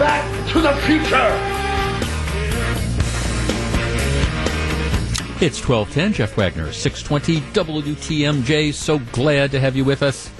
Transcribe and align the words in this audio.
back 0.00 0.48
to 0.48 0.62
the 0.62 0.72
future. 0.86 1.30
It's 5.44 5.60
1210, 5.60 6.14
Jeff 6.14 6.38
Wagner, 6.38 6.72
620 6.72 7.42
WTMJ. 7.52 8.72
So 8.72 8.98
glad 9.12 9.50
to 9.50 9.60
have 9.60 9.76
you 9.76 9.84
with 9.84 10.02
us. 10.02 10.30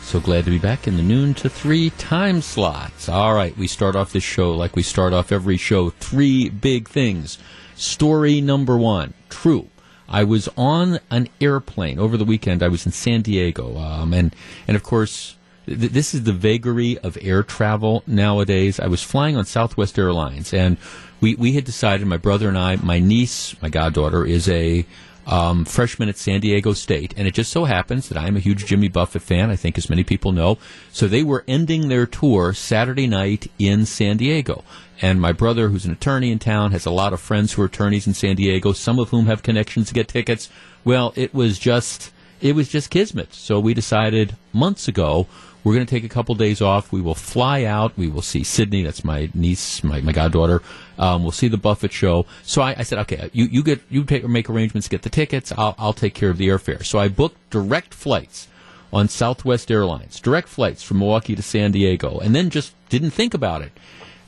So 0.00 0.20
glad 0.20 0.46
to 0.46 0.50
be 0.50 0.58
back 0.58 0.88
in 0.88 0.96
the 0.96 1.02
noon 1.02 1.34
to 1.34 1.50
three 1.50 1.90
time 1.90 2.40
slots. 2.40 3.10
All 3.10 3.34
right, 3.34 3.54
we 3.58 3.66
start 3.66 3.94
off 3.94 4.10
this 4.14 4.24
show 4.24 4.52
like 4.54 4.74
we 4.74 4.82
start 4.82 5.12
off 5.12 5.30
every 5.30 5.58
show. 5.58 5.90
Three 5.90 6.48
big 6.48 6.88
things. 6.88 7.36
Story 7.76 8.40
number 8.40 8.78
one, 8.78 9.12
true. 9.28 9.68
I 10.08 10.24
was 10.24 10.48
on 10.56 10.98
an 11.10 11.28
airplane 11.42 11.98
over 11.98 12.16
the 12.16 12.24
weekend. 12.24 12.62
I 12.62 12.68
was 12.68 12.86
in 12.86 12.92
San 12.92 13.20
Diego, 13.20 13.76
um, 13.76 14.14
and 14.14 14.34
and 14.66 14.78
of 14.78 14.82
course, 14.82 15.36
th- 15.78 15.92
this 15.92 16.14
is 16.14 16.24
the 16.24 16.32
vagary 16.32 16.98
of 16.98 17.16
air 17.20 17.42
travel 17.42 18.02
nowadays. 18.06 18.80
I 18.80 18.86
was 18.86 19.02
flying 19.02 19.36
on 19.36 19.44
Southwest 19.44 19.98
Airlines, 19.98 20.52
and 20.52 20.76
we 21.20 21.34
we 21.34 21.52
had 21.52 21.64
decided, 21.64 22.06
my 22.06 22.16
brother 22.16 22.48
and 22.48 22.58
I, 22.58 22.76
my 22.76 22.98
niece, 22.98 23.54
my 23.62 23.68
goddaughter, 23.68 24.24
is 24.24 24.48
a 24.48 24.84
um, 25.26 25.64
freshman 25.64 26.08
at 26.08 26.16
San 26.16 26.40
Diego 26.40 26.72
State, 26.72 27.14
and 27.16 27.28
it 27.28 27.34
just 27.34 27.52
so 27.52 27.64
happens 27.64 28.08
that 28.08 28.18
I'm 28.18 28.36
a 28.36 28.40
huge 28.40 28.66
Jimmy 28.66 28.88
Buffett 28.88 29.22
fan. 29.22 29.50
I 29.50 29.56
think, 29.56 29.78
as 29.78 29.88
many 29.88 30.04
people 30.04 30.32
know, 30.32 30.58
so 30.92 31.06
they 31.06 31.22
were 31.22 31.44
ending 31.46 31.88
their 31.88 32.06
tour 32.06 32.52
Saturday 32.52 33.06
night 33.06 33.50
in 33.58 33.86
San 33.86 34.16
Diego. 34.16 34.64
And 35.02 35.20
my 35.20 35.32
brother, 35.32 35.68
who's 35.68 35.86
an 35.86 35.92
attorney 35.92 36.30
in 36.30 36.38
town, 36.38 36.72
has 36.72 36.84
a 36.84 36.90
lot 36.90 37.14
of 37.14 37.20
friends 37.20 37.54
who 37.54 37.62
are 37.62 37.66
attorneys 37.66 38.06
in 38.06 38.12
San 38.12 38.36
Diego, 38.36 38.72
some 38.72 38.98
of 38.98 39.08
whom 39.08 39.26
have 39.26 39.42
connections 39.42 39.88
to 39.88 39.94
get 39.94 40.08
tickets. 40.08 40.50
Well, 40.84 41.14
it 41.16 41.32
was 41.32 41.58
just 41.58 42.10
it 42.40 42.54
was 42.54 42.68
just 42.68 42.90
kismet. 42.90 43.34
So 43.34 43.60
we 43.60 43.74
decided 43.74 44.36
months 44.52 44.88
ago 44.88 45.26
we're 45.62 45.74
going 45.74 45.86
to 45.86 45.90
take 45.90 46.04
a 46.04 46.08
couple 46.08 46.34
days 46.34 46.60
off. 46.60 46.92
We 46.92 47.00
will 47.00 47.14
fly 47.14 47.64
out. 47.64 47.96
We 47.96 48.08
will 48.08 48.22
see 48.22 48.42
Sydney. 48.44 48.82
That's 48.82 49.04
my 49.04 49.30
niece, 49.34 49.84
my, 49.84 50.00
my 50.00 50.12
goddaughter. 50.12 50.62
Um, 50.98 51.22
we'll 51.22 51.32
see 51.32 51.48
the 51.48 51.56
Buffett 51.56 51.92
show. 51.92 52.26
So 52.42 52.62
I, 52.62 52.76
I 52.78 52.82
said, 52.82 52.98
okay, 53.00 53.30
you, 53.32 53.44
you 53.46 53.62
get 53.62 53.80
you 53.90 54.04
take, 54.04 54.26
make 54.28 54.48
arrangements, 54.48 54.88
get 54.88 55.02
the 55.02 55.10
tickets. 55.10 55.52
I'll, 55.56 55.74
I'll 55.78 55.92
take 55.92 56.14
care 56.14 56.30
of 56.30 56.38
the 56.38 56.48
airfare. 56.48 56.84
So 56.84 56.98
I 56.98 57.08
booked 57.08 57.50
direct 57.50 57.94
flights 57.94 58.48
on 58.92 59.08
Southwest 59.08 59.70
Airlines, 59.70 60.20
direct 60.20 60.48
flights 60.48 60.82
from 60.82 60.98
Milwaukee 60.98 61.36
to 61.36 61.42
San 61.42 61.70
Diego, 61.70 62.18
and 62.18 62.34
then 62.34 62.50
just 62.50 62.74
didn't 62.88 63.10
think 63.10 63.34
about 63.34 63.62
it. 63.62 63.72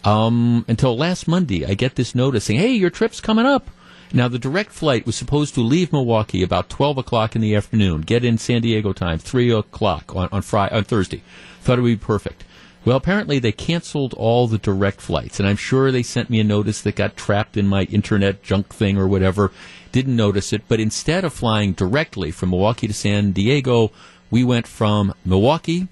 Um, 0.05 0.65
until 0.69 0.97
last 0.97 1.29
Monday, 1.29 1.65
I 1.65 1.75
get 1.75 1.95
this 1.95 2.15
notice 2.15 2.45
saying, 2.45 2.61
"Hey, 2.61 2.73
your 2.73 2.91
trip's 2.91 3.21
coming 3.21 3.47
up." 3.47 3.71
Now, 4.15 4.29
the 4.29 4.39
direct 4.39 4.73
flight 4.73 5.07
was 5.07 5.17
supposed 5.17 5.55
to 5.55 5.63
leave 5.63 5.91
Milwaukee 5.91 6.43
about 6.43 6.69
twelve 6.69 6.99
o'clock 6.99 7.35
in 7.35 7.41
the 7.41 7.57
afternoon, 7.57 8.03
get 8.03 8.25
in 8.25 8.37
San 8.37 8.61
Diego 8.61 8.93
time 8.93 9.19
three 9.19 9.51
o'clock 9.51 10.15
on 10.15 10.29
on 10.31 10.43
Friday 10.43 10.75
on 10.75 10.85
Thursday. 10.85 11.23
Thought 11.63 11.79
it 11.79 11.83
would 11.83 11.99
be 11.99 12.05
perfect. 12.05 12.45
Well, 12.85 12.97
apparently 12.97 13.39
they 13.39 13.53
canceled 13.53 14.13
all 14.15 14.49
the 14.49 14.59
direct 14.59 15.01
flights, 15.01 15.39
and 15.39 15.49
I'm 15.49 15.57
sure 15.57 15.91
they 15.91 16.03
sent 16.03 16.29
me 16.29 16.41
a 16.41 16.45
notice 16.45 16.83
that 16.83 16.97
got 16.97 17.17
trapped 17.17 17.57
in 17.57 17.69
my 17.69 17.85
internet 17.85 18.43
junk 18.43 18.75
thing 18.75 18.99
or 18.99 19.07
whatever. 19.07 19.51
Didn't 19.93 20.17
notice 20.17 20.53
it, 20.53 20.63
but 20.69 20.81
instead 20.81 21.25
of 21.25 21.33
flying 21.33 21.73
directly 21.73 22.33
from 22.33 22.51
Milwaukee 22.51 22.89
to 22.89 22.93
San 22.93 23.33
Diego, 23.33 23.93
we 24.31 24.45
went 24.45 24.67
from 24.67 25.15
Milwaukee 25.25 25.89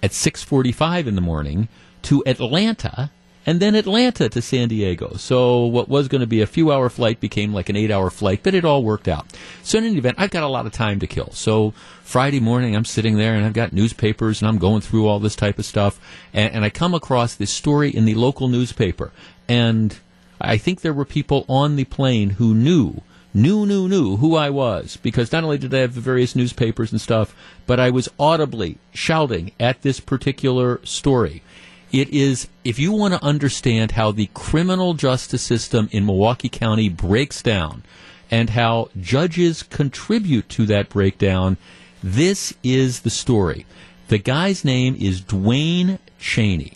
at 0.00 0.12
6:45 0.12 1.08
in 1.08 1.16
the 1.16 1.20
morning 1.20 1.66
to 2.02 2.22
Atlanta 2.24 3.10
and 3.48 3.60
then 3.60 3.74
Atlanta 3.74 4.28
to 4.28 4.42
San 4.42 4.68
Diego. 4.68 5.14
So 5.16 5.64
what 5.64 5.88
was 5.88 6.06
going 6.06 6.20
to 6.20 6.26
be 6.26 6.42
a 6.42 6.46
few 6.46 6.70
hour 6.70 6.90
flight 6.90 7.18
became 7.18 7.54
like 7.54 7.70
an 7.70 7.76
eight 7.76 7.90
hour 7.90 8.10
flight, 8.10 8.40
but 8.42 8.52
it 8.52 8.62
all 8.62 8.84
worked 8.84 9.08
out. 9.08 9.24
So 9.62 9.78
in 9.78 9.84
any 9.84 9.96
event, 9.96 10.18
I've 10.18 10.28
got 10.28 10.42
a 10.42 10.48
lot 10.48 10.66
of 10.66 10.72
time 10.72 11.00
to 11.00 11.06
kill. 11.06 11.30
So 11.32 11.70
Friday 12.02 12.40
morning, 12.40 12.76
I'm 12.76 12.84
sitting 12.84 13.16
there 13.16 13.34
and 13.34 13.46
I've 13.46 13.54
got 13.54 13.72
newspapers 13.72 14.42
and 14.42 14.50
I'm 14.50 14.58
going 14.58 14.82
through 14.82 15.06
all 15.06 15.18
this 15.18 15.34
type 15.34 15.58
of 15.58 15.64
stuff, 15.64 15.98
and, 16.34 16.56
and 16.56 16.62
I 16.62 16.68
come 16.68 16.92
across 16.92 17.36
this 17.36 17.50
story 17.50 17.88
in 17.88 18.04
the 18.04 18.16
local 18.16 18.48
newspaper, 18.48 19.12
and 19.48 19.96
I 20.38 20.58
think 20.58 20.82
there 20.82 20.92
were 20.92 21.06
people 21.06 21.46
on 21.48 21.76
the 21.76 21.84
plane 21.84 22.30
who 22.30 22.52
knew 22.52 23.00
knew, 23.32 23.64
knew, 23.64 23.88
knew 23.88 24.16
who 24.16 24.36
I 24.36 24.50
was 24.50 24.98
because 24.98 25.32
not 25.32 25.44
only 25.44 25.58
did 25.58 25.72
I 25.72 25.78
have 25.78 25.94
the 25.94 26.00
various 26.02 26.36
newspapers 26.36 26.92
and 26.92 27.00
stuff, 27.00 27.34
but 27.66 27.80
I 27.80 27.88
was 27.88 28.10
audibly 28.18 28.76
shouting 28.92 29.52
at 29.58 29.80
this 29.80 30.00
particular 30.00 30.80
story. 30.84 31.42
It 31.90 32.10
is, 32.10 32.48
if 32.64 32.78
you 32.78 32.92
want 32.92 33.14
to 33.14 33.24
understand 33.24 33.92
how 33.92 34.12
the 34.12 34.28
criminal 34.34 34.94
justice 34.94 35.42
system 35.42 35.88
in 35.90 36.04
Milwaukee 36.04 36.50
County 36.50 36.88
breaks 36.88 37.42
down 37.42 37.82
and 38.30 38.50
how 38.50 38.90
judges 39.00 39.62
contribute 39.62 40.48
to 40.50 40.66
that 40.66 40.90
breakdown, 40.90 41.56
this 42.02 42.52
is 42.62 43.00
the 43.00 43.10
story. 43.10 43.64
The 44.08 44.18
guy's 44.18 44.64
name 44.64 44.96
is 45.00 45.22
Dwayne 45.22 45.98
Cheney. 46.18 46.74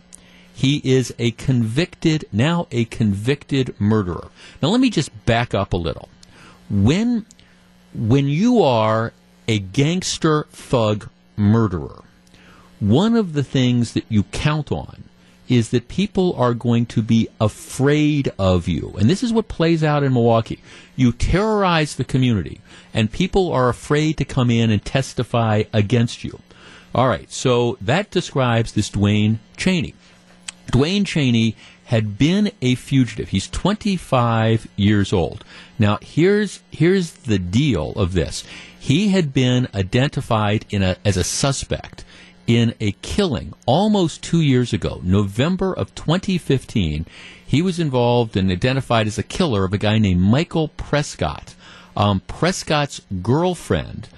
He 0.54 0.80
is 0.84 1.14
a 1.18 1.32
convicted, 1.32 2.24
now 2.32 2.66
a 2.70 2.84
convicted 2.86 3.78
murderer. 3.80 4.28
Now 4.62 4.68
let 4.68 4.80
me 4.80 4.90
just 4.90 5.26
back 5.26 5.54
up 5.54 5.72
a 5.72 5.76
little. 5.78 6.08
When, 6.70 7.26
when 7.94 8.28
you 8.28 8.62
are 8.62 9.12
a 9.48 9.58
gangster 9.58 10.44
thug 10.52 11.08
murderer, 11.36 12.01
one 12.82 13.14
of 13.14 13.32
the 13.32 13.44
things 13.44 13.92
that 13.92 14.04
you 14.08 14.24
count 14.24 14.72
on 14.72 15.04
is 15.48 15.70
that 15.70 15.86
people 15.86 16.34
are 16.34 16.52
going 16.52 16.84
to 16.84 17.00
be 17.00 17.28
afraid 17.40 18.32
of 18.40 18.66
you. 18.66 18.92
And 18.98 19.08
this 19.08 19.22
is 19.22 19.32
what 19.32 19.46
plays 19.46 19.84
out 19.84 20.02
in 20.02 20.12
Milwaukee. 20.12 20.60
You 20.96 21.12
terrorize 21.12 21.94
the 21.94 22.04
community, 22.04 22.60
and 22.92 23.12
people 23.12 23.52
are 23.52 23.68
afraid 23.68 24.16
to 24.16 24.24
come 24.24 24.50
in 24.50 24.70
and 24.70 24.84
testify 24.84 25.64
against 25.72 26.24
you. 26.24 26.40
All 26.92 27.06
right, 27.06 27.30
so 27.30 27.78
that 27.80 28.10
describes 28.10 28.72
this 28.72 28.90
Dwayne 28.90 29.38
Cheney. 29.56 29.94
Dwayne 30.72 31.06
Cheney 31.06 31.54
had 31.84 32.18
been 32.18 32.50
a 32.60 32.74
fugitive. 32.74 33.28
He's 33.28 33.48
25 33.48 34.66
years 34.76 35.12
old. 35.12 35.44
Now, 35.78 35.98
here's 36.02 36.62
here's 36.70 37.12
the 37.12 37.38
deal 37.38 37.92
of 37.92 38.12
this. 38.12 38.42
He 38.78 39.08
had 39.10 39.32
been 39.32 39.68
identified 39.72 40.64
a, 40.72 40.96
as 41.04 41.16
a 41.16 41.24
suspect 41.24 42.04
in 42.46 42.74
a 42.80 42.92
killing 43.02 43.54
almost 43.66 44.22
two 44.22 44.40
years 44.40 44.72
ago, 44.72 45.00
November 45.02 45.72
of 45.72 45.94
2015. 45.94 47.06
He 47.44 47.62
was 47.62 47.78
involved 47.78 48.36
and 48.36 48.50
identified 48.50 49.06
as 49.06 49.18
a 49.18 49.22
killer 49.22 49.64
of 49.64 49.72
a 49.72 49.78
guy 49.78 49.98
named 49.98 50.20
Michael 50.20 50.68
Prescott. 50.68 51.54
Um, 51.96 52.20
Prescott's 52.20 53.02
girlfriend 53.22 54.08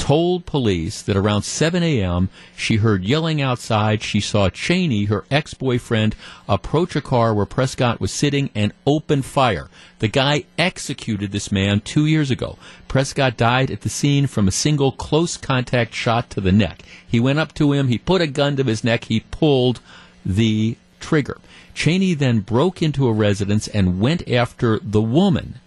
told 0.00 0.46
police 0.46 1.02
that 1.02 1.16
around 1.16 1.42
7 1.42 1.82
a.m. 1.82 2.30
she 2.56 2.76
heard 2.76 3.04
yelling 3.04 3.42
outside. 3.42 4.02
She 4.02 4.18
saw 4.18 4.48
Cheney, 4.48 5.04
her 5.04 5.24
ex 5.30 5.52
boyfriend, 5.52 6.16
approach 6.48 6.96
a 6.96 7.02
car 7.02 7.34
where 7.34 7.44
Prescott 7.44 8.00
was 8.00 8.10
sitting 8.10 8.48
and 8.54 8.72
open 8.86 9.20
fire. 9.20 9.68
The 9.98 10.08
guy 10.08 10.44
executed 10.56 11.32
this 11.32 11.52
man 11.52 11.80
two 11.80 12.06
years 12.06 12.30
ago. 12.30 12.56
Prescott 12.88 13.36
died 13.36 13.70
at 13.70 13.82
the 13.82 13.90
scene 13.90 14.26
from 14.26 14.48
a 14.48 14.52
single 14.52 14.90
close 14.90 15.36
contact 15.36 15.92
shot 15.92 16.30
to 16.30 16.40
the 16.40 16.50
neck. 16.50 16.82
He 17.06 17.20
went 17.20 17.38
up 17.38 17.52
to 17.54 17.72
him, 17.72 17.88
he 17.88 17.98
put 17.98 18.22
a 18.22 18.26
gun 18.26 18.56
to 18.56 18.64
his 18.64 18.82
neck, 18.82 19.04
he 19.04 19.20
pulled 19.20 19.80
the 20.24 20.78
trigger. 20.98 21.36
Cheney 21.74 22.14
then 22.14 22.40
broke 22.40 22.80
into 22.80 23.06
a 23.06 23.12
residence 23.12 23.68
and 23.68 24.00
went 24.00 24.26
after 24.28 24.80
the 24.82 25.02
woman, 25.02 25.60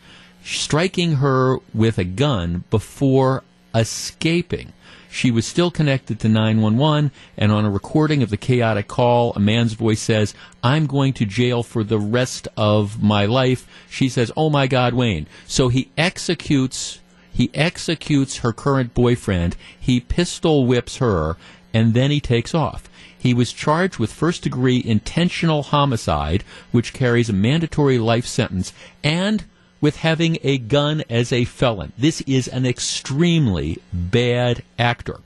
striking 0.43 1.17
her 1.17 1.59
with 1.71 1.99
a 1.99 2.03
gun 2.03 2.63
before 2.71 3.43
escaping. 3.73 4.73
She 5.13 5.29
was 5.29 5.45
still 5.45 5.69
connected 5.69 6.19
to 6.19 6.27
911, 6.27 7.11
and 7.37 7.51
on 7.51 7.65
a 7.65 7.69
recording 7.69 8.23
of 8.23 8.31
the 8.31 8.37
chaotic 8.37 8.87
call, 8.87 9.31
a 9.33 9.39
man's 9.39 9.73
voice 9.73 10.01
says, 10.01 10.33
I'm 10.63 10.87
going 10.87 11.13
to 11.13 11.25
jail 11.25 11.61
for 11.61 11.83
the 11.83 11.99
rest 11.99 12.47
of 12.57 13.03
my 13.03 13.27
life. 13.27 13.67
She 13.87 14.09
says, 14.09 14.31
Oh 14.35 14.49
my 14.49 14.65
God, 14.65 14.95
Wayne. 14.95 15.27
So 15.45 15.67
he 15.67 15.91
executes, 15.99 16.99
he 17.31 17.51
executes 17.53 18.37
her 18.37 18.51
current 18.53 18.95
boyfriend, 18.95 19.55
he 19.79 19.99
pistol 19.99 20.65
whips 20.65 20.97
her, 20.97 21.37
and 21.73 21.93
then 21.93 22.09
he 22.09 22.19
takes 22.19 22.55
off. 22.55 22.89
He 23.15 23.35
was 23.35 23.53
charged 23.53 23.99
with 23.99 24.11
first 24.11 24.41
degree 24.41 24.81
intentional 24.83 25.61
homicide, 25.61 26.43
which 26.71 26.91
carries 26.91 27.29
a 27.29 27.33
mandatory 27.33 27.99
life 27.99 28.25
sentence, 28.25 28.73
and 29.03 29.45
with 29.83 29.97
having 29.97 30.37
a 30.43 30.57
gun 30.57 31.03
as 31.09 31.33
a 31.33 31.43
felon. 31.43 31.91
This 31.97 32.21
is 32.21 32.47
an 32.47 32.65
extremely 32.65 33.79
bad 33.91 34.63
actor. 34.79 35.19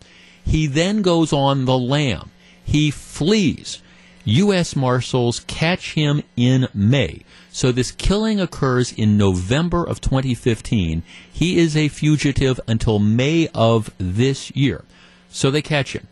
He 0.44 0.66
then 0.66 1.04
goes 1.04 1.32
on 1.32 1.66
the 1.66 1.78
lam. 1.78 2.32
He 2.66 2.90
flees. 2.90 3.84
U.S. 4.26 4.76
Marshals 4.76 5.42
catch 5.42 5.94
him 5.94 6.24
in 6.36 6.68
May. 6.74 7.22
So 7.52 7.72
this 7.72 7.92
killing 7.92 8.40
occurs 8.40 8.92
in 8.92 9.16
November 9.16 9.84
of 9.84 10.02
2015. 10.02 11.04
He 11.32 11.60
is 11.60 11.78
a 11.78 11.88
fugitive 11.88 12.60
until 12.68 12.98
May 12.98 13.50
of 13.54 13.94
this 14.00 14.50
year. 14.56 14.84
So 15.30 15.52
they 15.52 15.62
catch 15.62 15.94
him. 15.94 16.08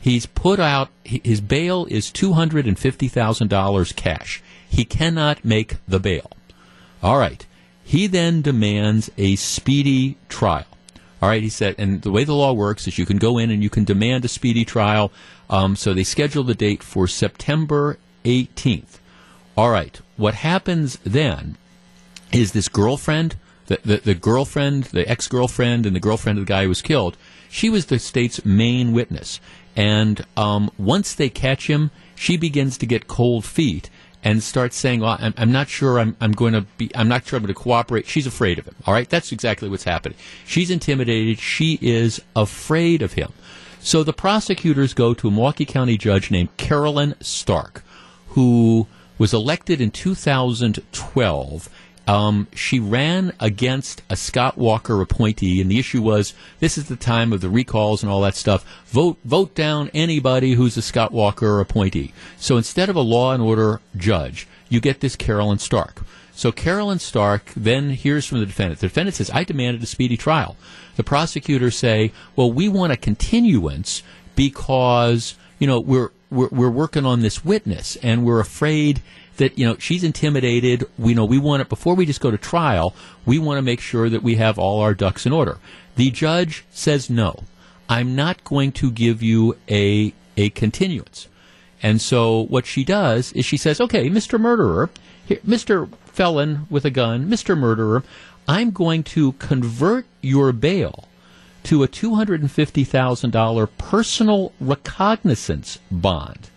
He's 0.00 0.24
put 0.24 0.60
out, 0.60 0.90
his 1.02 1.40
bail 1.40 1.84
is 1.90 2.12
$250,000 2.12 3.96
cash. 3.96 4.40
He 4.70 4.84
cannot 4.84 5.44
make 5.44 5.78
the 5.88 5.98
bail. 5.98 6.30
All 7.02 7.18
right. 7.18 7.44
He 7.88 8.06
then 8.06 8.42
demands 8.42 9.10
a 9.16 9.36
speedy 9.36 10.18
trial. 10.28 10.66
All 11.22 11.30
right, 11.30 11.42
he 11.42 11.48
said, 11.48 11.74
and 11.78 12.02
the 12.02 12.10
way 12.10 12.22
the 12.22 12.34
law 12.34 12.52
works 12.52 12.86
is 12.86 12.98
you 12.98 13.06
can 13.06 13.16
go 13.16 13.38
in 13.38 13.50
and 13.50 13.62
you 13.62 13.70
can 13.70 13.84
demand 13.84 14.26
a 14.26 14.28
speedy 14.28 14.66
trial. 14.66 15.10
Um, 15.48 15.74
so 15.74 15.94
they 15.94 16.04
schedule 16.04 16.44
the 16.44 16.54
date 16.54 16.82
for 16.82 17.06
September 17.06 17.98
18th. 18.26 18.98
All 19.56 19.70
right. 19.70 19.98
What 20.18 20.34
happens 20.34 20.98
then 21.02 21.56
is 22.30 22.52
this 22.52 22.68
girlfriend, 22.68 23.36
the, 23.68 23.78
the, 23.82 23.96
the 23.96 24.14
girlfriend, 24.14 24.84
the 24.84 25.08
ex 25.08 25.26
girlfriend, 25.26 25.86
and 25.86 25.96
the 25.96 26.00
girlfriend 26.00 26.38
of 26.38 26.44
the 26.44 26.52
guy 26.52 26.64
who 26.64 26.68
was 26.68 26.82
killed, 26.82 27.16
she 27.48 27.70
was 27.70 27.86
the 27.86 27.98
state's 27.98 28.44
main 28.44 28.92
witness. 28.92 29.40
And 29.74 30.26
um, 30.36 30.70
once 30.76 31.14
they 31.14 31.30
catch 31.30 31.68
him, 31.68 31.90
she 32.14 32.36
begins 32.36 32.76
to 32.76 32.86
get 32.86 33.08
cold 33.08 33.46
feet 33.46 33.88
and 34.24 34.42
starts 34.42 34.76
saying, 34.76 35.00
well, 35.00 35.16
I'm, 35.18 35.34
I'm, 35.36 35.52
not 35.52 35.68
sure 35.68 35.98
I'm, 35.98 36.16
I'm 36.20 36.32
going 36.32 36.52
to 36.52 36.62
be, 36.62 36.90
I'm 36.94 37.08
not 37.08 37.26
sure 37.26 37.36
I'm 37.36 37.42
going 37.44 37.54
to 37.54 37.60
cooperate. 37.60 38.06
She's 38.06 38.26
afraid 38.26 38.58
of 38.58 38.66
him. 38.66 38.74
All 38.86 38.94
right. 38.94 39.08
That's 39.08 39.32
exactly 39.32 39.68
what's 39.68 39.84
happening. 39.84 40.18
She's 40.44 40.70
intimidated. 40.70 41.38
She 41.38 41.78
is 41.80 42.20
afraid 42.34 43.02
of 43.02 43.14
him. 43.14 43.32
So 43.80 44.02
the 44.02 44.12
prosecutors 44.12 44.92
go 44.92 45.14
to 45.14 45.28
a 45.28 45.30
Milwaukee 45.30 45.64
County 45.64 45.96
judge 45.96 46.30
named 46.30 46.56
Carolyn 46.56 47.14
Stark, 47.20 47.84
who 48.30 48.88
was 49.18 49.32
elected 49.32 49.80
in 49.80 49.90
2012 49.90 51.68
um, 52.08 52.48
she 52.54 52.80
ran 52.80 53.34
against 53.38 54.00
a 54.08 54.16
Scott 54.16 54.56
Walker 54.56 55.02
appointee, 55.02 55.60
and 55.60 55.70
the 55.70 55.78
issue 55.78 56.00
was 56.00 56.32
this 56.58 56.78
is 56.78 56.88
the 56.88 56.96
time 56.96 57.34
of 57.34 57.42
the 57.42 57.50
recalls 57.50 58.02
and 58.02 58.10
all 58.10 58.22
that 58.22 58.34
stuff. 58.34 58.64
Vote 58.86 59.18
vote 59.26 59.54
down 59.54 59.90
anybody 59.92 60.54
who's 60.54 60.78
a 60.78 60.82
Scott 60.82 61.12
Walker 61.12 61.60
appointee. 61.60 62.14
So 62.38 62.56
instead 62.56 62.88
of 62.88 62.96
a 62.96 63.02
law 63.02 63.34
and 63.34 63.42
order 63.42 63.82
judge, 63.94 64.48
you 64.70 64.80
get 64.80 65.00
this 65.00 65.16
Carolyn 65.16 65.58
Stark. 65.58 66.00
So 66.32 66.50
Carolyn 66.50 66.98
Stark 66.98 67.52
then 67.54 67.90
hears 67.90 68.24
from 68.24 68.40
the 68.40 68.46
defendant. 68.46 68.80
The 68.80 68.88
defendant 68.88 69.16
says, 69.16 69.30
"I 69.34 69.44
demanded 69.44 69.82
a 69.82 69.86
speedy 69.86 70.16
trial." 70.16 70.56
The 70.96 71.04
prosecutors 71.04 71.76
say, 71.76 72.12
"Well, 72.34 72.50
we 72.50 72.70
want 72.70 72.92
a 72.92 72.96
continuance 72.96 74.02
because 74.34 75.34
you 75.58 75.66
know 75.66 75.78
we're 75.78 76.10
we're, 76.30 76.48
we're 76.48 76.70
working 76.70 77.06
on 77.06 77.20
this 77.20 77.44
witness, 77.44 77.96
and 77.96 78.24
we're 78.24 78.40
afraid." 78.40 79.02
that 79.38 79.58
you 79.58 79.64
know 79.64 79.76
she's 79.78 80.04
intimidated. 80.04 80.84
We 80.98 81.14
know 81.14 81.24
we 81.24 81.38
want 81.38 81.62
it 81.62 81.68
before 81.68 81.94
we 81.94 82.06
just 82.06 82.20
go 82.20 82.30
to 82.30 82.38
trial. 82.38 82.94
We 83.24 83.38
want 83.38 83.58
to 83.58 83.62
make 83.62 83.80
sure 83.80 84.08
that 84.08 84.22
we 84.22 84.34
have 84.34 84.58
all 84.58 84.80
our 84.80 84.94
ducks 84.94 85.26
in 85.26 85.32
order. 85.32 85.58
The 85.96 86.10
judge 86.10 86.64
says 86.70 87.08
no. 87.08 87.44
I'm 87.88 88.14
not 88.14 88.44
going 88.44 88.72
to 88.72 88.90
give 88.90 89.22
you 89.22 89.56
a 89.68 90.12
a 90.36 90.50
continuance. 90.50 91.28
And 91.82 92.00
so 92.00 92.44
what 92.46 92.66
she 92.66 92.84
does 92.84 93.32
is 93.32 93.46
she 93.46 93.56
says, 93.56 93.80
"Okay, 93.80 94.10
Mr. 94.10 94.38
Murderer, 94.38 94.90
here, 95.26 95.38
Mr. 95.46 95.88
Felon 96.06 96.66
with 96.68 96.84
a 96.84 96.90
gun, 96.90 97.28
Mr. 97.28 97.56
Murderer, 97.56 98.02
I'm 98.46 98.70
going 98.70 99.04
to 99.04 99.32
convert 99.32 100.06
your 100.20 100.52
bail 100.52 101.07
to 101.68 101.82
a 101.82 101.88
$250,000 101.88 103.68
personal 103.78 104.52
recognizance 104.60 105.78
bond." 105.90 106.50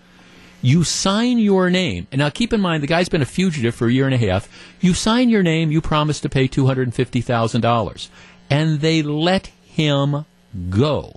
You 0.61 0.83
sign 0.83 1.39
your 1.39 1.69
name. 1.69 2.07
And 2.11 2.19
now 2.19 2.29
keep 2.29 2.53
in 2.53 2.61
mind, 2.61 2.83
the 2.83 2.87
guy's 2.87 3.09
been 3.09 3.21
a 3.21 3.25
fugitive 3.25 3.73
for 3.73 3.87
a 3.87 3.91
year 3.91 4.05
and 4.05 4.13
a 4.13 4.17
half. 4.17 4.47
You 4.79 4.93
sign 4.93 5.29
your 5.29 5.43
name, 5.43 5.71
you 5.71 5.81
promise 5.81 6.19
to 6.19 6.29
pay 6.29 6.47
$250,000. 6.47 8.09
And 8.49 8.81
they 8.81 9.01
let 9.01 9.47
him 9.63 10.25
go. 10.69 11.15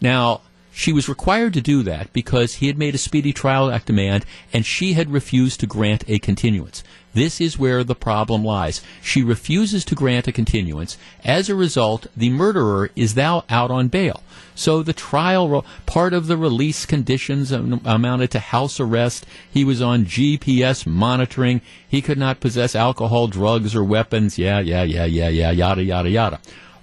Now, 0.00 0.42
she 0.72 0.92
was 0.92 1.08
required 1.08 1.54
to 1.54 1.60
do 1.62 1.82
that 1.84 2.12
because 2.12 2.56
he 2.56 2.66
had 2.66 2.78
made 2.78 2.94
a 2.94 2.98
speedy 2.98 3.32
trial 3.32 3.70
act 3.70 3.86
demand 3.86 4.24
and 4.52 4.64
she 4.64 4.92
had 4.92 5.10
refused 5.10 5.58
to 5.60 5.66
grant 5.66 6.04
a 6.06 6.18
continuance. 6.18 6.84
This 7.16 7.40
is 7.40 7.58
where 7.58 7.82
the 7.82 7.94
problem 7.94 8.44
lies. 8.44 8.82
She 9.00 9.22
refuses 9.22 9.86
to 9.86 9.94
grant 9.94 10.28
a 10.28 10.32
continuance. 10.32 10.98
As 11.24 11.48
a 11.48 11.54
result, 11.54 12.08
the 12.14 12.28
murderer 12.28 12.90
is 12.94 13.16
now 13.16 13.44
out 13.48 13.70
on 13.70 13.88
bail. 13.88 14.22
So 14.54 14.82
the 14.82 14.92
trial, 14.92 15.64
part 15.86 16.12
of 16.12 16.26
the 16.26 16.36
release 16.36 16.84
conditions 16.84 17.52
amounted 17.52 18.32
to 18.32 18.38
house 18.38 18.78
arrest. 18.78 19.24
He 19.50 19.64
was 19.64 19.80
on 19.80 20.04
GPS 20.04 20.86
monitoring. 20.86 21.62
He 21.88 22.02
could 22.02 22.18
not 22.18 22.40
possess 22.40 22.76
alcohol, 22.76 23.28
drugs, 23.28 23.74
or 23.74 23.82
weapons. 23.82 24.36
Yeah, 24.36 24.60
yeah, 24.60 24.82
yeah, 24.82 25.06
yeah, 25.06 25.30
yeah, 25.30 25.52
yada, 25.52 25.82
yada, 25.82 26.10
yada. 26.10 26.38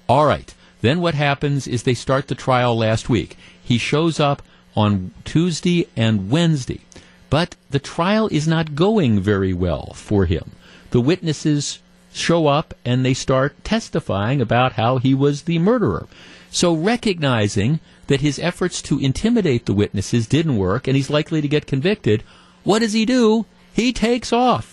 All 0.10 0.26
right. 0.26 0.52
Then 0.82 1.00
what 1.00 1.14
happens 1.14 1.68
is 1.68 1.84
they 1.84 1.94
start 1.94 2.28
the 2.28 2.34
trial 2.34 2.76
last 2.76 3.08
week. 3.08 3.38
He 3.64 3.78
shows 3.78 4.20
up 4.20 4.42
on 4.76 5.12
Tuesday 5.26 5.88
and 5.96 6.32
Wednesday. 6.32 6.80
But 7.34 7.56
the 7.72 7.80
trial 7.80 8.30
is 8.32 8.48
not 8.48 8.76
going 8.76 9.20
very 9.20 9.54
well 9.54 9.94
for 9.96 10.28
him. 10.28 10.52
The 10.92 11.02
witnesses 11.02 11.80
show 12.14 12.46
up 12.46 12.76
and 12.86 13.04
they 13.04 13.16
start 13.16 13.64
testifying 13.64 14.40
about 14.40 14.74
how 14.74 15.00
he 15.00 15.16
was 15.16 15.42
the 15.42 15.58
murderer. 15.58 16.06
So 16.52 16.76
recognizing 16.76 17.80
that 18.06 18.22
his 18.22 18.38
efforts 18.38 18.84
to 18.84 19.00
intimidate 19.00 19.66
the 19.66 19.74
witnesses 19.74 20.28
didn't 20.28 20.58
work 20.58 20.88
and 20.88 20.96
he's 20.96 21.10
likely 21.10 21.42
to 21.42 21.48
get 21.48 21.66
convicted, 21.66 22.22
what 22.64 22.84
does 22.84 22.94
he 22.94 23.04
do? 23.04 23.48
He 23.74 23.94
takes 23.94 24.32
off. 24.32 24.73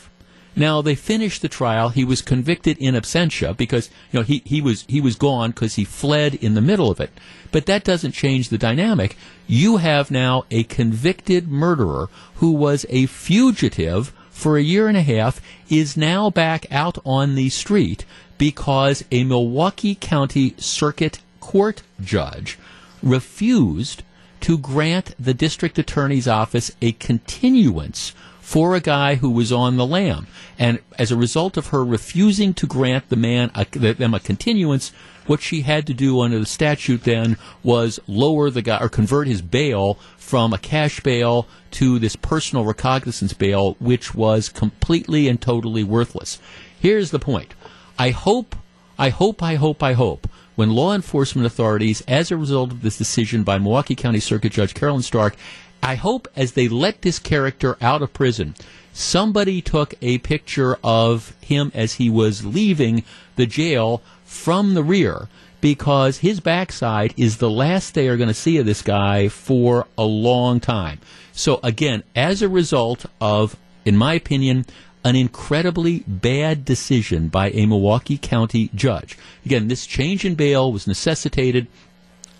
Now 0.56 0.82
they 0.82 0.94
finished 0.94 1.42
the 1.42 1.48
trial. 1.48 1.90
He 1.90 2.04
was 2.04 2.22
convicted 2.22 2.76
in 2.78 2.94
absentia 2.94 3.56
because 3.56 3.88
you 4.12 4.18
know 4.18 4.24
he, 4.24 4.42
he 4.44 4.60
was 4.60 4.84
he 4.88 5.00
was 5.00 5.16
gone 5.16 5.50
because 5.50 5.76
he 5.76 5.84
fled 5.84 6.34
in 6.34 6.54
the 6.54 6.60
middle 6.60 6.90
of 6.90 7.00
it. 7.00 7.10
But 7.52 7.66
that 7.66 7.84
doesn't 7.84 8.12
change 8.12 8.48
the 8.48 8.58
dynamic. 8.58 9.16
You 9.46 9.78
have 9.78 10.10
now 10.10 10.44
a 10.50 10.64
convicted 10.64 11.48
murderer 11.48 12.08
who 12.36 12.52
was 12.52 12.84
a 12.88 13.06
fugitive 13.06 14.12
for 14.30 14.56
a 14.56 14.62
year 14.62 14.88
and 14.88 14.96
a 14.96 15.02
half 15.02 15.40
is 15.68 15.96
now 15.96 16.30
back 16.30 16.66
out 16.72 16.98
on 17.04 17.34
the 17.34 17.50
street 17.50 18.04
because 18.38 19.04
a 19.10 19.24
Milwaukee 19.24 19.94
County 19.94 20.54
Circuit 20.56 21.20
Court 21.40 21.82
judge 22.02 22.58
refused 23.02 24.02
to 24.40 24.56
grant 24.56 25.14
the 25.18 25.34
district 25.34 25.78
attorney's 25.78 26.26
office 26.26 26.70
a 26.80 26.92
continuance 26.92 28.14
for 28.50 28.74
a 28.74 28.80
guy 28.80 29.14
who 29.14 29.30
was 29.30 29.52
on 29.52 29.76
the 29.76 29.86
lam. 29.86 30.26
And 30.58 30.80
as 30.98 31.12
a 31.12 31.16
result 31.16 31.56
of 31.56 31.68
her 31.68 31.84
refusing 31.84 32.52
to 32.54 32.66
grant 32.66 33.08
the 33.08 33.14
man 33.14 33.52
a, 33.54 33.64
them 33.64 34.12
a 34.12 34.18
continuance, 34.18 34.90
what 35.28 35.40
she 35.40 35.60
had 35.60 35.86
to 35.86 35.94
do 35.94 36.20
under 36.20 36.40
the 36.40 36.46
statute 36.46 37.04
then 37.04 37.36
was 37.62 38.00
lower 38.08 38.50
the 38.50 38.60
guy 38.60 38.78
or 38.80 38.88
convert 38.88 39.28
his 39.28 39.40
bail 39.40 39.94
from 40.16 40.52
a 40.52 40.58
cash 40.58 40.98
bail 40.98 41.46
to 41.70 42.00
this 42.00 42.16
personal 42.16 42.64
recognizance 42.64 43.32
bail, 43.34 43.76
which 43.78 44.16
was 44.16 44.48
completely 44.48 45.28
and 45.28 45.40
totally 45.40 45.84
worthless. 45.84 46.40
Here's 46.80 47.12
the 47.12 47.20
point. 47.20 47.54
I 48.00 48.10
hope, 48.10 48.56
I 48.98 49.10
hope, 49.10 49.44
I 49.44 49.54
hope, 49.54 49.80
I 49.80 49.92
hope 49.92 50.26
when 50.56 50.70
law 50.70 50.92
enforcement 50.92 51.46
authorities, 51.46 52.02
as 52.08 52.32
a 52.32 52.36
result 52.36 52.72
of 52.72 52.82
this 52.82 52.98
decision 52.98 53.44
by 53.44 53.58
Milwaukee 53.58 53.94
County 53.94 54.18
Circuit 54.18 54.50
Judge 54.50 54.74
Carolyn 54.74 55.02
Stark, 55.02 55.36
I 55.82 55.94
hope 55.94 56.28
as 56.36 56.52
they 56.52 56.68
let 56.68 57.02
this 57.02 57.18
character 57.18 57.76
out 57.80 58.02
of 58.02 58.12
prison, 58.12 58.54
somebody 58.92 59.62
took 59.62 59.94
a 60.02 60.18
picture 60.18 60.78
of 60.84 61.34
him 61.40 61.72
as 61.74 61.94
he 61.94 62.10
was 62.10 62.44
leaving 62.44 63.04
the 63.36 63.46
jail 63.46 64.02
from 64.24 64.74
the 64.74 64.82
rear 64.82 65.28
because 65.60 66.18
his 66.18 66.40
backside 66.40 67.14
is 67.16 67.36
the 67.36 67.50
last 67.50 67.94
they 67.94 68.08
are 68.08 68.16
going 68.16 68.28
to 68.28 68.34
see 68.34 68.58
of 68.58 68.66
this 68.66 68.82
guy 68.82 69.28
for 69.28 69.86
a 69.96 70.04
long 70.04 70.60
time. 70.60 71.00
So 71.32 71.60
again, 71.62 72.02
as 72.14 72.42
a 72.42 72.48
result 72.48 73.06
of, 73.20 73.56
in 73.84 73.96
my 73.96 74.14
opinion, 74.14 74.66
an 75.04 75.16
incredibly 75.16 76.00
bad 76.06 76.64
decision 76.64 77.28
by 77.28 77.50
a 77.50 77.66
Milwaukee 77.66 78.18
County 78.18 78.70
judge. 78.74 79.16
Again, 79.46 79.68
this 79.68 79.86
change 79.86 80.24
in 80.24 80.34
bail 80.34 80.72
was 80.72 80.86
necessitated 80.86 81.66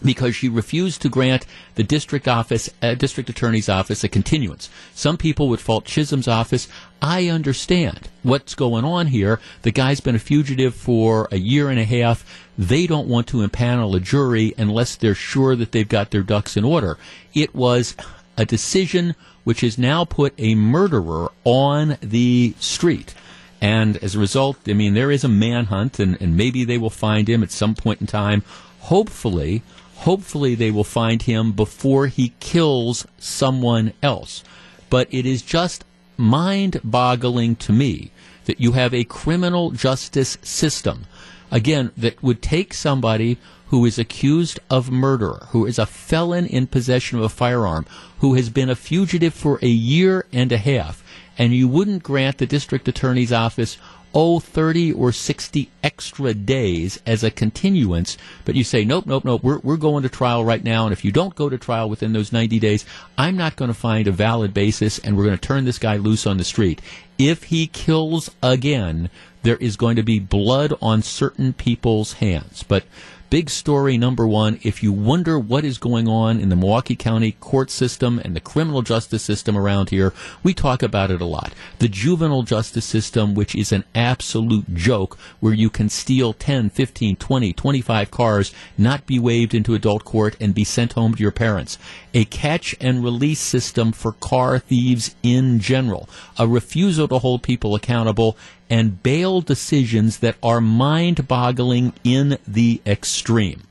because 0.03 0.35
she 0.35 0.49
refused 0.49 1.03
to 1.03 1.09
grant 1.09 1.47
the 1.75 1.83
district 1.83 2.27
office, 2.27 2.71
uh, 2.83 2.95
district 2.95 3.29
attorney's 3.31 3.69
office, 3.69 4.03
a 4.05 4.09
continuance. 4.09 4.69
Some 4.95 5.17
people 5.17 5.49
would 5.49 5.61
fault 5.61 5.85
Chisholm's 5.85 6.29
office. 6.29 6.69
I 7.03 7.29
understand 7.29 8.09
what's 8.23 8.55
going 8.55 8.85
on 8.85 9.09
here. 9.09 9.41
The 9.63 9.71
guy's 9.71 10.01
been 10.01 10.15
a 10.15 10.21
fugitive 10.21 10.75
for 10.75 11.29
a 11.31 11.37
year 11.37 11.69
and 11.69 11.79
a 11.79 11.85
half. 11.85 12.25
They 12.57 12.87
don't 12.87 13.09
want 13.09 13.27
to 13.29 13.47
impanel 13.47 13.97
a 13.97 14.01
jury 14.01 14.55
unless 14.59 14.97
they're 14.97 15.15
sure 15.15 15.57
that 15.57 15.73
they've 15.73 15.89
got 15.89 16.11
their 16.11 16.23
ducks 16.23 16.57
in 16.57 16.65
order. 16.65 16.99
It 17.35 17.55
was 17.55 17.97
a 18.37 18.45
decision 18.45 19.15
which 19.45 19.61
has 19.61 19.79
now 19.79 20.05
put 20.05 20.35
a 20.39 20.55
murderer 20.55 21.31
on 21.45 21.97
the 22.01 22.55
street. 22.59 23.15
And 23.61 23.97
as 23.99 24.15
a 24.15 24.19
result, 24.19 24.57
I 24.67 24.73
mean, 24.73 24.95
there 24.95 25.11
is 25.11 25.25
a 25.25 25.29
manhunt, 25.29 25.99
and, 25.99 26.21
and 26.21 26.37
maybe 26.37 26.65
they 26.65 26.79
will 26.79 26.91
find 26.91 27.29
him 27.29 27.43
at 27.43 27.51
some 27.51 27.75
point 27.75 28.01
in 28.01 28.07
time. 28.07 28.43
Hopefully, 28.81 29.63
hopefully 30.01 30.55
they 30.55 30.71
will 30.71 30.85
find 30.85 31.23
him 31.23 31.53
before 31.53 32.07
he 32.07 32.33
kills 32.41 33.07
someone 33.19 33.93
else. 34.03 34.43
But 34.89 35.09
it 35.11 35.27
is 35.27 35.43
just 35.43 35.85
mind 36.17 36.81
boggling 36.83 37.57
to 37.57 37.73
me 37.73 38.11
that 38.47 38.61
you 38.61 38.73
have 38.73 38.95
a 38.95 39.05
criminal 39.05 39.71
justice 39.71 40.39
system, 40.43 41.07
again, 41.51 41.93
that 41.97 42.23
would 42.23 42.41
take 42.41 42.73
somebody 42.73 43.37
who 43.69 43.85
is 43.85 43.99
accused 43.99 44.59
of 44.69 44.91
murder, 44.91 45.47
who 45.51 45.67
is 45.67 45.79
a 45.79 45.87
felon 45.87 46.47
in 46.47 46.67
possession 46.67 47.19
of 47.19 47.25
a 47.25 47.29
firearm, 47.29 47.87
who 48.19 48.35
has 48.35 48.49
been 48.49 48.71
a 48.71 48.75
fugitive 48.75 49.35
for 49.35 49.59
a 49.63 49.69
year 49.69 50.27
and 50.33 50.51
a 50.51 50.59
half, 50.59 51.05
and 51.39 51.55
you 51.55 51.69
wouldn't 51.69 52.03
grant 52.03 52.39
the 52.39 52.47
district 52.47 52.89
attorney's 52.89 53.33
office 53.33 53.77
oh, 54.15 54.41
30 54.41 54.93
or 54.93 55.13
60 55.13 55.71
extra 55.83 56.35
days 56.35 57.01
as 57.07 57.23
a 57.23 57.31
continuance, 57.31 58.17
but 58.45 58.55
you 58.55 58.65
say, 58.65 58.85
nope, 58.85 59.07
nope, 59.07 59.25
nope, 59.25 59.43
we're, 59.43 59.59
we're 59.61 59.77
going 59.77 60.03
to 60.03 60.09
trial 60.09 60.45
right 60.45 60.65
now, 60.65 60.85
and 60.85 60.93
if 60.93 61.05
you 61.05 61.13
don't 61.13 61.35
go 61.35 61.49
to 61.49 61.59
trial 61.59 61.89
within 61.89 62.13
those 62.13 62.33
90 62.33 62.59
days, 62.59 62.85
I'm 63.17 63.37
not 63.37 63.57
going 63.57 63.71
to 63.71 63.75
find 63.75 64.09
a 64.09 64.13
valid 64.13 64.53
basis, 64.53 64.99
and 64.99 65.17
we're 65.17 65.27
going 65.27 65.39
to 65.39 65.47
turn 65.47 65.65
this 65.65 65.79
guy 65.79 65.97
loose 65.97 66.27
on 66.27 66.39
the 66.39 66.45
street. 66.45 66.81
If 67.19 67.45
he 67.45 67.67
kills 67.67 68.31
again, 68.43 69.11
there 69.43 69.57
is 69.57 69.77
going 69.77 69.97
to 69.97 70.03
be 70.03 70.19
blood 70.19 70.75
on 70.83 71.03
certain 71.03 71.53
people's 71.53 72.15
hands. 72.15 72.63
But 72.63 72.85
Big 73.31 73.49
story 73.49 73.97
number 73.97 74.27
one. 74.27 74.59
If 74.65 74.83
you 74.83 74.93
wonder 74.93 75.39
what 75.39 75.65
is 75.65 75.79
going 75.79 76.09
on 76.09 76.41
in 76.41 76.49
the 76.49 76.57
Milwaukee 76.57 76.97
County 76.97 77.37
court 77.39 77.71
system 77.71 78.19
and 78.19 78.35
the 78.35 78.41
criminal 78.41 78.83
justice 78.83 79.23
system 79.23 79.57
around 79.57 79.91
here, 79.91 80.13
we 80.43 80.53
talk 80.53 80.83
about 80.83 81.13
it 81.13 81.21
a 81.21 81.25
lot. 81.25 81.53
The 81.79 81.87
juvenile 81.87 82.43
justice 82.43 82.85
system, 82.85 83.37
which 83.37 83.55
is 83.55 83.71
an 83.71 83.85
absolute 83.95 84.75
joke, 84.75 85.17
where 85.39 85.53
you 85.53 85.71
can 85.71 85.89
steal 85.89 86.33
10, 86.33 86.71
15, 86.71 87.15
20, 87.15 87.53
25 87.53 88.11
cars, 88.11 88.53
not 88.77 89.07
be 89.07 89.21
waived 89.21 89.55
into 89.55 89.75
adult 89.75 90.05
court, 90.05 90.37
and 90.41 90.53
be 90.53 90.65
sent 90.65 90.95
home 90.95 91.15
to 91.15 91.23
your 91.23 91.31
parents. 91.31 91.79
A 92.13 92.25
catch 92.25 92.75
and 92.81 93.05
release 93.05 93.39
system 93.39 93.93
for 93.93 94.11
car 94.11 94.59
thieves 94.59 95.15
in 95.23 95.61
general. 95.61 96.09
A 96.37 96.49
refusal 96.49 97.07
to 97.07 97.21
hold 97.21 97.45
people 97.45 97.77
accountable 97.77 98.37
and 98.71 99.03
bail 99.03 99.41
decisions 99.41 100.19
that 100.19 100.37
are 100.43 100.61
mind 100.61 101.27
boggling 101.27 101.93
in 102.05 102.39
the 102.47 102.81
extreme. 102.87 103.65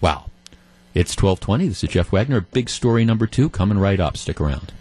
Wow. 0.00 0.30
It's 0.94 1.10
1220. 1.10 1.68
This 1.68 1.84
is 1.84 1.90
Jeff 1.90 2.12
Wagner. 2.12 2.40
Big 2.40 2.70
story 2.70 3.04
number 3.04 3.26
two 3.26 3.50
coming 3.50 3.78
right 3.78 4.00
up. 4.00 4.16
Stick 4.16 4.40
around. 4.40 4.72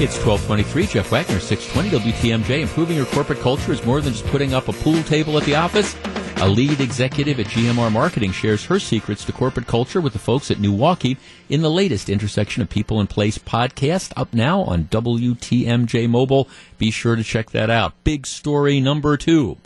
It's 0.00 0.16
1223. 0.24 0.86
Jeff 0.86 1.10
Wagner, 1.10 1.38
620 1.38 2.12
WTMJ. 2.12 2.62
Improving 2.62 2.96
your 2.96 3.06
corporate 3.06 3.40
culture 3.40 3.72
is 3.72 3.84
more 3.84 4.00
than 4.00 4.12
just 4.12 4.26
putting 4.26 4.54
up 4.54 4.68
a 4.68 4.72
pool 4.72 5.02
table 5.04 5.36
at 5.36 5.44
the 5.44 5.54
office. 5.54 5.94
A 6.38 6.48
lead 6.48 6.80
executive 6.80 7.40
at 7.40 7.46
GMR 7.46 7.90
Marketing 7.90 8.32
shares 8.32 8.64
her 8.66 8.78
secrets 8.78 9.24
to 9.24 9.32
corporate 9.32 9.66
culture 9.66 10.00
with 10.00 10.12
the 10.12 10.18
folks 10.18 10.50
at 10.50 10.58
Milwaukee 10.58 11.16
in 11.48 11.62
the 11.62 11.70
latest 11.70 12.10
Intersection 12.10 12.60
of 12.60 12.68
People 12.68 13.00
and 13.00 13.08
Place 13.08 13.38
podcast 13.38 14.12
up 14.16 14.34
now 14.34 14.62
on 14.62 14.84
WTMJ 14.84 16.08
Mobile. 16.08 16.48
Be 16.76 16.90
sure 16.90 17.16
to 17.16 17.24
check 17.24 17.50
that 17.50 17.70
out. 17.70 17.94
Big 18.04 18.26
story 18.26 18.80
number 18.80 19.16
two. 19.16 19.56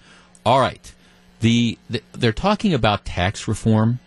All 0.47 0.61
right. 0.61 0.93
The, 1.41 1.79
the 1.89 2.03
they're 2.13 2.33
talking 2.33 2.75
about 2.75 3.05
tax 3.05 3.49
reform. 3.49 3.99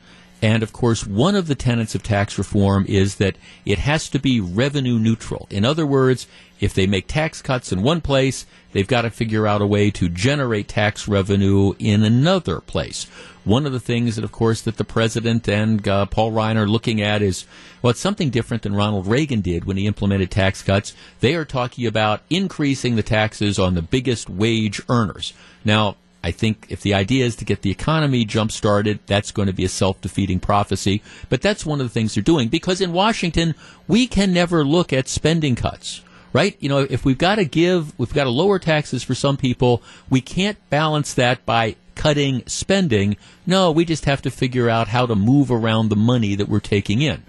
And 0.41 0.63
of 0.63 0.71
course, 0.71 1.05
one 1.05 1.35
of 1.35 1.47
the 1.47 1.55
tenets 1.55 1.93
of 1.93 2.03
tax 2.03 2.37
reform 2.37 2.85
is 2.87 3.15
that 3.15 3.35
it 3.65 3.79
has 3.79 4.09
to 4.09 4.19
be 4.19 4.39
revenue 4.39 4.97
neutral. 4.97 5.47
In 5.49 5.65
other 5.65 5.85
words, 5.85 6.25
if 6.61 6.75
they 6.75 6.85
make 6.85 7.07
tax 7.07 7.41
cuts 7.41 7.71
in 7.71 7.81
one 7.81 7.99
place, 7.99 8.45
they've 8.71 8.87
got 8.87 9.01
to 9.01 9.09
figure 9.09 9.47
out 9.47 9.61
a 9.61 9.67
way 9.67 9.89
to 9.91 10.07
generate 10.07 10.67
tax 10.67 11.07
revenue 11.07 11.73
in 11.79 12.03
another 12.03 12.61
place. 12.61 13.05
One 13.43 13.65
of 13.65 13.71
the 13.71 13.79
things 13.79 14.15
that, 14.15 14.23
of 14.23 14.31
course, 14.31 14.61
that 14.61 14.77
the 14.77 14.83
president 14.83 15.49
and 15.49 15.85
uh, 15.87 16.05
Paul 16.05 16.31
Ryan 16.31 16.57
are 16.57 16.67
looking 16.67 17.01
at 17.01 17.23
is, 17.23 17.47
well, 17.81 17.89
it's 17.89 17.99
something 17.99 18.29
different 18.29 18.61
than 18.61 18.75
Ronald 18.75 19.07
Reagan 19.07 19.41
did 19.41 19.65
when 19.65 19.77
he 19.77 19.87
implemented 19.87 20.29
tax 20.29 20.61
cuts. 20.61 20.93
They 21.19 21.33
are 21.33 21.45
talking 21.45 21.87
about 21.87 22.21
increasing 22.29 22.95
the 22.95 23.03
taxes 23.03 23.57
on 23.57 23.73
the 23.73 23.81
biggest 23.81 24.29
wage 24.29 24.79
earners. 24.87 25.33
Now, 25.65 25.97
I 26.23 26.29
think 26.29 26.67
if 26.69 26.81
the 26.81 26.93
idea 26.93 27.25
is 27.25 27.35
to 27.37 27.45
get 27.45 27.63
the 27.63 27.71
economy 27.71 28.25
jump 28.25 28.51
started, 28.51 28.99
that's 29.07 29.31
going 29.31 29.47
to 29.47 29.53
be 29.53 29.65
a 29.65 29.69
self 29.69 29.99
defeating 30.01 30.39
prophecy. 30.39 31.01
But 31.29 31.41
that's 31.41 31.65
one 31.65 31.81
of 31.81 31.87
the 31.87 31.93
things 31.93 32.13
they're 32.13 32.21
doing 32.21 32.47
because 32.47 32.79
in 32.79 32.93
Washington, 32.93 33.55
we 33.87 34.05
can 34.05 34.31
never 34.31 34.63
look 34.63 34.93
at 34.93 35.07
spending 35.07 35.55
cuts 35.55 36.03
right? 36.33 36.55
You 36.59 36.69
know, 36.69 36.79
if 36.79 37.05
we've 37.05 37.17
got 37.17 37.35
to 37.35 37.45
give, 37.45 37.97
we've 37.99 38.13
got 38.13 38.25
to 38.25 38.29
lower 38.29 38.59
taxes 38.59 39.03
for 39.03 39.15
some 39.15 39.37
people, 39.37 39.81
we 40.09 40.21
can't 40.21 40.57
balance 40.69 41.13
that 41.15 41.45
by 41.45 41.75
cutting 41.95 42.43
spending. 42.47 43.17
No, 43.45 43.71
we 43.71 43.85
just 43.85 44.05
have 44.05 44.21
to 44.23 44.31
figure 44.31 44.69
out 44.69 44.87
how 44.87 45.05
to 45.05 45.15
move 45.15 45.51
around 45.51 45.89
the 45.89 45.95
money 45.95 46.35
that 46.35 46.49
we're 46.49 46.59
taking 46.59 47.01
in. 47.01 47.23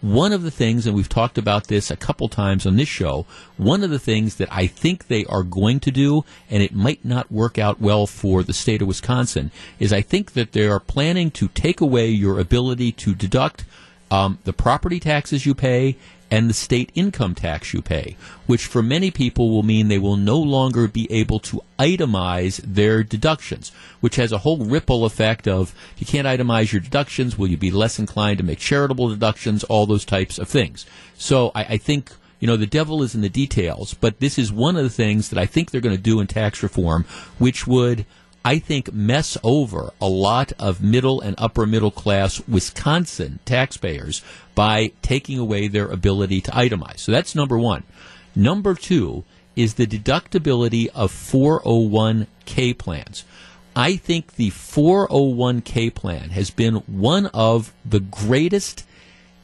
One 0.00 0.34
of 0.34 0.42
the 0.42 0.50
things, 0.50 0.86
and 0.86 0.94
we've 0.94 1.08
talked 1.08 1.38
about 1.38 1.68
this 1.68 1.90
a 1.90 1.96
couple 1.96 2.28
times 2.28 2.66
on 2.66 2.76
this 2.76 2.88
show, 2.88 3.24
one 3.56 3.82
of 3.82 3.88
the 3.88 3.98
things 3.98 4.36
that 4.36 4.48
I 4.52 4.66
think 4.66 5.06
they 5.06 5.24
are 5.24 5.42
going 5.42 5.80
to 5.80 5.90
do, 5.90 6.26
and 6.50 6.62
it 6.62 6.74
might 6.74 7.04
not 7.06 7.32
work 7.32 7.58
out 7.58 7.80
well 7.80 8.06
for 8.06 8.42
the 8.42 8.52
state 8.52 8.82
of 8.82 8.88
Wisconsin, 8.88 9.50
is 9.78 9.94
I 9.94 10.02
think 10.02 10.32
that 10.32 10.52
they 10.52 10.66
are 10.66 10.78
planning 10.78 11.30
to 11.32 11.48
take 11.48 11.80
away 11.80 12.08
your 12.08 12.38
ability 12.38 12.92
to 12.92 13.14
deduct 13.14 13.64
um, 14.10 14.38
the 14.44 14.52
property 14.52 15.00
taxes 15.00 15.46
you 15.46 15.54
pay 15.54 15.96
and 16.34 16.50
the 16.50 16.54
state 16.54 16.90
income 16.96 17.32
tax 17.32 17.72
you 17.72 17.80
pay, 17.80 18.16
which 18.48 18.66
for 18.66 18.82
many 18.82 19.08
people 19.08 19.50
will 19.50 19.62
mean 19.62 19.86
they 19.86 19.98
will 19.98 20.16
no 20.16 20.36
longer 20.36 20.88
be 20.88 21.06
able 21.12 21.38
to 21.38 21.62
itemize 21.78 22.60
their 22.64 23.04
deductions, 23.04 23.70
which 24.00 24.16
has 24.16 24.32
a 24.32 24.38
whole 24.38 24.64
ripple 24.64 25.04
effect 25.04 25.46
of 25.46 25.72
you 25.96 26.04
can't 26.04 26.26
itemize 26.26 26.72
your 26.72 26.80
deductions, 26.80 27.38
will 27.38 27.46
you 27.46 27.56
be 27.56 27.70
less 27.70 28.00
inclined 28.00 28.38
to 28.38 28.44
make 28.44 28.58
charitable 28.58 29.08
deductions, 29.08 29.62
all 29.64 29.86
those 29.86 30.04
types 30.04 30.36
of 30.36 30.48
things. 30.48 30.84
So 31.16 31.52
I, 31.54 31.64
I 31.64 31.76
think 31.76 32.10
you 32.40 32.48
know, 32.48 32.56
the 32.56 32.66
devil 32.66 33.04
is 33.04 33.14
in 33.14 33.20
the 33.20 33.28
details, 33.28 33.94
but 33.94 34.18
this 34.18 34.36
is 34.36 34.52
one 34.52 34.76
of 34.76 34.82
the 34.82 34.90
things 34.90 35.28
that 35.28 35.38
I 35.38 35.46
think 35.46 35.70
they're 35.70 35.80
going 35.80 35.96
to 35.96 36.02
do 36.02 36.18
in 36.18 36.26
tax 36.26 36.64
reform, 36.64 37.04
which 37.38 37.64
would 37.68 38.06
I 38.44 38.58
think, 38.58 38.92
mess 38.92 39.38
over 39.42 39.92
a 40.00 40.08
lot 40.08 40.52
of 40.58 40.82
middle 40.82 41.20
and 41.20 41.34
upper 41.38 41.64
middle 41.64 41.90
class 41.90 42.46
Wisconsin 42.46 43.38
taxpayers 43.46 44.22
by 44.54 44.92
taking 45.00 45.38
away 45.38 45.66
their 45.66 45.88
ability 45.88 46.42
to 46.42 46.50
itemize. 46.50 46.98
So 46.98 47.12
that's 47.12 47.34
number 47.34 47.58
one. 47.58 47.84
Number 48.36 48.74
two 48.74 49.24
is 49.56 49.74
the 49.74 49.86
deductibility 49.86 50.88
of 50.88 51.12
401k 51.12 52.76
plans. 52.76 53.24
I 53.76 53.96
think 53.96 54.36
the 54.36 54.50
401k 54.50 55.94
plan 55.94 56.30
has 56.30 56.50
been 56.50 56.76
one 56.86 57.26
of 57.26 57.72
the 57.84 58.00
greatest 58.00 58.84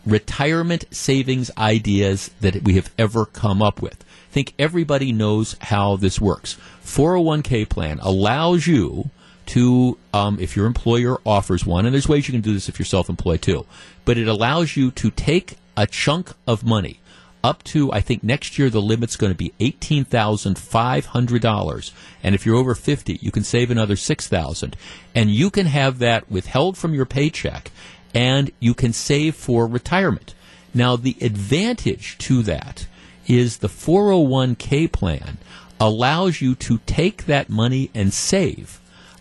retirement 0.07 0.85
savings 0.91 1.51
ideas 1.57 2.31
that 2.41 2.63
we 2.63 2.75
have 2.75 2.93
ever 2.99 3.27
come 3.27 3.63
up 3.63 3.83
with. 3.83 4.05
Think 4.31 4.55
everybody 4.59 5.13
knows 5.13 5.57
how 5.61 5.97
this 5.97 6.21
works. 6.21 6.57
401k 6.85 7.69
plan 7.69 7.99
allows 8.01 8.67
you 8.67 9.11
to, 9.47 9.99
um, 10.15 10.39
if 10.39 10.55
your 10.57 10.67
employer 10.67 11.21
offers 11.27 11.67
one, 11.67 11.85
and 11.85 11.93
there's 11.93 12.09
ways 12.09 12.29
you 12.29 12.33
can 12.33 12.41
do 12.41 12.55
this 12.55 12.69
if 12.69 12.79
you're 12.79 12.87
self-employed 12.87 13.43
too, 13.43 13.67
but 14.05 14.17
it 14.17 14.29
allows 14.29 14.77
you 14.77 14.93
to 14.93 15.11
take 15.11 15.57
a 15.77 15.87
chunk 15.87 16.33
of 16.47 16.65
money 16.65 17.01
up 17.43 17.63
to 17.65 17.93
I 17.93 18.01
think 18.01 18.23
next 18.23 18.59
year 18.59 18.71
the 18.71 18.83
limit's 18.83 19.17
going 19.17 19.33
to 19.33 19.37
be 19.37 19.53
eighteen 19.61 20.05
thousand 20.05 20.59
five 20.59 21.07
hundred 21.07 21.43
dollars, 21.43 21.93
and 22.23 22.35
if 22.35 22.45
you're 22.45 22.57
over 22.57 22.75
fifty, 22.75 23.19
you 23.23 23.31
can 23.31 23.45
save 23.45 23.71
another 23.71 23.97
six 23.97 24.29
thousand, 24.29 24.77
and 25.15 25.31
you 25.31 25.51
can 25.51 25.67
have 25.67 25.99
that 25.99 26.31
withheld 26.31 26.77
from 26.77 26.95
your 26.95 27.07
paycheck, 27.07 27.71
and 28.15 28.51
you 28.61 28.75
can 28.75 28.93
save 28.93 29.35
for 29.35 29.67
retirement. 29.67 30.35
Now 30.75 30.97
the 30.97 31.17
advantage 31.21 32.19
to 32.19 32.43
that 32.43 32.87
is 33.31 33.59
the 33.59 33.69
401k 33.69 34.91
plan 34.91 35.39
allows 35.79 36.41
you 36.41 36.55
to 36.57 36.79
take 36.85 37.27
that 37.27 37.49
money 37.49 37.91
and 37.95 38.13
save, 38.13 38.81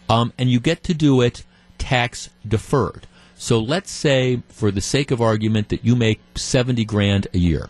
um, 0.10 0.34
and 0.38 0.50
you 0.50 0.60
get 0.60 0.84
to 0.84 0.94
do 0.94 1.22
it 1.22 1.44
tax 1.78 2.30
deferred. 2.46 3.06
So 3.36 3.60
let's 3.60 3.92
say, 3.92 4.42
for 4.50 4.72
the 4.72 4.82
sake 4.82 5.12
of 5.12 5.22
argument, 5.22 5.70
that 5.70 5.86
you 5.86 5.96
make 5.96 6.20
70 6.36 6.84
grand 6.86 7.28
a 7.34 7.38
year. 7.38 7.70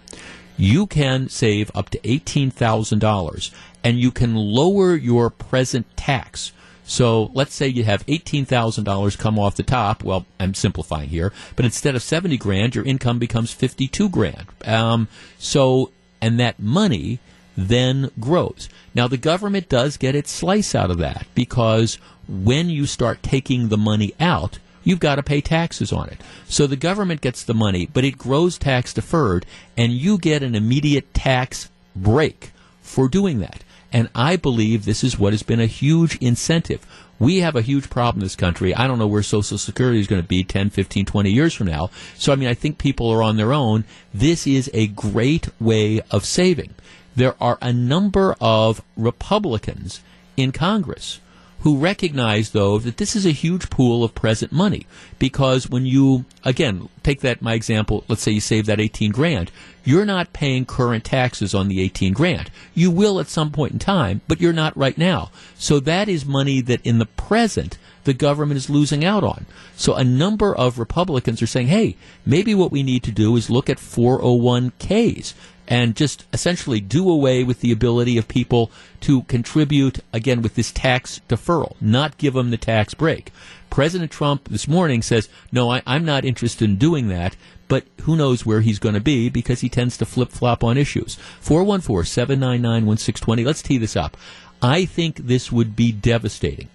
You 0.58 0.88
can 0.88 1.29
save 1.29 1.69
up 1.75 1.89
to 1.91 2.00
$18,000 2.00 3.51
and 3.84 4.00
you 4.00 4.12
can 4.12 4.36
lower 4.36 4.96
your 4.96 5.29
present 5.29 5.86
tax. 5.96 6.51
So 6.84 7.31
let's 7.36 7.53
say 7.53 7.67
you 7.67 7.84
have 7.84 8.05
$18,000 8.08 9.17
come 9.17 9.38
off 9.38 9.55
the 9.55 9.63
top. 9.63 10.03
Well, 10.03 10.25
I'm 10.39 10.55
simplifying 10.55 11.10
here, 11.10 11.31
but 11.55 11.65
instead 11.65 11.96
of 11.96 12.01
70 12.01 12.38
grand, 12.38 12.74
your 12.74 12.84
income 12.84 13.19
becomes 13.19 13.53
52 13.53 14.10
grand. 14.10 14.48
Um, 14.65 15.08
so, 15.38 15.91
and 16.21 16.39
that 16.39 16.59
money 16.59 17.19
then 17.55 18.09
grows. 18.19 18.69
Now, 18.95 19.07
the 19.07 19.17
government 19.17 19.69
does 19.69 19.97
get 19.97 20.15
its 20.15 20.31
slice 20.31 20.73
out 20.73 20.91
of 20.91 20.97
that 20.99 21.25
because 21.35 21.97
when 22.27 22.69
you 22.69 22.85
start 22.85 23.23
taking 23.23 23.67
the 23.67 23.77
money 23.77 24.13
out, 24.19 24.59
you've 24.83 24.99
got 24.99 25.15
to 25.15 25.23
pay 25.23 25.41
taxes 25.41 25.91
on 25.91 26.09
it. 26.09 26.21
So 26.47 26.67
the 26.67 26.75
government 26.75 27.21
gets 27.21 27.43
the 27.43 27.53
money, 27.53 27.85
but 27.85 28.05
it 28.05 28.17
grows 28.17 28.57
tax 28.57 28.93
deferred, 28.93 29.45
and 29.77 29.91
you 29.91 30.17
get 30.17 30.43
an 30.43 30.55
immediate 30.55 31.13
tax 31.13 31.69
break 31.95 32.51
for 32.81 33.07
doing 33.07 33.39
that. 33.39 33.63
And 33.91 34.09
I 34.13 34.35
believe 34.35 34.85
this 34.85 35.03
is 35.03 35.17
what 35.17 35.33
has 35.33 35.43
been 35.43 35.59
a 35.59 35.65
huge 35.65 36.17
incentive. 36.17 36.85
We 37.19 37.38
have 37.38 37.55
a 37.55 37.61
huge 37.61 37.89
problem 37.89 38.21
in 38.21 38.25
this 38.25 38.35
country. 38.35 38.73
I 38.73 38.88
don't 38.88 38.97
know 38.97 39.07
where 39.07 39.21
Social 39.21 39.57
Security 39.57 39.99
is 39.99 40.07
going 40.07 40.21
to 40.21 40.27
be 40.27 40.43
10, 40.43 40.69
15, 40.69 41.05
20 41.05 41.31
years 41.31 41.53
from 41.53 41.67
now. 41.67 41.89
So, 42.15 42.31
I 42.31 42.35
mean, 42.35 42.47
I 42.47 42.53
think 42.53 42.77
people 42.77 43.09
are 43.09 43.21
on 43.21 43.38
their 43.38 43.53
own. 43.53 43.83
This 44.13 44.47
is 44.47 44.69
a 44.73 44.88
great 44.88 45.49
way 45.59 46.01
of 46.11 46.25
saving 46.25 46.73
there 47.19 47.35
are 47.41 47.57
a 47.61 47.73
number 47.73 48.35
of 48.39 48.81
Republicans 48.95 50.01
in 50.38 50.51
Congress 50.53 51.19
who 51.62 51.78
recognize, 51.78 52.51
though, 52.51 52.80
that 52.80 52.98
this 52.98 53.16
is 53.16 53.25
a 53.25 53.32
huge 53.32 53.70
pool 53.70 54.04
of 54.04 54.16
present 54.16 54.51
money. 54.51 54.88
Because 55.18 55.70
when 55.70 55.86
you, 55.86 56.25
again, 56.44 56.89
take 57.04 57.22
that, 57.22 57.42
my 57.42 57.54
example, 57.54 58.04
let's 58.08 58.22
say 58.22 58.32
you 58.32 58.39
save 58.39 58.66
that 58.68 58.80
18 58.80 59.12
grand, 59.12 59.51
you're 59.84 60.06
not 60.06 60.34
paying 60.34 60.66
current 60.66 61.04
taxes 61.04 61.54
on 61.54 61.68
the 61.68 61.82
18 61.82 62.13
grand. 62.13 62.50
You 62.74 62.92
will 62.92 63.20
at 63.20 63.28
some 63.28 63.51
point 63.51 63.74
in 63.74 63.80
time, 63.80 64.22
but 64.28 64.39
you're 64.39 64.54
not 64.54 64.78
right 64.78 64.98
now. 64.98 65.32
So 65.56 65.80
that 65.82 66.08
is 66.08 66.25
money 66.25 66.62
that 66.62 66.86
in 66.86 67.00
the 67.00 67.06
present, 67.06 67.78
the 68.06 68.13
government 68.13 68.58
is 68.58 68.70
losing 68.70 69.04
out 69.04 69.24
on. 69.24 69.46
So 69.75 69.96
a 69.96 70.04
number 70.04 70.56
of 70.56 70.80
Republicans 70.80 71.42
are 71.42 71.48
saying, 71.48 71.68
hey, 71.68 71.98
maybe 72.25 72.56
what 72.56 72.72
we 72.72 72.84
need 72.84 73.04
to 73.04 73.12
do 73.12 73.36
is 73.36 73.50
look 73.50 73.70
at 73.70 73.78
401ks 73.78 75.34
and 75.69 75.95
just 75.95 76.25
essentially 76.33 76.81
do 76.81 77.09
away 77.09 77.43
with 77.43 77.61
the 77.61 77.71
ability 77.71 78.17
of 78.17 78.27
people 78.27 78.71
to 79.01 79.21
contribute 79.23 79.99
again 80.11 80.41
with 80.41 80.55
this 80.55 80.71
tax 80.71 81.21
deferral, 81.29 81.75
not 81.79 82.17
give 82.17 82.33
them 82.33 82.49
the 82.49 82.57
tax 82.57 82.95
break. 82.95 83.31
President 83.69 84.09
Trump 84.09 84.49
this 84.49 84.67
morning 84.67 85.03
says, 85.03 85.29
no, 85.51 85.69
I, 85.69 85.83
am 85.85 86.03
not 86.03 86.25
interested 86.25 86.67
in 86.67 86.77
doing 86.77 87.07
that, 87.09 87.35
but 87.67 87.85
who 88.01 88.15
knows 88.15 88.45
where 88.45 88.61
he's 88.61 88.79
going 88.79 88.95
to 88.95 88.99
be 88.99 89.29
because 89.29 89.61
he 89.61 89.69
tends 89.69 89.95
to 89.97 90.05
flip 90.07 90.31
flop 90.31 90.63
on 90.63 90.75
issues. 90.75 91.15
414 91.39 92.03
799 92.03 92.88
1620. 92.88 93.45
Let's 93.45 93.61
tee 93.61 93.77
this 93.77 93.95
up. 93.95 94.17
I 94.61 94.85
think 94.85 95.17
this 95.17 95.51
would 95.51 95.75
be 95.75 95.91
devastating 95.91 96.67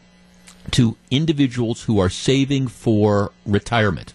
to 0.71 0.97
individuals 1.11 1.83
who 1.83 1.99
are 1.99 2.09
saving 2.09 2.69
for 2.69 3.33
retirement. 3.45 4.15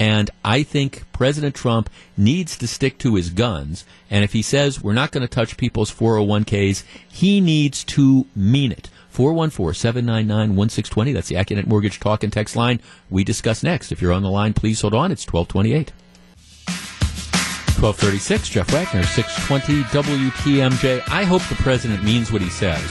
And 0.00 0.30
I 0.42 0.62
think 0.62 1.04
President 1.12 1.54
Trump 1.54 1.90
needs 2.16 2.56
to 2.56 2.66
stick 2.66 2.96
to 2.98 3.16
his 3.16 3.28
guns. 3.28 3.84
And 4.10 4.24
if 4.24 4.32
he 4.32 4.40
says 4.40 4.82
we're 4.82 4.94
not 4.94 5.12
going 5.12 5.20
to 5.20 5.28
touch 5.28 5.58
people's 5.58 5.94
401ks, 5.94 6.84
he 7.06 7.40
needs 7.40 7.84
to 7.84 8.26
mean 8.34 8.72
it. 8.72 8.88
414 9.10 9.74
799 9.74 10.56
1620. 10.56 11.12
That's 11.12 11.28
the 11.28 11.34
Accunet 11.34 11.66
Mortgage 11.66 12.00
Talk 12.00 12.24
and 12.24 12.32
Text 12.32 12.56
line. 12.56 12.80
We 13.10 13.24
discuss 13.24 13.62
next. 13.62 13.92
If 13.92 14.00
you're 14.00 14.12
on 14.12 14.22
the 14.22 14.30
line, 14.30 14.54
please 14.54 14.80
hold 14.80 14.94
on. 14.94 15.12
It's 15.12 15.30
1228. 15.30 15.92
1236, 17.80 18.48
Jeff 18.48 18.70
Wagner, 18.72 19.02
620 19.02 19.82
WTMJ. 20.30 21.02
I 21.08 21.24
hope 21.24 21.42
the 21.48 21.54
president 21.56 22.02
means 22.04 22.32
what 22.32 22.42
he 22.42 22.48
says 22.50 22.82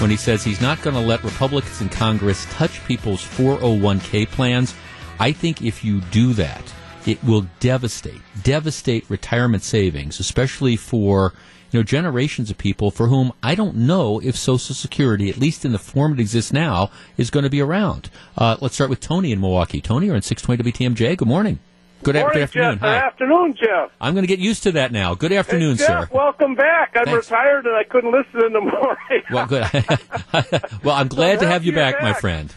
when 0.00 0.10
he 0.10 0.16
says 0.16 0.42
he's 0.42 0.60
not 0.60 0.80
going 0.82 0.94
to 0.94 1.02
let 1.02 1.22
Republicans 1.22 1.80
in 1.80 1.88
Congress 1.88 2.46
touch 2.50 2.82
people's 2.86 3.22
401k 3.22 4.28
plans. 4.28 4.74
I 5.20 5.32
think 5.32 5.60
if 5.60 5.84
you 5.84 6.00
do 6.00 6.32
that, 6.32 6.72
it 7.06 7.22
will 7.22 7.46
devastate, 7.60 8.22
devastate 8.42 9.04
retirement 9.10 9.62
savings, 9.62 10.18
especially 10.18 10.76
for 10.76 11.34
you 11.70 11.78
know 11.78 11.84
generations 11.84 12.50
of 12.50 12.56
people 12.56 12.90
for 12.90 13.08
whom 13.08 13.32
I 13.42 13.54
don't 13.54 13.76
know 13.76 14.18
if 14.20 14.34
Social 14.34 14.74
Security, 14.74 15.28
at 15.28 15.36
least 15.36 15.66
in 15.66 15.72
the 15.72 15.78
form 15.78 16.14
it 16.14 16.20
exists 16.20 16.54
now, 16.54 16.90
is 17.18 17.28
going 17.28 17.44
to 17.44 17.50
be 17.50 17.60
around. 17.60 18.08
Uh, 18.36 18.56
let's 18.62 18.74
start 18.74 18.88
with 18.88 19.00
Tony 19.00 19.30
in 19.30 19.40
Milwaukee. 19.42 19.82
Tony, 19.82 20.06
you're 20.06 20.16
in 20.16 20.22
620 20.22 20.72
WTMJ. 20.72 21.18
Good 21.18 21.28
morning. 21.28 21.58
Good, 22.02 22.14
morning, 22.14 22.32
good 22.32 22.42
afternoon. 22.42 22.78
Jeff. 22.78 22.80
Hi. 22.80 22.94
Good 22.94 23.04
afternoon, 23.04 23.54
Jeff. 23.62 23.90
I'm 24.00 24.14
going 24.14 24.22
to 24.22 24.26
get 24.26 24.38
used 24.38 24.62
to 24.62 24.72
that 24.72 24.90
now. 24.90 25.14
Good 25.14 25.32
afternoon, 25.32 25.76
hey, 25.76 25.86
Jeff, 25.86 26.08
sir. 26.08 26.14
Welcome 26.14 26.54
back. 26.54 26.92
I'm 26.96 27.04
Thanks. 27.04 27.30
retired 27.30 27.66
and 27.66 27.76
I 27.76 27.84
couldn't 27.84 28.10
listen 28.10 28.42
in 28.42 28.52
the 28.54 28.60
morning. 28.62 29.22
well, 29.30 29.46
good. 29.46 30.82
well, 30.82 30.96
I'm 30.96 31.08
glad 31.08 31.40
so 31.40 31.44
to 31.44 31.50
have 31.50 31.62
you 31.66 31.72
back, 31.72 31.96
back, 31.96 32.02
my 32.02 32.14
friend. 32.14 32.54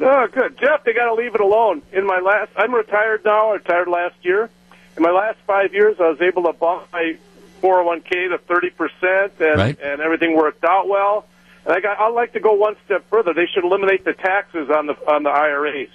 Oh, 0.00 0.26
good, 0.28 0.58
Jeff. 0.58 0.84
They 0.84 0.92
got 0.92 1.06
to 1.06 1.14
leave 1.14 1.34
it 1.34 1.40
alone. 1.40 1.82
In 1.92 2.06
my 2.06 2.20
last, 2.20 2.50
I'm 2.56 2.74
retired 2.74 3.24
now. 3.24 3.50
I 3.50 3.54
retired 3.54 3.88
last 3.88 4.16
year. 4.22 4.48
In 4.96 5.02
my 5.02 5.10
last 5.10 5.38
five 5.46 5.74
years, 5.74 5.96
I 6.00 6.08
was 6.08 6.20
able 6.20 6.44
to 6.44 6.52
bump 6.52 6.88
my 6.92 7.16
401k 7.62 8.30
to 8.30 8.38
30 8.38 8.70
percent, 8.70 9.32
and 9.40 9.58
right. 9.58 9.78
and 9.80 10.00
everything 10.00 10.36
worked 10.36 10.64
out 10.64 10.88
well. 10.88 11.26
And 11.64 11.74
I 11.74 11.80
got, 11.80 12.00
I'd 12.00 12.14
like 12.14 12.32
to 12.32 12.40
go 12.40 12.54
one 12.54 12.76
step 12.86 13.04
further. 13.10 13.34
They 13.34 13.46
should 13.46 13.64
eliminate 13.64 14.04
the 14.04 14.14
taxes 14.14 14.70
on 14.70 14.86
the 14.86 14.94
on 15.06 15.22
the 15.22 15.30
IRAs. 15.30 15.90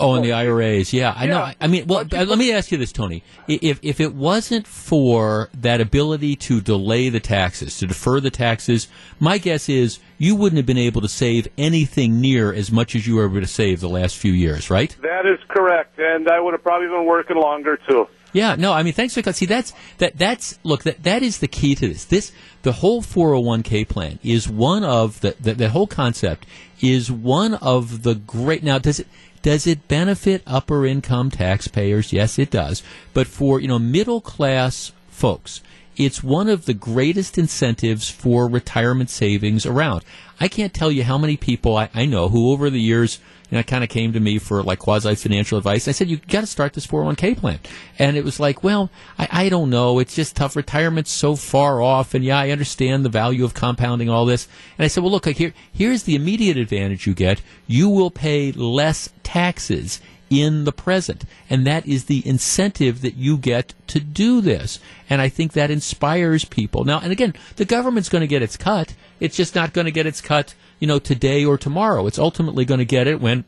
Oh, 0.00 0.14
and 0.14 0.24
the 0.24 0.32
IRAs. 0.32 0.92
Yeah, 0.92 1.14
I 1.16 1.24
yeah. 1.24 1.30
know. 1.30 1.52
I 1.60 1.66
mean, 1.66 1.86
well, 1.86 2.00
uh, 2.00 2.24
let 2.24 2.38
me 2.38 2.52
ask 2.52 2.72
you 2.72 2.78
this, 2.78 2.92
Tony. 2.92 3.22
If 3.48 3.78
if 3.82 4.00
it 4.00 4.14
wasn't 4.14 4.66
for 4.66 5.50
that 5.54 5.80
ability 5.80 6.36
to 6.36 6.60
delay 6.60 7.08
the 7.08 7.20
taxes, 7.20 7.78
to 7.78 7.86
defer 7.86 8.20
the 8.20 8.30
taxes, 8.30 8.88
my 9.20 9.38
guess 9.38 9.68
is 9.68 9.98
you 10.18 10.36
wouldn't 10.36 10.56
have 10.56 10.66
been 10.66 10.78
able 10.78 11.00
to 11.00 11.08
save 11.08 11.48
anything 11.58 12.20
near 12.20 12.52
as 12.52 12.70
much 12.70 12.94
as 12.94 13.06
you 13.06 13.16
were 13.16 13.26
able 13.26 13.40
to 13.40 13.46
save 13.46 13.80
the 13.80 13.88
last 13.88 14.16
few 14.16 14.32
years, 14.32 14.70
right? 14.70 14.96
That 15.02 15.26
is 15.26 15.38
correct, 15.48 15.98
and 15.98 16.28
I 16.28 16.40
would 16.40 16.54
have 16.54 16.62
probably 16.62 16.88
been 16.88 17.06
working 17.06 17.36
longer 17.36 17.78
too. 17.88 18.08
Yeah, 18.34 18.56
no, 18.56 18.72
I 18.72 18.82
mean, 18.82 18.94
thanks 18.94 19.14
for 19.14 19.32
see 19.32 19.46
that's 19.46 19.72
that 19.98 20.18
that's 20.18 20.58
look 20.64 20.82
that 20.82 21.04
that 21.04 21.22
is 21.22 21.38
the 21.38 21.46
key 21.46 21.76
to 21.76 21.86
this. 21.86 22.04
This 22.04 22.32
the 22.62 22.72
whole 22.72 23.00
401k 23.00 23.88
plan 23.88 24.18
is 24.24 24.48
one 24.48 24.82
of 24.82 25.20
the 25.20 25.36
the, 25.40 25.54
the 25.54 25.68
whole 25.68 25.86
concept 25.86 26.44
is 26.80 27.12
one 27.12 27.54
of 27.54 28.02
the 28.02 28.16
great. 28.16 28.64
Now, 28.64 28.78
does 28.78 28.98
it 28.98 29.06
does 29.44 29.66
it 29.66 29.88
benefit 29.88 30.42
upper 30.46 30.86
income 30.86 31.30
taxpayers? 31.30 32.14
Yes, 32.14 32.38
it 32.38 32.50
does. 32.50 32.82
But 33.12 33.26
for, 33.26 33.60
you 33.60 33.68
know, 33.68 33.78
middle 33.78 34.22
class 34.22 34.92
folks, 35.10 35.60
it's 35.98 36.24
one 36.24 36.48
of 36.48 36.64
the 36.64 36.72
greatest 36.72 37.36
incentives 37.36 38.08
for 38.08 38.48
retirement 38.48 39.10
savings 39.10 39.66
around. 39.66 40.02
I 40.40 40.48
can't 40.48 40.72
tell 40.72 40.90
you 40.90 41.04
how 41.04 41.18
many 41.18 41.36
people 41.36 41.76
I, 41.76 41.90
I 41.92 42.06
know 42.06 42.30
who 42.30 42.52
over 42.52 42.70
the 42.70 42.80
years 42.80 43.20
you 43.54 43.60
know, 43.60 43.62
kind 43.62 43.84
of 43.84 43.90
came 43.90 44.12
to 44.12 44.18
me 44.18 44.38
for 44.40 44.64
like 44.64 44.80
quasi 44.80 45.14
financial 45.14 45.56
advice. 45.56 45.86
I 45.86 45.92
said, 45.92 46.08
you 46.08 46.16
got 46.16 46.40
to 46.40 46.46
start 46.48 46.72
this 46.72 46.88
401k 46.88 47.38
plan. 47.38 47.60
And 48.00 48.16
it 48.16 48.24
was 48.24 48.40
like, 48.40 48.64
well, 48.64 48.90
I, 49.16 49.28
I 49.30 49.48
don't 49.48 49.70
know. 49.70 50.00
It's 50.00 50.16
just 50.16 50.34
tough. 50.34 50.56
Retirement's 50.56 51.12
so 51.12 51.36
far 51.36 51.80
off. 51.80 52.14
And 52.14 52.24
yeah, 52.24 52.36
I 52.36 52.50
understand 52.50 53.04
the 53.04 53.10
value 53.10 53.44
of 53.44 53.54
compounding 53.54 54.10
all 54.10 54.26
this. 54.26 54.48
And 54.76 54.84
I 54.84 54.88
said, 54.88 55.04
well, 55.04 55.12
look, 55.12 55.26
here, 55.26 55.54
here's 55.72 56.02
the 56.02 56.16
immediate 56.16 56.56
advantage 56.56 57.06
you 57.06 57.14
get. 57.14 57.42
You 57.68 57.88
will 57.88 58.10
pay 58.10 58.50
less 58.50 59.10
taxes 59.22 60.00
in 60.30 60.64
the 60.64 60.72
present. 60.72 61.24
And 61.48 61.64
that 61.64 61.86
is 61.86 62.06
the 62.06 62.26
incentive 62.26 63.02
that 63.02 63.14
you 63.14 63.38
get 63.38 63.72
to 63.86 64.00
do 64.00 64.40
this. 64.40 64.80
And 65.08 65.22
I 65.22 65.28
think 65.28 65.52
that 65.52 65.70
inspires 65.70 66.44
people. 66.44 66.82
Now, 66.84 66.98
and 66.98 67.12
again, 67.12 67.34
the 67.54 67.64
government's 67.64 68.08
going 68.08 68.22
to 68.22 68.26
get 68.26 68.42
its 68.42 68.56
cut. 68.56 68.94
It's 69.20 69.36
just 69.36 69.54
not 69.54 69.72
going 69.72 69.86
to 69.86 69.90
get 69.90 70.06
its 70.06 70.20
cut 70.20 70.54
you 70.84 70.86
know, 70.86 70.98
today 70.98 71.44
or 71.44 71.56
tomorrow. 71.56 72.06
It's 72.06 72.18
ultimately 72.18 72.66
going 72.66 72.78
to 72.78 72.84
get 72.84 73.06
it 73.06 73.20
when 73.20 73.44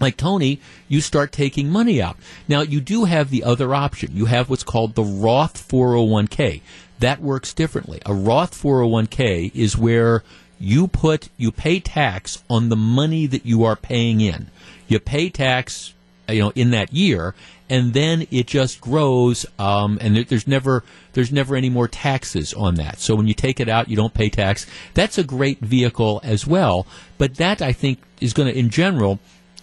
like 0.00 0.16
Tony, 0.16 0.60
you 0.88 1.00
start 1.00 1.30
taking 1.30 1.70
money 1.70 2.00
out. 2.02 2.16
Now, 2.48 2.62
you 2.62 2.80
do 2.80 3.04
have 3.04 3.30
the 3.30 3.44
other 3.44 3.74
option. 3.74 4.16
You 4.16 4.24
have 4.24 4.50
what's 4.50 4.64
called 4.64 4.94
the 4.94 5.04
Roth 5.04 5.68
401k. 5.68 6.62
That 6.98 7.20
works 7.20 7.52
differently. 7.52 8.00
A 8.06 8.14
Roth 8.14 8.60
401k 8.60 9.54
is 9.54 9.76
where 9.76 10.24
you 10.58 10.88
put, 10.88 11.28
you 11.36 11.52
pay 11.52 11.80
tax 11.80 12.42
on 12.48 12.70
the 12.70 12.76
money 12.76 13.26
that 13.26 13.46
you 13.46 13.62
are 13.64 13.76
paying 13.76 14.20
in. 14.20 14.48
You 14.88 14.98
pay 14.98 15.28
tax, 15.28 15.92
you 16.28 16.40
know, 16.40 16.52
in 16.54 16.70
that 16.70 16.92
year, 16.92 17.34
and 17.74 17.92
then 17.92 18.28
it 18.30 18.46
just 18.46 18.80
grows, 18.80 19.44
um, 19.58 19.98
and 20.00 20.16
there's 20.16 20.46
never 20.46 20.84
there's 21.14 21.32
never 21.32 21.56
any 21.56 21.68
more 21.68 21.88
taxes 21.88 22.54
on 22.54 22.76
that. 22.76 23.00
So 23.00 23.16
when 23.16 23.26
you 23.26 23.34
take 23.34 23.58
it 23.58 23.68
out, 23.68 23.88
you 23.88 23.96
don't 23.96 24.14
pay 24.14 24.28
tax. 24.30 24.64
That's 24.94 25.18
a 25.18 25.24
great 25.24 25.58
vehicle 25.58 26.20
as 26.22 26.46
well. 26.46 26.86
But 27.18 27.34
that 27.34 27.60
I 27.60 27.72
think 27.72 27.98
is 28.20 28.32
going 28.32 28.52
to, 28.52 28.56
in 28.56 28.70
general, 28.70 29.18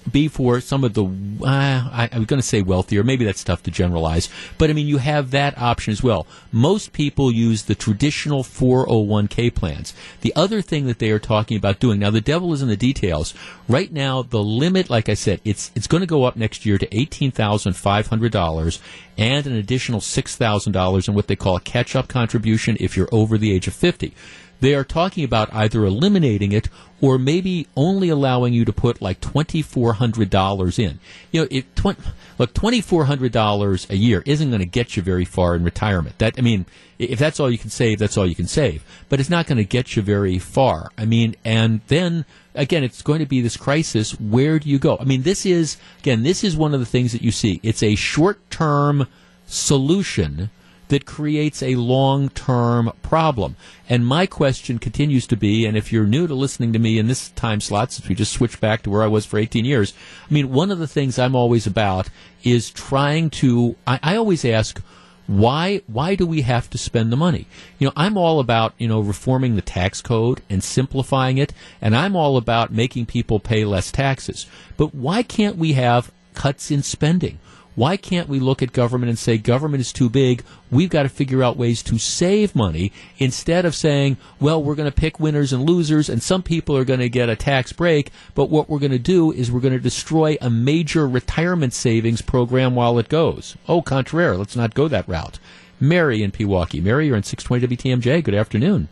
be 0.10 0.28
for 0.28 0.60
some 0.62 0.84
of 0.84 0.94
the, 0.94 1.04
uh, 1.04 1.90
I, 1.92 2.10
am 2.12 2.26
going 2.26 2.42
to 2.42 2.48
say 2.48 2.62
wealthier. 2.62 3.04
Maybe 3.04 3.26
that's 3.26 3.44
tough 3.44 3.64
to 3.64 3.72
generalize. 3.72 4.30
But 4.58 4.70
I 4.70 4.74
mean, 4.74 4.88
you 4.88 4.98
have 4.98 5.32
that 5.32 5.58
option 5.58 5.92
as 5.92 6.04
well. 6.04 6.28
Most 6.52 6.94
people 6.94 7.32
use 7.32 7.64
the 7.64 7.76
traditional 7.76 8.44
401k 8.44 9.54
plans. 9.54 9.94
The 10.22 10.34
other 10.36 10.62
thing 10.62 10.86
that 10.88 11.00
they 11.00 11.12
are 11.12 11.20
talking 11.20 11.58
about 11.58 11.80
doing, 11.80 12.00
now 12.00 12.10
the 12.10 12.22
devil 12.22 12.54
is 12.54 12.62
in 12.62 12.68
the 12.68 12.78
details. 12.78 13.34
Right 13.68 13.92
now, 13.92 14.22
the 14.24 14.44
limit, 14.44 14.90
like 14.90 15.10
I 15.10 15.14
said, 15.14 15.42
it's, 15.46 15.72
it's 15.76 15.88
going 15.88 16.02
to 16.02 16.08
go 16.08 16.24
up 16.24 16.36
next 16.36 16.66
year 16.66 16.78
to 16.78 16.88
$18,500 16.88 18.80
and 19.18 19.48
an 19.48 19.56
additional 19.56 20.00
$6,000 20.00 21.08
in 21.08 21.14
what 21.14 21.28
they 21.28 21.36
call 21.36 21.58
a 21.58 21.62
catch 21.62 21.96
up 21.96 22.08
contribution 22.08 22.78
if 22.80 22.98
you're 22.98 23.10
over 23.12 23.38
the 23.38 23.52
age 23.52 23.68
of 23.68 23.74
50 23.74 24.14
they 24.62 24.74
are 24.76 24.84
talking 24.84 25.24
about 25.24 25.54
either 25.54 25.84
eliminating 25.84 26.52
it 26.52 26.70
or 27.02 27.18
maybe 27.18 27.68
only 27.76 28.10
allowing 28.10 28.54
you 28.54 28.64
to 28.64 28.72
put 28.72 29.02
like 29.02 29.20
twenty 29.20 29.62
four 29.62 29.94
hundred 29.94 30.30
dollars 30.30 30.80
in. 30.80 31.00
You 31.32 31.42
know, 31.42 31.48
it 31.52 31.76
tw- 31.76 31.98
look 32.38 32.54
twenty 32.54 32.80
four 32.80 33.06
hundred 33.06 33.32
dollars 33.32 33.88
a 33.90 33.96
year 33.96 34.24
isn't 34.26 34.50
going 34.50 34.60
to 34.62 34.66
get 34.66 34.96
you 34.96 35.04
very 35.04 35.26
far 35.26 35.56
in 35.56 35.64
retirement. 35.64 36.20
That 36.20 36.36
I 36.38 36.42
mean, 36.42 36.66
if 37.00 37.18
that's 37.18 37.40
all 37.40 37.50
you 37.50 37.58
can 37.58 37.72
save, 37.72 38.00
that's 38.00 38.18
all 38.18 38.28
you 38.28 38.36
can 38.36 38.48
save. 38.48 38.84
But 39.10 39.20
it's 39.20 39.30
not 39.30 39.48
going 39.48 39.58
to 39.58 39.66
get 39.66 39.96
you 39.96 40.04
very 40.04 40.38
far. 40.38 40.92
I 40.98 41.06
mean, 41.06 41.36
and 41.44 41.82
then 41.88 42.26
again, 42.54 42.84
it's 42.84 43.02
going 43.02 43.20
to 43.20 43.26
be 43.26 43.42
this 43.42 43.58
crisis. 43.58 44.12
Where 44.20 44.60
do 44.60 44.70
you 44.70 44.78
go? 44.78 44.98
I 45.00 45.04
mean, 45.04 45.24
this 45.24 45.46
is 45.46 45.78
again, 46.00 46.22
this 46.22 46.44
is 46.44 46.56
one 46.56 46.76
of 46.76 46.80
the 46.80 46.86
things 46.86 47.14
that 47.14 47.24
you 47.24 47.32
see. 47.32 47.60
It's 47.64 47.82
a 47.82 47.96
short 47.96 48.40
term 48.52 49.08
solution 49.48 50.52
that 50.92 51.06
creates 51.06 51.64
a 51.64 51.76
long 51.76 52.28
term 52.30 52.92
problem. 53.02 53.56
And 53.88 54.06
my 54.06 54.26
question 54.26 54.78
continues 54.78 55.26
to 55.28 55.38
be, 55.38 55.66
and 55.66 55.78
if 55.78 55.92
you're 55.92 56.06
new 56.06 56.28
to 56.28 56.36
listening 56.36 56.74
to 56.74 56.80
me 56.80 57.00
in 57.00 57.08
this 57.08 57.30
time 57.30 57.62
slot, 57.62 57.94
since 57.94 58.10
we 58.10 58.14
just 58.14 58.34
switched 58.34 58.60
back 58.60 58.84
to 58.84 58.90
where 58.90 59.02
I 59.02 59.08
was 59.08 59.26
for 59.26 59.40
18 59.40 59.64
years, 59.64 59.94
I 60.30 60.34
mean, 60.34 60.52
one 60.52 60.70
of 60.70 60.80
the 60.80 60.88
things 60.88 61.18
I'm 61.18 61.36
always 61.36 61.66
about 61.66 62.10
is 62.44 62.70
trying 62.70 63.30
to, 63.30 63.78
I, 63.88 64.00
I 64.04 64.16
always 64.18 64.44
ask, 64.44 64.82
Why 65.28 65.82
why 65.88 66.16
do 66.16 66.26
we 66.26 66.42
have 66.42 66.70
to 66.72 66.78
spend 66.78 67.10
the 67.10 67.16
money? 67.16 67.48
You 67.80 67.88
know, 67.88 67.94
I'm 67.96 68.18
all 68.18 68.42
about, 68.42 68.74
you 68.78 68.90
know, 68.90 69.00
reforming 69.00 69.56
the 69.56 69.62
tax 69.62 70.02
code 70.02 70.42
and 70.50 70.62
simplifying 70.62 71.38
it, 71.38 71.54
and 71.82 71.96
I'm 71.96 72.18
all 72.18 72.36
about 72.36 72.74
making 72.74 73.06
people 73.06 73.40
pay 73.40 73.64
less 73.64 73.94
taxes. 73.94 74.46
But 74.76 74.94
why 74.94 75.24
can't 75.24 75.56
we 75.56 75.72
have 75.74 76.12
cuts 76.34 76.70
in 76.70 76.84
spending? 76.84 77.40
Why 77.76 77.96
can't 77.96 78.28
we 78.28 78.40
look 78.40 78.62
at 78.62 78.74
government 78.74 79.10
and 79.10 79.18
say 79.18 79.38
government 79.38 79.80
is 79.80 79.94
too 79.94 80.10
big? 80.10 80.44
We've 80.70 80.90
got 80.90 81.04
to 81.04 81.10
figure 81.10 81.42
out 81.42 81.56
ways 81.56 81.82
to 81.84 81.98
save 81.98 82.56
money 82.56 82.92
instead 83.18 83.64
of 83.64 83.76
saying, 83.76 84.18
well, 84.40 84.62
we're 84.62 84.76
going 84.76 84.92
to 84.92 84.96
pick 84.96 85.20
winners 85.20 85.54
and 85.54 85.64
losers 85.64 86.10
and 86.10 86.22
some 86.22 86.44
people 86.44 86.76
are 86.76 86.84
going 86.84 87.00
to 87.00 87.10
get 87.10 87.30
a 87.30 87.36
tax 87.36 87.72
break, 87.72 88.12
but 88.36 88.50
what 88.50 88.70
we're 88.70 88.80
going 88.80 88.92
to 88.92 89.00
do 89.00 89.32
is 89.32 89.52
we're 89.52 89.62
going 89.62 89.74
to 89.74 89.80
destroy 89.80 90.38
a 90.42 90.50
major 90.50 91.08
retirement 91.08 91.74
savings 91.74 92.22
program 92.22 92.76
while 92.76 93.00
it 93.00 93.08
goes. 93.08 93.56
Oh, 93.70 93.82
contraire, 93.82 94.36
let's 94.36 94.56
not 94.56 94.74
go 94.74 94.90
that 94.90 95.08
route. 95.08 95.40
Mary 95.80 96.22
in 96.22 96.32
Pewaukee. 96.32 96.84
Mary, 96.84 97.08
you're 97.08 97.18
in 97.18 97.24
620 97.24 97.76
WTMJ. 97.76 98.24
Good 98.24 98.36
afternoon. 98.36 98.90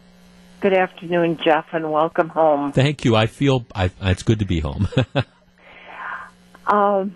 Good 0.62 0.74
afternoon, 0.74 1.38
Jeff, 1.44 1.68
and 1.72 1.92
welcome 1.92 2.30
home. 2.30 2.72
Thank 2.72 3.06
you. 3.06 3.16
I 3.16 3.28
feel 3.28 3.66
I, 3.76 3.92
it's 4.02 4.24
good 4.24 4.40
to 4.40 4.46
be 4.46 4.60
home. 4.60 4.90
um, 6.68 7.16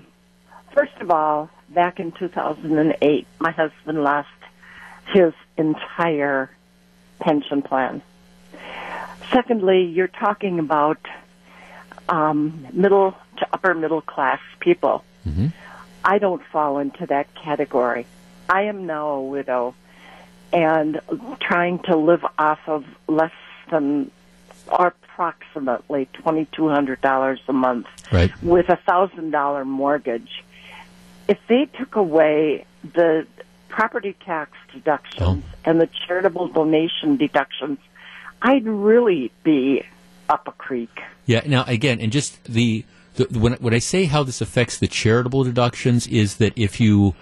First 0.74 0.96
of 1.00 1.12
all, 1.12 1.50
back 1.70 2.00
in 2.00 2.12
2008, 2.12 3.28
my 3.40 3.52
husband 3.52 4.04
lost 4.04 4.28
his 5.14 5.34
entire 5.58 6.50
pension 7.20 7.62
plan. 7.62 8.02
Secondly, 9.32 9.84
you're 9.86 10.08
talking 10.08 10.60
about 10.60 10.98
um, 12.10 12.68
middle 12.74 13.16
to 13.38 13.48
upper 13.54 13.74
middle 13.74 14.02
class 14.02 14.40
people. 14.60 15.04
Mm-hmm. 15.28 15.48
I 16.04 16.18
don't 16.18 16.44
fall 16.52 16.80
into 16.80 17.06
that 17.06 17.34
category. 17.36 18.06
I 18.50 18.64
am 18.64 18.86
now 18.86 19.10
a 19.10 19.22
widow 19.22 19.76
and 20.52 21.00
trying 21.40 21.80
to 21.84 21.96
live 21.96 22.26
off 22.38 22.60
of 22.68 22.84
less 23.08 23.32
than 23.72 24.12
or 24.68 24.88
approximately 24.88 26.08
$2,200 26.14 27.40
a 27.48 27.54
month 27.54 27.88
right. 28.12 28.32
with 28.42 28.70
a 28.70 28.78
$1,000 28.88 29.66
mortgage 29.66 30.44
if 31.28 31.40
they 31.48 31.66
took 31.66 31.96
away 31.96 32.66
the 32.84 33.26
property 33.70 34.16
tax 34.26 34.52
deductions 34.72 35.44
oh. 35.46 35.58
and 35.66 35.80
the 35.80 35.90
charitable 36.06 36.48
donation 36.50 37.18
deductions, 37.18 37.80
I'd 38.42 38.66
really 38.66 39.32
be 39.44 39.84
up 40.30 40.48
a 40.48 40.52
creek. 40.52 41.02
Yeah. 41.26 41.42
Now, 41.46 41.64
again, 41.66 42.00
and 42.00 42.12
just 42.12 42.44
the, 42.44 42.86
the 43.16 43.26
when 43.40 43.54
when 43.54 43.74
I 43.74 43.80
say 43.80 44.06
how 44.06 44.24
this 44.24 44.42
affects 44.42 44.78
the 44.78 44.88
charitable 44.88 45.44
deductions 45.44 46.08
is 46.08 46.38
that 46.38 46.58
if 46.58 46.80
you 46.80 47.16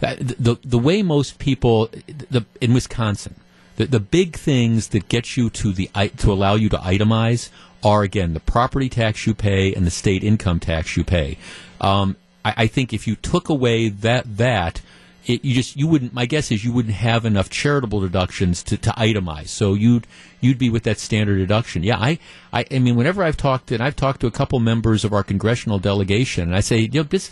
the 0.00 0.34
the, 0.38 0.58
the 0.64 0.78
way 0.78 1.02
most 1.02 1.38
people 1.38 1.88
the 2.06 2.44
in 2.60 2.74
Wisconsin. 2.74 3.36
The, 3.76 3.86
the 3.86 4.00
big 4.00 4.36
things 4.36 4.88
that 4.88 5.08
get 5.08 5.34
you 5.38 5.48
to 5.48 5.72
the 5.72 5.88
to 6.18 6.30
allow 6.30 6.56
you 6.56 6.68
to 6.68 6.76
itemize 6.76 7.48
are 7.82 8.02
again 8.02 8.34
the 8.34 8.40
property 8.40 8.90
tax 8.90 9.26
you 9.26 9.34
pay 9.34 9.74
and 9.74 9.86
the 9.86 9.90
state 9.90 10.22
income 10.22 10.60
tax 10.60 10.94
you 10.96 11.04
pay. 11.04 11.38
Um, 11.80 12.16
I, 12.44 12.54
I 12.58 12.66
think 12.66 12.92
if 12.92 13.06
you 13.06 13.16
took 13.16 13.48
away 13.48 13.88
that 13.88 14.36
that 14.36 14.82
it, 15.26 15.44
you 15.44 15.54
just 15.54 15.76
you 15.76 15.86
wouldn't. 15.86 16.12
My 16.12 16.26
guess 16.26 16.50
is 16.50 16.64
you 16.64 16.72
wouldn't 16.72 16.94
have 16.94 17.24
enough 17.24 17.48
charitable 17.48 18.00
deductions 18.00 18.62
to, 18.64 18.76
to 18.78 18.90
itemize. 18.90 19.48
So 19.48 19.74
you'd 19.74 20.06
you'd 20.40 20.58
be 20.58 20.68
with 20.68 20.82
that 20.84 20.98
standard 20.98 21.36
deduction. 21.36 21.84
Yeah, 21.84 21.98
I, 21.98 22.18
I 22.52 22.64
I 22.70 22.78
mean, 22.80 22.96
whenever 22.96 23.22
I've 23.22 23.36
talked 23.36 23.70
and 23.70 23.82
I've 23.82 23.96
talked 23.96 24.20
to 24.22 24.26
a 24.26 24.32
couple 24.32 24.58
members 24.58 25.04
of 25.04 25.12
our 25.12 25.22
congressional 25.22 25.78
delegation, 25.78 26.48
and 26.48 26.56
I 26.56 26.60
say, 26.60 26.78
you 26.78 26.88
know, 26.88 27.02
this. 27.04 27.30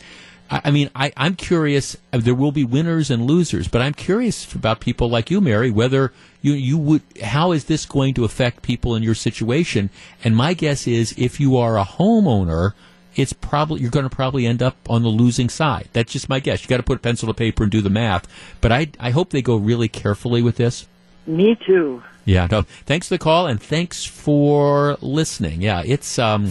I, 0.51 0.61
I 0.67 0.71
mean, 0.71 0.91
I, 0.95 1.13
I'm 1.17 1.35
curious. 1.35 1.97
Uh, 2.13 2.19
there 2.19 2.35
will 2.35 2.53
be 2.53 2.65
winners 2.65 3.11
and 3.11 3.25
losers, 3.25 3.67
but 3.67 3.83
I'm 3.83 3.95
curious 3.95 4.53
about 4.55 4.79
people 4.79 5.11
like 5.11 5.31
you, 5.31 5.41
Mary. 5.41 5.73
Whether 5.73 6.13
you 6.43 6.53
you 6.53 6.79
would, 6.79 7.03
how 7.23 7.51
is 7.51 7.65
this 7.65 7.87
going 7.87 8.15
to 8.15 8.25
affect 8.25 8.63
people 8.63 8.95
in 8.95 9.03
your 9.03 9.17
situation? 9.17 9.91
And 10.23 10.37
my 10.37 10.55
guess 10.55 10.87
is, 10.87 11.13
if 11.19 11.41
you 11.41 11.57
are 11.57 11.77
a 11.77 11.85
homeowner 11.85 12.75
it's 13.17 13.33
probably 13.33 13.81
you're 13.81 13.91
going 13.91 14.09
to 14.09 14.15
probably 14.15 14.47
end 14.47 14.63
up 14.63 14.77
on 14.89 15.03
the 15.03 15.09
losing 15.09 15.49
side. 15.49 15.89
That's 15.93 16.13
just 16.13 16.29
my 16.29 16.41
guess. 16.41 16.63
You 16.63 16.69
got 16.69 16.79
to 16.79 16.83
put 16.83 17.03
pencil 17.03 17.29
to 17.29 17.35
paper 17.35 17.65
and 17.65 17.73
do 17.73 17.81
the 17.81 17.91
math. 17.91 18.27
But 18.61 18.73
I 18.73 18.89
I 18.99 19.11
hope 19.11 19.31
they 19.31 19.43
go 19.43 19.57
really 19.57 19.89
carefully 19.89 20.43
with 20.43 20.57
this. 20.57 20.87
Me 21.27 21.57
too. 21.67 22.03
Yeah. 22.25 22.47
No. 22.51 22.63
Thanks 22.63 23.09
for 23.09 23.15
the 23.15 23.19
call 23.19 23.47
and 23.47 23.61
thanks 23.61 24.05
for 24.05 24.97
listening. 25.01 25.63
Yeah. 25.63 25.83
It's 25.85 26.19
um, 26.19 26.51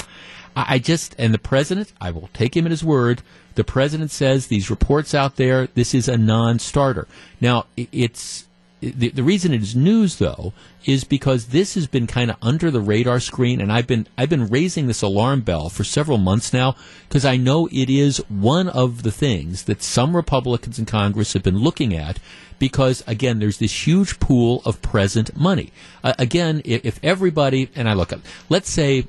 I, 0.56 0.76
I 0.76 0.80
just 0.80 1.16
and 1.18 1.34
the 1.34 1.40
president. 1.40 1.94
I 2.02 2.12
will 2.12 2.30
take 2.34 2.56
him 2.56 2.66
at 2.66 2.72
his 2.72 2.84
word. 2.84 3.22
The 3.56 3.64
president 3.64 4.12
says 4.12 4.48
these 4.48 4.70
reports 4.70 5.14
out 5.14 5.36
there. 5.36 5.68
This 5.68 5.94
is 5.94 6.08
a 6.08 6.18
non-starter. 6.18 7.08
Now 7.42 7.66
it's 7.76 8.46
the, 8.82 9.10
the 9.10 9.24
reason 9.24 9.54
it 9.54 9.62
is 9.62 9.76
news 9.76 10.18
though 10.18 10.54
is 10.86 11.04
because 11.04 11.48
this 11.48 11.76
has 11.76 11.88
been 11.88 12.08
kind 12.08 12.32
of 12.32 12.38
under 12.42 12.72
the 12.72 12.80
radar 12.80 13.20
screen 13.20 13.60
and 13.60 13.72
I've 13.72 13.88
been 13.88 14.08
I've 14.18 14.30
been 14.30 14.48
raising 14.48 14.88
this 14.88 15.02
alarm 15.02 15.42
bell 15.42 15.70
for 15.70 15.84
several 15.84 16.18
months 16.18 16.54
now 16.54 16.76
because 17.08 17.26
I 17.26 17.36
know 17.36 17.68
it 17.72 17.90
is 17.90 18.18
one 18.30 18.70
of 18.70 19.04
the 19.04 19.12
things 19.12 19.64
that 19.64 19.84
some 19.84 20.16
Republicans 20.16 20.80
in 20.80 20.86
Congress 20.86 21.34
have 21.34 21.44
been 21.44 21.58
looking 21.58 21.94
at 21.94 22.20
because 22.58 23.04
again 23.06 23.40
there's 23.40 23.58
this 23.58 23.86
huge 23.86 24.20
pool 24.20 24.62
of 24.66 24.82
present 24.82 25.36
money. 25.36 25.74
Uh, 26.04 26.14
again 26.18 26.62
if, 26.64 26.86
if 26.86 27.00
everybody 27.04 27.70
and 27.76 27.90
I 27.90 27.94
look 27.94 28.14
at 28.14 28.20
let's 28.48 28.70
say 28.70 29.08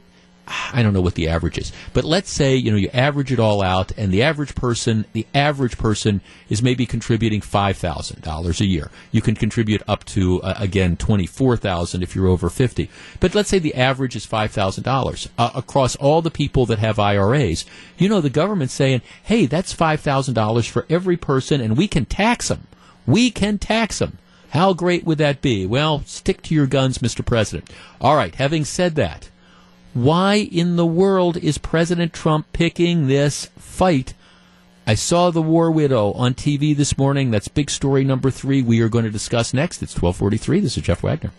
I 0.72 0.82
don't 0.82 0.92
know 0.92 1.00
what 1.00 1.14
the 1.14 1.28
average 1.28 1.58
is, 1.58 1.72
but 1.92 2.04
let's 2.04 2.30
say 2.30 2.56
you 2.56 2.70
know 2.70 2.76
you 2.76 2.88
average 2.92 3.32
it 3.32 3.38
all 3.38 3.62
out, 3.62 3.92
and 3.96 4.12
the 4.12 4.22
average 4.22 4.54
person, 4.54 5.04
the 5.12 5.26
average 5.34 5.78
person 5.78 6.20
is 6.48 6.62
maybe 6.62 6.86
contributing 6.86 7.40
five 7.40 7.76
thousand 7.76 8.22
dollars 8.22 8.60
a 8.60 8.66
year. 8.66 8.90
You 9.12 9.22
can 9.22 9.34
contribute 9.34 9.82
up 9.86 10.04
to 10.06 10.42
uh, 10.42 10.54
again 10.58 10.96
twenty 10.96 11.26
four 11.26 11.56
thousand 11.56 12.02
if 12.02 12.14
you're 12.14 12.26
over 12.26 12.50
fifty. 12.50 12.90
But 13.20 13.34
let's 13.34 13.48
say 13.48 13.58
the 13.58 13.74
average 13.74 14.16
is 14.16 14.26
five 14.26 14.50
thousand 14.50 14.86
uh, 14.86 14.90
dollars 14.92 15.28
across 15.38 15.96
all 15.96 16.22
the 16.22 16.30
people 16.30 16.66
that 16.66 16.78
have 16.78 16.98
IRAs. 16.98 17.64
You 17.98 18.08
know 18.08 18.20
the 18.20 18.30
government's 18.30 18.74
saying, 18.74 19.02
hey, 19.22 19.46
that's 19.46 19.72
five 19.72 20.00
thousand 20.00 20.34
dollars 20.34 20.66
for 20.66 20.86
every 20.88 21.16
person, 21.16 21.60
and 21.60 21.76
we 21.76 21.88
can 21.88 22.04
tax 22.04 22.48
them. 22.48 22.66
We 23.06 23.30
can 23.30 23.58
tax 23.58 23.98
them. 23.98 24.18
How 24.50 24.72
great 24.72 25.04
would 25.04 25.18
that 25.18 25.40
be? 25.40 25.64
Well, 25.64 26.02
stick 26.06 26.42
to 26.42 26.54
your 26.54 26.66
guns, 26.66 26.98
Mr. 26.98 27.24
President. 27.24 27.70
All 28.00 28.16
right. 28.16 28.34
Having 28.34 28.64
said 28.64 28.96
that. 28.96 29.30
Why 29.92 30.36
in 30.36 30.76
the 30.76 30.86
world 30.86 31.36
is 31.36 31.58
President 31.58 32.12
Trump 32.12 32.52
picking 32.52 33.08
this 33.08 33.46
fight? 33.58 34.14
I 34.86 34.94
saw 34.94 35.30
The 35.30 35.42
War 35.42 35.68
Widow 35.72 36.12
on 36.12 36.34
TV 36.34 36.76
this 36.76 36.96
morning. 36.96 37.32
That's 37.32 37.48
big 37.48 37.70
story 37.70 38.04
number 38.04 38.30
three 38.30 38.62
we 38.62 38.80
are 38.82 38.88
going 38.88 39.04
to 39.04 39.10
discuss 39.10 39.52
next. 39.52 39.82
It's 39.82 39.94
1243. 39.94 40.60
This 40.60 40.76
is 40.76 40.84
Jeff 40.84 41.02
Wagner. 41.02 41.32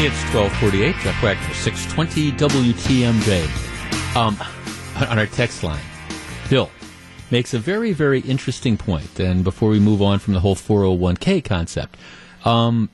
It's 0.00 0.22
1248. 0.34 0.94
Jeff 1.02 1.22
Wagner, 1.22 1.54
620 1.54 2.32
WTMJ. 2.32 4.16
Um, 4.16 4.38
on 5.06 5.18
our 5.18 5.26
text 5.26 5.62
line, 5.62 5.84
Bill 6.48 6.70
makes 7.30 7.52
a 7.52 7.58
very, 7.58 7.92
very 7.92 8.20
interesting 8.20 8.78
point. 8.78 9.20
And 9.20 9.44
before 9.44 9.68
we 9.68 9.80
move 9.80 10.00
on 10.00 10.18
from 10.18 10.32
the 10.32 10.40
whole 10.40 10.56
401k 10.56 11.44
concept, 11.44 11.98
um, 12.46 12.88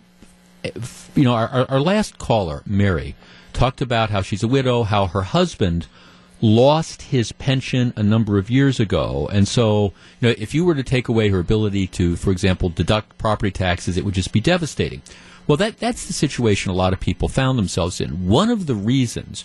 you 1.15 1.23
know, 1.23 1.35
our, 1.35 1.71
our 1.71 1.81
last 1.81 2.19
caller, 2.19 2.65
Mary, 2.67 3.15
talked 3.55 3.81
about 3.81 4.11
how 4.11 4.21
she's 4.23 4.43
a 4.43 4.49
widow, 4.49 4.83
how 4.83 5.07
her 5.07 5.23
husband 5.23 5.87
lost 6.41 7.03
his 7.03 7.33
pension 7.33 7.93
a 7.97 8.03
number 8.03 8.37
of 8.37 8.51
years 8.51 8.79
ago. 8.79 9.29
And 9.33 9.49
so, 9.49 9.95
you 10.21 10.29
know, 10.29 10.35
if 10.37 10.55
you 10.55 10.65
were 10.65 10.75
to 10.75 10.83
take 10.83 11.09
away 11.09 11.29
her 11.31 11.39
ability 11.39 11.87
to, 11.89 12.17
for 12.17 12.31
example, 12.31 12.69
deduct 12.69 13.17
property 13.17 13.51
taxes, 13.51 13.97
it 13.97 14.05
would 14.05 14.15
just 14.15 14.33
be 14.33 14.41
devastating. 14.41 15.01
Well, 15.47 15.57
that, 15.57 15.79
that's 15.79 16.07
the 16.07 16.13
situation 16.13 16.71
a 16.71 16.75
lot 16.75 16.93
of 16.93 17.01
people 17.01 17.29
found 17.29 17.59
themselves 17.59 18.01
in. 18.01 18.29
One 18.29 18.51
of 18.51 18.67
the 18.67 18.75
reasons 18.75 19.45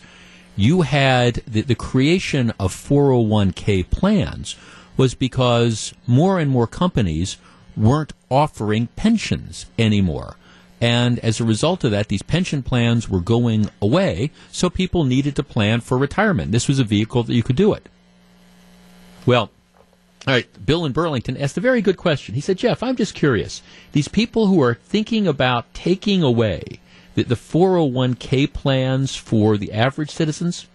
you 0.56 0.82
had 0.82 1.36
the, 1.48 1.62
the 1.62 1.76
creation 1.76 2.52
of 2.60 2.74
401k 2.74 3.90
plans 3.90 4.56
was 4.98 5.14
because 5.14 5.94
more 6.06 6.40
and 6.40 6.52
more 6.52 6.68
companies 6.68 7.38
weren't 7.78 8.12
offering 8.30 8.88
pensions 8.98 9.68
anymore. 9.78 10.36
And 10.82 11.20
as 11.20 11.40
a 11.40 11.46
result 11.46 11.84
of 11.84 11.92
that, 11.92 12.08
these 12.08 12.22
pension 12.22 12.64
plans 12.64 13.10
were 13.10 13.20
going 13.20 13.70
away, 13.82 14.32
so 14.52 14.70
people 14.70 15.04
needed 15.04 15.36
to 15.36 15.44
plan 15.44 15.82
for 15.82 15.98
retirement. 15.98 16.52
This 16.52 16.68
was 16.68 16.80
a 16.80 16.86
vehicle 16.86 17.24
that 17.24 17.34
you 17.34 17.44
could 17.44 17.58
do 17.58 17.74
it. 17.74 17.90
Well, 19.26 19.52
all 20.28 20.34
right, 20.34 20.66
Bill 20.66 20.86
in 20.86 20.92
Burlington 20.92 21.38
asked 21.38 21.58
a 21.58 21.62
very 21.62 21.82
good 21.82 21.98
question. 21.98 22.36
He 22.36 22.42
said, 22.42 22.58
Jeff, 22.58 22.84
I'm 22.84 22.96
just 22.96 23.16
curious. 23.16 23.62
These 23.92 24.08
people 24.08 24.48
who 24.48 24.62
are 24.62 24.76
thinking 24.76 25.28
about 25.28 25.74
taking 25.74 26.24
away 26.24 26.80
the, 27.16 27.24
the 27.24 27.36
401k 27.36 28.52
plans 28.52 29.16
for 29.16 29.58
the 29.58 29.72
average 29.72 30.12
citizens, 30.12 30.68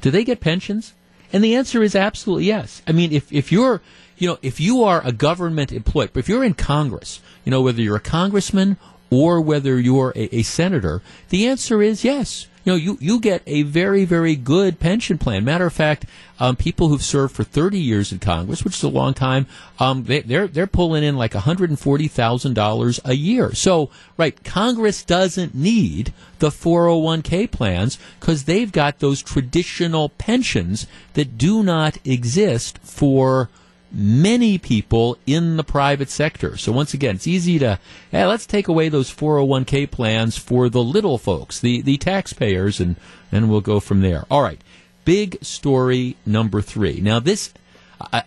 do 0.00 0.10
they 0.10 0.24
get 0.24 0.40
pensions? 0.40 0.94
And 1.32 1.44
the 1.44 1.54
answer 1.54 1.82
is 1.82 1.94
absolutely 1.94 2.46
yes. 2.46 2.82
I 2.86 2.92
mean, 2.92 3.12
if, 3.12 3.32
if 3.32 3.52
you're, 3.52 3.82
you 4.16 4.28
know, 4.28 4.38
if 4.42 4.60
you 4.60 4.82
are 4.82 5.04
a 5.04 5.12
government 5.12 5.72
employee, 5.72 6.08
if 6.14 6.28
you're 6.28 6.44
in 6.44 6.54
Congress, 6.54 7.20
you 7.44 7.50
know, 7.50 7.62
whether 7.62 7.82
you're 7.82 7.96
a 7.96 8.00
congressman 8.00 8.78
or 9.10 9.40
whether 9.40 9.78
you're 9.78 10.12
a, 10.14 10.36
a 10.36 10.42
senator, 10.42 11.02
the 11.30 11.46
answer 11.46 11.82
is 11.82 12.04
yes. 12.04 12.46
you 12.64 12.72
know, 12.72 12.76
you, 12.76 12.98
you 13.00 13.20
get 13.20 13.42
a 13.46 13.62
very, 13.62 14.04
very 14.04 14.36
good 14.36 14.78
pension 14.78 15.16
plan. 15.18 15.44
Matter 15.44 15.66
of 15.66 15.72
fact, 15.72 16.04
um, 16.38 16.56
people 16.56 16.88
who've 16.88 17.02
served 17.02 17.34
for 17.34 17.44
30 17.44 17.78
years 17.78 18.12
in 18.12 18.18
Congress, 18.18 18.64
which 18.64 18.76
is 18.76 18.82
a 18.82 18.88
long 18.88 19.14
time, 19.14 19.46
um, 19.78 20.04
they, 20.04 20.20
they're, 20.20 20.46
they're 20.46 20.66
pulling 20.66 21.02
in 21.02 21.16
like 21.16 21.32
$140,000 21.32 23.00
a 23.04 23.16
year. 23.16 23.54
So, 23.54 23.90
right, 24.16 24.44
Congress 24.44 25.02
doesn't 25.02 25.54
need 25.54 26.12
the 26.38 26.50
401k 26.50 27.50
plans 27.50 27.98
because 28.20 28.44
they've 28.44 28.70
got 28.70 28.98
those 28.98 29.22
traditional 29.22 30.10
pensions 30.10 30.86
that 31.14 31.38
do 31.38 31.62
not 31.62 31.98
exist 32.04 32.78
for 32.82 33.48
many 33.90 34.58
people 34.58 35.16
in 35.26 35.56
the 35.56 35.64
private 35.64 36.10
sector. 36.10 36.56
So 36.56 36.72
once 36.72 36.94
again, 36.94 37.16
it's 37.16 37.26
easy 37.26 37.58
to 37.58 37.78
hey, 38.10 38.26
let's 38.26 38.46
take 38.46 38.68
away 38.68 38.88
those 38.88 39.14
401k 39.14 39.90
plans 39.90 40.36
for 40.36 40.68
the 40.68 40.82
little 40.82 41.18
folks, 41.18 41.60
the 41.60 41.80
the 41.82 41.96
taxpayers, 41.96 42.80
and 42.80 42.96
and 43.32 43.50
we'll 43.50 43.60
go 43.60 43.80
from 43.80 44.00
there. 44.00 44.24
All 44.30 44.42
right, 44.42 44.60
big 45.04 45.42
story 45.42 46.16
number 46.26 46.60
three. 46.60 47.00
Now 47.00 47.20
this 47.20 47.52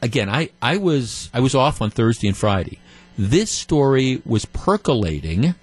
again, 0.02 0.30
I 0.30 0.50
I 0.62 0.78
was 0.78 1.30
I 1.34 1.40
was 1.40 1.56
off 1.56 1.82
on 1.82 1.90
Thursday 1.90 2.28
and 2.28 2.38
Friday. 2.38 2.80
This 3.18 3.52
story 3.52 4.22
was 4.26 4.46
percolating, 4.46 5.56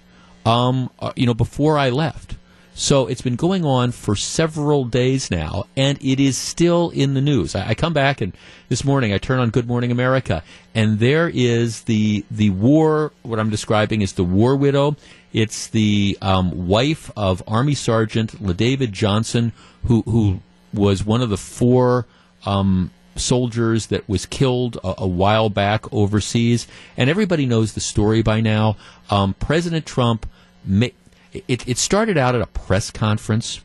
um, 0.45 0.89
uh, 0.99 1.11
you 1.15 1.25
know, 1.25 1.33
before 1.33 1.77
I 1.77 1.89
left. 1.89 2.35
So 2.79 3.07
it's 3.07 3.21
been 3.21 3.35
going 3.35 3.65
on 3.65 3.91
for 3.91 4.15
several 4.15 4.85
days 4.85 5.29
now, 5.29 5.65
and 5.75 6.01
it 6.01 6.17
is 6.17 6.37
still 6.37 6.91
in 6.91 7.13
the 7.13 7.19
news. 7.19 7.53
I, 7.53 7.71
I, 7.71 7.73
come 7.73 7.91
back 7.91 8.21
and 8.21 8.31
this 8.69 8.85
morning 8.85 9.11
I 9.11 9.17
turn 9.17 9.39
on 9.39 9.49
Good 9.49 9.67
Morning 9.67 9.91
America, 9.91 10.45
and 10.73 10.97
there 10.97 11.27
is 11.27 11.81
the 11.81 12.23
the 12.31 12.51
war. 12.51 13.11
What 13.21 13.37
I'm 13.37 13.49
describing 13.49 14.01
is 14.01 14.13
the 14.13 14.23
war 14.23 14.55
widow. 14.55 14.95
It's 15.33 15.67
the 15.67 16.17
um, 16.21 16.69
wife 16.69 17.11
of 17.17 17.43
Army 17.45 17.75
Sergeant 17.75 18.41
LaDavid 18.41 18.91
Johnson, 18.91 19.51
who 19.83 20.03
who 20.03 20.39
was 20.73 21.03
one 21.05 21.21
of 21.21 21.29
the 21.29 21.37
four. 21.37 22.05
Um, 22.45 22.91
soldiers 23.17 23.87
that 23.87 24.07
was 24.07 24.25
killed 24.25 24.77
a, 24.77 24.93
a, 24.99 25.07
while 25.07 25.49
back 25.49 25.91
overseas, 25.91 26.65
and 26.95 27.09
everybody 27.09 27.45
knows 27.45 27.73
the 27.73 27.81
story 27.81 28.21
by 28.21 28.39
now. 28.39 28.77
Um, 29.09 29.33
President 29.33 29.85
Trump 29.85 30.25
ma- 30.65 30.87
it, 31.33 31.67
it 31.67 31.77
started 31.77 32.17
out 32.17 32.35
at 32.35 32.41
a 32.41 32.47
press 32.47 32.91
conference 32.91 33.61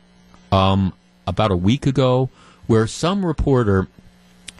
um, 0.51 0.93
about 1.27 1.51
a 1.51 1.55
week 1.55 1.85
ago 1.85 2.29
where 2.67 2.87
some 2.87 3.25
reporter 3.25 3.87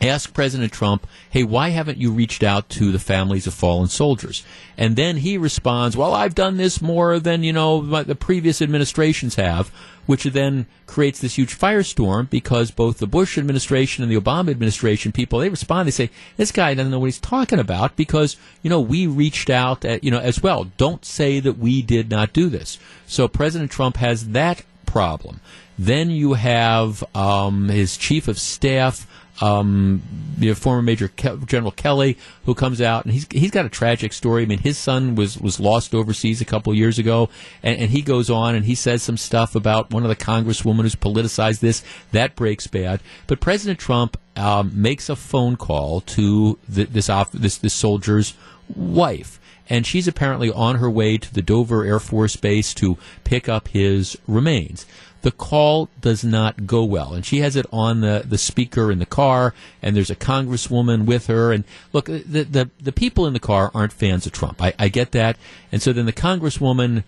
asked 0.02 0.34
President 0.34 0.72
Trump, 0.72 1.08
hey, 1.30 1.44
why 1.44 1.70
haven't 1.70 1.98
you 1.98 2.12
reached 2.12 2.44
out 2.44 2.70
to 2.70 2.92
the 2.92 3.00
families 3.00 3.48
of 3.48 3.54
fallen 3.54 3.88
soldiers? 3.88 4.46
And 4.78 4.96
then 4.96 5.18
he 5.18 5.38
responds, 5.38 5.96
well, 5.96 6.14
I've 6.14 6.36
done 6.36 6.58
this 6.58 6.82
more 6.82 7.20
than, 7.20 7.44
you 7.44 7.54
know, 7.54 7.82
the 8.04 8.16
previous 8.16 8.62
administrations 8.62 9.36
have, 9.36 9.70
which 10.06 10.26
then 10.26 10.68
creates 10.86 11.20
this 11.20 11.36
huge 11.36 11.58
firestorm 11.58 12.30
because 12.30 12.72
both 12.72 12.98
the 12.98 13.08
Bush 13.08 13.38
administration 13.38 14.04
and 14.04 14.12
the 14.12 14.20
Obama 14.20 14.52
administration 14.52 15.12
people, 15.12 15.40
they 15.40 15.50
respond, 15.50 15.88
they 15.88 15.92
say, 15.92 16.10
this 16.38 16.52
guy 16.52 16.74
doesn't 16.74 16.92
know 16.92 17.00
what 17.00 17.06
he's 17.06 17.20
talking 17.20 17.60
about 17.60 17.96
because, 17.96 18.38
you 18.62 18.70
know, 18.70 18.82
we 18.82 19.08
reached 19.08 19.50
out, 19.50 19.86
at, 19.86 20.04
you 20.04 20.12
know, 20.12 20.20
as 20.20 20.44
well. 20.44 20.66
Don't 20.78 21.06
say 21.06 21.40
that 21.40 21.58
we 21.58 21.82
did 21.82 22.10
not 22.10 22.34
do 22.34 22.50
this. 22.50 22.78
So 23.08 23.28
President 23.28 23.72
Trump 23.72 23.98
has 23.98 24.30
that 24.30 24.64
problem. 24.86 25.40
Then 25.78 26.10
you 26.10 26.34
have 26.34 27.04
um, 27.16 27.68
his 27.70 27.98
chief 27.98 28.28
of 28.28 28.40
staff, 28.40 29.06
um, 29.42 30.02
you 30.40 30.50
know, 30.50 30.56
former 30.56 30.82
Major 30.82 31.08
Ke- 31.08 31.46
General 31.46 31.72
Kelly, 31.72 32.18
who 32.46 32.56
comes 32.56 32.82
out 32.82 33.06
and 33.06 33.14
he's 33.14 33.28
he's 33.32 33.52
got 33.52 33.66
a 33.66 33.70
tragic 33.70 34.14
story. 34.14 34.44
I 34.44 34.46
mean, 34.46 34.60
his 34.60 34.78
son 34.78 35.16
was 35.16 35.38
was 35.38 35.60
lost 35.60 35.94
overseas 35.94 36.42
a 36.42 36.46
couple 36.46 36.74
years 36.74 37.00
ago, 37.00 37.30
and, 37.62 37.80
and 37.80 37.90
he 37.90 38.02
goes 38.02 38.30
on 38.30 38.56
and 38.56 38.66
he 38.66 38.76
says 38.76 39.04
some 39.04 39.18
stuff 39.18 39.56
about 39.56 39.92
one 39.92 40.04
of 40.04 40.10
the 40.10 40.16
congresswomen 40.16 40.82
who's 40.82 40.96
politicized 40.96 41.60
this. 41.60 41.84
That 42.12 42.36
breaks 42.36 42.68
bad. 42.68 43.02
But 43.28 43.42
President 43.42 43.80
Trump 43.80 44.18
um, 44.36 44.72
makes 44.74 45.10
a 45.10 45.16
phone 45.16 45.58
call 45.58 46.02
to 46.02 46.58
the, 46.68 46.86
this 46.86 47.10
off, 47.10 47.32
this 47.32 47.58
this 47.58 47.74
soldier's 47.74 48.34
wife 48.74 49.40
and 49.68 49.86
she's 49.86 50.08
apparently 50.08 50.52
on 50.52 50.76
her 50.76 50.90
way 50.90 51.18
to 51.18 51.34
the 51.34 51.42
Dover 51.42 51.86
Air 51.86 52.00
Force 52.00 52.36
Base 52.36 52.74
to 52.76 52.98
pick 53.24 53.50
up 53.50 53.68
his 53.70 54.18
remains 54.28 54.86
the 55.26 55.32
call 55.32 55.90
does 56.02 56.24
not 56.24 56.68
go 56.68 56.84
well. 56.84 57.16
And 57.16 57.26
she 57.26 57.40
has 57.40 57.56
it 57.56 57.66
on 57.74 58.02
the, 58.02 58.24
the 58.24 58.38
speaker 58.38 58.92
in 58.92 59.00
the 59.00 59.08
car, 59.08 59.56
and 59.82 59.96
there's 59.96 60.12
a 60.12 60.16
congresswoman 60.16 61.06
with 61.06 61.26
her. 61.26 61.52
And 61.52 61.64
look, 61.94 62.06
the, 62.06 62.44
the, 62.44 62.70
the 62.80 62.92
people 62.92 63.26
in 63.26 63.34
the 63.34 63.40
car 63.40 63.72
aren't 63.74 63.92
fans 63.92 64.28
of 64.28 64.34
Trump. 64.34 64.62
I, 64.62 64.76
I 64.78 64.88
get 64.88 65.14
that. 65.14 65.38
And 65.72 65.82
so 65.82 65.94
then 65.94 66.06
the 66.06 66.14
congresswoman 66.14 67.06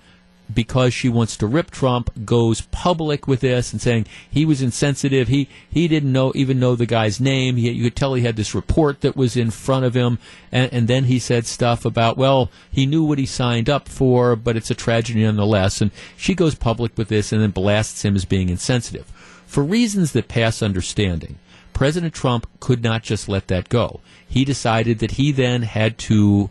because 0.54 0.94
she 0.94 1.10
wants 1.10 1.36
to 1.38 1.48
rip 1.48 1.72
Trump, 1.72 2.10
goes 2.26 2.62
public 2.62 3.28
with 3.28 3.42
this 3.42 3.72
and 3.72 3.82
saying 3.82 4.08
he 4.30 4.46
was 4.46 4.62
insensitive. 4.62 5.28
He 5.28 5.50
he 5.70 5.88
didn't 5.88 6.12
know 6.12 6.32
even 6.36 6.60
know 6.60 6.76
the 6.76 6.86
guy's 6.86 7.20
name. 7.20 7.58
He, 7.58 7.70
you 7.72 7.84
could 7.84 7.96
tell 7.96 8.14
he 8.14 8.24
had 8.24 8.36
this 8.36 8.56
report 8.56 9.02
that 9.02 9.16
was 9.16 9.36
in 9.36 9.52
front 9.52 9.86
of 9.86 9.94
him, 9.94 10.20
and, 10.52 10.72
and 10.72 10.88
then 10.88 11.06
he 11.06 11.20
said 11.20 11.46
stuff 11.46 11.86
about 11.86 12.18
well 12.18 12.50
he 12.72 12.86
knew 12.86 13.04
what 13.04 13.20
he 13.20 13.26
signed 13.26 13.70
up 13.70 13.90
for, 13.90 14.36
but 14.36 14.56
it's 14.56 14.72
a 14.72 14.76
tragedy 14.76 15.24
nonetheless. 15.24 15.82
And 15.82 15.92
she 16.16 16.34
goes 16.34 16.56
public 16.56 16.98
with 16.98 17.10
this 17.10 17.32
and 17.32 17.42
then 17.42 17.52
blasts 17.52 18.04
him 18.04 18.16
as 18.16 18.26
being 18.26 18.50
insensitive 18.50 19.06
for 19.46 19.64
reasons 19.64 20.12
that 20.12 20.28
pass 20.28 20.62
understanding. 20.62 21.40
President 21.74 22.14
Trump 22.14 22.48
could 22.60 22.84
not 22.84 23.04
just 23.04 23.30
let 23.30 23.48
that 23.48 23.70
go. 23.70 24.02
He 24.28 24.44
decided 24.44 25.00
that 25.00 25.12
he 25.12 25.32
then 25.32 25.62
had 25.62 25.98
to 26.00 26.50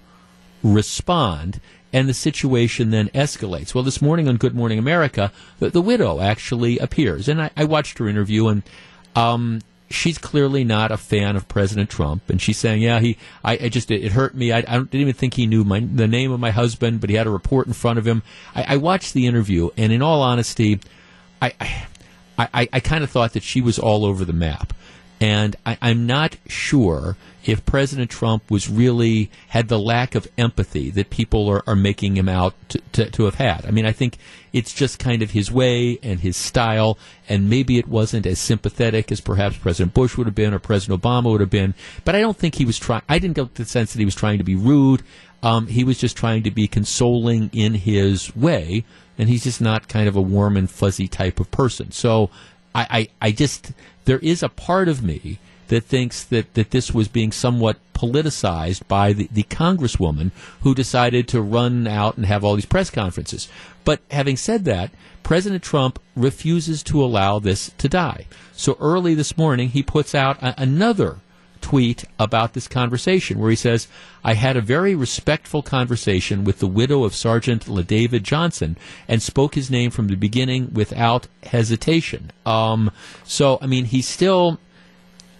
respond 0.62 1.60
and 1.92 2.08
the 2.08 2.14
situation 2.14 2.90
then 2.90 3.08
escalates. 3.10 3.74
Well, 3.74 3.84
this 3.84 4.02
morning 4.02 4.28
on 4.28 4.36
Good 4.36 4.54
Morning 4.54 4.78
America, 4.78 5.32
the, 5.58 5.70
the 5.70 5.80
widow 5.80 6.20
actually 6.20 6.78
appears, 6.78 7.28
and 7.28 7.40
I, 7.40 7.50
I 7.56 7.64
watched 7.64 7.98
her 7.98 8.08
interview, 8.08 8.48
and 8.48 8.62
um, 9.14 9.60
she's 9.90 10.18
clearly 10.18 10.64
not 10.64 10.90
a 10.90 10.96
fan 10.96 11.36
of 11.36 11.48
President 11.48 11.88
Trump, 11.88 12.28
and 12.28 12.40
she's 12.40 12.58
saying, 12.58 12.82
"Yeah, 12.82 13.00
he, 13.00 13.16
I, 13.44 13.52
I 13.52 13.68
just, 13.68 13.90
it, 13.90 14.04
it, 14.04 14.12
hurt 14.12 14.34
me. 14.34 14.52
I, 14.52 14.58
I, 14.58 14.78
didn't 14.78 14.94
even 14.94 15.14
think 15.14 15.34
he 15.34 15.46
knew 15.46 15.64
my 15.64 15.80
the 15.80 16.08
name 16.08 16.32
of 16.32 16.40
my 16.40 16.50
husband, 16.50 17.00
but 17.00 17.10
he 17.10 17.16
had 17.16 17.26
a 17.26 17.30
report 17.30 17.66
in 17.66 17.72
front 17.72 17.98
of 17.98 18.06
him." 18.06 18.22
I, 18.54 18.74
I 18.74 18.76
watched 18.76 19.14
the 19.14 19.26
interview, 19.26 19.70
and 19.76 19.92
in 19.92 20.02
all 20.02 20.22
honesty, 20.22 20.80
I, 21.40 21.54
I, 22.38 22.68
I, 22.72 22.80
kind 22.80 23.04
of 23.04 23.10
thought 23.10 23.32
that 23.34 23.42
she 23.42 23.60
was 23.60 23.78
all 23.78 24.04
over 24.04 24.24
the 24.24 24.32
map, 24.32 24.72
and 25.20 25.56
I, 25.64 25.78
I'm 25.80 26.06
not 26.06 26.36
sure 26.46 27.16
if 27.46 27.64
President 27.64 28.10
Trump 28.10 28.50
was 28.50 28.68
really 28.68 29.30
had 29.48 29.68
the 29.68 29.78
lack 29.78 30.14
of 30.14 30.26
empathy 30.36 30.90
that 30.90 31.10
people 31.10 31.48
are, 31.48 31.62
are 31.66 31.76
making 31.76 32.16
him 32.16 32.28
out 32.28 32.54
to, 32.68 32.80
to, 32.92 33.10
to, 33.10 33.24
have 33.24 33.36
had. 33.36 33.64
I 33.64 33.70
mean, 33.70 33.86
I 33.86 33.92
think 33.92 34.18
it's 34.52 34.72
just 34.72 34.98
kind 34.98 35.22
of 35.22 35.30
his 35.30 35.50
way 35.50 35.98
and 36.02 36.20
his 36.20 36.36
style, 36.36 36.98
and 37.28 37.48
maybe 37.48 37.78
it 37.78 37.86
wasn't 37.86 38.26
as 38.26 38.40
sympathetic 38.40 39.12
as 39.12 39.20
perhaps 39.20 39.56
President 39.56 39.94
Bush 39.94 40.16
would 40.16 40.26
have 40.26 40.34
been 40.34 40.52
or 40.52 40.58
President 40.58 41.00
Obama 41.00 41.30
would 41.30 41.40
have 41.40 41.50
been. 41.50 41.74
But 42.04 42.16
I 42.16 42.20
don't 42.20 42.36
think 42.36 42.56
he 42.56 42.64
was 42.64 42.78
trying. 42.78 43.02
I 43.08 43.20
didn't 43.20 43.36
get 43.36 43.54
the 43.54 43.64
sense 43.64 43.92
that 43.92 44.00
he 44.00 44.04
was 44.04 44.16
trying 44.16 44.38
to 44.38 44.44
be 44.44 44.56
rude. 44.56 45.02
Um, 45.42 45.68
he 45.68 45.84
was 45.84 45.98
just 45.98 46.16
trying 46.16 46.42
to 46.42 46.50
be 46.50 46.66
consoling 46.66 47.50
in 47.52 47.74
his 47.74 48.34
way, 48.34 48.84
and 49.16 49.28
he's 49.28 49.44
just 49.44 49.60
not 49.60 49.88
kind 49.88 50.08
of 50.08 50.16
a 50.16 50.20
warm 50.20 50.56
and 50.56 50.68
fuzzy 50.68 51.06
type 51.06 51.38
of 51.38 51.50
person. 51.52 51.92
So 51.92 52.30
I, 52.74 53.08
I, 53.20 53.28
I 53.28 53.32
just 53.32 53.72
there 54.04 54.18
is 54.18 54.42
a 54.42 54.48
part 54.48 54.88
of 54.88 55.02
me 55.02 55.38
that 55.68 55.84
thinks 55.84 56.24
that, 56.24 56.54
that 56.54 56.70
this 56.70 56.92
was 56.92 57.08
being 57.08 57.32
somewhat 57.32 57.78
politicized 57.94 58.86
by 58.88 59.12
the, 59.12 59.28
the 59.32 59.44
congresswoman 59.44 60.30
who 60.60 60.74
decided 60.74 61.26
to 61.28 61.40
run 61.40 61.86
out 61.86 62.16
and 62.16 62.26
have 62.26 62.44
all 62.44 62.54
these 62.54 62.66
press 62.66 62.90
conferences. 62.90 63.48
But 63.84 64.00
having 64.10 64.36
said 64.36 64.64
that, 64.64 64.90
President 65.22 65.62
Trump 65.62 65.98
refuses 66.14 66.82
to 66.84 67.02
allow 67.02 67.38
this 67.38 67.70
to 67.78 67.88
die. 67.88 68.26
So 68.52 68.76
early 68.80 69.14
this 69.14 69.36
morning, 69.36 69.70
he 69.70 69.82
puts 69.82 70.14
out 70.14 70.40
a, 70.42 70.60
another 70.60 71.18
tweet 71.60 72.04
about 72.18 72.52
this 72.52 72.68
conversation 72.68 73.38
where 73.38 73.50
he 73.50 73.56
says, 73.56 73.88
I 74.22 74.34
had 74.34 74.56
a 74.56 74.60
very 74.60 74.94
respectful 74.94 75.62
conversation 75.62 76.44
with 76.44 76.60
the 76.60 76.68
widow 76.68 77.02
of 77.02 77.14
Sergeant 77.14 77.64
LaDavid 77.64 78.22
Johnson 78.22 78.76
and 79.08 79.20
spoke 79.20 79.56
his 79.56 79.70
name 79.70 79.90
from 79.90 80.06
the 80.06 80.14
beginning 80.16 80.72
without 80.74 81.26
hesitation. 81.42 82.30
Um, 82.44 82.92
so, 83.24 83.58
I 83.60 83.66
mean, 83.66 83.86
he's 83.86 84.06
still 84.06 84.60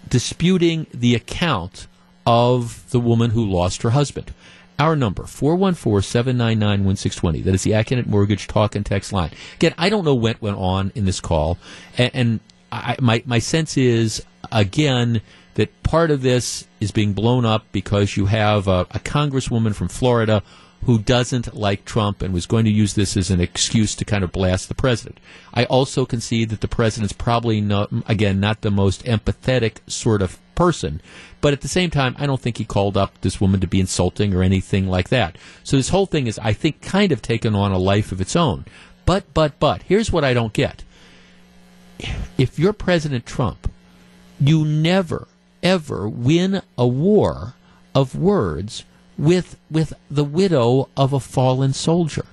disputing 0.09 0.87
the 0.93 1.15
account 1.15 1.87
of 2.25 2.89
the 2.91 2.99
woman 2.99 3.31
who 3.31 3.45
lost 3.45 3.83
her 3.83 3.91
husband. 3.91 4.33
Our 4.79 4.95
number, 4.95 5.23
414-799-1620. 5.23 7.43
That 7.43 7.55
is 7.55 7.63
the 7.63 7.71
Accunet 7.71 8.05
Mortgage 8.05 8.47
talk 8.47 8.75
and 8.75 8.85
text 8.85 9.11
line. 9.11 9.31
Again, 9.55 9.73
I 9.77 9.89
don't 9.89 10.05
know 10.05 10.13
what 10.13 10.39
went 10.41 10.57
on 10.57 10.91
in 10.93 11.05
this 11.05 11.19
call, 11.19 11.57
and, 11.97 12.11
and 12.13 12.39
I, 12.71 12.95
my, 12.99 13.23
my 13.25 13.39
sense 13.39 13.75
is, 13.77 14.23
again, 14.51 15.21
that 15.55 15.81
part 15.81 16.11
of 16.11 16.21
this 16.21 16.67
is 16.79 16.91
being 16.91 17.13
blown 17.13 17.43
up 17.45 17.65
because 17.71 18.15
you 18.15 18.27
have 18.27 18.67
a, 18.67 18.81
a 18.91 18.99
congresswoman 18.99 19.73
from 19.73 19.87
Florida 19.87 20.43
who 20.85 20.99
doesn't 20.99 21.55
like 21.55 21.85
Trump 21.85 22.21
and 22.21 22.33
was 22.33 22.45
going 22.45 22.65
to 22.65 22.71
use 22.71 22.93
this 22.93 23.17
as 23.17 23.29
an 23.29 23.41
excuse 23.41 23.95
to 23.95 24.05
kind 24.05 24.23
of 24.23 24.31
blast 24.31 24.69
the 24.69 24.75
president. 24.75 25.19
I 25.53 25.65
also 25.65 26.05
concede 26.05 26.49
that 26.49 26.61
the 26.61 26.67
president's 26.67 27.13
probably 27.13 27.59
not, 27.59 27.89
again, 28.07 28.39
not 28.39 28.61
the 28.61 28.71
most 28.71 29.03
empathetic 29.03 29.77
sort 29.87 30.21
of 30.21 30.39
person. 30.55 31.01
But 31.41 31.53
at 31.53 31.61
the 31.61 31.67
same 31.67 31.89
time, 31.89 32.15
I 32.17 32.25
don't 32.25 32.41
think 32.41 32.57
he 32.57 32.65
called 32.65 32.97
up 32.97 33.19
this 33.21 33.41
woman 33.41 33.59
to 33.59 33.67
be 33.67 33.79
insulting 33.79 34.33
or 34.33 34.43
anything 34.43 34.87
like 34.87 35.09
that. 35.09 35.37
So 35.63 35.77
this 35.77 35.89
whole 35.89 36.05
thing 36.05 36.27
is, 36.27 36.39
I 36.39 36.53
think, 36.53 36.81
kind 36.81 37.11
of 37.11 37.21
taken 37.21 37.53
on 37.55 37.71
a 37.71 37.77
life 37.77 38.11
of 38.11 38.21
its 38.21 38.35
own. 38.35 38.65
But, 39.05 39.33
but, 39.33 39.59
but, 39.59 39.83
here's 39.83 40.11
what 40.11 40.23
I 40.23 40.33
don't 40.33 40.53
get. 40.53 40.83
if 42.37 42.57
you're 42.59 42.73
President 42.73 43.25
Trump, 43.25 43.71
you 44.39 44.65
never 44.65 45.27
ever 45.63 46.07
win 46.07 46.61
a 46.77 46.87
war 46.87 47.55
of 47.95 48.15
words 48.15 48.83
with 49.17 49.57
with 49.69 49.93
the 50.09 50.23
widow 50.23 50.89
of 50.95 51.13
a 51.13 51.19
fallen 51.19 51.73
soldier. 51.73 52.25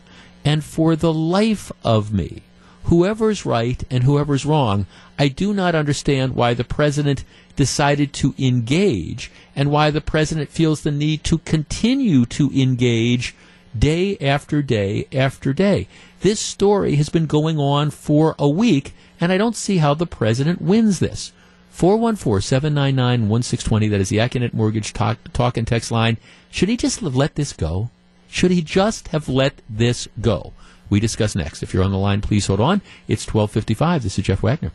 And 0.45 0.63
for 0.63 0.95
the 0.95 1.13
life 1.13 1.73
of 1.83 2.13
me, 2.13 2.43
whoever's 2.85 3.47
right 3.47 3.83
and 3.91 4.05
whoever's 4.05 4.45
wrong, 4.45 4.87
I 5.19 5.29
do 5.29 5.55
not 5.55 5.75
understand 5.75 6.35
why 6.35 6.53
the 6.55 6.65
president 6.65 7.25
decided 7.57 8.13
to 8.13 8.35
engage 8.39 9.31
and 9.57 9.71
why 9.71 9.91
the 9.91 10.01
president 10.01 10.51
feels 10.51 10.83
the 10.83 10.91
need 10.91 11.25
to 11.25 11.39
continue 11.39 12.27
to 12.27 12.51
engage 12.51 13.35
day 13.77 14.17
after 14.19 14.63
day 14.63 15.07
after 15.13 15.53
day. 15.53 15.89
This 16.21 16.41
story 16.41 16.97
has 16.97 17.09
been 17.09 17.27
going 17.27 17.59
on 17.59 17.91
for 17.91 18.35
a 18.39 18.49
week, 18.49 18.95
and 19.21 19.33
I 19.33 19.39
don't 19.39 19.57
see 19.57 19.79
how 19.79 19.95
the 19.95 20.07
president 20.07 20.61
wins 20.61 20.99
this. 20.99 21.33
414 21.75 22.41
799 22.41 23.29
1620, 23.29 23.89
that 23.89 24.01
is 24.01 24.09
the 24.09 24.19
Accunet 24.19 24.55
Mortgage 24.55 24.93
talk, 24.93 25.19
talk 25.33 25.57
and 25.57 25.67
text 25.67 25.91
line. 25.91 26.19
Should 26.49 26.69
he 26.69 26.77
just 26.77 27.01
have 27.01 27.17
let 27.17 27.35
this 27.35 27.53
go? 27.53 27.91
Should 28.29 28.53
he 28.53 28.63
just 28.63 29.09
have 29.09 29.29
let 29.29 29.61
this 29.69 30.07
go? 30.21 30.53
We 30.89 31.01
discuss 31.01 31.35
next. 31.35 31.65
If 31.65 31.75
you're 31.75 31.83
on 31.83 31.91
the 31.91 31.99
line, 31.99 32.21
please 32.21 32.47
hold 32.47 32.61
on. 32.61 32.81
It's 33.09 33.27
1255. 33.27 34.05
This 34.05 34.19
is 34.21 34.25
Jeff 34.25 34.41
Wagner. 34.41 34.71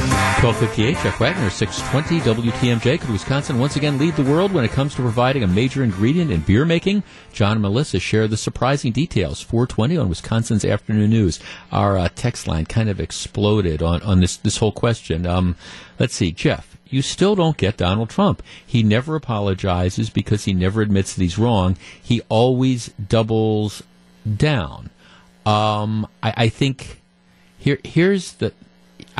1258, 0.00 0.96
Jeff 1.02 1.20
Wagner, 1.20 1.50
620 1.50 2.50
WTMJ. 2.50 2.98
Could 2.98 3.10
Wisconsin 3.10 3.58
once 3.58 3.76
again 3.76 3.98
lead 3.98 4.16
the 4.16 4.22
world 4.22 4.52
when 4.52 4.64
it 4.64 4.70
comes 4.70 4.94
to 4.94 5.02
providing 5.02 5.42
a 5.42 5.46
major 5.46 5.84
ingredient 5.84 6.30
in 6.30 6.40
beer 6.40 6.64
making? 6.64 7.02
John 7.34 7.52
and 7.52 7.60
Melissa 7.60 7.98
share 7.98 8.26
the 8.26 8.38
surprising 8.38 8.92
details. 8.92 9.42
420 9.42 9.98
on 9.98 10.08
Wisconsin's 10.08 10.64
Afternoon 10.64 11.10
News. 11.10 11.40
Our 11.70 11.98
uh, 11.98 12.08
text 12.14 12.46
line 12.46 12.64
kind 12.64 12.88
of 12.88 12.98
exploded 12.98 13.82
on, 13.82 14.00
on 14.02 14.20
this, 14.20 14.38
this 14.38 14.56
whole 14.56 14.72
question. 14.72 15.26
Um, 15.26 15.56
let's 15.98 16.14
see, 16.14 16.32
Jeff, 16.32 16.78
you 16.86 17.02
still 17.02 17.34
don't 17.34 17.58
get 17.58 17.76
Donald 17.76 18.08
Trump. 18.08 18.42
He 18.66 18.82
never 18.82 19.16
apologizes 19.16 20.08
because 20.08 20.46
he 20.46 20.54
never 20.54 20.80
admits 20.80 21.14
that 21.14 21.22
he's 21.22 21.38
wrong. 21.38 21.76
He 22.02 22.22
always 22.30 22.88
doubles 22.88 23.82
down. 24.36 24.88
Um, 25.44 26.08
I, 26.22 26.34
I 26.36 26.48
think 26.48 27.02
here 27.58 27.78
here's 27.84 28.32
the 28.34 28.54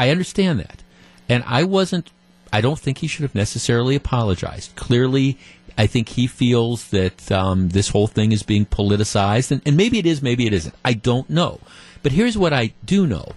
I 0.00 0.08
understand 0.08 0.60
that. 0.60 0.82
And 1.28 1.44
I 1.46 1.62
wasn't, 1.64 2.10
I 2.50 2.62
don't 2.62 2.78
think 2.78 2.98
he 2.98 3.06
should 3.06 3.22
have 3.22 3.34
necessarily 3.34 3.94
apologized. 3.94 4.74
Clearly, 4.74 5.36
I 5.76 5.86
think 5.86 6.08
he 6.08 6.26
feels 6.26 6.88
that 6.88 7.30
um, 7.30 7.68
this 7.68 7.90
whole 7.90 8.06
thing 8.06 8.32
is 8.32 8.42
being 8.42 8.64
politicized. 8.64 9.50
And, 9.50 9.60
and 9.66 9.76
maybe 9.76 9.98
it 9.98 10.06
is, 10.06 10.22
maybe 10.22 10.46
it 10.46 10.54
isn't. 10.54 10.74
I 10.82 10.94
don't 10.94 11.28
know. 11.28 11.60
But 12.02 12.12
here's 12.12 12.38
what 12.38 12.54
I 12.54 12.72
do 12.82 13.06
know 13.06 13.32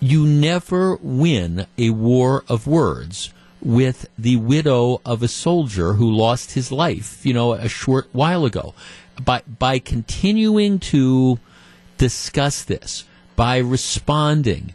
you 0.00 0.26
never 0.26 0.96
win 0.96 1.68
a 1.78 1.90
war 1.90 2.42
of 2.48 2.66
words 2.66 3.32
with 3.62 4.08
the 4.18 4.34
widow 4.34 5.00
of 5.06 5.22
a 5.22 5.28
soldier 5.28 5.92
who 5.92 6.10
lost 6.10 6.54
his 6.54 6.72
life, 6.72 7.24
you 7.24 7.32
know, 7.32 7.52
a 7.52 7.68
short 7.68 8.08
while 8.10 8.44
ago. 8.44 8.74
By, 9.24 9.42
by 9.46 9.78
continuing 9.78 10.80
to 10.80 11.38
discuss 11.98 12.64
this, 12.64 13.04
by 13.36 13.58
responding, 13.58 14.74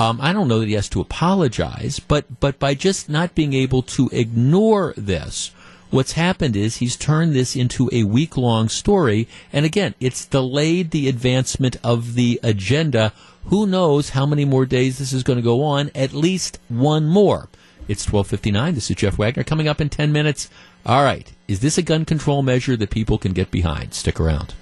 um, 0.00 0.18
I 0.18 0.32
don't 0.32 0.48
know 0.48 0.60
that 0.60 0.68
he 0.68 0.72
has 0.72 0.88
to 0.90 1.00
apologize, 1.02 2.00
but 2.00 2.40
but 2.40 2.58
by 2.58 2.72
just 2.72 3.10
not 3.10 3.34
being 3.34 3.52
able 3.52 3.82
to 3.82 4.08
ignore 4.12 4.94
this, 4.96 5.50
what's 5.90 6.12
happened 6.12 6.56
is 6.56 6.78
he's 6.78 6.96
turned 6.96 7.34
this 7.34 7.54
into 7.54 7.90
a 7.92 8.04
week 8.04 8.38
long 8.38 8.70
story, 8.70 9.28
and 9.52 9.66
again, 9.66 9.94
it's 10.00 10.24
delayed 10.24 10.90
the 10.90 11.06
advancement 11.06 11.76
of 11.84 12.14
the 12.14 12.40
agenda. 12.42 13.12
Who 13.46 13.66
knows 13.66 14.10
how 14.10 14.24
many 14.24 14.46
more 14.46 14.64
days 14.64 14.98
this 14.98 15.12
is 15.12 15.22
going 15.22 15.38
to 15.38 15.42
go 15.42 15.62
on? 15.62 15.90
At 15.94 16.14
least 16.14 16.58
one 16.70 17.06
more. 17.06 17.50
It's 17.86 18.06
12:59. 18.06 18.74
This 18.74 18.90
is 18.90 18.96
Jeff 18.96 19.18
Wagner 19.18 19.44
coming 19.44 19.68
up 19.68 19.82
in 19.82 19.90
10 19.90 20.12
minutes. 20.12 20.48
All 20.86 21.04
right, 21.04 21.30
is 21.46 21.60
this 21.60 21.76
a 21.76 21.82
gun 21.82 22.06
control 22.06 22.40
measure 22.40 22.74
that 22.74 22.88
people 22.88 23.18
can 23.18 23.34
get 23.34 23.50
behind? 23.50 23.92
Stick 23.92 24.18
around. 24.18 24.54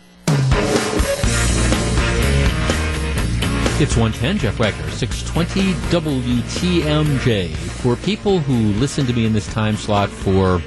It's 3.80 3.96
110, 3.96 4.38
Jeff 4.38 4.58
Wagner, 4.58 4.90
620 4.90 5.72
WTMJ. 5.92 7.54
For 7.54 7.94
people 7.94 8.40
who 8.40 8.72
listen 8.80 9.06
to 9.06 9.12
me 9.12 9.24
in 9.24 9.32
this 9.32 9.46
time 9.46 9.76
slot 9.76 10.08
for, 10.08 10.60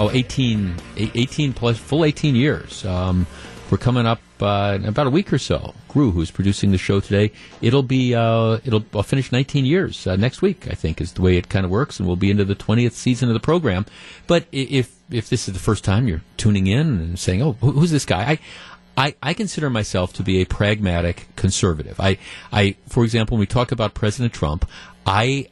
oh, 0.00 0.10
18, 0.10 0.74
18 0.96 1.52
plus, 1.52 1.78
full 1.78 2.04
18 2.04 2.34
years, 2.34 2.84
um, 2.84 3.24
we're 3.70 3.78
coming 3.78 4.04
up 4.04 4.20
uh, 4.40 4.78
in 4.80 4.84
about 4.84 5.06
a 5.06 5.10
week 5.10 5.32
or 5.32 5.38
so. 5.38 5.74
Gru, 5.86 6.10
who's 6.10 6.32
producing 6.32 6.72
the 6.72 6.78
show 6.78 6.98
today, 6.98 7.30
it'll 7.62 7.84
be, 7.84 8.16
uh, 8.16 8.58
it'll 8.64 8.84
I'll 8.94 9.04
finish 9.04 9.30
19 9.30 9.64
years 9.64 10.04
uh, 10.04 10.16
next 10.16 10.42
week, 10.42 10.66
I 10.68 10.74
think, 10.74 11.00
is 11.00 11.12
the 11.12 11.22
way 11.22 11.36
it 11.36 11.48
kind 11.48 11.64
of 11.64 11.70
works, 11.70 12.00
and 12.00 12.08
we'll 12.08 12.16
be 12.16 12.32
into 12.32 12.44
the 12.44 12.56
20th 12.56 12.92
season 12.92 13.28
of 13.28 13.34
the 13.34 13.40
program. 13.40 13.86
But 14.26 14.46
if, 14.50 14.92
if 15.08 15.28
this 15.28 15.46
is 15.46 15.54
the 15.54 15.60
first 15.60 15.84
time 15.84 16.08
you're 16.08 16.22
tuning 16.36 16.66
in 16.66 16.86
and 16.98 17.16
saying, 17.16 17.42
oh, 17.42 17.52
who's 17.52 17.92
this 17.92 18.04
guy? 18.04 18.32
I, 18.32 18.38
I, 18.96 19.14
I 19.22 19.34
consider 19.34 19.68
myself 19.68 20.12
to 20.14 20.22
be 20.22 20.40
a 20.40 20.46
pragmatic 20.46 21.28
conservative. 21.36 22.00
I, 22.00 22.18
I, 22.52 22.76
for 22.88 23.04
example, 23.04 23.36
when 23.36 23.40
we 23.40 23.46
talk 23.46 23.72
about 23.72 23.94
President 23.94 24.32
Trump, 24.32 24.66
I, 25.04 25.48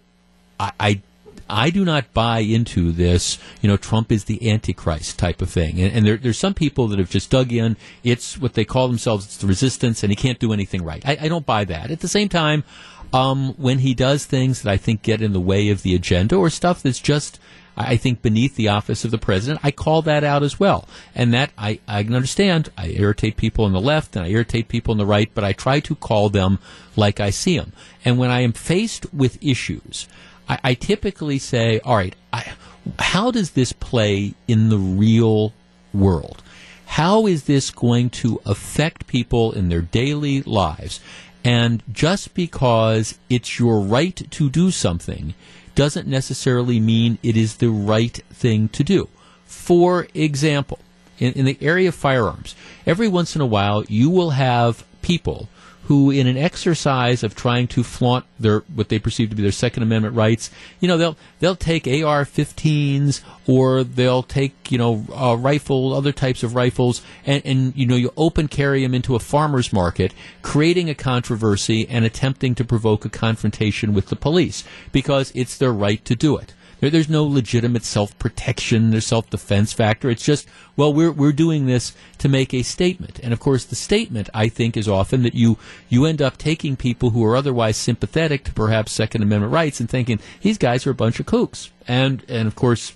I, 0.58 0.72
I 0.80 1.02
I 1.48 1.68
do 1.70 1.84
not 1.84 2.14
buy 2.14 2.38
into 2.38 2.90
this, 2.90 3.38
you 3.60 3.68
know, 3.68 3.76
Trump 3.76 4.10
is 4.10 4.24
the 4.24 4.50
Antichrist 4.50 5.18
type 5.18 5.42
of 5.42 5.50
thing. 5.50 5.78
And, 5.78 5.94
and 5.94 6.06
there, 6.06 6.16
there's 6.16 6.38
some 6.38 6.54
people 6.54 6.88
that 6.88 6.98
have 6.98 7.10
just 7.10 7.30
dug 7.30 7.52
in. 7.52 7.76
It's 8.02 8.38
what 8.38 8.54
they 8.54 8.64
call 8.64 8.88
themselves, 8.88 9.26
it's 9.26 9.36
the 9.36 9.46
resistance, 9.46 10.02
and 10.02 10.10
he 10.10 10.16
can't 10.16 10.38
do 10.38 10.52
anything 10.52 10.82
right. 10.82 11.06
I, 11.06 11.18
I 11.22 11.28
don't 11.28 11.44
buy 11.44 11.64
that. 11.66 11.90
At 11.90 12.00
the 12.00 12.08
same 12.08 12.30
time, 12.30 12.64
um, 13.12 13.54
when 13.58 13.80
he 13.80 13.94
does 13.94 14.24
things 14.24 14.62
that 14.62 14.70
I 14.70 14.76
think 14.76 15.02
get 15.02 15.20
in 15.20 15.32
the 15.34 15.40
way 15.40 15.68
of 15.68 15.82
the 15.82 15.94
agenda 15.94 16.36
or 16.36 16.50
stuff 16.50 16.82
that's 16.82 16.98
just 16.98 17.38
I 17.76 17.96
think, 17.96 18.22
beneath 18.22 18.56
the 18.56 18.68
office 18.68 19.04
of 19.04 19.10
the 19.10 19.18
president. 19.18 19.60
I 19.64 19.70
call 19.70 20.02
that 20.02 20.24
out 20.24 20.42
as 20.42 20.60
well. 20.60 20.88
And 21.14 21.34
that 21.34 21.50
I, 21.58 21.80
I 21.88 22.02
can 22.04 22.14
understand. 22.14 22.70
I 22.78 22.88
irritate 22.88 23.36
people 23.36 23.64
on 23.64 23.72
the 23.72 23.80
left 23.80 24.16
and 24.16 24.24
I 24.24 24.28
irritate 24.28 24.68
people 24.68 24.92
on 24.92 24.98
the 24.98 25.06
right, 25.06 25.30
but 25.34 25.44
I 25.44 25.52
try 25.52 25.80
to 25.80 25.94
call 25.94 26.28
them 26.28 26.58
like 26.96 27.20
I 27.20 27.30
see 27.30 27.58
them. 27.58 27.72
And 28.04 28.18
when 28.18 28.30
I 28.30 28.40
am 28.40 28.52
faced 28.52 29.12
with 29.12 29.42
issues, 29.42 30.06
I, 30.48 30.58
I 30.62 30.74
typically 30.74 31.38
say, 31.38 31.80
all 31.80 31.96
right, 31.96 32.14
I, 32.32 32.52
how 32.98 33.30
does 33.30 33.52
this 33.52 33.72
play 33.72 34.34
in 34.46 34.68
the 34.68 34.78
real 34.78 35.52
world? 35.92 36.42
How 36.86 37.26
is 37.26 37.44
this 37.44 37.70
going 37.70 38.10
to 38.10 38.40
affect 38.46 39.06
people 39.06 39.52
in 39.52 39.68
their 39.68 39.80
daily 39.80 40.42
lives? 40.42 41.00
And 41.42 41.82
just 41.92 42.34
because 42.34 43.18
it's 43.28 43.58
your 43.58 43.80
right 43.80 44.16
to 44.30 44.48
do 44.48 44.70
something 44.70 45.34
doesn't 45.74 46.06
necessarily 46.06 46.80
mean 46.80 47.18
it 47.22 47.36
is 47.36 47.56
the 47.56 47.70
right 47.70 48.16
thing 48.32 48.68
to 48.70 48.84
do. 48.84 49.08
For 49.44 50.08
example, 50.14 50.78
in, 51.18 51.32
in 51.34 51.44
the 51.44 51.58
area 51.60 51.88
of 51.88 51.94
firearms, 51.94 52.54
every 52.86 53.08
once 53.08 53.34
in 53.34 53.42
a 53.42 53.46
while 53.46 53.84
you 53.84 54.10
will 54.10 54.30
have 54.30 54.84
people 55.02 55.48
who, 55.84 56.10
in 56.10 56.26
an 56.26 56.36
exercise 56.36 57.22
of 57.22 57.34
trying 57.34 57.68
to 57.68 57.82
flaunt 57.82 58.24
their 58.38 58.60
what 58.74 58.88
they 58.88 58.98
perceive 58.98 59.30
to 59.30 59.36
be 59.36 59.42
their 59.42 59.52
Second 59.52 59.82
Amendment 59.82 60.14
rights, 60.14 60.50
you 60.80 60.88
know, 60.88 60.96
they'll 60.96 61.16
they'll 61.40 61.56
take 61.56 61.86
AR-15s 61.86 63.20
or 63.46 63.84
they'll 63.84 64.22
take 64.22 64.72
you 64.72 64.78
know 64.78 65.04
a 65.14 65.36
rifle, 65.36 65.92
other 65.92 66.12
types 66.12 66.42
of 66.42 66.54
rifles, 66.54 67.02
and, 67.26 67.44
and 67.44 67.76
you 67.76 67.86
know 67.86 67.96
you 67.96 68.12
open 68.16 68.48
carry 68.48 68.82
them 68.82 68.94
into 68.94 69.14
a 69.14 69.18
farmer's 69.18 69.72
market, 69.72 70.14
creating 70.42 70.88
a 70.88 70.94
controversy 70.94 71.86
and 71.88 72.04
attempting 72.04 72.54
to 72.54 72.64
provoke 72.64 73.04
a 73.04 73.10
confrontation 73.10 73.92
with 73.92 74.06
the 74.06 74.16
police 74.16 74.64
because 74.92 75.32
it's 75.34 75.58
their 75.58 75.72
right 75.72 76.04
to 76.04 76.14
do 76.14 76.36
it. 76.36 76.54
There, 76.80 76.90
there's 76.90 77.08
no 77.08 77.24
legitimate 77.24 77.84
self 77.84 78.18
protection 78.18 78.94
or 78.94 79.00
self 79.00 79.30
defense 79.30 79.72
factor. 79.72 80.10
It's 80.10 80.24
just, 80.24 80.46
well, 80.76 80.92
we're, 80.92 81.12
we're 81.12 81.32
doing 81.32 81.66
this 81.66 81.94
to 82.18 82.28
make 82.28 82.52
a 82.52 82.62
statement. 82.62 83.20
And 83.22 83.32
of 83.32 83.40
course, 83.40 83.64
the 83.64 83.76
statement, 83.76 84.28
I 84.34 84.48
think, 84.48 84.76
is 84.76 84.88
often 84.88 85.22
that 85.22 85.34
you, 85.34 85.58
you 85.88 86.04
end 86.04 86.20
up 86.20 86.36
taking 86.36 86.76
people 86.76 87.10
who 87.10 87.24
are 87.24 87.36
otherwise 87.36 87.76
sympathetic 87.76 88.44
to 88.44 88.52
perhaps 88.52 88.92
Second 88.92 89.22
Amendment 89.22 89.52
rights 89.52 89.80
and 89.80 89.88
thinking, 89.88 90.20
these 90.42 90.58
guys 90.58 90.86
are 90.86 90.90
a 90.90 90.94
bunch 90.94 91.20
of 91.20 91.26
kooks. 91.26 91.70
And, 91.86 92.24
and 92.28 92.46
of 92.46 92.54
course, 92.54 92.94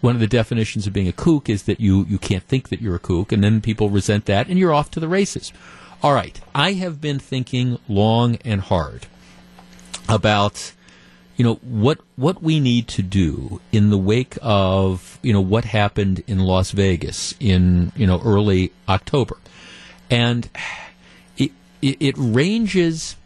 one 0.00 0.14
of 0.14 0.20
the 0.20 0.26
definitions 0.26 0.86
of 0.86 0.92
being 0.92 1.08
a 1.08 1.12
kook 1.12 1.48
is 1.48 1.64
that 1.64 1.80
you, 1.80 2.04
you 2.08 2.18
can't 2.18 2.44
think 2.44 2.68
that 2.68 2.80
you're 2.80 2.96
a 2.96 3.00
kook, 3.00 3.32
and 3.32 3.42
then 3.42 3.60
people 3.60 3.90
resent 3.90 4.26
that, 4.26 4.48
and 4.48 4.58
you're 4.58 4.72
off 4.72 4.90
to 4.92 5.00
the 5.00 5.08
races. 5.08 5.52
All 6.02 6.12
right, 6.12 6.38
I 6.54 6.74
have 6.74 7.00
been 7.00 7.18
thinking 7.18 7.78
long 7.88 8.36
and 8.44 8.60
hard 8.60 9.06
about 10.08 10.72
you 11.36 11.44
know 11.44 11.54
what 11.62 11.98
what 12.16 12.42
we 12.42 12.60
need 12.60 12.88
to 12.88 13.02
do 13.02 13.60
in 13.70 13.90
the 13.90 13.98
wake 13.98 14.38
of 14.40 15.18
you 15.22 15.32
know 15.32 15.40
what 15.40 15.64
happened 15.64 16.24
in 16.26 16.38
Las 16.38 16.70
Vegas 16.70 17.34
in 17.38 17.92
you 17.94 18.06
know 18.06 18.20
early 18.24 18.72
October, 18.88 19.36
and 20.10 20.48
it 21.36 21.52
it, 21.82 21.96
it 22.00 22.14
ranges. 22.18 23.16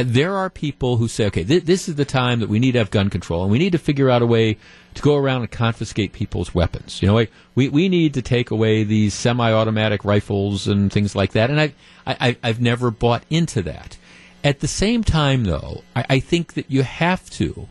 There 0.00 0.36
are 0.36 0.50
people 0.50 0.98
who 0.98 1.08
say, 1.08 1.26
okay, 1.26 1.42
th- 1.42 1.64
this 1.64 1.88
is 1.88 1.96
the 1.96 2.04
time 2.04 2.38
that 2.38 2.48
we 2.48 2.60
need 2.60 2.72
to 2.72 2.78
have 2.78 2.90
gun 2.90 3.10
control, 3.10 3.42
and 3.42 3.50
we 3.50 3.58
need 3.58 3.72
to 3.72 3.78
figure 3.78 4.10
out 4.10 4.22
a 4.22 4.26
way 4.26 4.56
to 4.94 5.02
go 5.02 5.16
around 5.16 5.40
and 5.40 5.50
confiscate 5.50 6.12
people's 6.12 6.54
weapons. 6.54 7.00
You 7.02 7.08
know, 7.08 7.26
we 7.54 7.68
we 7.68 7.88
need 7.88 8.14
to 8.14 8.22
take 8.22 8.50
away 8.50 8.84
these 8.84 9.14
semi-automatic 9.14 10.04
rifles 10.04 10.68
and 10.68 10.92
things 10.92 11.16
like 11.16 11.32
that. 11.32 11.50
And 11.50 11.60
I, 11.60 11.72
I 12.06 12.36
I've 12.42 12.60
never 12.60 12.90
bought 12.90 13.24
into 13.30 13.62
that. 13.62 13.96
At 14.44 14.60
the 14.60 14.68
same 14.68 15.02
time, 15.02 15.44
though, 15.44 15.82
I, 15.96 16.04
I 16.10 16.20
think 16.20 16.54
that 16.54 16.70
you 16.70 16.82
have 16.82 17.28
to. 17.30 17.68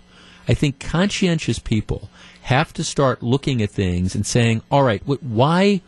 I 0.47 0.53
think 0.53 0.79
conscientious 0.79 1.59
people 1.59 2.09
have 2.43 2.73
to 2.73 2.83
start 2.83 3.21
looking 3.21 3.61
at 3.61 3.69
things 3.69 4.15
and 4.15 4.25
saying, 4.25 4.61
all 4.71 4.83
right, 4.83 5.01
why 5.05 5.81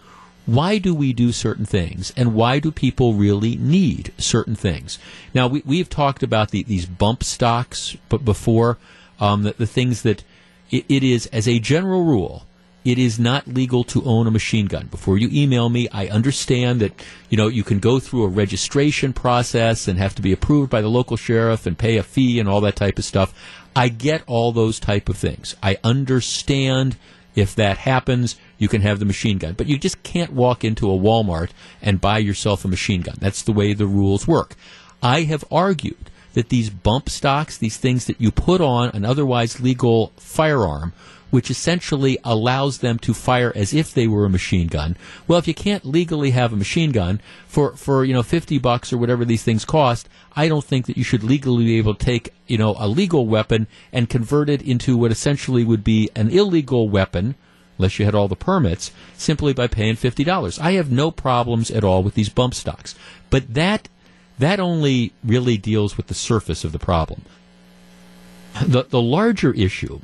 why 0.46 0.80
do 0.80 0.96
we 0.96 1.14
do 1.14 1.32
certain 1.32 1.66
things 1.66 2.12
and 2.18 2.34
why 2.34 2.58
do 2.58 2.72
people 2.72 3.14
really 3.14 3.56
need 3.56 4.12
certain 4.18 4.56
things 4.56 4.98
now 5.32 5.48
we, 5.48 5.62
we've 5.64 5.90
talked 5.90 6.24
about 6.24 6.50
the, 6.50 6.64
these 6.64 6.88
bump 6.88 7.24
stocks 7.24 7.96
but 8.08 8.26
before 8.26 8.78
um, 9.20 9.44
the, 9.44 9.54
the, 9.60 9.68
things 9.68 10.02
that 10.02 10.24
it, 10.72 10.84
it 10.90 11.04
is 11.04 11.28
as 11.28 11.48
a 11.48 11.60
general 11.60 12.04
rule 12.04 12.48
it 12.86 12.98
is 12.98 13.20
not 13.20 13.48
legal 13.48 13.84
to 13.84 14.04
own 14.04 14.26
a 14.28 14.32
machine 14.32 14.66
gun. 14.66 14.88
Before 14.88 15.18
you 15.18 15.30
email 15.32 15.70
me, 15.70 15.88
I 15.92 16.08
understand 16.08 16.80
that 16.82 16.94
you 17.30 17.38
know 17.38 17.48
you 17.48 17.64
can 17.64 17.80
go 17.80 18.00
through 18.00 18.24
a 18.24 18.30
registration 18.30 19.14
process 19.14 19.88
and 19.88 20.00
have 20.00 20.16
to 20.16 20.22
be 20.22 20.32
approved 20.32 20.70
by 20.70 20.82
the 20.82 20.90
local 20.90 21.18
sheriff 21.18 21.66
and 21.66 21.78
pay 21.78 21.98
a 21.98 22.04
fee 22.04 22.40
and 22.40 22.48
all 22.48 22.62
that 22.62 22.76
type 22.76 22.98
of 22.98 23.06
stuff. 23.06 23.34
I 23.76 23.90
get 23.90 24.24
all 24.28 24.52
those 24.52 24.80
type 24.80 25.10
of 25.10 25.18
things. 25.18 25.56
I 25.62 25.78
understand 25.84 26.98
if 27.36 27.56
that 27.56 27.78
happens, 27.80 28.36
you 28.58 28.68
can 28.68 28.82
have 28.82 29.00
the 29.00 29.06
machine 29.06 29.38
gun. 29.38 29.54
But 29.54 29.68
you 29.68 29.78
just 29.78 30.02
can't 30.04 30.34
walk 30.34 30.64
into 30.64 30.92
a 30.92 30.98
Walmart 30.98 31.52
and 31.82 32.02
buy 32.02 32.18
yourself 32.18 32.66
a 32.66 32.68
machine 32.68 33.02
gun. 33.02 33.16
That's 33.20 33.44
the 33.44 33.54
way 33.54 33.74
the 33.74 33.88
rules 33.88 34.28
work. 34.28 34.56
I 35.02 35.22
have 35.24 35.46
argued 35.52 36.10
that 36.34 36.50
these 36.50 36.70
bump 36.70 37.10
stocks, 37.10 37.58
these 37.58 37.78
things 37.78 38.06
that 38.06 38.20
you 38.20 38.32
put 38.32 38.62
on 38.62 38.90
an 38.90 39.06
otherwise 39.06 39.60
legal 39.60 40.12
firearm, 40.18 40.94
which 41.30 41.52
essentially 41.52 42.18
allows 42.24 42.80
them 42.80 43.00
to 43.00 43.14
fire 43.14 43.52
as 43.56 43.74
if 43.74 43.94
they 43.94 44.08
were 44.08 44.26
a 44.26 44.30
machine 44.30 44.68
gun. 44.68 44.98
Well, 45.28 45.40
if 45.40 45.48
you 45.48 45.54
can't 45.54 45.86
legally 45.86 46.32
have 46.32 46.54
a 46.54 46.58
machine 46.58 46.92
gun 46.92 47.22
for, 47.48 47.76
for 47.76 48.04
you 48.04 48.14
know 48.14 48.24
50 48.24 48.58
bucks 48.60 48.92
or 48.92 48.98
whatever 48.98 49.26
these 49.26 49.44
things 49.44 49.66
cost, 49.66 50.10
I 50.36 50.48
don't 50.48 50.64
think 50.64 50.86
that 50.88 50.98
you 50.98 51.04
should 51.04 51.24
legally 51.24 51.66
be 51.66 51.78
able 51.78 51.96
to 51.96 52.06
take, 52.06 52.34
you 52.48 52.58
know, 52.58 52.76
a 52.78 52.88
legal 52.88 53.28
weapon 53.28 53.68
and 53.92 54.10
convert 54.10 54.50
it 54.50 54.62
into 54.62 54.98
what 54.98 55.12
essentially 55.12 55.64
would 55.64 55.84
be 55.84 56.10
an 56.16 56.30
illegal 56.30 56.90
weapon 56.90 57.36
unless 57.80 57.98
you 57.98 58.06
had 58.06 58.14
all 58.14 58.28
the 58.28 58.36
permits, 58.36 58.92
simply 59.16 59.54
by 59.54 59.66
paying 59.66 59.96
$50. 59.96 60.60
I 60.60 60.74
have 60.74 60.92
no 60.92 61.12
problems 61.12 61.72
at 61.72 61.84
all 61.84 62.04
with 62.04 62.14
these 62.14 62.28
bump 62.28 62.54
stocks. 62.54 62.94
But 63.30 63.54
that 63.54 63.88
that 64.38 64.60
only 64.60 65.14
really 65.24 65.58
deals 65.58 65.98
with 65.98 66.08
the 66.08 66.14
surface 66.14 66.64
of 66.64 66.72
the 66.72 66.80
problem. 66.80 67.24
The 68.66 68.84
the 68.84 69.02
larger 69.02 69.54
issue 69.54 70.02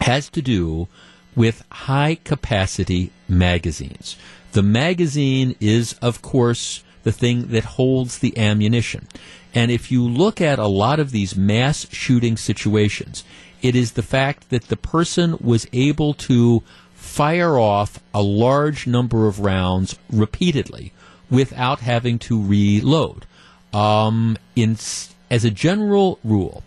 has 0.00 0.28
to 0.30 0.42
do 0.42 0.88
with 1.34 1.64
high 1.70 2.18
capacity 2.24 3.12
magazines. 3.28 4.16
The 4.52 4.62
magazine 4.62 5.54
is, 5.60 5.94
of 6.00 6.22
course, 6.22 6.82
the 7.02 7.12
thing 7.12 7.48
that 7.48 7.64
holds 7.64 8.18
the 8.18 8.36
ammunition. 8.38 9.06
And 9.54 9.70
if 9.70 9.92
you 9.92 10.02
look 10.02 10.40
at 10.40 10.58
a 10.58 10.66
lot 10.66 10.98
of 10.98 11.10
these 11.10 11.36
mass 11.36 11.86
shooting 11.90 12.36
situations, 12.36 13.22
it 13.62 13.76
is 13.76 13.92
the 13.92 14.02
fact 14.02 14.50
that 14.50 14.64
the 14.64 14.76
person 14.76 15.38
was 15.40 15.66
able 15.72 16.14
to 16.14 16.62
fire 16.94 17.58
off 17.58 18.00
a 18.12 18.22
large 18.22 18.86
number 18.86 19.26
of 19.26 19.40
rounds 19.40 19.98
repeatedly 20.10 20.92
without 21.30 21.80
having 21.80 22.18
to 22.18 22.42
reload. 22.42 23.26
Um, 23.72 24.36
in, 24.54 24.76
as 25.30 25.44
a 25.44 25.50
general 25.50 26.18
rule, 26.24 26.62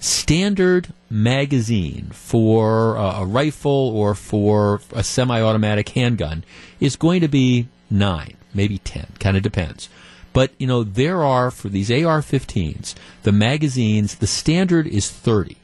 standard 0.00 0.92
magazine 1.10 2.10
for 2.12 2.96
a, 2.96 3.20
a 3.20 3.26
rifle 3.26 3.70
or 3.70 4.14
for 4.14 4.80
a 4.92 5.02
semi-automatic 5.02 5.88
handgun 5.90 6.44
is 6.80 6.96
going 6.96 7.20
to 7.20 7.28
be 7.28 7.68
nine, 7.90 8.36
maybe 8.54 8.78
ten, 8.78 9.06
kind 9.18 9.36
of 9.36 9.42
depends. 9.42 9.88
But 10.32 10.52
you 10.58 10.66
know 10.66 10.84
there 10.84 11.24
are 11.24 11.50
for 11.50 11.68
these 11.68 11.90
AR-15s, 11.90 12.94
the 13.22 13.32
magazines, 13.32 14.16
the 14.16 14.26
standard 14.26 14.86
is 14.86 15.10
thirty, 15.10 15.56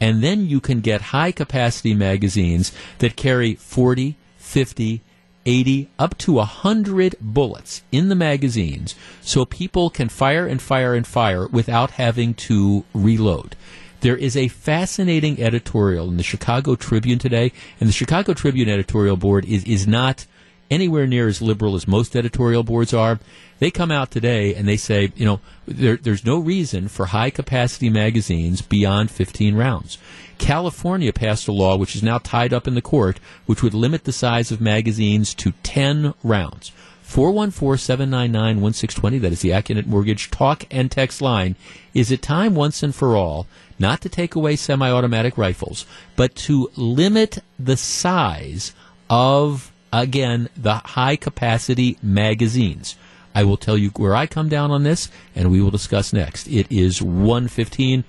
and 0.00 0.22
then 0.22 0.46
you 0.46 0.60
can 0.60 0.80
get 0.80 1.00
high-capacity 1.00 1.94
magazines 1.94 2.72
that 2.98 3.16
carry 3.16 3.54
40, 3.54 4.16
50, 4.36 5.00
80 5.46 5.88
up 5.98 6.16
to 6.18 6.32
100 6.34 7.16
bullets 7.20 7.82
in 7.90 8.08
the 8.08 8.14
magazines 8.14 8.94
so 9.20 9.44
people 9.44 9.90
can 9.90 10.08
fire 10.08 10.46
and 10.46 10.60
fire 10.60 10.94
and 10.94 11.06
fire 11.06 11.46
without 11.48 11.92
having 11.92 12.34
to 12.34 12.84
reload. 12.94 13.56
There 14.00 14.16
is 14.16 14.36
a 14.36 14.48
fascinating 14.48 15.42
editorial 15.42 16.08
in 16.08 16.16
the 16.16 16.22
Chicago 16.22 16.74
Tribune 16.74 17.18
today, 17.18 17.52
and 17.78 17.88
the 17.88 17.92
Chicago 17.92 18.32
Tribune 18.32 18.68
editorial 18.68 19.16
board 19.16 19.44
is, 19.44 19.62
is 19.64 19.86
not 19.86 20.26
anywhere 20.70 21.06
near 21.06 21.28
as 21.28 21.42
liberal 21.42 21.74
as 21.74 21.88
most 21.88 22.14
editorial 22.14 22.62
boards 22.62 22.94
are. 22.94 23.18
They 23.58 23.70
come 23.70 23.90
out 23.90 24.10
today 24.10 24.54
and 24.54 24.68
they 24.68 24.76
say, 24.76 25.12
you 25.16 25.24
know, 25.26 25.40
there, 25.66 25.96
there's 25.96 26.24
no 26.24 26.38
reason 26.38 26.88
for 26.88 27.06
high 27.06 27.30
capacity 27.30 27.90
magazines 27.90 28.62
beyond 28.62 29.10
15 29.10 29.56
rounds. 29.56 29.98
California 30.38 31.12
passed 31.12 31.48
a 31.48 31.52
law 31.52 31.76
which 31.76 31.94
is 31.94 32.02
now 32.02 32.18
tied 32.18 32.52
up 32.52 32.66
in 32.66 32.74
the 32.74 32.82
court, 32.82 33.20
which 33.46 33.62
would 33.62 33.74
limit 33.74 34.04
the 34.04 34.12
size 34.12 34.50
of 34.50 34.60
magazines 34.60 35.34
to 35.34 35.52
10 35.62 36.14
rounds. 36.22 36.72
414-799-1620, 37.10 39.20
that 39.20 39.32
is 39.32 39.40
the 39.40 39.50
Accunet 39.50 39.86
Mortgage 39.86 40.30
talk 40.30 40.64
and 40.70 40.92
text 40.92 41.20
line. 41.20 41.56
Is 41.92 42.12
it 42.12 42.22
time 42.22 42.54
once 42.54 42.84
and 42.84 42.94
for 42.94 43.16
all 43.16 43.48
not 43.80 44.00
to 44.02 44.08
take 44.08 44.36
away 44.36 44.56
semi-automatic 44.56 45.36
rifles, 45.36 45.86
but 46.14 46.36
to 46.36 46.70
limit 46.76 47.38
the 47.58 47.76
size 47.76 48.72
of, 49.08 49.72
again, 49.92 50.48
the 50.56 50.76
high 50.76 51.16
capacity 51.16 51.98
magazines? 52.02 52.96
I 53.34 53.44
will 53.44 53.56
tell 53.56 53.78
you 53.78 53.90
where 53.90 54.14
I 54.14 54.26
come 54.26 54.48
down 54.48 54.70
on 54.70 54.82
this, 54.82 55.10
and 55.34 55.50
we 55.50 55.60
will 55.60 55.70
discuss 55.70 56.12
next. 56.12 56.48
It 56.48 56.70
is 56.70 57.00
115. 57.00 58.04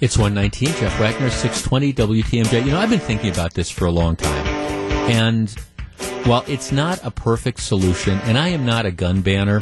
It's 0.00 0.18
119. 0.18 0.68
Jeff 0.74 0.98
Wagner, 0.98 1.30
620 1.30 1.92
WTMJ. 1.92 2.64
You 2.64 2.72
know, 2.72 2.78
I've 2.78 2.90
been 2.90 2.98
thinking 2.98 3.30
about 3.30 3.54
this 3.54 3.70
for 3.70 3.86
a 3.86 3.90
long 3.90 4.16
time. 4.16 4.46
And 5.08 5.50
while 6.24 6.44
it's 6.46 6.72
not 6.72 7.00
a 7.04 7.10
perfect 7.10 7.60
solution, 7.60 8.18
and 8.20 8.36
I 8.36 8.48
am 8.48 8.66
not 8.66 8.84
a 8.84 8.90
gun 8.90 9.22
banner, 9.22 9.60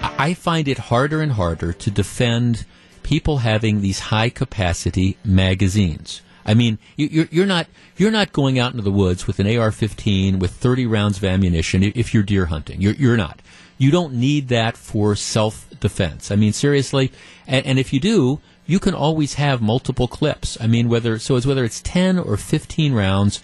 I 0.00 0.34
find 0.34 0.68
it 0.68 0.78
harder 0.78 1.20
and 1.20 1.32
harder 1.32 1.72
to 1.72 1.90
defend 1.90 2.64
people 3.02 3.38
having 3.38 3.80
these 3.80 3.98
high 3.98 4.30
capacity 4.30 5.16
magazines. 5.24 6.22
I 6.44 6.54
mean, 6.54 6.78
you're, 6.96 7.26
you're 7.30 7.46
not 7.46 7.66
you're 7.96 8.10
not 8.10 8.32
going 8.32 8.58
out 8.58 8.72
into 8.72 8.82
the 8.82 8.90
woods 8.90 9.26
with 9.26 9.38
an 9.40 9.46
AR-15 9.46 10.38
with 10.38 10.50
30 10.52 10.86
rounds 10.86 11.18
of 11.18 11.24
ammunition 11.24 11.82
if 11.82 12.12
you're 12.12 12.22
deer 12.22 12.46
hunting. 12.46 12.80
You're, 12.80 12.94
you're 12.94 13.16
not. 13.16 13.40
You 13.78 13.90
don't 13.90 14.14
need 14.14 14.48
that 14.48 14.76
for 14.76 15.16
self-defense. 15.16 16.30
I 16.30 16.36
mean, 16.36 16.52
seriously. 16.52 17.12
And, 17.46 17.66
and 17.66 17.78
if 17.78 17.92
you 17.92 18.00
do, 18.00 18.40
you 18.66 18.78
can 18.78 18.94
always 18.94 19.34
have 19.34 19.60
multiple 19.60 20.08
clips. 20.08 20.56
I 20.60 20.66
mean, 20.66 20.88
whether 20.88 21.18
so 21.18 21.36
as 21.36 21.46
whether 21.46 21.64
it's 21.64 21.80
10 21.80 22.18
or 22.18 22.36
15 22.36 22.92
rounds 22.92 23.42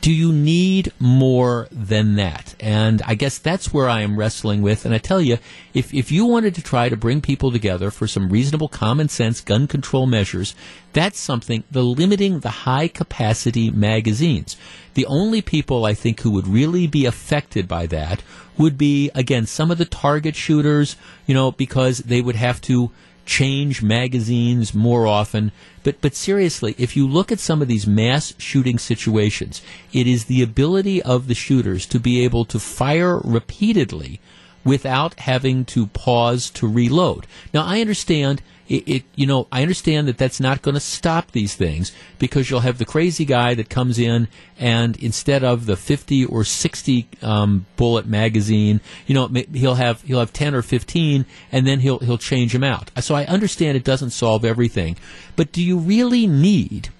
do 0.00 0.12
you 0.12 0.32
need 0.32 0.92
more 0.98 1.68
than 1.70 2.16
that? 2.16 2.54
And 2.60 3.02
I 3.02 3.14
guess 3.14 3.38
that's 3.38 3.72
where 3.72 3.88
I 3.88 4.02
am 4.02 4.18
wrestling 4.18 4.62
with. 4.62 4.84
And 4.84 4.94
I 4.94 4.98
tell 4.98 5.20
you, 5.20 5.38
if, 5.74 5.92
if 5.92 6.12
you 6.12 6.24
wanted 6.24 6.54
to 6.54 6.62
try 6.62 6.88
to 6.88 6.96
bring 6.96 7.20
people 7.20 7.50
together 7.50 7.90
for 7.90 8.06
some 8.06 8.30
reasonable 8.30 8.68
common 8.68 9.08
sense 9.08 9.40
gun 9.40 9.66
control 9.66 10.06
measures, 10.06 10.54
that's 10.92 11.18
something, 11.18 11.64
the 11.70 11.82
limiting 11.82 12.40
the 12.40 12.50
high 12.50 12.88
capacity 12.88 13.70
magazines. 13.70 14.56
The 14.94 15.06
only 15.06 15.42
people 15.42 15.84
I 15.84 15.94
think 15.94 16.20
who 16.20 16.30
would 16.30 16.48
really 16.48 16.86
be 16.86 17.06
affected 17.06 17.66
by 17.66 17.86
that 17.86 18.22
would 18.56 18.76
be, 18.76 19.10
again, 19.14 19.46
some 19.46 19.70
of 19.70 19.78
the 19.78 19.84
target 19.84 20.34
shooters, 20.34 20.96
you 21.26 21.34
know, 21.34 21.52
because 21.52 21.98
they 21.98 22.20
would 22.20 22.36
have 22.36 22.60
to 22.62 22.90
change 23.28 23.82
magazines 23.82 24.74
more 24.74 25.06
often. 25.06 25.52
But, 25.84 26.00
but 26.00 26.14
seriously, 26.14 26.74
if 26.78 26.96
you 26.96 27.06
look 27.06 27.30
at 27.30 27.38
some 27.38 27.62
of 27.62 27.68
these 27.68 27.86
mass 27.86 28.34
shooting 28.38 28.78
situations, 28.78 29.62
it 29.92 30.06
is 30.06 30.24
the 30.24 30.42
ability 30.42 31.02
of 31.02 31.28
the 31.28 31.34
shooters 31.34 31.86
to 31.86 32.00
be 32.00 32.24
able 32.24 32.44
to 32.46 32.58
fire 32.58 33.18
repeatedly 33.18 34.20
without 34.64 35.20
having 35.20 35.64
to 35.66 35.86
pause 35.88 36.50
to 36.50 36.66
reload. 36.66 37.26
Now, 37.52 37.64
I 37.64 37.80
understand 37.80 38.42
it, 38.68 38.88
it, 38.88 39.04
you 39.14 39.26
know, 39.26 39.48
I 39.50 39.62
understand 39.62 40.08
that 40.08 40.18
that's 40.18 40.40
not 40.40 40.62
going 40.62 40.74
to 40.74 40.80
stop 40.80 41.32
these 41.32 41.54
things 41.54 41.92
because 42.18 42.50
you'll 42.50 42.60
have 42.60 42.78
the 42.78 42.84
crazy 42.84 43.24
guy 43.24 43.54
that 43.54 43.70
comes 43.70 43.98
in 43.98 44.28
and 44.58 44.96
instead 44.96 45.42
of 45.42 45.66
the 45.66 45.76
50 45.76 46.26
or 46.26 46.44
60 46.44 47.08
um, 47.22 47.66
bullet 47.76 48.06
magazine, 48.06 48.80
you 49.06 49.14
know, 49.14 49.28
he'll 49.52 49.76
have 49.76 50.02
he'll 50.02 50.20
have 50.20 50.32
10 50.32 50.54
or 50.54 50.62
15 50.62 51.24
and 51.50 51.66
then 51.66 51.80
he'll 51.80 51.98
he'll 52.00 52.18
change 52.18 52.52
them 52.52 52.64
out. 52.64 52.90
So 53.00 53.14
I 53.14 53.24
understand 53.24 53.76
it 53.76 53.84
doesn't 53.84 54.10
solve 54.10 54.44
everything, 54.44 54.96
but 55.34 55.50
do 55.50 55.62
you 55.62 55.78
really 55.78 56.26
need 56.26 56.90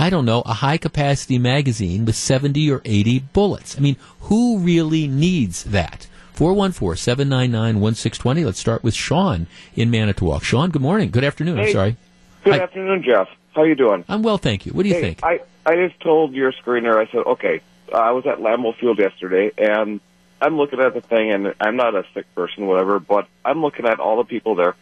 I 0.00 0.10
don't 0.10 0.24
know, 0.24 0.42
a 0.46 0.54
high 0.54 0.78
capacity 0.78 1.38
magazine 1.38 2.04
with 2.04 2.14
70 2.14 2.70
or 2.70 2.80
80 2.84 3.18
bullets. 3.32 3.76
I 3.76 3.80
mean, 3.80 3.96
who 4.20 4.58
really 4.58 5.08
needs 5.08 5.64
that? 5.64 6.06
414 6.38 6.96
799 6.96 7.80
1620. 7.80 8.44
Let's 8.44 8.60
start 8.60 8.84
with 8.84 8.94
Sean 8.94 9.48
in 9.74 9.90
Manitowoc. 9.90 10.44
Sean, 10.44 10.70
good 10.70 10.80
morning. 10.82 11.10
Good 11.10 11.24
afternoon. 11.24 11.56
Hey, 11.56 11.66
I'm 11.66 11.72
sorry. 11.72 11.96
Good 12.44 12.60
afternoon, 12.60 13.02
Jeff. 13.02 13.26
How 13.56 13.64
you 13.64 13.74
doing? 13.74 14.04
I'm 14.08 14.22
well, 14.22 14.38
thank 14.38 14.64
you. 14.64 14.72
What 14.72 14.84
do 14.84 14.88
you 14.88 14.94
hey, 14.94 15.00
think? 15.00 15.24
I, 15.24 15.40
I 15.66 15.74
just 15.88 15.98
told 16.00 16.34
your 16.34 16.52
screener, 16.52 16.96
I 16.96 17.10
said, 17.10 17.26
okay, 17.26 17.60
uh, 17.92 17.96
I 17.96 18.12
was 18.12 18.24
at 18.24 18.38
Lambeau 18.38 18.72
Field 18.76 19.00
yesterday, 19.00 19.50
and 19.58 19.98
I'm 20.40 20.56
looking 20.56 20.78
at 20.78 20.94
the 20.94 21.00
thing, 21.00 21.32
and 21.32 21.54
I'm 21.60 21.74
not 21.74 21.96
a 21.96 22.04
sick 22.14 22.32
person, 22.36 22.66
whatever, 22.68 23.00
but 23.00 23.26
I'm 23.44 23.60
looking 23.60 23.86
at 23.86 23.98
all 23.98 24.18
the 24.18 24.24
people 24.24 24.54
there. 24.54 24.76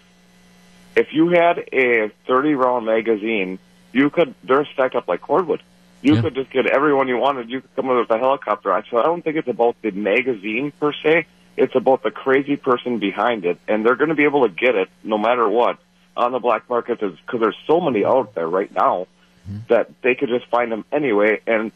if 0.95 1.15
you 1.15 1.29
had 1.31 1.59
a 1.73 2.11
30 2.27 2.55
round 2.55 2.85
magazine, 2.85 3.59
you 3.93 4.11
could, 4.11 4.35
they're 4.45 4.67
stacked 4.75 4.95
up 4.95 5.09
like 5.09 5.23
cordwood. 5.23 5.63
You 6.03 6.17
Yeah. 6.17 6.21
could 6.21 6.35
just 6.35 6.51
get 6.51 6.67
everyone 6.67 7.09
you 7.09 7.17
wanted. 7.17 7.49
You 7.49 7.63
could 7.63 7.75
come 7.77 7.89
in 7.89 7.97
with 7.97 8.11
a 8.11 8.19
helicopter. 8.19 8.85
So 8.91 8.99
I 8.99 9.05
don't 9.05 9.23
think 9.23 9.37
it's 9.37 9.49
about 9.49 9.77
the 9.81 9.91
magazine 9.93 10.71
per 10.79 10.93
se. 10.93 11.25
It's 11.57 11.75
about 11.75 12.03
the 12.03 12.11
crazy 12.11 12.57
person 12.57 12.99
behind 12.99 13.45
it. 13.45 13.59
And 13.67 13.85
they're 13.85 13.97
going 13.97 14.11
to 14.11 14.15
be 14.15 14.25
able 14.25 14.47
to 14.47 14.53
get 14.53 14.75
it 14.75 14.89
no 15.03 15.19
matter 15.19 15.49
what 15.49 15.79
on 16.17 16.33
the 16.33 16.39
black 16.39 16.69
market 16.69 17.01
because 17.01 17.41
there's 17.41 17.57
so 17.67 17.81
many 17.81 18.05
out 18.05 18.35
there 18.35 18.49
right 18.49 18.73
now 18.73 19.07
mm-hmm. 19.49 19.59
that 19.69 19.91
they 20.03 20.15
could 20.15 20.29
just 20.29 20.47
find 20.47 20.71
them 20.73 20.85
anyway. 20.93 21.41
And 21.47 21.73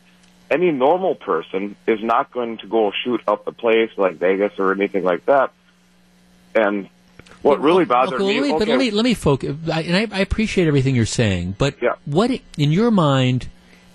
any 0.51 0.70
normal 0.70 1.14
person 1.14 1.76
is 1.87 2.03
not 2.03 2.33
going 2.33 2.59
to 2.59 2.66
go 2.66 2.93
shoot 3.05 3.22
up 3.26 3.47
a 3.47 3.53
place 3.53 3.91
like 3.97 4.16
Vegas 4.16 4.53
or 4.59 4.72
anything 4.72 5.05
like 5.05 5.24
that. 5.26 5.53
And 6.55 6.89
what 7.43 7.61
really 7.61 7.85
bothered 7.85 8.20
Okay, 8.20 8.24
me, 8.24 8.41
let 8.41 8.43
me, 8.43 8.53
okay, 8.55 8.59
but 8.59 8.68
let 8.68 8.78
me 8.78 8.91
let 8.91 9.05
me 9.05 9.14
focus. 9.14 9.57
I, 9.72 9.83
and 9.83 10.12
I, 10.12 10.18
I 10.18 10.20
appreciate 10.20 10.66
everything 10.66 10.95
you're 10.95 11.07
saying, 11.07 11.55
but 11.57 11.81
Yeah. 11.81 11.95
what 12.05 12.31
in 12.31 12.72
your 12.72 12.91
mind 12.91 13.49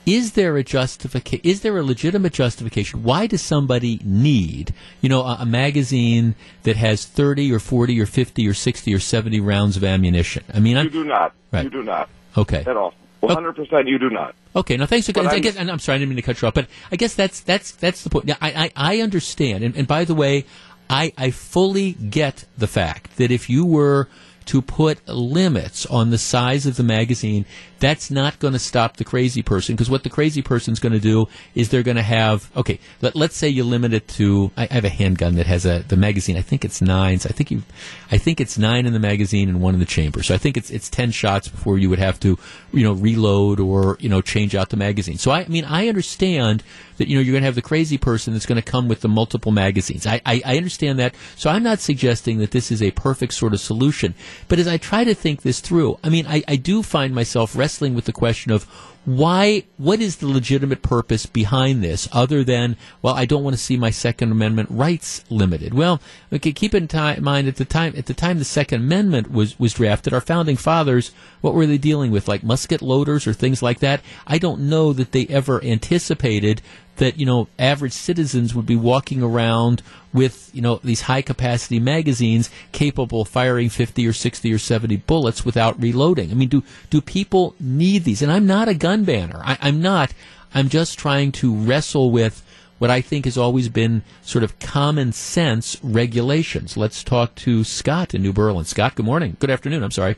is 0.06 0.34
there 0.34 0.58
a 0.58 0.64
justification? 0.64 1.42
Is 1.44 1.62
there 1.62 1.78
a 1.78 1.84
legitimate 1.84 2.34
justification? 2.34 3.04
Why 3.04 3.28
does 3.28 3.42
somebody 3.42 4.00
need 4.04 4.74
you 5.02 5.10
know 5.10 5.22
a, 5.24 5.38
a 5.42 5.46
magazine 5.46 6.36
that 6.64 6.76
has 6.76 7.06
thirty 7.06 7.52
or 7.52 7.60
forty 7.60 8.00
or 8.00 8.06
fifty 8.06 8.48
or 8.48 8.54
sixty 8.54 8.94
or 8.94 9.00
seventy 9.00 9.40
rounds 9.40 9.78
of 9.78 9.84
ammunition? 9.84 10.44
I 10.54 10.60
mean, 10.60 10.74
you 10.74 10.84
I'm 10.84 10.90
do 10.90 11.04
not. 11.04 11.34
Right. 11.52 11.64
You 11.64 11.70
do 11.70 11.84
not 11.84 12.10
okay. 12.38 12.64
at 12.66 12.78
all. 12.78 12.94
One 13.22 13.34
hundred 13.34 13.56
percent, 13.56 13.88
you 13.88 13.98
do 13.98 14.10
not. 14.10 14.36
Okay, 14.56 14.78
now 14.78 14.86
thanks. 14.86 15.10
For, 15.10 15.20
I 15.20 15.24
I'm- 15.24 15.42
guess, 15.42 15.56
and 15.56 15.72
I'm 15.72 15.80
sorry, 15.80 15.96
I 15.96 16.00
didn't 16.00 16.10
mean 16.10 16.18
to 16.18 16.22
cut 16.22 16.42
you 16.42 16.48
off, 16.48 16.54
but 16.54 16.68
I 16.92 16.96
guess 16.96 17.16
that's 17.16 17.40
that's 17.40 17.72
that's 17.72 18.04
the 18.04 18.10
point. 18.10 18.26
Now, 18.26 18.38
I, 18.40 18.72
I 18.76 18.96
I 18.96 19.02
understand, 19.02 19.64
and, 19.64 19.76
and 19.76 19.88
by 19.88 20.06
the 20.06 20.14
way, 20.14 20.46
I 20.90 21.12
I 21.18 21.32
fully 21.32 21.94
get 21.94 22.46
the 22.58 22.68
fact 22.68 23.18
that 23.18 23.32
if 23.32 23.50
you 23.50 23.66
were 23.66 24.08
to 24.46 24.62
put 24.62 25.08
limits 25.08 25.88
on 25.88 26.12
the 26.12 26.20
size 26.20 26.68
of 26.68 26.76
the 26.76 26.84
magazine, 26.84 27.46
that's 27.80 28.10
not 28.10 28.40
going 28.40 28.54
to 28.54 28.60
stop 28.60 28.98
the 28.98 29.04
crazy 29.04 29.42
person 29.42 29.76
because 29.76 29.90
what 29.90 30.04
the 30.04 30.10
crazy 30.10 30.42
person's 30.42 30.80
going 30.80 30.94
to 30.94 31.00
do 31.00 31.28
is 31.54 31.70
they're 31.70 31.84
going 31.84 31.98
to 31.98 32.04
have 32.04 32.50
okay. 32.56 32.80
Let, 33.02 33.16
let's 33.16 33.36
say 33.36 33.50
you 33.50 33.64
limit 33.64 33.94
it 33.94 34.08
to. 34.10 34.52
I, 34.56 34.68
I 34.70 34.74
have 34.74 34.86
a 34.86 34.90
handgun 34.90 35.36
that 35.36 35.46
has 35.48 35.66
a 35.66 35.80
the 35.88 35.98
magazine. 35.98 36.38
I 36.38 36.42
think 36.42 36.64
it's 36.64 36.82
nines. 36.82 37.26
I 37.26 37.30
think 37.30 37.52
you, 37.52 37.64
I 38.12 38.18
think 38.18 38.40
it's 38.40 38.58
nine 38.58 38.86
in 38.86 38.94
the 38.94 39.00
magazine 39.00 39.50
and 39.50 39.62
one 39.62 39.74
in 39.74 39.80
the 39.80 39.86
chamber. 39.86 40.24
So 40.24 40.34
I 40.34 40.38
think 40.38 40.58
it's 40.58 40.70
it's 40.70 40.90
ten 40.90 41.12
shots 41.12 41.48
before 41.48 41.78
you 41.78 41.90
would 41.90 42.00
have 42.00 42.20
to, 42.22 42.38
you 42.72 42.84
know, 42.84 42.94
reload 42.94 43.60
or 43.60 43.98
you 44.00 44.10
know 44.10 44.22
change 44.22 44.56
out 44.56 44.70
the 44.70 44.78
magazine. 44.78 45.18
So 45.18 45.32
I, 45.32 45.42
I 45.42 45.48
mean 45.48 45.66
I 45.66 45.88
understand 45.88 46.64
that 46.98 47.08
you 47.08 47.16
know 47.16 47.22
you're 47.22 47.34
going 47.34 47.44
to 47.44 47.48
have 47.48 47.56
the 47.56 47.62
crazy 47.62 47.98
person 47.98 48.34
that's 48.34 48.46
going 48.46 48.62
to 48.62 48.72
come 48.72 48.88
with 48.88 49.02
the 49.02 49.10
multiple 49.10 49.52
magazines. 49.52 50.08
I, 50.08 50.22
I 50.26 50.42
I 50.46 50.58
understand 50.58 51.00
that. 51.00 51.16
So 51.36 51.50
I'm 51.50 51.64
not 51.64 51.80
suggesting 51.80 52.38
that 52.40 52.52
this 52.52 52.72
is 52.72 52.82
a 52.82 52.92
perfect 52.92 53.34
sort 53.34 53.54
of 53.54 53.60
solution. 53.60 54.14
But 54.48 54.60
as 54.60 54.68
I 54.68 54.78
try 54.78 55.04
to 55.04 55.14
think 55.14 55.42
this 55.42 55.60
through, 55.60 56.00
I 56.04 56.10
mean 56.10 56.26
I, 56.28 56.44
I 56.48 56.56
do 56.56 56.84
find 56.84 57.14
myself 57.14 57.56
wrestling 57.66 57.96
with 57.96 58.06
the 58.06 58.14
question 58.14 58.52
of 58.52 58.64
why 59.06 59.64
what 59.78 60.02
is 60.02 60.18
the 60.18 60.28
legitimate 60.28 60.82
purpose 60.82 61.26
behind 61.26 61.84
this 61.84 62.10
other 62.12 62.44
than 62.44 62.76
well 63.02 63.14
i 63.14 63.24
don't 63.24 63.44
want 63.44 63.56
to 63.56 63.62
see 63.62 63.78
my 63.78 63.92
second 63.92 64.32
amendment 64.32 64.70
rights 64.72 65.24
limited? 65.30 65.74
Well 65.74 66.02
okay 66.34 66.52
keep 66.52 66.74
in 66.74 66.88
ti- 66.88 67.20
mind 67.20 67.48
at 67.48 67.56
the 67.58 67.66
time 67.66 67.94
at 67.96 68.08
the 68.08 68.14
time 68.14 68.40
the 68.40 68.46
second 68.46 68.82
amendment 68.82 69.32
was 69.32 69.60
was 69.60 69.74
drafted 69.74 70.14
our 70.14 70.22
founding 70.22 70.58
fathers 70.58 71.12
what 71.46 71.54
were 71.54 71.68
they 71.68 71.78
dealing 71.78 72.10
with 72.10 72.28
like 72.28 72.44
musket 72.44 72.82
loaders 72.82 73.28
or 73.28 73.34
things 73.34 73.62
like 73.62 73.78
that? 73.80 74.02
I 74.26 74.40
don't 74.40 74.62
know 74.62 74.94
that 74.94 75.12
they 75.12 75.28
ever 75.28 75.64
anticipated 75.64 76.60
that 76.96 77.20
you 77.20 77.26
know 77.26 77.48
average 77.60 77.94
citizens 77.94 78.56
would 78.56 78.66
be 78.66 78.76
walking 78.76 79.22
around 79.22 79.84
with 80.12 80.50
you 80.54 80.62
know 80.62 80.80
these 80.84 81.02
high 81.02 81.22
capacity 81.22 81.80
magazines 81.80 82.50
capable 82.72 83.22
of 83.22 83.28
firing 83.28 83.70
50 83.70 84.08
or 84.08 84.14
60 84.14 84.52
or 84.52 84.58
70 84.58 84.98
bullets 84.98 85.46
without 85.46 85.80
reloading. 85.80 86.32
I 86.32 86.34
mean 86.34 86.50
do 86.50 86.64
do 86.90 87.00
people 87.00 87.54
need 87.60 88.06
these? 88.06 88.24
And 88.24 88.32
i'm 88.32 88.48
not 88.48 88.68
a 88.68 88.74
gun 88.74 88.95
banner 89.04 89.42
I, 89.44 89.58
i'm 89.62 89.82
not 89.82 90.14
i'm 90.54 90.70
just 90.70 90.98
trying 90.98 91.32
to 91.34 91.54
wrestle 91.54 92.12
with 92.12 92.42
what 92.78 92.92
I 92.92 93.00
think 93.00 93.24
has 93.24 93.38
always 93.38 93.70
been 93.70 94.02
sort 94.22 94.44
of 94.44 94.60
common 94.60 95.14
sense 95.14 95.78
regulations. 95.82 96.76
Let's 96.76 97.06
talk 97.06 97.34
to 97.36 97.64
Scott 97.64 98.14
in 98.14 98.22
New 98.22 98.34
Berlin. 98.34 98.66
Scott, 98.66 98.96
good 98.96 99.06
morning. 99.06 99.38
Good 99.40 99.50
afternoon. 99.50 99.82
I'm 99.82 99.92
sorry. 99.92 100.18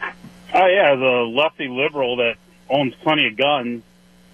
Oh 0.00 0.66
yeah, 0.66 0.92
as 0.92 1.00
a 1.00 1.26
lefty 1.28 1.66
liberal 1.66 2.16
that 2.18 2.36
owns 2.68 2.94
plenty 3.02 3.26
of 3.26 3.36
guns, 3.36 3.82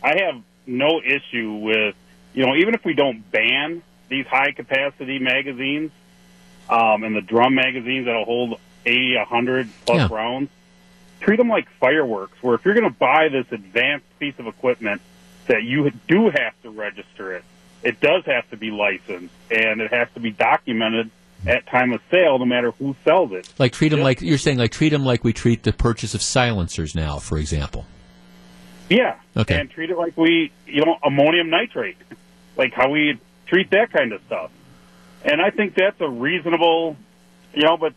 I 0.03 0.21
have 0.27 0.43
no 0.67 1.01
issue 1.03 1.55
with 1.55 1.95
you 2.35 2.45
know 2.45 2.55
even 2.57 2.75
if 2.75 2.85
we 2.85 2.93
don't 2.93 3.29
ban 3.31 3.83
these 4.11 4.27
high 4.27 4.53
capacity 4.53 5.19
magazines 5.19 5.91
um, 6.69 7.05
and 7.05 7.17
the 7.17 7.23
drum 7.23 7.55
magazines 7.55 8.05
that'll 8.05 8.27
hold 8.27 8.61
80, 8.85 9.17
100 9.17 9.69
plus 9.87 10.11
Yeah. 10.11 10.15
rounds, 10.17 10.51
treat 11.21 11.37
them 11.37 11.49
like 11.49 11.69
fireworks. 11.81 12.43
Where 12.43 12.55
if 12.55 12.65
you're 12.65 12.75
going 12.75 12.91
to 12.91 12.99
buy 12.99 13.29
this 13.29 13.47
advanced 13.51 14.07
piece 14.19 14.39
of 14.39 14.47
equipment, 14.47 15.01
that 15.47 15.63
you 15.63 15.91
do 16.09 16.31
have 16.31 16.61
to 16.63 16.71
register 16.71 17.35
it. 17.35 17.45
It 17.83 18.01
does 18.01 18.25
have 18.27 18.49
to 18.51 18.57
be 18.57 18.71
licensed 18.71 19.35
and 19.51 19.81
it 19.81 19.93
has 19.93 20.09
to 20.15 20.21
be 20.21 20.31
documented 20.31 21.11
at 21.47 21.67
time 21.67 21.93
of 21.93 22.01
sale, 22.11 22.39
no 22.39 22.45
matter 22.45 22.73
who 22.73 22.97
sells 23.05 23.33
it. 23.33 23.53
Like 23.59 23.73
treat 23.73 23.91
them 23.91 24.01
like 24.01 24.21
you're 24.21 24.39
saying, 24.39 24.59
like 24.59 24.73
treat 24.73 24.89
them 24.89 25.05
like 25.05 25.23
we 25.23 25.33
treat 25.33 25.63
the 25.63 25.73
purchase 25.73 26.15
of 26.15 26.23
silencers 26.23 26.95
now, 26.95 27.19
for 27.19 27.39
example. 27.39 27.87
Yeah. 28.89 29.19
Okay. 29.37 29.61
And 29.61 29.71
treat 29.71 29.91
it 29.91 29.99
like 29.99 30.17
we, 30.17 30.53
you 30.67 30.85
know, 30.85 30.97
ammonium 31.05 31.51
nitrate, 31.51 31.97
like 32.57 32.73
how 32.73 32.91
we 32.91 33.21
treat 33.47 33.71
that 33.71 33.93
kind 33.93 34.13
of 34.13 34.23
stuff. 34.27 34.51
And 35.25 35.41
I 35.41 35.51
think 35.51 35.75
that's 35.75 36.01
a 36.01 36.09
reasonable, 36.09 36.97
you 37.53 37.63
know, 37.63 37.77
but 37.77 37.95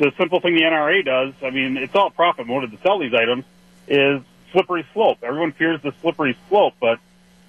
the 0.00 0.12
simple 0.16 0.40
thing 0.40 0.54
the 0.54 0.62
NRA 0.62 1.04
does, 1.04 1.34
I 1.42 1.50
mean, 1.50 1.76
it's 1.76 1.94
all 1.94 2.10
profit 2.10 2.46
motive 2.46 2.70
to 2.70 2.78
sell 2.78 2.98
these 2.98 3.12
items, 3.14 3.44
is 3.86 4.22
slippery 4.50 4.86
slope. 4.94 5.18
Everyone 5.22 5.52
fears 5.52 5.80
the 5.82 5.92
slippery 6.00 6.36
slope, 6.48 6.74
but 6.80 6.98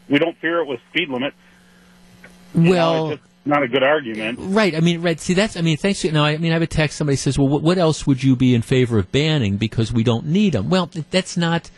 we 0.10 0.20
don't 0.20 0.38
fear 0.38 0.60
it 0.60 0.68
with 0.68 0.82
speed 0.90 1.08
limits. 1.08 1.38
You 2.54 2.62
know, 2.62 2.70
Well, 2.70 3.10
it's 3.12 3.22
just 3.22 3.32
not 3.46 3.64
a 3.64 3.70
good 3.70 3.84
argument. 3.84 4.38
Right. 4.42 4.76
I 4.76 4.82
mean, 4.82 5.02
right. 5.02 5.20
See, 5.20 5.34
that's. 5.34 5.56
I 5.56 5.62
mean, 5.62 5.78
thanks. 5.78 6.02
To, 6.02 6.12
now, 6.12 6.26
I 6.26 6.38
mean, 6.38 6.52
I 6.52 6.56
have 6.56 6.62
a 6.62 6.68
text. 6.68 6.98
Somebody 6.98 7.16
says, 7.16 7.40
"Well, 7.40 7.48
what, 7.48 7.62
what 7.62 7.78
else 7.78 8.06
would 8.06 8.22
you 8.22 8.36
be 8.36 8.54
in 8.54 8.62
favor 8.62 9.00
of 9.00 9.12
banning 9.14 9.56
because 9.56 9.94
we 9.94 10.04
don't 10.04 10.28
need 10.28 10.54
them?" 10.54 10.70
Well, 10.70 10.90
that's 11.10 11.38
not. 11.38 11.72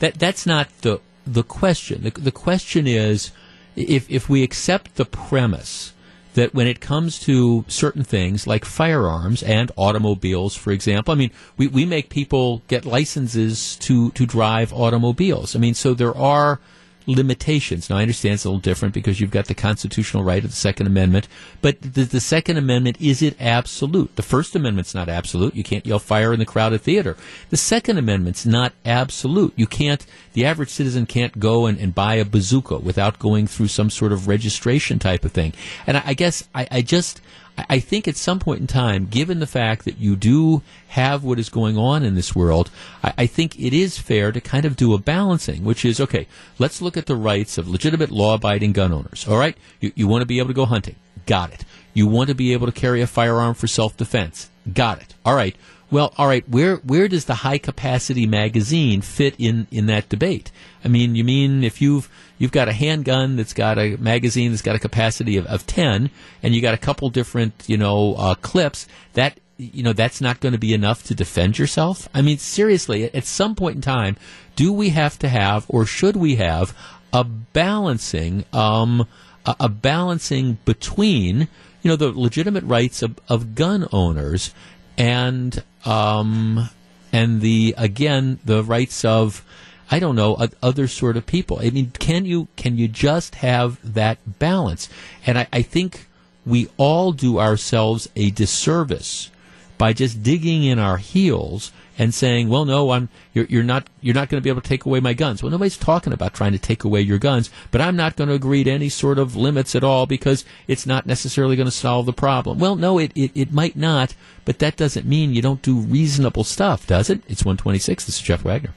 That 0.00 0.14
that's 0.14 0.44
not 0.44 0.68
the 0.80 1.00
the 1.24 1.44
question. 1.44 2.02
The, 2.02 2.10
the 2.10 2.32
question 2.32 2.88
is, 2.88 3.30
if 3.76 4.10
if 4.10 4.28
we 4.28 4.42
accept 4.42 4.96
the 4.96 5.04
premise 5.04 5.92
that 6.36 6.54
when 6.54 6.66
it 6.66 6.80
comes 6.80 7.18
to 7.18 7.64
certain 7.66 8.04
things 8.04 8.46
like 8.46 8.64
firearms 8.64 9.42
and 9.42 9.72
automobiles, 9.76 10.54
for 10.54 10.70
example, 10.70 11.12
I 11.12 11.16
mean, 11.16 11.30
we, 11.56 11.66
we 11.66 11.86
make 11.86 12.10
people 12.10 12.62
get 12.68 12.84
licenses 12.84 13.76
to 13.76 14.10
to 14.12 14.26
drive 14.26 14.72
automobiles. 14.72 15.56
I 15.56 15.58
mean, 15.58 15.74
so 15.74 15.94
there 15.94 16.16
are 16.16 16.60
limitations. 17.06 17.88
Now, 17.88 17.98
I 17.98 18.02
understand 18.02 18.34
it's 18.34 18.44
a 18.44 18.48
little 18.48 18.60
different 18.60 18.94
because 18.94 19.20
you've 19.20 19.30
got 19.30 19.46
the 19.46 19.54
constitutional 19.54 20.24
right 20.24 20.44
of 20.44 20.50
the 20.50 20.56
Second 20.56 20.86
Amendment, 20.86 21.28
but 21.62 21.80
the, 21.80 22.02
the 22.02 22.20
Second 22.20 22.56
Amendment, 22.56 23.00
is 23.00 23.22
it 23.22 23.40
absolute? 23.40 24.16
The 24.16 24.22
First 24.22 24.54
Amendment's 24.54 24.94
not 24.94 25.08
absolute. 25.08 25.54
You 25.54 25.64
can't 25.64 25.86
yell 25.86 25.98
fire 25.98 26.32
in 26.32 26.38
the 26.38 26.46
crowded 26.46 26.82
theater. 26.82 27.16
The 27.50 27.56
Second 27.56 27.98
Amendment's 27.98 28.44
not 28.44 28.72
absolute. 28.84 29.52
You 29.56 29.66
can't, 29.66 30.04
the 30.32 30.44
average 30.44 30.70
citizen 30.70 31.06
can't 31.06 31.38
go 31.38 31.66
and, 31.66 31.78
and 31.78 31.94
buy 31.94 32.16
a 32.16 32.24
bazooka 32.24 32.78
without 32.78 33.18
going 33.18 33.46
through 33.46 33.68
some 33.68 33.90
sort 33.90 34.12
of 34.12 34.28
registration 34.28 34.98
type 34.98 35.24
of 35.24 35.32
thing. 35.32 35.52
And 35.86 35.96
I, 35.96 36.02
I 36.06 36.14
guess 36.14 36.48
I, 36.54 36.68
I 36.70 36.82
just, 36.82 37.20
I- 37.68 37.80
think 37.80 38.08
at 38.08 38.16
some 38.16 38.38
point 38.38 38.60
in 38.60 38.66
time, 38.66 39.06
given 39.06 39.38
the 39.38 39.46
fact 39.46 39.84
that 39.84 39.98
you 39.98 40.16
do 40.16 40.62
have 40.88 41.22
what 41.24 41.38
is 41.38 41.48
going 41.48 41.78
on 41.78 42.02
in 42.04 42.14
this 42.14 42.34
world, 42.34 42.70
I, 43.02 43.12
I 43.18 43.26
think 43.26 43.58
it 43.58 43.72
is 43.72 43.98
fair 43.98 44.32
to 44.32 44.40
kind 44.40 44.64
of 44.64 44.76
do 44.76 44.94
a 44.94 44.98
balancing, 44.98 45.64
which 45.64 45.84
is 45.84 46.00
okay, 46.00 46.26
let's 46.58 46.82
look 46.82 46.96
at 46.96 47.06
the 47.06 47.16
rights 47.16 47.58
of 47.58 47.68
legitimate 47.68 48.10
law 48.10 48.34
abiding 48.34 48.72
gun 48.72 48.92
owners. 48.92 49.26
All 49.28 49.38
right? 49.38 49.56
You, 49.80 49.92
you 49.94 50.08
want 50.08 50.22
to 50.22 50.26
be 50.26 50.38
able 50.38 50.48
to 50.48 50.54
go 50.54 50.66
hunting. 50.66 50.96
Got 51.26 51.52
it. 51.52 51.64
You 51.94 52.06
want 52.06 52.28
to 52.28 52.34
be 52.34 52.52
able 52.52 52.66
to 52.66 52.72
carry 52.72 53.00
a 53.00 53.06
firearm 53.06 53.54
for 53.54 53.66
self 53.66 53.96
defense. 53.96 54.50
Got 54.72 55.00
it. 55.00 55.14
All 55.24 55.34
right. 55.34 55.56
Well, 55.90 56.12
all 56.18 56.26
right. 56.26 56.48
Where 56.48 56.76
where 56.76 57.06
does 57.06 57.26
the 57.26 57.34
high 57.36 57.58
capacity 57.58 58.26
magazine 58.26 59.02
fit 59.02 59.34
in 59.38 59.66
in 59.70 59.86
that 59.86 60.08
debate? 60.08 60.50
I 60.84 60.88
mean, 60.88 61.14
you 61.14 61.22
mean 61.22 61.62
if 61.62 61.80
you've 61.80 62.08
you've 62.38 62.50
got 62.52 62.68
a 62.68 62.72
handgun 62.72 63.36
that's 63.36 63.52
got 63.54 63.78
a 63.78 63.96
magazine 63.96 64.50
that's 64.50 64.62
got 64.62 64.74
a 64.74 64.80
capacity 64.80 65.36
of, 65.36 65.46
of 65.46 65.64
ten, 65.66 66.10
and 66.42 66.54
you 66.54 66.60
got 66.60 66.74
a 66.74 66.78
couple 66.78 67.08
different 67.10 67.64
you 67.68 67.76
know 67.76 68.14
uh, 68.16 68.34
clips 68.34 68.88
that 69.12 69.38
you 69.58 69.84
know 69.84 69.92
that's 69.92 70.20
not 70.20 70.40
going 70.40 70.52
to 70.52 70.58
be 70.58 70.74
enough 70.74 71.04
to 71.04 71.14
defend 71.14 71.56
yourself. 71.56 72.08
I 72.12 72.20
mean, 72.20 72.38
seriously, 72.38 73.04
at- 73.04 73.14
at 73.14 73.24
some 73.24 73.54
point 73.54 73.76
in 73.76 73.82
time, 73.82 74.16
do 74.56 74.72
we 74.72 74.88
have 74.88 75.18
to 75.20 75.28
have 75.28 75.66
or 75.68 75.86
should 75.86 76.16
we 76.16 76.34
have 76.34 76.76
a 77.12 77.22
balancing 77.22 78.44
um, 78.52 79.06
a, 79.46 79.54
a 79.60 79.68
balancing 79.68 80.58
between 80.64 81.46
you 81.82 81.90
know 81.90 81.96
the 81.96 82.10
legitimate 82.10 82.64
rights 82.64 83.02
of, 83.02 83.14
of 83.28 83.54
gun 83.54 83.86
owners 83.92 84.52
and 84.98 85.62
um, 85.86 86.68
and 87.12 87.40
the 87.40 87.74
again 87.78 88.38
the 88.44 88.62
rights 88.62 89.04
of 89.04 89.44
I 89.90 89.98
don't 90.00 90.16
know 90.16 90.36
other 90.62 90.88
sort 90.88 91.16
of 91.16 91.26
people. 91.26 91.60
I 91.60 91.70
mean, 91.70 91.92
can 91.98 92.24
you 92.24 92.48
can 92.56 92.76
you 92.76 92.88
just 92.88 93.36
have 93.36 93.78
that 93.94 94.38
balance? 94.38 94.88
And 95.26 95.38
I, 95.38 95.46
I 95.52 95.62
think 95.62 96.06
we 96.44 96.68
all 96.76 97.12
do 97.12 97.38
ourselves 97.38 98.08
a 98.16 98.30
disservice 98.30 99.30
by 99.78 99.92
just 99.92 100.22
digging 100.22 100.64
in 100.64 100.78
our 100.78 100.96
heels 100.96 101.72
and 101.98 102.14
saying, 102.14 102.48
"Well, 102.48 102.64
no, 102.64 102.90
I'm 102.90 103.08
you're, 103.32 103.46
you're 103.46 103.62
not 103.62 103.88
you're 104.00 104.14
not 104.14 104.28
going 104.28 104.40
to 104.40 104.44
be 104.44 104.50
able 104.50 104.60
to 104.60 104.68
take 104.68 104.84
away 104.84 105.00
my 105.00 105.14
guns." 105.14 105.42
Well, 105.42 105.50
nobody's 105.50 105.76
talking 105.76 106.12
about 106.12 106.34
trying 106.34 106.52
to 106.52 106.58
take 106.58 106.84
away 106.84 107.00
your 107.00 107.18
guns, 107.18 107.50
but 107.70 107.80
I'm 107.80 107.96
not 107.96 108.16
going 108.16 108.28
to 108.28 108.34
agree 108.34 108.64
to 108.64 108.70
any 108.70 108.88
sort 108.88 109.18
of 109.18 109.36
limits 109.36 109.74
at 109.74 109.84
all 109.84 110.06
because 110.06 110.44
it's 110.66 110.86
not 110.86 111.06
necessarily 111.06 111.56
going 111.56 111.66
to 111.66 111.72
solve 111.72 112.06
the 112.06 112.12
problem. 112.12 112.58
Well, 112.58 112.76
no, 112.76 112.98
it, 112.98 113.12
it 113.14 113.32
it 113.34 113.52
might 113.52 113.76
not, 113.76 114.14
but 114.44 114.58
that 114.58 114.76
doesn't 114.76 115.06
mean 115.06 115.34
you 115.34 115.42
don't 115.42 115.62
do 115.62 115.78
reasonable 115.78 116.44
stuff, 116.44 116.86
does 116.86 117.10
it? 117.10 117.22
It's 117.28 117.44
126. 117.44 118.04
This 118.04 118.16
is 118.16 118.22
Jeff 118.22 118.42
Wagner. 118.44 118.74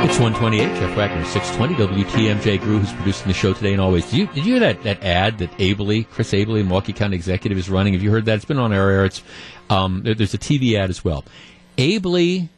It's 0.00 0.20
128, 0.20 0.60
Jeff 0.78 0.96
Wagner, 0.96 1.24
620 1.24 2.04
WTMJ 2.04 2.60
Grew, 2.60 2.78
who's 2.78 2.92
producing 2.92 3.26
the 3.26 3.34
show 3.34 3.52
today 3.52 3.72
and 3.72 3.80
always. 3.80 4.08
Did 4.08 4.16
you, 4.16 4.26
did 4.28 4.36
you 4.46 4.52
hear 4.54 4.60
that, 4.60 4.84
that 4.84 5.02
ad 5.02 5.38
that 5.38 5.50
Abele, 5.58 6.08
Chris 6.08 6.30
Abele, 6.30 6.64
Milwaukee 6.64 6.92
County 6.92 7.16
Executive 7.16 7.58
is 7.58 7.68
running? 7.68 7.94
Have 7.94 8.02
you 8.02 8.12
heard 8.12 8.24
that? 8.26 8.36
It's 8.36 8.44
been 8.44 8.60
on 8.60 8.72
our 8.72 8.90
air. 8.90 9.04
It's, 9.06 9.22
um, 9.68 10.02
there, 10.04 10.14
there's 10.14 10.34
a 10.34 10.38
TV 10.38 10.78
ad 10.78 10.88
as 10.88 11.04
well. 11.04 11.24
Abele, 11.76 12.48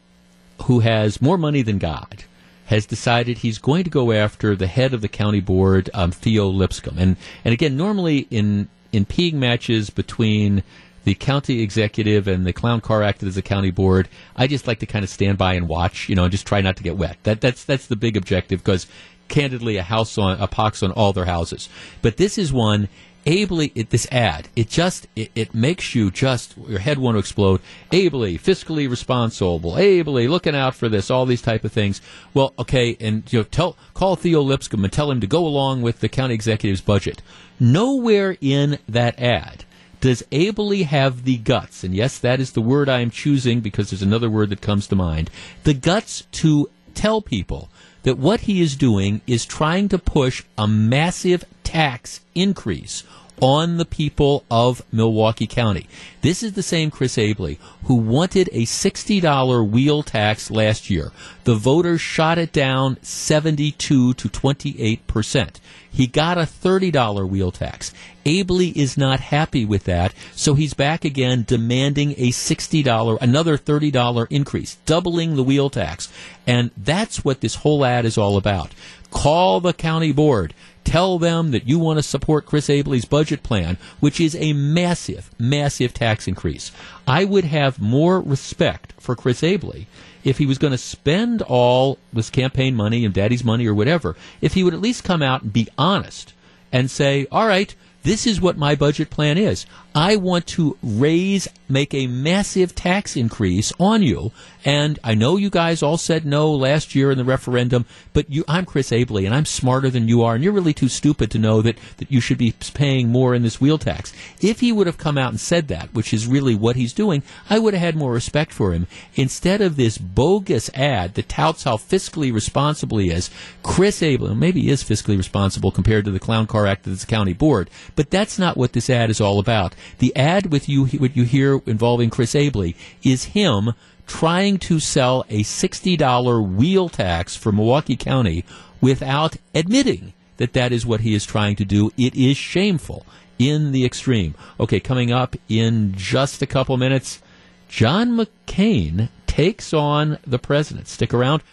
who 0.65 0.81
has 0.81 1.19
more 1.19 1.37
money 1.37 1.63
than 1.63 1.79
God, 1.79 2.25
has 2.67 2.85
decided 2.85 3.39
he's 3.39 3.57
going 3.57 3.85
to 3.85 3.89
go 3.89 4.11
after 4.11 4.55
the 4.55 4.67
head 4.67 4.93
of 4.93 5.01
the 5.01 5.09
county 5.09 5.41
board, 5.41 5.89
um, 5.95 6.11
Theo 6.11 6.47
Lipscomb. 6.47 6.99
And, 6.99 7.17
and 7.43 7.53
again, 7.53 7.75
normally 7.75 8.27
in, 8.29 8.69
in 8.91 9.03
peeing 9.05 9.33
matches 9.33 9.89
between 9.89 10.61
the 11.03 11.15
county 11.15 11.61
executive 11.61 12.27
and 12.27 12.45
the 12.45 12.53
clown 12.53 12.81
car 12.81 13.03
acted 13.03 13.27
as 13.27 13.37
a 13.37 13.41
county 13.41 13.71
board. 13.71 14.07
I 14.35 14.47
just 14.47 14.67
like 14.67 14.79
to 14.79 14.85
kind 14.85 15.03
of 15.03 15.09
stand 15.09 15.37
by 15.37 15.53
and 15.53 15.67
watch, 15.67 16.09
you 16.09 16.15
know, 16.15 16.23
and 16.23 16.31
just 16.31 16.47
try 16.47 16.61
not 16.61 16.77
to 16.77 16.83
get 16.83 16.97
wet. 16.97 17.17
That 17.23 17.41
that's 17.41 17.63
that's 17.63 17.87
the 17.87 17.95
big 17.95 18.17
objective 18.17 18.63
because 18.63 18.87
candidly, 19.27 19.77
a 19.77 19.83
house 19.83 20.17
on 20.17 20.39
a 20.39 20.47
pox 20.47 20.83
on 20.83 20.91
all 20.91 21.13
their 21.13 21.25
houses. 21.25 21.69
But 22.01 22.17
this 22.17 22.37
is 22.37 22.53
one 22.53 22.89
abele 23.25 23.71
it, 23.75 23.89
this 23.91 24.07
ad 24.11 24.47
it 24.55 24.67
just 24.67 25.07
it, 25.15 25.31
it, 25.35 25.53
makes 25.53 25.93
you 25.93 26.09
just 26.09 26.55
your 26.67 26.79
head 26.79 26.97
want 26.97 27.13
to 27.13 27.19
explode 27.19 27.61
abele 27.91 28.39
fiscally 28.39 28.89
responsible 28.89 29.73
abele 29.73 30.27
looking 30.27 30.55
out 30.55 30.73
for 30.73 30.89
this 30.89 31.11
all 31.11 31.27
these 31.27 31.41
type 31.41 31.63
of 31.63 31.71
things 31.71 32.01
well 32.33 32.51
okay 32.57 32.97
and 32.99 33.31
you 33.31 33.39
know 33.39 33.43
tell 33.43 33.77
call 33.93 34.15
theo 34.15 34.41
lipscomb 34.41 34.83
and 34.83 34.91
tell 34.91 35.11
him 35.11 35.21
to 35.21 35.27
go 35.27 35.45
along 35.45 35.83
with 35.83 35.99
the 35.99 36.09
county 36.09 36.33
executive's 36.33 36.81
budget 36.81 37.21
nowhere 37.59 38.37
in 38.41 38.79
that 38.89 39.17
ad 39.19 39.65
does 40.01 40.23
Abele 40.31 40.85
have 40.85 41.23
the 41.23 41.37
guts, 41.37 41.83
and 41.83 41.95
yes, 41.95 42.17
that 42.19 42.39
is 42.39 42.51
the 42.51 42.61
word 42.61 42.89
I 42.89 42.99
am 42.99 43.11
choosing 43.11 43.61
because 43.61 43.89
there's 43.89 44.01
another 44.01 44.29
word 44.29 44.49
that 44.49 44.61
comes 44.61 44.87
to 44.87 44.95
mind, 44.95 45.29
the 45.63 45.73
guts 45.73 46.23
to 46.33 46.69
tell 46.93 47.21
people 47.21 47.69
that 48.03 48.17
what 48.17 48.41
he 48.41 48.61
is 48.61 48.75
doing 48.75 49.21
is 49.27 49.45
trying 49.45 49.87
to 49.89 49.99
push 49.99 50.43
a 50.57 50.67
massive 50.67 51.45
tax 51.63 52.21
increase 52.33 53.03
on 53.41 53.77
the 53.77 53.85
people 53.85 54.43
of 54.51 54.83
Milwaukee 54.91 55.47
County. 55.47 55.87
This 56.21 56.43
is 56.43 56.53
the 56.53 56.63
same 56.63 56.91
Chris 56.91 57.17
Abele 57.17 57.57
who 57.85 57.95
wanted 57.95 58.49
a 58.51 58.65
$60 58.65 59.69
wheel 59.69 60.03
tax 60.03 60.51
last 60.51 60.89
year. 60.89 61.11
The 61.43 61.55
voters 61.55 62.01
shot 62.01 62.37
it 62.37 62.53
down 62.53 62.97
72 63.01 64.13
to 64.13 64.29
28 64.29 65.07
percent. 65.07 65.59
He 65.91 66.07
got 66.07 66.37
a 66.37 66.41
$30 66.41 67.29
wheel 67.29 67.51
tax. 67.51 67.93
Abele 68.25 68.75
is 68.75 68.97
not 68.97 69.19
happy 69.19 69.65
with 69.65 69.83
that, 69.83 70.13
so 70.33 70.53
he's 70.53 70.73
back 70.73 71.03
again 71.03 71.43
demanding 71.45 72.11
a 72.13 72.29
$60, 72.29 73.17
another 73.21 73.57
$30 73.57 74.27
increase, 74.29 74.75
doubling 74.85 75.35
the 75.35 75.43
wheel 75.43 75.69
tax. 75.69 76.11
And 76.47 76.71
that's 76.77 77.25
what 77.25 77.41
this 77.41 77.55
whole 77.55 77.83
ad 77.83 78.05
is 78.05 78.17
all 78.17 78.37
about. 78.37 78.71
Call 79.11 79.59
the 79.59 79.73
county 79.73 80.13
board. 80.13 80.53
Tell 80.83 81.19
them 81.19 81.51
that 81.51 81.67
you 81.67 81.79
want 81.79 81.99
to 81.99 82.03
support 82.03 82.45
Chris 82.45 82.67
Abele's 82.67 83.05
budget 83.05 83.43
plan, 83.43 83.77
which 83.99 84.19
is 84.19 84.35
a 84.35 84.53
massive, 84.53 85.29
massive 85.39 85.93
tax 85.93 86.27
increase. 86.27 86.71
I 87.07 87.23
would 87.23 87.45
have 87.45 87.79
more 87.79 88.19
respect 88.19 88.93
for 88.99 89.15
Chris 89.15 89.41
Abele 89.41 89.85
if 90.23 90.37
he 90.37 90.45
was 90.45 90.57
going 90.57 90.71
to 90.71 90.77
spend 90.77 91.41
all 91.41 91.97
this 92.13 92.29
campaign 92.29 92.75
money 92.75 93.05
and 93.05 93.13
daddy's 93.13 93.43
money 93.43 93.67
or 93.67 93.73
whatever, 93.73 94.15
if 94.41 94.53
he 94.53 94.63
would 94.63 94.73
at 94.73 94.81
least 94.81 95.03
come 95.03 95.21
out 95.21 95.43
and 95.43 95.53
be 95.53 95.67
honest 95.77 96.33
and 96.71 96.89
say, 96.89 97.27
all 97.31 97.47
right, 97.47 97.75
this 98.03 98.25
is 98.25 98.41
what 98.41 98.57
my 98.57 98.75
budget 98.75 99.09
plan 99.09 99.37
is. 99.37 99.65
I 99.93 100.15
want 100.15 100.47
to 100.47 100.77
raise, 100.81 101.47
make 101.69 101.93
a 101.93 102.07
massive 102.07 102.73
tax 102.73 103.15
increase 103.15 103.71
on 103.79 104.01
you. 104.01 104.31
And 104.63 104.99
I 105.03 105.15
know 105.15 105.37
you 105.37 105.49
guys 105.49 105.81
all 105.81 105.97
said 105.97 106.25
no 106.25 106.51
last 106.51 106.93
year 106.93 107.11
in 107.11 107.17
the 107.17 107.23
referendum, 107.23 107.85
but 108.13 108.29
you, 108.29 108.43
I'm 108.47 108.65
Chris 108.65 108.91
Abele 108.91 109.25
and 109.25 109.33
I'm 109.33 109.45
smarter 109.45 109.89
than 109.89 110.07
you 110.07 110.23
are, 110.23 110.35
and 110.35 110.43
you're 110.43 110.53
really 110.53 110.73
too 110.73 110.89
stupid 110.89 111.31
to 111.31 111.39
know 111.39 111.61
that, 111.61 111.77
that 111.97 112.11
you 112.11 112.21
should 112.21 112.37
be 112.37 112.53
paying 112.73 113.09
more 113.09 113.33
in 113.33 113.41
this 113.41 113.59
wheel 113.59 113.77
tax. 113.77 114.13
If 114.39 114.59
he 114.59 114.71
would 114.71 114.87
have 114.87 114.97
come 114.97 115.17
out 115.17 115.31
and 115.31 115.39
said 115.39 115.67
that, 115.69 115.93
which 115.93 116.13
is 116.13 116.27
really 116.27 116.55
what 116.55 116.75
he's 116.75 116.93
doing, 116.93 117.23
I 117.49 117.59
would 117.59 117.73
have 117.73 117.81
had 117.81 117.95
more 117.95 118.13
respect 118.13 118.53
for 118.53 118.73
him. 118.73 118.87
Instead 119.15 119.61
of 119.61 119.75
this 119.75 119.97
bogus 119.97 120.69
ad 120.73 121.15
that 121.15 121.29
touts 121.29 121.63
how 121.63 121.77
fiscally 121.77 122.31
responsible 122.31 122.99
he 122.99 123.09
is, 123.09 123.29
Chris 123.63 124.01
Abele, 124.01 124.37
maybe 124.37 124.61
he 124.61 124.69
is 124.69 124.83
fiscally 124.83 125.17
responsible 125.17 125.71
compared 125.71 126.05
to 126.05 126.11
the 126.11 126.19
clown 126.19 126.45
car 126.45 126.67
act 126.67 126.85
of 126.85 126.99
the 126.99 127.05
county 127.05 127.33
board, 127.33 127.69
but 127.95 128.11
that's 128.11 128.37
not 128.37 128.57
what 128.57 128.73
this 128.73 128.89
ad 128.89 129.09
is 129.09 129.21
all 129.21 129.39
about. 129.39 129.75
The 129.97 130.15
ad 130.15 130.51
with 130.51 130.69
you, 130.69 130.85
what 130.85 131.15
you 131.15 131.23
hear 131.23 131.61
involving 131.65 132.09
Chris 132.09 132.33
Abele 132.33 132.75
is 133.03 133.25
him 133.25 133.73
trying 134.07 134.57
to 134.59 134.79
sell 134.79 135.25
a 135.29 135.43
$60 135.43 136.55
wheel 136.55 136.89
tax 136.89 137.35
for 137.35 137.51
Milwaukee 137.51 137.95
County 137.95 138.45
without 138.79 139.37
admitting 139.53 140.13
that 140.37 140.53
that 140.53 140.71
is 140.71 140.85
what 140.85 141.01
he 141.01 141.13
is 141.13 141.25
trying 141.25 141.55
to 141.55 141.65
do. 141.65 141.91
It 141.97 142.15
is 142.15 142.37
shameful 142.37 143.05
in 143.37 143.71
the 143.71 143.85
extreme. 143.85 144.35
Okay, 144.59 144.79
coming 144.79 145.11
up 145.11 145.35
in 145.49 145.93
just 145.95 146.41
a 146.41 146.47
couple 146.47 146.77
minutes, 146.77 147.21
John 147.69 148.11
McCain 148.11 149.09
takes 149.27 149.73
on 149.73 150.17
the 150.25 150.39
president. 150.39 150.87
Stick 150.87 151.13
around. 151.13 151.43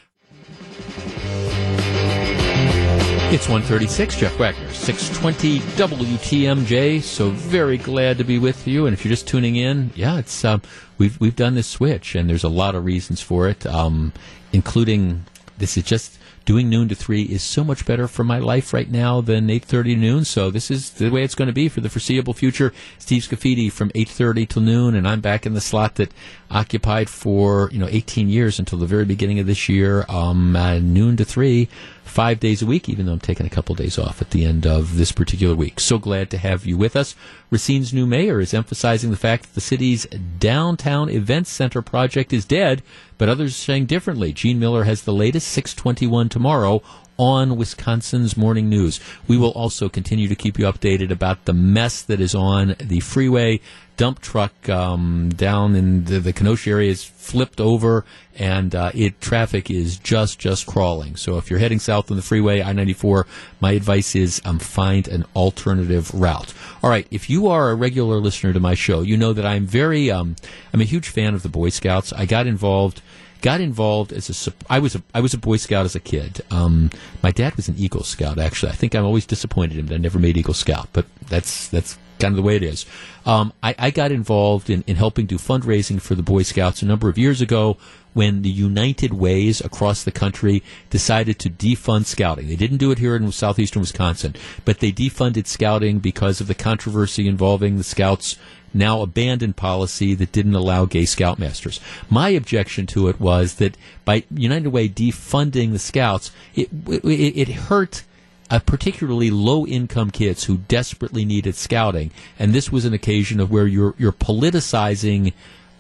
It's 3.31 3.47
136, 3.47 4.17
Jeff 4.17 4.39
Wagner, 4.39 4.73
620 4.73 5.59
WTMJ. 5.77 7.03
So 7.03 7.29
very 7.29 7.77
glad 7.77 8.17
to 8.17 8.25
be 8.25 8.39
with 8.39 8.67
you. 8.67 8.87
And 8.87 8.95
if 8.95 9.05
you're 9.05 9.11
just 9.11 9.29
tuning 9.29 9.57
in, 9.57 9.91
yeah, 9.95 10.17
it's 10.17 10.47
uh, 10.47 10.61
we've 10.97 11.21
we've 11.21 11.37
done 11.37 11.55
this 11.55 11.67
switch, 11.67 12.15
and 12.15 12.31
there's 12.31 12.43
a 12.43 12.49
lot 12.49 12.75
of 12.75 12.87
reasons 12.87 13.21
for 13.21 13.47
it, 13.47 13.67
um, 13.67 14.15
including 14.55 15.27
this 15.59 15.77
is 15.77 15.85
just 15.85 16.19
doing 16.49 16.71
noon 16.71 16.89
to 16.89 16.95
three 16.95 17.25
is 17.25 17.43
so 17.43 17.63
much 17.63 17.85
better 17.85 18.09
for 18.09 18.25
my 18.25 18.39
life 18.39 18.73
right 18.73 18.91
now 18.91 19.21
than 19.21 19.49
8.30 19.49 19.99
noon 19.99 20.25
so 20.25 20.51
this 20.51 20.71
is 20.71 20.93
the 20.93 21.11
way 21.11 21.23
it's 21.23 21.35
going 21.35 21.49
to 21.49 21.53
be 21.53 21.69
for 21.69 21.83
the 21.83 21.91
foreseeable 21.91 22.33
future 22.33 22.73
steve 22.99 23.23
scaffidi 23.23 23.71
from 23.71 23.91
8.30 23.91 24.49
till 24.49 24.63
noon 24.63 24.95
and 24.95 25.07
i'm 25.07 25.21
back 25.21 25.45
in 25.45 25.53
the 25.53 25.61
slot 25.61 25.97
that 25.97 26.11
occupied 26.51 27.11
for 27.11 27.69
you 27.71 27.79
know 27.79 27.89
18 27.91 28.31
years 28.31 28.59
until 28.59 28.79
the 28.79 28.87
very 28.87 29.05
beginning 29.05 29.39
of 29.39 29.47
this 29.47 29.69
year 29.69 30.07
um, 30.09 30.57
uh, 30.57 30.79
noon 30.79 31.19
to 31.19 31.25
three 31.27 31.69
five 32.09 32.41
days 32.41 32.63
a 32.63 32.67
week, 32.67 32.89
even 32.89 33.07
though 33.07 33.13
I'm 33.13 33.21
taking 33.21 33.47
a 33.47 33.51
couple 33.51 33.75
days 33.75 33.99
off 33.99 34.21
at 34.21 34.31
the 34.31 34.45
end 34.45 34.67
of 34.67 34.97
this 34.97 35.13
particular 35.13 35.55
week. 35.55 35.81
So 35.81 35.99
glad 35.99 36.31
to 36.31 36.39
have 36.39 36.67
you 36.67 36.77
with 36.77 36.97
us. 36.97 37.15
Racine's 37.51 37.93
new 37.93 38.07
mayor 38.07 38.41
is 38.41 38.55
emphasizing 38.55 39.11
the 39.11 39.17
fact 39.17 39.45
that 39.45 39.55
the 39.55 39.61
city's 39.61 40.07
downtown 40.39 41.09
events 41.09 41.51
center 41.51 41.83
project 41.83 42.33
is 42.33 42.45
dead, 42.45 42.83
but 43.17 43.29
others 43.29 43.53
are 43.53 43.65
saying 43.65 43.87
differently. 43.87 44.33
Gene 44.33 44.59
Miller 44.59 44.85
has 44.85 45.03
the 45.03 45.13
latest 45.13 45.49
621 45.49 46.29
tomorrow 46.29 46.83
on 47.19 47.57
Wisconsin's 47.57 48.37
Morning 48.37 48.69
News. 48.69 49.01
We 49.27 49.37
will 49.37 49.51
also 49.51 49.89
continue 49.89 50.29
to 50.29 50.37
keep 50.37 50.59
you 50.59 50.65
updated 50.67 51.11
about 51.11 51.45
the 51.45 51.53
mess 51.53 52.01
that 52.03 52.21
is 52.21 52.35
on 52.35 52.77
the 52.79 53.01
freeway. 53.01 53.61
Dump 53.97 54.21
truck 54.21 54.69
um, 54.69 55.31
down 55.31 55.75
in 55.75 56.05
the, 56.05 56.21
the 56.21 56.33
Kenosha 56.33 56.71
area 56.71 56.89
is 56.89 57.03
flipped 57.03 57.61
over, 57.61 58.05
and 58.37 58.73
uh, 58.73 58.93
it 58.95 59.21
traffic 59.21 59.73
is 59.73 59.99
just 59.99 60.39
just 60.39 60.67
crawling. 60.67 61.17
So 61.17 61.37
if 61.37 61.51
you're 61.51 61.59
heading 61.59 61.81
south 61.81 62.09
on 62.09 62.17
the 62.17 62.23
freeway, 62.23 62.63
I-94, 62.63 63.25
my 63.61 63.73
advice 63.73 64.15
is 64.15 64.41
um, 64.45 64.61
find 64.61 65.09
an 65.09 65.25
alternative 65.35 66.15
route. 66.15 66.55
All 66.81 66.89
right, 66.89 67.09
if 67.11 67.29
you 67.29 67.49
are 67.49 67.71
a 67.71 67.75
regular 67.75 68.19
listener 68.19 68.53
to 68.53 68.61
my 68.61 68.75
show, 68.75 69.01
you 69.01 69.17
know 69.17 69.33
that 69.33 69.45
I'm 69.45 69.67
very 69.67 70.13
um, 70.13 70.37
I'm 70.73 70.81
a 70.81 70.85
huge 70.85 71.09
fan 71.09 71.35
of 71.35 71.43
the 71.43 71.49
Boy 71.49 71.71
Scouts. 71.71 72.13
I 72.13 72.25
got 72.25 72.47
involved 72.47 73.03
got 73.41 73.61
involved 73.61 74.13
as 74.13 74.49
a 74.49 74.53
I 74.69 74.79
was 74.79 74.95
a 74.95 75.03
I 75.15 75.21
was 75.21 75.35
a 75.35 75.39
Boy 75.39 75.57
Scout 75.57 75.85
as 75.85 75.95
a 75.95 76.01
kid. 76.01 76.41
Um, 76.51 76.91
my 77.23 77.31
dad 77.31 77.57
was 77.57 77.69
an 77.69 77.77
Eagle 77.79 78.05
Scout. 78.05 78.39
Actually, 78.39 78.73
I 78.73 78.75
think 78.75 78.95
I'm 78.95 79.05
always 79.05 79.27
disappointed 79.27 79.79
him 79.79 79.87
that 79.87 79.95
I 79.95 79.99
never 79.99 80.19
made 80.19 80.37
Eagle 80.37 80.55
Scout, 80.55 80.89
but 80.93 81.07
that's 81.29 81.69
that's 81.69 81.99
kind 82.19 82.33
of 82.33 82.37
the 82.37 82.43
way 82.43 82.57
it 82.57 82.63
is. 82.63 82.85
Um, 83.25 83.53
I, 83.63 83.75
I, 83.79 83.91
got 83.91 84.11
involved 84.11 84.71
in, 84.71 84.83
in 84.87 84.97
helping 84.97 85.27
do 85.27 85.37
fundraising 85.37 86.01
for 86.01 86.15
the 86.15 86.23
Boy 86.23 86.43
Scouts 86.43 86.83
a 86.83 86.87
number 86.87 87.09
of 87.09 87.17
years 87.17 87.41
ago 87.41 87.77
when 88.15 88.43
the 88.43 88.51
United 88.51 89.13
Ways 89.13 89.61
across 89.61 90.03
the 90.03 90.11
country 90.11 90.63
decided 90.91 91.39
to 91.41 91.51
defund 91.51 92.07
scouting. 92.07 92.49
They 92.49 92.57
didn't 92.57 92.79
do 92.79 92.91
it 92.91 92.99
here 92.99 93.15
in 93.15 93.31
southeastern 93.31 93.81
Wisconsin, 93.81 94.35
but 94.65 94.81
they 94.81 94.91
defunded 94.91 95.47
scouting 95.47 95.99
because 95.99 96.41
of 96.41 96.49
the 96.49 96.55
controversy 96.55 97.29
involving 97.29 97.77
the 97.77 97.85
scouts 97.85 98.37
now 98.75 99.03
abandoned 99.03 99.57
policy 99.57 100.15
that 100.15 100.33
didn't 100.33 100.55
allow 100.55 100.85
gay 100.85 101.05
scoutmasters. 101.05 101.81
My 102.11 102.31
objection 102.31 102.87
to 102.89 103.09
it 103.09 103.21
was 103.21 103.55
that 103.57 103.77
by 104.05 104.25
United 104.31 104.69
Way 104.69 104.89
defunding 104.89 105.73
the 105.73 105.79
scouts, 105.79 106.31
it, 106.55 106.69
it, 106.87 107.05
it 107.05 107.49
hurt 107.49 108.05
uh, 108.51 108.59
particularly 108.61 109.31
low 109.31 109.67
income 109.67 110.11
kids 110.11 110.45
who 110.45 110.59
desperately 110.59 111.25
needed 111.25 111.55
scouting. 111.55 112.11
And 112.39 112.53
this 112.53 112.73
was 112.73 112.85
an 112.85 112.95
occasion 112.95 113.41
of 113.41 113.51
where 113.51 113.67
you're, 113.67 113.95
you're 113.99 114.13
politicizing 114.13 115.33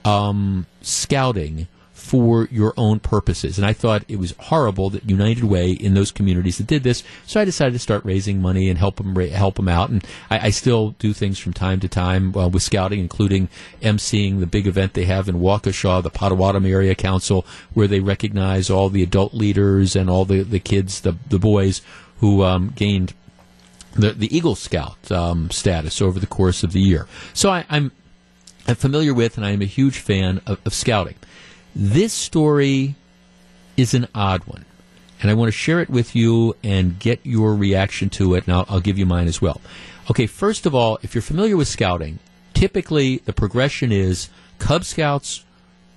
um, 0.04 0.66
scouting 0.82 1.66
for 2.08 2.48
your 2.50 2.72
own 2.78 2.98
purposes. 3.00 3.58
And 3.58 3.66
I 3.66 3.74
thought 3.74 4.02
it 4.08 4.18
was 4.18 4.34
horrible 4.38 4.88
that 4.90 5.10
United 5.10 5.44
Way 5.44 5.72
in 5.72 5.92
those 5.92 6.10
communities 6.10 6.56
that 6.56 6.66
did 6.66 6.82
this. 6.82 7.04
So 7.26 7.38
I 7.38 7.44
decided 7.44 7.74
to 7.74 7.78
start 7.78 8.02
raising 8.02 8.40
money 8.40 8.70
and 8.70 8.78
help 8.78 8.96
them 8.96 9.14
help 9.14 9.56
them 9.56 9.68
out. 9.68 9.90
And 9.90 10.02
I, 10.30 10.46
I 10.46 10.50
still 10.50 10.92
do 10.98 11.12
things 11.12 11.38
from 11.38 11.52
time 11.52 11.80
to 11.80 11.88
time 11.88 12.34
uh, 12.34 12.48
with 12.48 12.62
scouting, 12.62 13.00
including 13.00 13.48
emceeing 13.82 14.40
the 14.40 14.46
big 14.46 14.66
event 14.66 14.94
they 14.94 15.04
have 15.04 15.28
in 15.28 15.36
Waukesha, 15.36 16.02
the 16.02 16.08
Potawatomi 16.08 16.72
Area 16.72 16.94
Council, 16.94 17.44
where 17.74 17.86
they 17.86 18.00
recognize 18.00 18.70
all 18.70 18.88
the 18.88 19.02
adult 19.02 19.34
leaders 19.34 19.94
and 19.94 20.08
all 20.08 20.24
the, 20.24 20.42
the 20.42 20.60
kids, 20.60 21.02
the 21.02 21.14
the 21.28 21.38
boys 21.38 21.82
who 22.20 22.42
um, 22.42 22.72
gained 22.74 23.12
the 23.92 24.12
the 24.12 24.34
Eagle 24.34 24.54
Scout 24.54 25.12
um, 25.12 25.50
status 25.50 26.00
over 26.00 26.18
the 26.18 26.26
course 26.26 26.62
of 26.62 26.72
the 26.72 26.80
year. 26.80 27.06
So 27.34 27.50
I, 27.50 27.66
I'm 27.68 27.92
I'm 28.66 28.76
familiar 28.76 29.12
with 29.12 29.36
and 29.36 29.44
I 29.44 29.50
am 29.50 29.60
a 29.60 29.66
huge 29.66 29.98
fan 29.98 30.40
of, 30.46 30.58
of 30.64 30.72
scouting. 30.72 31.16
This 31.74 32.12
story 32.12 32.94
is 33.76 33.94
an 33.94 34.08
odd 34.14 34.44
one, 34.44 34.64
and 35.20 35.30
I 35.30 35.34
want 35.34 35.48
to 35.48 35.52
share 35.52 35.80
it 35.80 35.90
with 35.90 36.16
you 36.16 36.56
and 36.62 36.98
get 36.98 37.20
your 37.22 37.54
reaction 37.54 38.10
to 38.10 38.34
it, 38.34 38.46
and 38.46 38.54
I'll, 38.54 38.66
I'll 38.68 38.80
give 38.80 38.98
you 38.98 39.06
mine 39.06 39.28
as 39.28 39.40
well. 39.40 39.60
Okay, 40.10 40.26
first 40.26 40.66
of 40.66 40.74
all, 40.74 40.98
if 41.02 41.14
you're 41.14 41.22
familiar 41.22 41.56
with 41.56 41.68
scouting, 41.68 42.18
typically 42.54 43.18
the 43.18 43.32
progression 43.32 43.92
is 43.92 44.30
Cub 44.58 44.84
Scouts, 44.84 45.44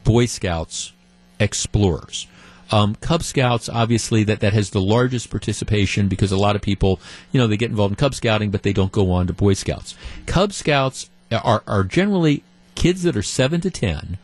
Boy 0.03 0.25
Scouts, 0.25 0.93
Explorers. 1.39 2.27
Um, 2.71 2.95
Cub 2.95 3.23
Scouts, 3.23 3.67
obviously, 3.67 4.23
that, 4.25 4.39
that 4.39 4.53
has 4.53 4.69
the 4.69 4.81
largest 4.81 5.29
participation 5.29 6.07
because 6.07 6.31
a 6.31 6.37
lot 6.37 6.55
of 6.55 6.61
people, 6.61 6.99
you 7.31 7.39
know, 7.39 7.47
they 7.47 7.57
get 7.57 7.69
involved 7.69 7.93
in 7.93 7.95
Cub 7.97 8.15
Scouting, 8.15 8.51
but 8.51 8.63
they 8.63 8.73
don't 8.73 8.91
go 8.91 9.11
on 9.11 9.27
to 9.27 9.33
Boy 9.33 9.53
Scouts. 9.53 9.95
Cub 10.25 10.53
Scouts 10.53 11.09
are, 11.31 11.63
are 11.67 11.83
generally 11.83 12.43
kids 12.75 13.03
that 13.03 13.17
are 13.17 13.23
7 13.23 13.59
to 13.61 13.69
10 13.69 14.17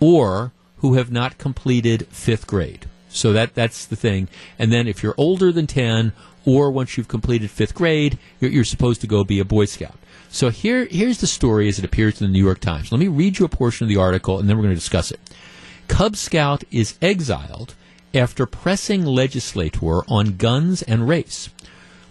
or 0.00 0.52
who 0.84 0.92
have 0.92 1.10
not 1.10 1.38
completed 1.38 2.06
fifth 2.08 2.46
grade. 2.46 2.84
So 3.08 3.32
that 3.32 3.54
that's 3.54 3.86
the 3.86 3.96
thing. 3.96 4.28
And 4.58 4.70
then 4.70 4.86
if 4.86 5.02
you're 5.02 5.14
older 5.16 5.50
than 5.50 5.66
10 5.66 6.12
or 6.44 6.70
once 6.70 6.98
you've 6.98 7.08
completed 7.08 7.50
fifth 7.50 7.74
grade, 7.74 8.18
you're, 8.38 8.50
you're 8.50 8.64
supposed 8.64 9.00
to 9.00 9.06
go 9.06 9.24
be 9.24 9.40
a 9.40 9.46
Boy 9.46 9.64
Scout. 9.64 9.96
So 10.28 10.50
here, 10.50 10.84
here's 10.84 11.22
the 11.22 11.26
story 11.26 11.68
as 11.68 11.78
it 11.78 11.86
appears 11.86 12.20
in 12.20 12.26
the 12.26 12.32
New 12.34 12.44
York 12.44 12.60
Times. 12.60 12.92
Let 12.92 12.98
me 12.98 13.08
read 13.08 13.38
you 13.38 13.46
a 13.46 13.48
portion 13.48 13.86
of 13.86 13.88
the 13.88 13.96
article 13.96 14.38
and 14.38 14.46
then 14.46 14.58
we're 14.58 14.64
going 14.64 14.74
to 14.74 14.78
discuss 14.78 15.10
it. 15.10 15.20
Cub 15.88 16.16
Scout 16.16 16.64
is 16.70 16.98
exiled 17.00 17.74
after 18.12 18.44
pressing 18.44 19.06
legislator 19.06 20.02
on 20.06 20.36
guns 20.36 20.82
and 20.82 21.08
race. 21.08 21.48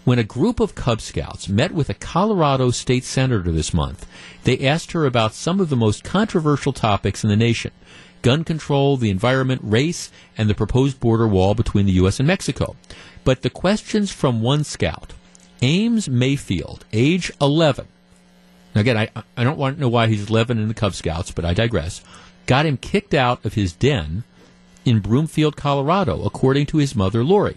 When 0.04 0.18
a 0.18 0.24
group 0.24 0.58
of 0.58 0.74
Cub 0.74 1.00
Scouts 1.00 1.48
met 1.48 1.70
with 1.70 1.88
a 1.88 1.94
Colorado 1.94 2.72
state 2.72 3.04
senator 3.04 3.52
this 3.52 3.72
month, 3.72 4.04
they 4.42 4.66
asked 4.66 4.90
her 4.92 5.06
about 5.06 5.32
some 5.32 5.60
of 5.60 5.68
the 5.68 5.76
most 5.76 6.02
controversial 6.02 6.72
topics 6.72 7.22
in 7.22 7.30
the 7.30 7.36
nation 7.36 7.70
gun 8.24 8.42
control, 8.42 8.96
the 8.96 9.10
environment, 9.10 9.60
race, 9.62 10.10
and 10.36 10.48
the 10.48 10.54
proposed 10.54 10.98
border 10.98 11.28
wall 11.28 11.54
between 11.54 11.84
the 11.84 11.92
U.S. 11.92 12.18
and 12.18 12.26
Mexico. 12.26 12.74
But 13.22 13.42
the 13.42 13.50
questions 13.50 14.10
from 14.10 14.40
one 14.40 14.64
scout, 14.64 15.12
Ames 15.62 16.08
Mayfield, 16.08 16.86
age 16.92 17.30
11, 17.40 17.86
now 18.74 18.80
again, 18.80 18.96
I, 18.96 19.08
I 19.36 19.44
don't 19.44 19.58
want 19.58 19.76
to 19.76 19.80
know 19.80 19.88
why 19.88 20.08
he's 20.08 20.28
11 20.28 20.58
in 20.58 20.68
the 20.68 20.74
Cub 20.74 20.94
Scouts, 20.94 21.30
but 21.30 21.44
I 21.44 21.54
digress, 21.54 22.02
got 22.46 22.66
him 22.66 22.76
kicked 22.76 23.14
out 23.14 23.44
of 23.44 23.54
his 23.54 23.72
den 23.72 24.24
in 24.84 25.00
Broomfield, 25.00 25.56
Colorado, 25.56 26.24
according 26.24 26.66
to 26.66 26.78
his 26.78 26.96
mother, 26.96 27.22
Lori. 27.22 27.56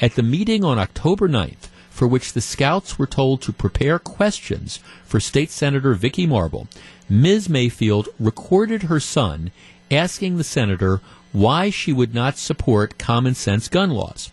At 0.00 0.14
the 0.14 0.22
meeting 0.22 0.64
on 0.64 0.78
October 0.78 1.28
9th, 1.28 1.68
for 1.88 2.06
which 2.06 2.32
the 2.32 2.40
scouts 2.40 2.98
were 2.98 3.06
told 3.06 3.40
to 3.42 3.52
prepare 3.52 3.98
questions 3.98 4.80
for 5.04 5.20
State 5.20 5.50
Senator 5.50 5.94
Vicki 5.94 6.26
Marble, 6.26 6.68
Ms. 7.08 7.48
Mayfield 7.48 8.08
recorded 8.18 8.84
her 8.84 8.98
son 8.98 9.52
asking 9.90 10.36
the 10.36 10.44
senator 10.44 11.00
why 11.32 11.70
she 11.70 11.92
would 11.92 12.14
not 12.14 12.38
support 12.38 12.98
common 12.98 13.34
sense 13.34 13.68
gun 13.68 13.90
laws. 13.90 14.30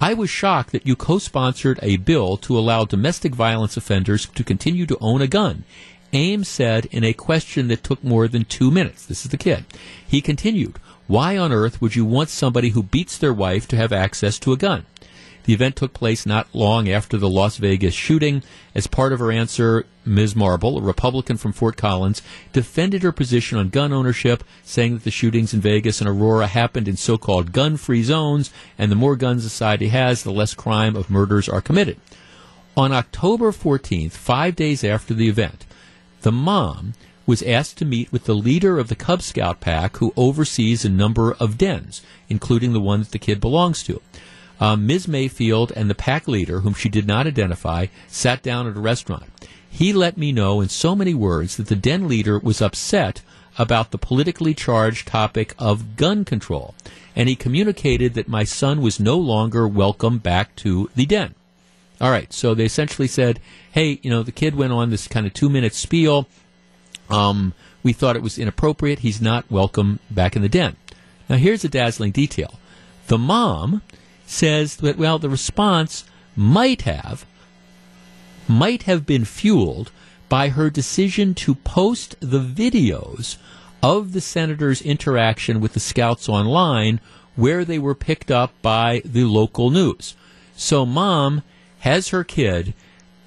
I 0.00 0.14
was 0.14 0.28
shocked 0.28 0.72
that 0.72 0.86
you 0.86 0.94
co 0.94 1.18
sponsored 1.18 1.78
a 1.82 1.96
bill 1.96 2.36
to 2.38 2.58
allow 2.58 2.84
domestic 2.84 3.34
violence 3.34 3.76
offenders 3.76 4.26
to 4.26 4.44
continue 4.44 4.86
to 4.86 4.98
own 5.00 5.22
a 5.22 5.26
gun. 5.26 5.64
Ames 6.12 6.48
said 6.48 6.86
in 6.86 7.02
a 7.02 7.12
question 7.12 7.68
that 7.68 7.82
took 7.82 8.02
more 8.04 8.28
than 8.28 8.44
two 8.44 8.70
minutes. 8.70 9.06
This 9.06 9.24
is 9.24 9.30
the 9.30 9.36
kid. 9.36 9.64
He 10.06 10.20
continued, 10.20 10.78
Why 11.06 11.36
on 11.36 11.52
earth 11.52 11.80
would 11.80 11.96
you 11.96 12.04
want 12.04 12.28
somebody 12.28 12.70
who 12.70 12.82
beats 12.82 13.18
their 13.18 13.32
wife 13.32 13.66
to 13.68 13.76
have 13.76 13.92
access 13.92 14.38
to 14.40 14.52
a 14.52 14.56
gun? 14.56 14.86
The 15.46 15.54
event 15.54 15.76
took 15.76 15.92
place 15.92 16.26
not 16.26 16.52
long 16.52 16.88
after 16.88 17.16
the 17.16 17.28
Las 17.28 17.56
Vegas 17.58 17.94
shooting. 17.94 18.42
As 18.74 18.88
part 18.88 19.12
of 19.12 19.20
her 19.20 19.30
answer, 19.30 19.86
Ms. 20.04 20.34
Marble, 20.34 20.76
a 20.76 20.82
Republican 20.82 21.36
from 21.36 21.52
Fort 21.52 21.76
Collins, 21.76 22.20
defended 22.52 23.04
her 23.04 23.12
position 23.12 23.56
on 23.56 23.68
gun 23.68 23.92
ownership, 23.92 24.42
saying 24.64 24.94
that 24.94 25.04
the 25.04 25.10
shootings 25.12 25.54
in 25.54 25.60
Vegas 25.60 26.00
and 26.00 26.10
Aurora 26.10 26.48
happened 26.48 26.88
in 26.88 26.96
so 26.96 27.16
called 27.16 27.52
gun 27.52 27.76
free 27.76 28.02
zones, 28.02 28.50
and 28.76 28.90
the 28.90 28.96
more 28.96 29.14
guns 29.14 29.44
society 29.44 29.88
has, 29.88 30.24
the 30.24 30.32
less 30.32 30.52
crime 30.52 30.96
of 30.96 31.10
murders 31.10 31.48
are 31.48 31.60
committed. 31.60 31.96
On 32.76 32.92
October 32.92 33.52
14th, 33.52 34.12
five 34.12 34.56
days 34.56 34.82
after 34.82 35.14
the 35.14 35.28
event, 35.28 35.64
the 36.22 36.32
mom 36.32 36.94
was 37.24 37.42
asked 37.44 37.78
to 37.78 37.84
meet 37.84 38.10
with 38.10 38.24
the 38.24 38.34
leader 38.34 38.80
of 38.80 38.88
the 38.88 38.96
Cub 38.96 39.22
Scout 39.22 39.60
pack 39.60 39.98
who 39.98 40.12
oversees 40.16 40.84
a 40.84 40.88
number 40.88 41.34
of 41.34 41.56
dens, 41.56 42.02
including 42.28 42.72
the 42.72 42.80
one 42.80 42.98
that 42.98 43.12
the 43.12 43.18
kid 43.20 43.40
belongs 43.40 43.84
to. 43.84 44.02
Um, 44.58 44.86
Ms. 44.86 45.06
Mayfield 45.06 45.72
and 45.72 45.90
the 45.90 45.94
pack 45.94 46.26
leader, 46.26 46.60
whom 46.60 46.74
she 46.74 46.88
did 46.88 47.06
not 47.06 47.26
identify, 47.26 47.86
sat 48.08 48.42
down 48.42 48.66
at 48.66 48.76
a 48.76 48.80
restaurant. 48.80 49.24
He 49.68 49.92
let 49.92 50.16
me 50.16 50.32
know 50.32 50.60
in 50.60 50.70
so 50.70 50.96
many 50.96 51.12
words 51.12 51.56
that 51.56 51.66
the 51.66 51.76
den 51.76 52.08
leader 52.08 52.38
was 52.38 52.62
upset 52.62 53.20
about 53.58 53.90
the 53.90 53.98
politically 53.98 54.54
charged 54.54 55.08
topic 55.08 55.54
of 55.58 55.96
gun 55.96 56.24
control, 56.24 56.74
and 57.14 57.28
he 57.28 57.36
communicated 57.36 58.14
that 58.14 58.28
my 58.28 58.44
son 58.44 58.80
was 58.80 59.00
no 59.00 59.18
longer 59.18 59.68
welcome 59.68 60.18
back 60.18 60.56
to 60.56 60.90
the 60.94 61.06
den. 61.06 61.34
All 62.00 62.10
right, 62.10 62.32
so 62.32 62.54
they 62.54 62.64
essentially 62.64 63.08
said, 63.08 63.40
hey, 63.72 63.98
you 64.02 64.10
know, 64.10 64.22
the 64.22 64.32
kid 64.32 64.54
went 64.54 64.72
on 64.72 64.90
this 64.90 65.08
kind 65.08 65.26
of 65.26 65.32
two 65.32 65.48
minute 65.48 65.74
spiel. 65.74 66.26
Um, 67.08 67.54
we 67.82 67.92
thought 67.92 68.16
it 68.16 68.22
was 68.22 68.38
inappropriate. 68.38 68.98
He's 68.98 69.20
not 69.20 69.50
welcome 69.50 70.00
back 70.10 70.36
in 70.36 70.42
the 70.42 70.48
den. 70.48 70.76
Now, 71.28 71.36
here's 71.36 71.64
a 71.64 71.68
dazzling 71.68 72.10
detail. 72.12 72.54
The 73.06 73.18
mom 73.18 73.82
says 74.26 74.76
that, 74.76 74.98
well, 74.98 75.18
the 75.18 75.30
response 75.30 76.04
might 76.34 76.82
have, 76.82 77.24
might 78.48 78.82
have 78.82 79.06
been 79.06 79.24
fueled 79.24 79.90
by 80.28 80.48
her 80.48 80.68
decision 80.68 81.34
to 81.34 81.54
post 81.54 82.16
the 82.20 82.40
videos 82.40 83.36
of 83.82 84.12
the 84.12 84.20
senator's 84.20 84.82
interaction 84.82 85.60
with 85.60 85.72
the 85.72 85.80
scouts 85.80 86.28
online 86.28 87.00
where 87.36 87.64
they 87.64 87.78
were 87.78 87.94
picked 87.94 88.30
up 88.30 88.52
by 88.62 89.02
the 89.04 89.24
local 89.24 89.70
news. 89.70 90.16
So 90.56 90.84
mom 90.84 91.42
has 91.80 92.08
her 92.08 92.24
kid 92.24 92.74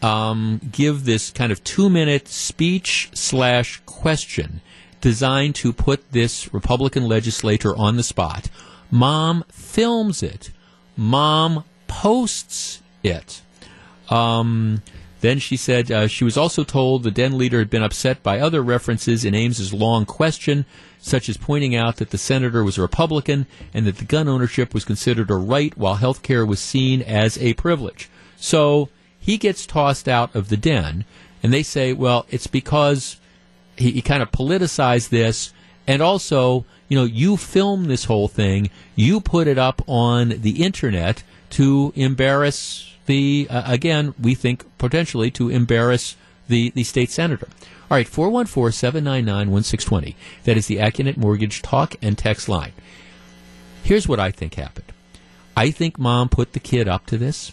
um, 0.01 0.59
give 0.71 1.05
this 1.05 1.31
kind 1.31 1.51
of 1.51 1.63
two 1.63 1.89
minute 1.89 2.27
speech 2.27 3.09
slash 3.13 3.81
question 3.85 4.61
designed 5.01 5.55
to 5.55 5.71
put 5.71 6.11
this 6.11 6.53
Republican 6.53 7.07
legislator 7.07 7.75
on 7.75 7.95
the 7.95 8.03
spot. 8.03 8.49
Mom 8.91 9.45
films 9.49 10.23
it 10.23 10.51
Mom 10.99 11.63
posts 11.87 12.81
it. 13.03 13.41
Um, 14.09 14.83
then 15.21 15.39
she 15.39 15.55
said 15.55 15.89
uh, 15.89 16.07
she 16.07 16.25
was 16.25 16.35
also 16.35 16.65
told 16.65 17.03
the 17.03 17.11
den 17.11 17.37
leader 17.37 17.59
had 17.59 17.69
been 17.69 17.83
upset 17.83 18.21
by 18.21 18.39
other 18.39 18.61
references 18.61 19.23
in 19.23 19.33
Ames's 19.33 19.73
long 19.73 20.05
question, 20.05 20.65
such 20.99 21.29
as 21.29 21.37
pointing 21.37 21.73
out 21.73 21.95
that 21.97 22.09
the 22.09 22.17
senator 22.17 22.65
was 22.65 22.77
a 22.77 22.81
Republican 22.81 23.47
and 23.73 23.85
that 23.85 23.97
the 23.97 24.03
gun 24.03 24.27
ownership 24.27 24.73
was 24.73 24.83
considered 24.83 25.31
a 25.31 25.35
right 25.35 25.77
while 25.77 25.95
health 25.95 26.21
care 26.21 26.45
was 26.45 26.59
seen 26.59 27.01
as 27.01 27.37
a 27.37 27.53
privilege. 27.53 28.09
So 28.35 28.89
he 29.17 29.37
gets 29.37 29.65
tossed 29.65 30.09
out 30.09 30.35
of 30.35 30.49
the 30.49 30.57
den, 30.57 31.05
and 31.41 31.53
they 31.53 31.63
say, 31.63 31.93
well, 31.93 32.25
it's 32.29 32.47
because 32.47 33.21
he, 33.77 33.91
he 33.91 34.01
kind 34.01 34.21
of 34.21 34.31
politicized 34.31 35.09
this, 35.09 35.53
and 35.87 36.01
also 36.01 36.65
you 36.89 36.97
know, 36.97 37.05
you 37.05 37.37
film 37.37 37.85
this 37.85 38.05
whole 38.05 38.27
thing, 38.27 38.69
you 38.95 39.21
put 39.21 39.47
it 39.47 39.57
up 39.57 39.81
on 39.87 40.29
the 40.41 40.63
internet 40.63 41.23
to 41.51 41.93
embarrass 41.95 42.93
the, 43.05 43.47
uh, 43.49 43.63
again, 43.65 44.13
we 44.21 44.35
think 44.35 44.65
potentially 44.77 45.31
to 45.31 45.49
embarrass 45.49 46.15
the, 46.47 46.71
the 46.71 46.83
state 46.83 47.09
senator. 47.09 47.47
All 47.89 47.97
right, 47.97 48.07
414 48.07 48.71
799 48.71 49.51
1620. 49.51 50.15
That 50.43 50.57
is 50.57 50.67
the 50.67 50.77
Accunet 50.77 51.17
Mortgage 51.17 51.61
talk 51.61 51.95
and 52.01 52.17
text 52.17 52.49
line. 52.49 52.73
Here's 53.83 54.07
what 54.07 54.19
I 54.19 54.31
think 54.31 54.55
happened 54.55 54.91
I 55.55 55.71
think 55.71 55.97
mom 55.97 56.29
put 56.29 56.53
the 56.53 56.59
kid 56.59 56.87
up 56.87 57.05
to 57.07 57.17
this. 57.17 57.51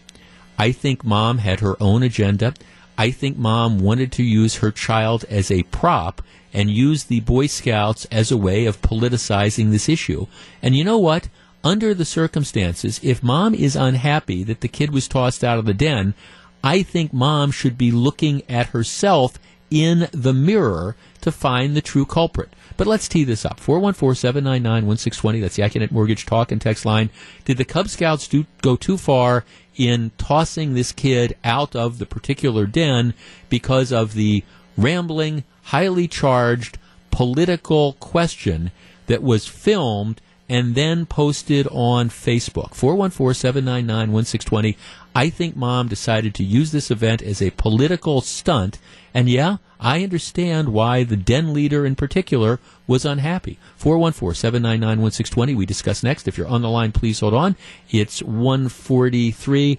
I 0.59 0.73
think 0.73 1.05
mom 1.05 1.39
had 1.39 1.61
her 1.61 1.81
own 1.83 2.03
agenda. 2.03 2.55
I 2.99 3.11
think 3.11 3.37
mom 3.37 3.79
wanted 3.79 4.13
to 4.13 4.23
use 4.23 4.57
her 4.57 4.71
child 4.71 5.25
as 5.29 5.51
a 5.51 5.65
prop 5.65 6.23
and 6.57 6.71
use 6.71 7.05
the 7.05 7.21
Boy 7.21 7.47
Scouts 7.47 8.07
as 8.07 8.33
a 8.33 8.37
way 8.37 8.65
of 8.65 8.83
politicizing 8.83 9.71
this 9.71 9.89
issue. 9.89 10.27
And 10.61 10.75
you 10.75 10.83
know 10.83 10.99
what? 10.99 11.29
under 11.67 11.93
the 11.93 12.05
circumstances, 12.05 13.01
if 13.03 13.25
mom 13.25 13.53
is 13.53 13.75
unhappy 13.75 14.45
that 14.45 14.61
the 14.61 14.69
kid 14.69 14.93
was 14.93 15.09
tossed 15.09 15.43
out 15.43 15.59
of 15.59 15.65
the 15.65 15.75
den, 15.75 16.15
I 16.63 16.85
think 16.85 17.13
mom 17.13 17.51
should 17.51 17.77
be 17.77 17.91
looking 17.91 18.43
at 18.49 18.69
herself 18.69 19.37
in 19.69 20.09
the 20.13 20.33
mirror 20.33 20.95
to 21.23 21.33
find 21.33 21.75
the 21.75 21.83
true 21.83 22.07
culprit. 22.07 22.51
But 22.77 22.87
let's 22.87 23.09
tee 23.09 23.25
this 23.25 23.45
up. 23.45 23.59
414-799-1620. 23.59 25.41
That's 25.41 25.57
the 25.57 25.63
Accunet 25.63 25.91
Mortgage 25.91 26.25
Talk 26.25 26.53
and 26.53 26.61
Text 26.61 26.87
line. 26.87 27.11
Did 27.45 27.57
the 27.57 27.65
Cub 27.65 27.89
Scouts 27.89 28.29
do, 28.29 28.47
go 28.63 28.77
too 28.77 28.97
far 28.97 29.45
in 29.75 30.13
tossing 30.19 30.75
this 30.75 30.93
kid 30.93 31.37
out 31.43 31.75
of 31.75 31.99
the 31.99 32.07
particular 32.07 32.67
den 32.67 33.13
because 33.49 33.93
of 33.93 34.15
the 34.15 34.45
rambling, 34.77 35.43
highly 35.67 36.09
charged 36.09 36.79
political 37.11 37.93
question 37.95 38.71
that 39.07 39.23
was 39.23 39.47
filmed 39.47 40.21
and 40.49 40.75
then 40.75 41.07
posted 41.07 41.69
on 41.73 42.09
Facebook. 42.09 42.71
414-799-1620. 42.71 44.77
I 45.15 45.31
think 45.31 45.57
mom 45.57 45.87
decided 45.89 46.35
to 46.35 46.45
use 46.45 46.73
this 46.73 46.91
event 46.91 47.23
as 47.23 47.41
a 47.43 47.51
political 47.51 48.21
stunt. 48.21 48.79
And 49.13 49.29
yeah, 49.29 49.57
I 49.81 50.05
understand 50.05 50.69
why 50.69 51.03
the 51.05 51.17
den 51.17 51.53
leader 51.53 51.85
in 51.85 51.97
particular 51.97 52.61
was 52.87 53.05
unhappy. 53.05 53.59
414-799-1620. 53.81 55.57
We 55.57 55.67
discuss 55.67 56.05
next. 56.05 56.29
If 56.29 56.39
you're 56.39 56.47
on 56.47 56.63
the 56.63 56.71
line, 56.71 56.93
please 56.93 57.19
hold 57.21 57.35
on. 57.35 57.57
It's 57.91 58.23
143. 58.23 59.79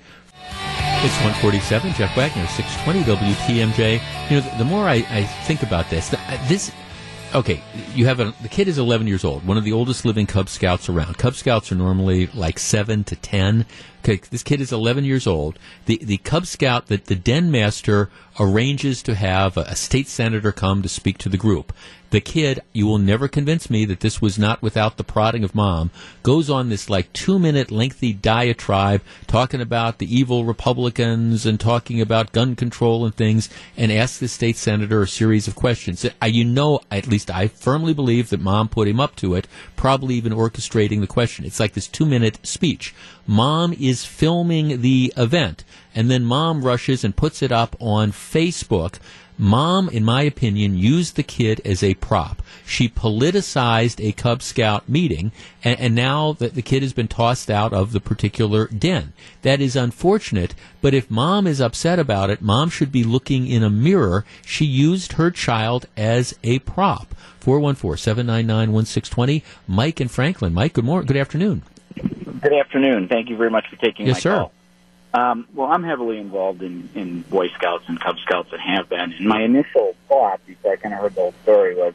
It's 0.50 1.16
147. 1.18 1.94
Jeff 1.94 2.16
Wagner, 2.18 2.48
620 2.48 3.34
WTMJ. 3.34 4.02
You 4.30 4.42
know, 4.42 4.58
the, 4.58 4.66
more 4.66 4.88
I, 4.88 5.06
I, 5.10 5.24
think 5.46 5.62
about 5.62 5.90
this, 5.90 6.10
the, 6.10 6.20
uh, 6.20 6.48
this 6.48 6.72
okay, 7.36 7.62
you 7.94 8.06
have 8.06 8.20
a 8.20 8.34
the 8.42 8.50
kid 8.50 8.68
is 8.68 8.78
11 8.78 9.08
years 9.08 9.24
old, 9.24 9.46
one 9.46 9.58
of 9.58 9.64
the 9.64 9.74
oldest 9.74 10.06
living 10.06 10.26
Cub 10.26 10.50
Scouts 10.50 10.90
around. 10.90 11.18
Cub 11.18 11.36
Scouts 11.36 11.72
are 11.72 11.76
normally 11.76 12.28
like 12.28 12.60
seven 12.60 13.04
to 13.06 13.16
10. 13.16 13.66
Okay, 14.08 14.22
this 14.32 14.44
kid 14.44 14.62
is 14.62 14.72
11 14.72 15.04
years 15.04 15.28
old. 15.28 15.60
The 15.86 16.00
the 16.02 16.16
Cub 16.20 16.46
Scout 16.46 16.88
that 16.88 17.08
the 17.08 17.16
den 17.16 17.52
master 17.52 18.10
arranges 18.40 19.04
to 19.04 19.16
have 19.16 19.58
a, 19.58 19.62
a 19.64 19.76
state 19.76 20.08
senator 20.08 20.54
come 20.54 20.82
to 20.82 20.88
speak 20.88 21.18
to 21.18 21.30
the 21.30 21.36
group. 21.36 21.74
The 22.10 22.22
kid, 22.22 22.62
you 22.72 22.88
will 22.88 23.00
never 23.00 23.28
convince 23.28 23.70
me 23.70 23.84
that 23.84 24.00
this 24.00 24.22
was 24.22 24.40
not 24.40 24.62
without 24.62 24.96
the 24.96 25.04
prodding 25.04 25.44
of 25.44 25.54
mom, 25.54 25.92
goes 26.24 26.50
on 26.50 26.70
this 26.70 26.90
like 26.90 27.12
two 27.12 27.38
minute 27.38 27.70
lengthy 27.70 28.14
diatribe 28.14 29.02
talking 29.28 29.60
about 29.60 29.98
the 29.98 30.16
evil 30.16 30.46
Republicans 30.46 31.46
and 31.46 31.60
talking 31.60 32.00
about 32.00 32.32
gun 32.32 32.56
control 32.56 33.04
and 33.04 33.14
things 33.14 33.50
and 33.76 33.92
asks 33.92 34.20
the 34.20 34.30
state 34.30 34.56
senator 34.56 35.02
a 35.02 35.08
series 35.08 35.50
of 35.50 35.56
questions. 35.56 36.06
Uh, 36.06 36.26
you 36.28 36.46
know, 36.46 36.80
at 36.90 37.08
least 37.08 37.30
I 37.30 37.50
firmly 37.50 37.94
believe 37.94 38.30
that 38.30 38.40
mom 38.40 38.70
put 38.70 38.88
him 38.88 39.02
up 39.02 39.18
to 39.18 39.36
it, 39.36 39.46
probably 39.76 40.16
even 40.16 40.32
orchestrating 40.32 41.02
the 41.02 41.08
question. 41.08 41.44
It's 41.44 41.60
like 41.60 41.74
this 41.74 41.88
two 41.88 42.06
minute 42.06 42.40
speech. 42.48 42.96
Mom 43.28 43.74
is 43.74 44.06
filming 44.06 44.82
the 44.82 45.14
event 45.18 45.64
and 45.94 46.10
then 46.10 46.24
mom 46.24 46.64
rushes 46.64 47.04
and 47.04 47.16
puts 47.16 47.42
it 47.42 47.52
up 47.52 47.76
on 47.80 48.12
Facebook 48.12 49.00
Mom, 49.40 49.88
in 49.90 50.04
my 50.04 50.24
opinion, 50.24 50.76
used 50.76 51.16
the 51.16 51.22
kid 51.22 51.62
as 51.64 51.84
a 51.84 51.94
prop. 51.96 52.42
She 52.66 52.90
politicized 52.90 54.04
a 54.04 54.14
Cub 54.14 54.42
Scout 54.42 54.90
meeting, 54.90 55.32
and, 55.64 55.80
and 55.80 55.94
now 55.94 56.34
that 56.34 56.56
the 56.56 56.64
kid 56.64 56.82
has 56.82 56.92
been 56.92 57.08
tossed 57.08 57.52
out 57.52 57.72
of 57.72 57.92
the 57.92 58.00
particular 58.00 58.66
den. 58.68 59.14
That 59.44 59.62
is 59.62 59.76
unfortunate, 59.76 60.56
but 60.82 60.96
if 60.96 61.12
mom 61.12 61.46
is 61.46 61.62
upset 61.62 62.00
about 62.00 62.32
it, 62.32 62.42
mom 62.42 62.72
should 62.72 62.92
be 62.92 63.04
looking 63.04 63.46
in 63.46 63.62
a 63.62 63.70
mirror. 63.70 64.26
She 64.44 64.66
used 64.66 65.12
her 65.14 65.30
child 65.30 65.86
as 65.96 66.34
a 66.44 66.58
prop. 66.60 67.14
414-799-1620. 67.42 69.44
Mike 69.68 70.00
and 70.00 70.10
Franklin. 70.10 70.54
Mike, 70.54 70.74
good 70.74 70.86
morning. 70.86 71.06
Good 71.06 71.18
afternoon. 71.18 71.62
Good 72.40 72.54
afternoon. 72.54 73.08
Thank 73.08 73.30
you 73.30 73.38
very 73.38 73.50
much 73.50 73.68
for 73.68 73.78
taking 73.78 74.06
yes, 74.06 74.18
my 74.18 74.20
sir. 74.20 74.36
call. 74.36 74.52
Um, 75.14 75.48
well, 75.54 75.72
I'm 75.72 75.84
heavily 75.84 76.18
involved 76.18 76.62
in, 76.62 76.90
in 76.94 77.22
Boy 77.22 77.48
Scouts 77.50 77.86
and 77.88 78.00
Cub 78.00 78.20
Scouts 78.20 78.50
and 78.52 78.62
have 78.62 78.90
been. 78.90 79.14
And 79.14 79.28
my 79.28 79.42
initial 79.42 79.96
thought 80.08 80.46
before 80.46 80.74
I 80.74 80.76
kind 80.76 80.94
of 80.94 81.02
heard 81.02 81.16
the 81.16 81.22
whole 81.22 81.34
story 81.44 81.76
was 81.76 81.94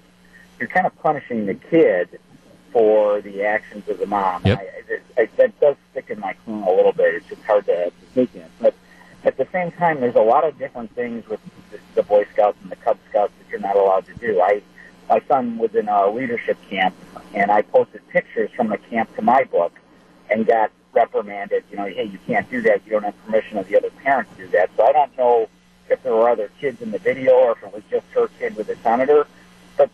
you're 0.59 0.69
kind 0.69 0.87
of 0.87 0.99
punishing 1.01 1.47
the 1.47 1.55
kid 1.55 2.19
for 2.73 3.21
the 3.21 3.45
actions 3.45 3.89
of 3.89 3.99
the 3.99 4.07
mom. 4.07 4.43
Yep. 4.45 4.59
I, 4.59 5.23
I, 5.23 5.29
that 5.37 5.61
does 5.61 5.77
stick 5.91 6.11
in 6.11 6.19
my 6.19 6.33
craw 6.33 6.73
a 6.73 6.75
little 6.75 6.93
bit. 6.93 7.15
It's 7.15 7.29
just 7.29 7.43
hard 7.43 7.67
to, 7.67 7.91
to 7.91 7.93
take 8.15 8.35
in. 8.35 8.47
But 8.61 8.75
at 9.25 9.37
the 9.37 9.47
same 9.53 9.71
time, 9.73 10.01
there's 10.01 10.17
a 10.17 10.23
lot 10.23 10.45
of 10.45 10.59
different 10.59 10.93
things 10.95 11.29
with 11.29 11.41
the, 11.71 11.79
the 11.95 12.03
Boy 12.03 12.27
Scouts 12.33 12.59
and 12.63 12.73
the 12.73 12.77
Cub 12.77 12.99
Scouts 13.11 13.33
that 13.39 13.51
you're 13.51 13.61
not 13.61 13.77
allowed 13.77 14.07
to 14.07 14.15
do. 14.15 14.41
I, 14.41 14.63
my 15.09 15.21
son 15.29 15.59
was 15.59 15.75
in 15.75 15.89
a 15.89 16.11
leadership 16.11 16.57
camp, 16.69 16.97
and 17.35 17.51
I 17.51 17.63
posted 17.63 18.07
pictures 18.09 18.51
from 18.57 18.71
the 18.71 18.79
camp 18.79 19.15
to 19.17 19.23
my 19.23 19.45
book 19.45 19.73
and 20.33 20.47
got 20.47 20.71
reprimanded, 20.95 21.65
you 21.71 21.77
know, 21.77 21.85
hey, 21.85 22.05
you 22.05 22.19
can't 22.27 22.51
do 22.51 22.63
that. 22.63 22.85
You 22.85 22.93
don't 22.93 23.05
have 23.05 23.27
permission 23.27 23.59
of 23.59 23.69
the 23.69 23.77
other 23.77 23.91
parent 23.91 24.31
to 24.37 24.47
do 24.47 24.49
that. 24.49 24.71
So 24.77 24.85
I 24.85 24.93
don't 24.93 25.17
know 25.17 25.49
if 25.89 26.03
there 26.03 26.15
were 26.15 26.29
other 26.29 26.51
kids 26.59 26.81
in 26.81 26.91
the 26.91 26.99
video 26.99 27.33
or 27.33 27.53
if 27.53 27.63
it 27.63 27.73
was 27.73 27.83
just 27.91 28.07
her 28.15 28.29
kid 28.39 28.57
with 28.57 28.67
the 28.67 28.77
senator. 28.77 29.27
But 29.77 29.91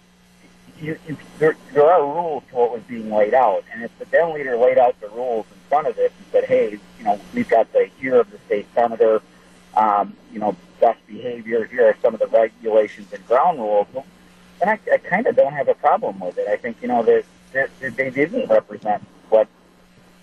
you, 0.81 0.99
you, 1.07 1.17
there, 1.39 1.57
there 1.73 1.91
are 1.91 2.03
rules 2.03 2.45
to 2.51 2.57
what 2.57 2.73
was 2.73 2.83
being 2.83 3.11
laid 3.11 3.35
out. 3.35 3.65
And 3.73 3.83
if 3.83 3.97
the 3.99 4.05
den 4.07 4.33
leader 4.33 4.57
laid 4.57 4.79
out 4.79 5.01
the 5.01 5.09
rules 5.09 5.47
in 5.51 5.59
front 5.69 5.89
of 5.89 5.99
it 5.99 6.13
and 6.17 6.27
said, 6.31 6.45
hey, 6.45 6.79
you 6.99 7.05
know, 7.05 7.21
we've 7.35 7.49
got 7.49 7.73
the 7.73 7.89
year 8.01 8.21
of 8.21 8.31
the 8.31 8.39
state 8.47 8.67
senator, 8.75 9.21
um, 9.77 10.17
you 10.33 10.39
know, 10.39 10.57
best 10.81 11.05
behavior, 11.07 11.65
here 11.65 11.87
are 11.87 11.97
some 12.01 12.15
of 12.15 12.21
the 12.21 12.29
regulations 12.29 13.13
and 13.13 13.27
ground 13.27 13.59
rules, 13.59 13.87
well, 13.93 14.07
then 14.61 14.69
I, 14.69 14.79
I 14.93 14.99
kind 14.99 15.27
of 15.27 15.37
don't 15.37 15.53
have 15.53 15.69
a 15.69 15.75
problem 15.75 16.19
with 16.21 16.39
it. 16.39 16.49
I 16.49 16.57
think, 16.57 16.79
you 16.83 16.89
know, 16.89 17.03
that, 17.05 17.25
that, 17.53 17.71
that 17.81 17.97
they 17.97 18.11
didn't 18.11 18.49
represent 18.49 19.05
what 19.31 19.49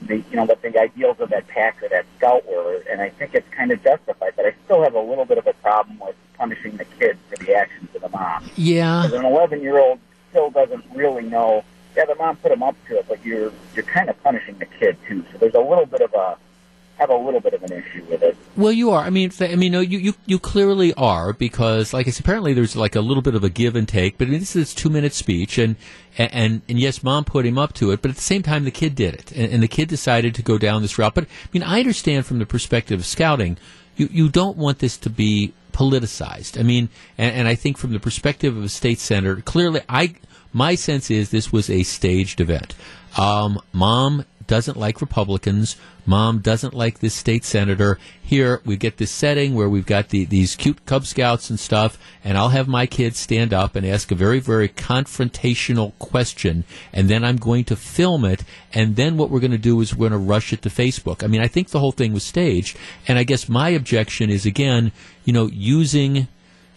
the 0.02 0.18
you 0.18 0.36
know 0.36 0.46
what 0.46 0.62
the 0.62 0.80
ideals 0.80 1.20
of 1.20 1.30
that 1.30 1.48
pack 1.48 1.82
or 1.82 1.89
that 1.89 2.06
scout 2.18 2.46
were, 2.48 2.84
and 2.89 3.02
I 3.02 3.10
think 3.10 3.34
it's 3.34 3.48
kind 3.50 3.72
of 3.72 3.84
justified. 3.84 4.34
But 4.36 4.46
I 4.46 4.54
still 4.66 4.84
have 4.84 4.93
a 4.93 5.00
little 5.00 5.26
bit 5.26 5.38
of 5.38 5.48
a 5.48 5.54
problem 5.54 6.00
with 6.00 6.16
punishing 6.38 6.78
the 6.78 6.86
kid 6.86 7.18
for 7.30 7.38
the 7.38 7.56
actions 7.56 7.89
of 7.96 8.02
the 8.02 8.10
mom. 8.10 8.50
Yeah, 8.56 9.04
because 9.04 9.18
an 9.18 9.26
11 9.26 9.62
year 9.62 9.80
old 9.80 10.00
still 10.30 10.50
doesn't 10.50 10.86
really 10.93 11.24
know. 11.24 11.64
Yeah, 11.96 12.06
the 12.06 12.16
mom 12.16 12.36
put 12.38 12.52
him 12.52 12.62
up 12.62 12.76
to 12.88 13.00
it, 13.00 13.06
but 13.08 13.26
you're 13.26 13.52
you're 13.74 13.86
kind 13.86 14.10
of 14.10 14.22
punishing 14.22 14.58
the 14.58 14.66
kid 14.66 14.98
too. 15.08 15.24
So 15.32 15.38
there's 15.38 15.56
a 15.56 15.60
little 15.60 15.86
bit 15.86 16.02
of 16.02 16.14
a 16.14 16.38
have 16.98 17.10
a 17.10 17.16
little 17.16 17.39
bit 17.39 17.54
of 17.54 17.64
an 17.64 17.74
issue 17.74 18.04
with 18.10 18.24
it. 18.24 18.38
Well, 18.56 18.72
you 18.72 18.91
are. 18.91 19.04
I 19.04 19.10
mean, 19.10 19.32
I 19.41 19.56
mean, 19.56 19.74
no, 19.74 19.82
you, 19.82 19.98
you 19.98 20.14
you 20.26 20.39
clearly 20.39 20.93
are 20.93 21.34
because, 21.34 21.93
like 21.93 22.08
I 22.08 22.12
said, 22.12 22.26
apparently 22.26 22.54
there's 22.54 22.76
like 22.76 22.96
a 22.96 23.02
little 23.02 23.22
bit 23.22 23.36
of 23.36 23.43
a 23.43 23.50
give 23.50 23.76
and 23.76 23.88
take. 23.88 24.18
But 24.18 24.28
I 24.28 24.32
mean, 24.32 24.39
this 24.39 24.56
is 24.56 24.74
two 24.74 24.89
minute 24.89 25.14
speech, 25.14 25.58
and 25.58 25.76
and 26.18 26.62
and 26.70 26.80
yes, 26.80 27.04
mom 27.04 27.26
put 27.26 27.46
him 27.46 27.58
up 27.58 27.74
to 27.74 27.91
it, 27.91 28.02
but 28.02 28.12
at 28.12 28.18
the 28.18 28.22
same 28.24 28.43
time, 28.43 28.64
the 28.64 28.72
kid 28.72 28.96
did 28.96 29.14
it, 29.14 29.32
and, 29.34 29.52
and 29.52 29.64
the 29.64 29.68
kid 29.68 29.89
decided 29.89 30.34
to 30.36 30.41
go 30.41 30.58
down 30.58 30.82
this 30.82 30.98
route. 30.98 31.14
But 31.14 31.26
I 31.26 31.48
mean, 31.52 31.64
I 31.64 31.80
understand 31.80 32.26
from 32.26 32.39
the 32.39 32.46
perspective 32.46 33.00
of 33.00 33.06
scouting, 33.06 33.58
you 33.98 34.08
you 34.12 34.30
don't 34.30 34.58
want 34.58 34.80
this 34.80 34.98
to 34.98 35.10
be 35.10 35.54
politicized. 35.74 36.58
I 36.58 36.64
mean, 36.64 36.88
and, 37.18 37.36
and 37.36 37.48
I 37.48 37.56
think 37.56 37.78
from 37.78 37.91
the 37.91 38.00
perspective 38.00 38.56
of 38.56 38.64
a 38.64 38.70
state 38.70 39.00
senator, 39.00 39.41
clearly, 39.41 39.82
I 39.89 40.16
my 40.54 40.76
sense 40.76 41.12
is 41.12 41.30
this 41.30 41.52
was 41.52 41.70
a 41.70 41.84
staged 41.84 42.39
event. 42.39 42.74
Um, 43.18 43.62
mom 43.74 44.26
doesn't 44.48 44.78
like 44.78 45.02
Republicans. 45.02 45.76
Mom 46.06 46.39
doesn't 46.39 46.74
like 46.74 47.00
this 47.00 47.14
state 47.14 47.43
senator. 47.43 47.98
Here 48.22 48.62
we 48.66 48.78
get 48.78 48.98
this 48.98 49.12
setting 49.12 49.56
where 49.56 49.70
we've 49.70 49.86
got 49.86 50.10
the, 50.10 50.26
these 50.26 50.56
cute 50.56 50.86
Cub 50.86 51.06
Scouts 51.06 51.50
and 51.50 51.60
stuff, 51.60 51.98
and 52.24 52.38
I'll 52.38 52.50
have 52.50 52.68
my 52.68 52.86
kids 52.86 53.18
stand 53.18 53.54
up 53.54 53.76
and 53.76 53.86
ask 53.86 54.12
a 54.12 54.16
very, 54.16 54.39
very 54.39 54.70
confrontational 54.70 55.98
question, 56.00 56.64
and 56.93 57.10
then 57.10 57.24
I'm 57.24 57.38
going 57.38 57.64
to 57.66 57.76
film 57.76 58.26
it, 58.26 58.43
and 58.74 58.96
then 58.96 59.18
what 59.18 59.30
we're 59.30 59.39
going 59.39 59.52
to 59.52 59.58
do 59.58 59.82
is 59.82 59.96
we're 59.96 60.10
going 60.10 60.22
to 60.22 60.28
rush 60.28 60.54
it 60.54 60.62
to 60.64 60.70
Facebook. 60.70 61.24
I 61.24 61.28
mean, 61.28 61.41
I 61.41 61.48
think 61.48 61.70
the 61.70 61.80
whole 61.80 61.91
thing 61.91 62.14
was 62.14 62.24
staged, 62.24 62.78
and 63.08 63.18
I 63.18 63.24
guess 63.24 63.50
my 63.50 63.70
objection 63.70 64.30
is 64.30 64.46
again, 64.46 64.91
you 65.24 65.34
know, 65.34 65.48
using 65.48 66.28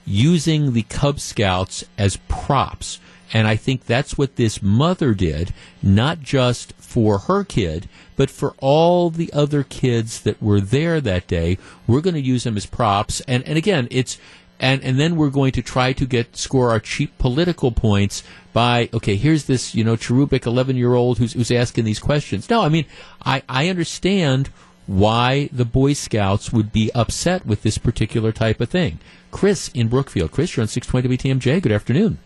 using 0.09 0.73
the 0.73 0.83
Cub 0.85 1.21
Scouts 1.21 1.85
as 1.99 2.17
props. 2.29 2.99
And 3.33 3.47
I 3.47 3.57
think 3.57 3.85
that's 3.85 4.17
what 4.17 4.37
this 4.37 4.63
mother 4.63 5.15
did, 5.15 5.53
not 5.83 6.21
just 6.21 6.73
for 6.75 7.19
her 7.19 7.45
kid, 7.45 7.89
but 8.17 8.31
for 8.31 8.55
all 8.59 9.11
the 9.11 9.33
other 9.33 9.63
kids 9.63 10.23
that 10.23 10.43
were 10.43 10.61
there 10.61 11.01
that 11.01 11.27
day. 11.27 11.59
We're 11.87 12.01
going 12.01 12.15
to 12.15 12.21
use 12.21 12.45
them 12.45 12.57
as 12.57 12.67
props. 12.67 13.21
And, 13.29 13.43
and 13.45 13.59
again, 13.59 13.87
it's, 13.91 14.19
and, 14.59 14.83
and 14.83 14.99
then 14.99 15.17
we're 15.17 15.31
going 15.31 15.53
to 15.53 15.63
try 15.63 15.93
to 15.93 16.07
get, 16.07 16.37
score 16.37 16.71
our 16.71 16.81
cheap 16.81 17.17
political 17.19 17.71
points 17.71 18.23
by, 18.53 18.89
okay, 18.93 19.17
here's 19.17 19.45
this, 19.45 19.75
you 19.75 19.85
know, 19.85 19.97
cherubic 19.97 20.47
11 20.47 20.77
year 20.77 20.95
old 20.95 21.19
who's, 21.19 21.35
who's 21.35 21.51
asking 21.51 21.85
these 21.85 22.01
questions. 22.01 22.49
No, 22.49 22.63
I 22.63 22.69
mean, 22.69 22.87
I, 23.25 23.43
I 23.49 23.69
understand 23.69 24.49
why 24.87 25.51
the 25.53 25.67
Boy 25.67 25.93
Scouts 25.93 26.51
would 26.51 26.73
be 26.73 26.91
upset 26.95 27.45
with 27.45 27.63
this 27.63 27.77
particular 27.77 28.33
type 28.33 28.61
of 28.61 28.71
thing. 28.71 28.99
Chris 29.31 29.69
in 29.75 29.89
Brookfield. 29.89 30.33
Chris, 30.33 30.57
you're 30.57 30.63
on 30.63 30.69
620 30.69 31.35
WTMJ. 31.35 31.61
Good 31.63 31.73
afternoon. 31.73 32.19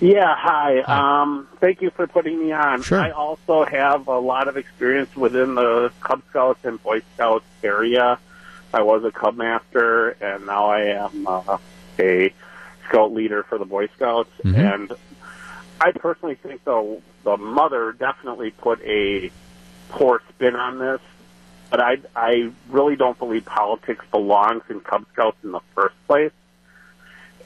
Yeah, 0.00 0.34
hi. 0.36 0.82
Hi. 0.86 1.22
Um, 1.22 1.48
thank 1.60 1.82
you 1.82 1.90
for 1.90 2.06
putting 2.06 2.38
me 2.38 2.52
on. 2.52 2.82
Sure. 2.82 3.00
I 3.00 3.10
also 3.10 3.64
have 3.64 4.06
a 4.06 4.18
lot 4.18 4.46
of 4.48 4.56
experience 4.56 5.14
within 5.16 5.54
the 5.56 5.92
Cub 6.00 6.22
Scouts 6.30 6.64
and 6.64 6.80
Boy 6.82 7.02
Scouts 7.14 7.44
area. 7.64 8.18
I 8.72 8.82
was 8.82 9.02
a 9.04 9.10
Cub 9.10 9.36
Master, 9.36 10.10
and 10.20 10.46
now 10.46 10.66
I 10.66 10.80
am 10.82 11.26
uh, 11.26 11.58
a 11.98 12.32
Scout 12.88 13.12
leader 13.12 13.42
for 13.42 13.58
the 13.58 13.64
Boy 13.64 13.88
Scouts. 13.96 14.30
Mhm. 14.44 14.74
And 14.74 14.92
I 15.80 15.92
personally 15.92 16.36
think 16.36 16.64
the 16.64 17.00
the 17.24 17.36
mother 17.36 17.92
definitely 17.92 18.50
put 18.52 18.80
a 18.82 19.30
poor 19.88 20.22
spin 20.28 20.54
on 20.54 20.78
this, 20.78 21.00
but 21.70 21.80
I 21.80 21.98
I 22.14 22.50
really 22.68 22.94
don't 22.94 23.18
believe 23.18 23.44
politics 23.46 24.04
belongs 24.12 24.62
in 24.68 24.80
Cub 24.80 25.04
Scouts 25.12 25.38
in 25.42 25.50
the 25.50 25.60
first 25.74 25.96
place. 26.06 26.32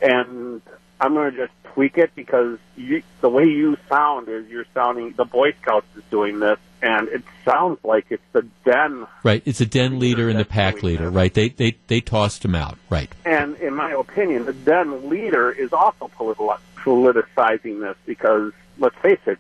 And 0.03 0.61
I'm 1.01 1.15
going 1.15 1.33
to 1.33 1.47
just 1.47 1.62
tweak 1.75 1.99
it 1.99 2.15
because 2.15 2.59
you, 2.77 3.03
the 3.21 3.29
way 3.29 3.45
you 3.45 3.77
sound 3.89 4.29
is 4.29 4.49
you're 4.49 4.67
sounding 4.75 5.13
the 5.17 5.25
Boy 5.25 5.53
Scouts 5.63 5.87
is 5.97 6.03
doing 6.11 6.39
this, 6.41 6.59
and 6.83 7.09
it 7.09 7.23
sounds 7.45 7.79
like 7.85 8.07
it's 8.11 8.23
the 8.33 8.43
den. 8.65 9.07
Right. 9.23 9.43
It's 9.45 9.61
a 9.61 9.67
den 9.67 9.99
leader 9.99 10.29
and 10.29 10.39
the 10.39 10.45
pack 10.45 10.83
leader. 10.83 11.11
Right. 11.11 11.33
They 11.33 11.49
they 11.51 11.77
they 11.87 12.01
tossed 12.01 12.45
him 12.45 12.55
out. 12.55 12.79
Right. 12.91 13.11
And 13.25 13.57
in 13.57 13.75
my 13.75 13.93
opinion, 13.93 14.45
the 14.47 14.53
den 14.53 15.09
leader 15.09 15.51
is 15.51 15.73
also 15.73 16.11
politi- 16.19 16.59
politicizing 16.77 17.81
this 17.81 17.97
because 18.07 18.53
let's 18.79 18.97
face 18.97 19.21
it, 19.27 19.39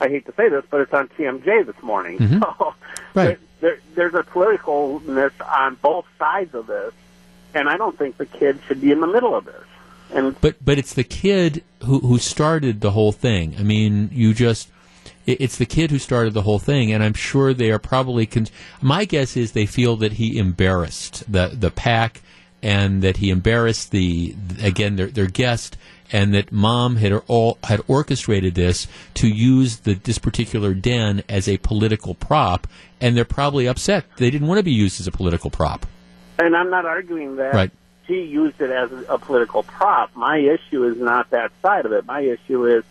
I 0.00 0.08
hate 0.08 0.26
to 0.26 0.32
say 0.34 0.48
this, 0.48 0.64
but 0.70 0.80
it's 0.80 0.92
on 0.92 1.08
TMJ 1.08 1.66
this 1.66 1.82
morning. 1.82 2.18
Mhm. 2.18 2.74
So 3.14 3.22
Right. 3.24 3.38
there, 3.60 3.78
there's 3.94 4.14
a 4.14 4.22
politicalness 4.22 5.32
on 5.44 5.74
both 5.76 6.04
sides 6.18 6.54
of 6.54 6.66
this, 6.68 6.92
and 7.54 7.68
I 7.68 7.76
don't 7.76 7.96
think 7.98 8.16
the 8.16 8.26
kid 8.26 8.60
should 8.68 8.80
be 8.80 8.92
in 8.92 9.00
the 9.00 9.06
middle 9.08 9.34
of 9.34 9.44
this. 9.44 9.64
And 10.14 10.34
But 10.40 10.56
but 10.64 10.78
it's 10.78 10.94
the 10.94 11.04
kid 11.04 11.62
who 11.84 11.98
who 12.00 12.18
started 12.18 12.80
the 12.80 12.92
whole 12.92 13.12
thing. 13.12 13.54
I 13.58 13.62
mean, 13.62 14.10
you 14.12 14.32
just 14.34 14.68
it- 15.26 15.40
it's 15.40 15.58
the 15.58 15.66
kid 15.66 15.90
who 15.90 15.98
started 15.98 16.32
the 16.34 16.42
whole 16.42 16.58
thing, 16.58 16.92
and 16.92 17.02
I'm 17.04 17.14
sure 17.14 17.52
they 17.52 17.70
are 17.70 17.78
probably. 17.78 18.24
Con- 18.26 18.46
my 18.80 19.04
guess 19.04 19.36
is 19.36 19.52
they 19.52 19.66
feel 19.66 19.96
that 19.96 20.12
he 20.14 20.38
embarrassed 20.38 21.24
the 21.30 21.50
the 21.58 21.70
pack, 21.70 22.22
and 22.62 23.02
that 23.02 23.18
he 23.18 23.30
embarrassed 23.30 23.90
the 23.90 24.34
again 24.62 24.96
their 24.96 25.08
their 25.08 25.26
guest, 25.26 25.76
and 26.10 26.32
that 26.34 26.50
mom 26.50 26.96
had 26.96 27.12
all 27.26 27.58
had 27.64 27.82
orchestrated 27.86 28.54
this 28.54 28.86
to 29.14 29.28
use 29.28 29.76
the 29.78 29.94
this 29.94 30.18
particular 30.18 30.72
den 30.72 31.22
as 31.28 31.46
a 31.48 31.58
political 31.58 32.14
prop, 32.14 32.66
and 33.00 33.14
they're 33.16 33.24
probably 33.26 33.68
upset. 33.68 34.04
They 34.16 34.30
didn't 34.30 34.48
want 34.48 34.58
to 34.58 34.64
be 34.64 34.72
used 34.72 35.00
as 35.00 35.06
a 35.06 35.12
political 35.12 35.50
prop. 35.50 35.84
and 36.40 36.56
I'm 36.56 36.70
not 36.70 36.86
arguing 36.86 37.34
that 37.36 37.52
Right. 37.52 37.70
She 38.08 38.22
used 38.22 38.60
it 38.60 38.70
as 38.70 38.90
a 39.08 39.18
political 39.18 39.62
prop. 39.62 40.16
My 40.16 40.38
issue 40.38 40.84
is 40.84 40.96
not 40.96 41.30
that 41.30 41.52
side 41.62 41.86
of 41.86 41.92
it. 41.92 42.06
My 42.06 42.20
issue 42.20 42.66
is 42.66 42.84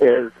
is 0.00 0.32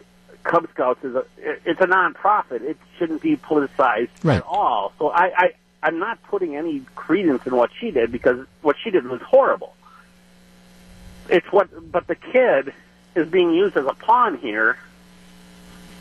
Cub 0.44 0.66
Scouts 0.70 1.04
is 1.04 1.14
a 1.14 1.24
it's 1.38 1.80
a 1.80 1.86
nonprofit. 1.86 2.62
It 2.62 2.78
shouldn't 2.98 3.20
be 3.20 3.36
politicized 3.36 4.08
Right. 4.22 4.36
at 4.38 4.44
all. 4.46 4.92
So 4.98 5.10
I, 5.10 5.32
I 5.36 5.52
I'm 5.82 5.98
not 5.98 6.22
putting 6.24 6.56
any 6.56 6.82
credence 6.94 7.46
in 7.46 7.54
what 7.56 7.70
she 7.78 7.90
did 7.90 8.12
because 8.12 8.46
what 8.62 8.76
she 8.82 8.90
did 8.90 9.06
was 9.06 9.20
horrible. 9.22 9.74
It's 11.28 11.50
what, 11.52 11.68
but 11.92 12.06
the 12.06 12.14
kid 12.16 12.72
is 13.14 13.28
being 13.28 13.52
used 13.52 13.76
as 13.76 13.86
a 13.86 13.94
pawn 13.94 14.38
here 14.38 14.78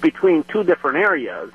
between 0.01 0.43
two 0.43 0.63
different 0.63 0.97
areas. 0.97 1.51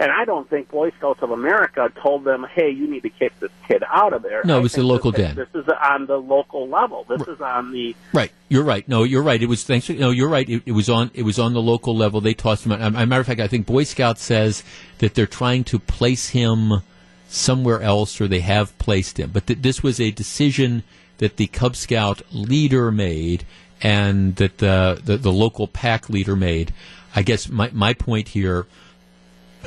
And 0.00 0.10
I 0.10 0.24
don't 0.24 0.48
think 0.48 0.70
Boy 0.70 0.92
Scouts 0.96 1.22
of 1.22 1.30
America 1.30 1.92
told 2.02 2.24
them, 2.24 2.46
"Hey, 2.54 2.70
you 2.70 2.90
need 2.90 3.02
to 3.02 3.10
kick 3.10 3.38
this 3.38 3.50
kid 3.68 3.84
out 3.86 4.14
of 4.14 4.22
there." 4.22 4.40
No, 4.46 4.58
it 4.58 4.62
was 4.62 4.72
the 4.72 4.82
local 4.82 5.12
this, 5.12 5.20
den. 5.20 5.36
This 5.36 5.62
is 5.62 5.68
on 5.68 6.06
the 6.06 6.16
local 6.16 6.66
level. 6.70 7.04
This 7.06 7.20
is 7.28 7.38
on 7.42 7.70
the 7.70 7.94
Right, 8.14 8.32
you're 8.48 8.64
right. 8.64 8.88
No, 8.88 9.02
you're 9.02 9.22
right. 9.22 9.42
It 9.42 9.46
was 9.46 9.62
thanks. 9.62 9.90
No, 9.90 10.10
you're 10.10 10.30
right. 10.30 10.48
It, 10.48 10.62
it 10.64 10.72
was 10.72 10.88
on. 10.88 11.10
It 11.12 11.24
was 11.24 11.38
on 11.38 11.52
the 11.52 11.60
local 11.60 11.94
level. 11.94 12.22
They 12.22 12.32
tossed 12.32 12.64
him 12.64 12.72
out. 12.72 12.80
As 12.80 12.94
a 12.94 13.06
matter 13.06 13.20
of 13.20 13.26
fact, 13.26 13.40
I 13.40 13.46
think 13.46 13.66
Boy 13.66 13.84
Scout 13.84 14.18
says 14.18 14.64
that 14.98 15.12
they're 15.12 15.26
trying 15.26 15.64
to 15.64 15.78
place 15.78 16.30
him 16.30 16.80
somewhere 17.28 17.82
else, 17.82 18.22
or 18.22 18.26
they 18.26 18.40
have 18.40 18.76
placed 18.78 19.20
him. 19.20 19.30
But 19.34 19.48
th- 19.48 19.60
this 19.60 19.82
was 19.82 20.00
a 20.00 20.10
decision 20.10 20.82
that 21.18 21.36
the 21.36 21.46
Cub 21.48 21.76
Scout 21.76 22.22
leader 22.32 22.90
made, 22.90 23.44
and 23.82 24.36
that 24.36 24.58
the 24.58 24.98
the, 25.04 25.18
the 25.18 25.32
local 25.32 25.68
pack 25.68 26.08
leader 26.08 26.36
made. 26.36 26.72
I 27.14 27.20
guess 27.20 27.50
my 27.50 27.68
my 27.74 27.92
point 27.92 28.28
here 28.28 28.66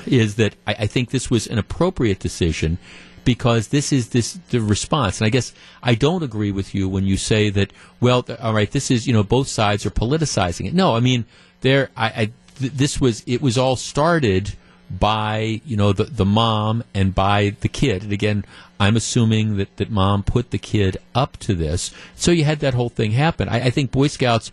is 0.06 0.36
that 0.36 0.56
I, 0.68 0.74
I 0.80 0.88
think 0.88 1.10
this 1.10 1.30
was 1.30 1.48
an 1.48 1.58
appropriate 1.58 2.20
decision 2.20 2.78
because 3.26 3.70
this 3.70 3.94
is 3.94 4.10
this 4.10 4.34
the 4.50 4.60
response. 4.60 5.20
And 5.20 5.28
I 5.28 5.30
guess 5.30 5.54
I 5.82 5.96
don't 5.96 6.24
agree 6.24 6.52
with 6.52 6.76
you 6.76 6.90
when 6.90 7.06
you 7.06 7.18
say 7.18 7.50
that. 7.52 7.72
Well, 8.00 8.24
th- 8.24 8.40
all 8.40 8.54
right, 8.54 8.72
this 8.72 8.92
is 8.92 9.08
you 9.08 9.14
know 9.14 9.24
both 9.24 9.48
sides 9.48 9.86
are 9.86 9.92
politicizing 9.92 10.68
it. 10.68 10.74
No, 10.74 10.96
I 10.96 11.00
mean 11.00 11.26
there. 11.62 11.90
I, 11.96 12.08
I 12.08 12.32
th- 12.60 12.74
this 12.74 13.00
was 13.00 13.24
it 13.26 13.42
was 13.42 13.58
all 13.58 13.76
started 13.76 14.54
by 14.90 15.62
you 15.66 15.78
know 15.78 15.94
the 15.94 16.06
the 16.06 16.26
mom 16.26 16.84
and 16.94 17.16
by 17.16 17.56
the 17.62 17.70
kid. 17.70 18.04
And 18.04 18.12
again, 18.12 18.46
I'm 18.80 18.96
assuming 18.96 19.58
that 19.58 19.78
that 19.78 19.90
mom 19.90 20.24
put 20.24 20.52
the 20.52 20.58
kid 20.58 20.98
up 21.16 21.38
to 21.38 21.54
this, 21.54 21.92
so 22.16 22.32
you 22.32 22.44
had 22.44 22.60
that 22.60 22.74
whole 22.74 22.90
thing 22.90 23.12
happen. 23.12 23.50
I, 23.50 23.66
I 23.66 23.70
think 23.70 23.92
Boy 23.92 24.08
Scouts 24.08 24.52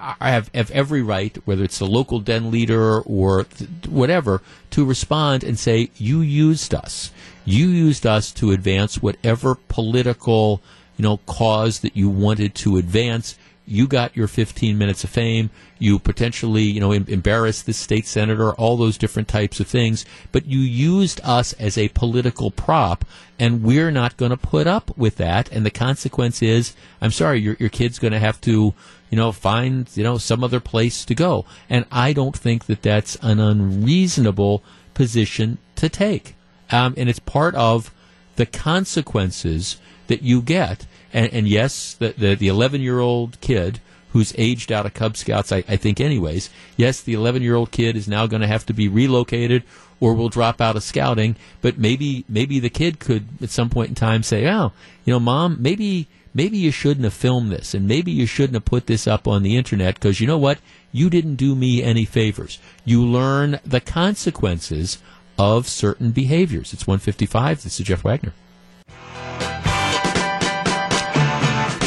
are 0.00 0.16
have, 0.20 0.50
have 0.54 0.70
every 0.70 1.02
right, 1.02 1.36
whether 1.44 1.62
it's 1.62 1.78
the 1.78 1.86
local 1.86 2.20
den 2.20 2.50
leader 2.50 3.00
or 3.00 3.44
th- 3.44 3.70
whatever, 3.88 4.42
to 4.70 4.84
respond 4.84 5.44
and 5.44 5.58
say, 5.58 5.90
"You 5.96 6.20
used 6.20 6.74
us. 6.74 7.10
You 7.44 7.68
used 7.68 8.06
us 8.06 8.32
to 8.32 8.50
advance 8.50 9.02
whatever 9.02 9.56
political, 9.68 10.62
you 10.96 11.02
know, 11.02 11.18
cause 11.26 11.80
that 11.80 11.96
you 11.96 12.08
wanted 12.08 12.54
to 12.56 12.76
advance. 12.76 13.36
You 13.70 13.86
got 13.86 14.16
your 14.16 14.26
15 14.26 14.76
minutes 14.76 15.04
of 15.04 15.10
fame. 15.10 15.50
You 15.78 15.98
potentially, 15.98 16.64
you 16.64 16.80
know, 16.80 16.92
em- 16.92 17.06
embarrassed 17.08 17.66
the 17.66 17.72
state 17.72 18.06
senator. 18.06 18.52
All 18.54 18.76
those 18.76 18.98
different 18.98 19.28
types 19.28 19.60
of 19.60 19.66
things. 19.66 20.04
But 20.32 20.46
you 20.46 20.58
used 20.58 21.20
us 21.22 21.52
as 21.54 21.78
a 21.78 21.88
political 21.88 22.50
prop, 22.50 23.04
and 23.38 23.62
we're 23.62 23.90
not 23.90 24.16
going 24.16 24.30
to 24.30 24.36
put 24.36 24.66
up 24.66 24.96
with 24.96 25.16
that. 25.16 25.50
And 25.52 25.64
the 25.64 25.70
consequence 25.70 26.42
is, 26.42 26.74
I'm 27.00 27.12
sorry, 27.12 27.40
your 27.40 27.56
your 27.60 27.68
kid's 27.68 27.98
going 27.98 28.12
to 28.12 28.18
have 28.18 28.40
to." 28.42 28.74
you 29.10 29.16
know, 29.16 29.32
find, 29.32 29.90
you 29.94 30.04
know, 30.04 30.18
some 30.18 30.44
other 30.44 30.60
place 30.60 31.04
to 31.04 31.16
go. 31.16 31.44
And 31.68 31.84
I 31.90 32.12
don't 32.12 32.36
think 32.36 32.66
that 32.66 32.82
that's 32.82 33.16
an 33.22 33.40
unreasonable 33.40 34.62
position 34.94 35.58
to 35.74 35.88
take. 35.88 36.36
Um, 36.70 36.94
and 36.96 37.08
it's 37.08 37.18
part 37.18 37.56
of 37.56 37.92
the 38.36 38.46
consequences 38.46 39.80
that 40.06 40.22
you 40.22 40.40
get. 40.40 40.86
And, 41.12 41.32
and 41.32 41.48
yes, 41.48 41.94
the, 41.94 42.14
the, 42.16 42.34
the 42.34 42.48
11 42.48 42.80
year 42.80 43.00
old 43.00 43.40
kid 43.40 43.80
who's 44.12 44.34
aged 44.36 44.72
out 44.72 44.86
of 44.86 44.94
Cub 44.94 45.16
Scouts, 45.16 45.52
I, 45.52 45.58
I 45.68 45.76
think, 45.76 46.00
anyways, 46.00 46.50
yes, 46.76 47.00
the 47.00 47.14
11 47.14 47.42
year 47.42 47.54
old 47.54 47.70
kid 47.70 47.96
is 47.96 48.08
now 48.08 48.26
going 48.26 48.42
to 48.42 48.48
have 48.48 48.66
to 48.66 48.72
be 48.72 48.88
relocated 48.88 49.62
or 50.00 50.14
will 50.14 50.28
drop 50.28 50.60
out 50.60 50.76
of 50.76 50.82
scouting. 50.82 51.36
But 51.60 51.78
maybe, 51.78 52.24
maybe 52.28 52.58
the 52.58 52.70
kid 52.70 52.98
could 52.98 53.26
at 53.42 53.50
some 53.50 53.70
point 53.70 53.90
in 53.90 53.94
time 53.94 54.22
say, 54.22 54.48
oh, 54.48 54.72
you 55.04 55.12
know, 55.12 55.20
mom, 55.20 55.56
maybe 55.60 56.08
maybe 56.32 56.56
you 56.56 56.70
shouldn't 56.70 57.04
have 57.04 57.14
filmed 57.14 57.50
this 57.50 57.74
and 57.74 57.88
maybe 57.88 58.12
you 58.12 58.24
shouldn't 58.24 58.54
have 58.54 58.64
put 58.64 58.86
this 58.86 59.06
up 59.08 59.26
on 59.26 59.42
the 59.42 59.56
internet 59.56 59.94
because 59.94 60.20
you 60.20 60.26
know 60.26 60.38
what? 60.38 60.58
You 60.92 61.10
didn't 61.10 61.36
do 61.36 61.54
me 61.54 61.82
any 61.82 62.04
favors. 62.04 62.58
You 62.84 63.04
learn 63.04 63.58
the 63.64 63.80
consequences 63.80 64.98
of 65.38 65.68
certain 65.68 66.10
behaviors. 66.12 66.72
It's 66.72 66.86
155 66.86 67.62
this 67.62 67.80
is 67.80 67.86
jeff 67.86 68.04
wagner 68.04 68.32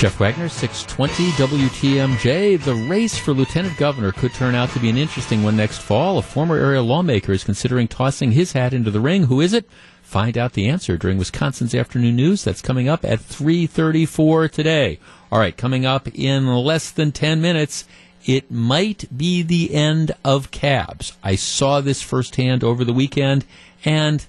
Jeff 0.03 0.19
Wagner, 0.19 0.49
620 0.49 1.31
WTMJ. 1.37 2.61
The 2.61 2.75
race 2.75 3.17
for 3.17 3.31
lieutenant 3.31 3.77
governor 3.77 4.11
could 4.11 4.33
turn 4.33 4.53
out 4.53 4.69
to 4.71 4.79
be 4.79 4.89
an 4.89 4.97
interesting 4.97 5.43
one 5.43 5.55
next 5.55 5.77
fall. 5.77 6.17
A 6.17 6.21
former 6.21 6.57
area 6.57 6.81
lawmaker 6.81 7.31
is 7.31 7.45
considering 7.45 7.87
tossing 7.87 8.33
his 8.33 8.51
hat 8.51 8.73
into 8.73 8.91
the 8.91 8.99
ring. 8.99 9.27
Who 9.27 9.39
is 9.39 9.53
it? 9.53 9.65
Find 10.01 10.37
out 10.37 10.51
the 10.51 10.67
answer 10.67 10.97
during 10.97 11.17
Wisconsin's 11.17 11.73
afternoon 11.73 12.17
news. 12.17 12.43
That's 12.43 12.61
coming 12.61 12.89
up 12.89 13.05
at 13.05 13.21
3:34 13.21 14.49
today. 14.49 14.99
All 15.31 15.39
right, 15.39 15.55
coming 15.55 15.85
up 15.85 16.09
in 16.13 16.53
less 16.53 16.91
than 16.91 17.13
10 17.13 17.39
minutes, 17.39 17.85
it 18.25 18.51
might 18.51 19.05
be 19.17 19.41
the 19.41 19.73
end 19.73 20.11
of 20.25 20.51
cabs. 20.51 21.13
I 21.23 21.35
saw 21.37 21.79
this 21.79 22.01
firsthand 22.01 22.61
over 22.61 22.83
the 22.83 22.91
weekend 22.91 23.45
and 23.85 24.25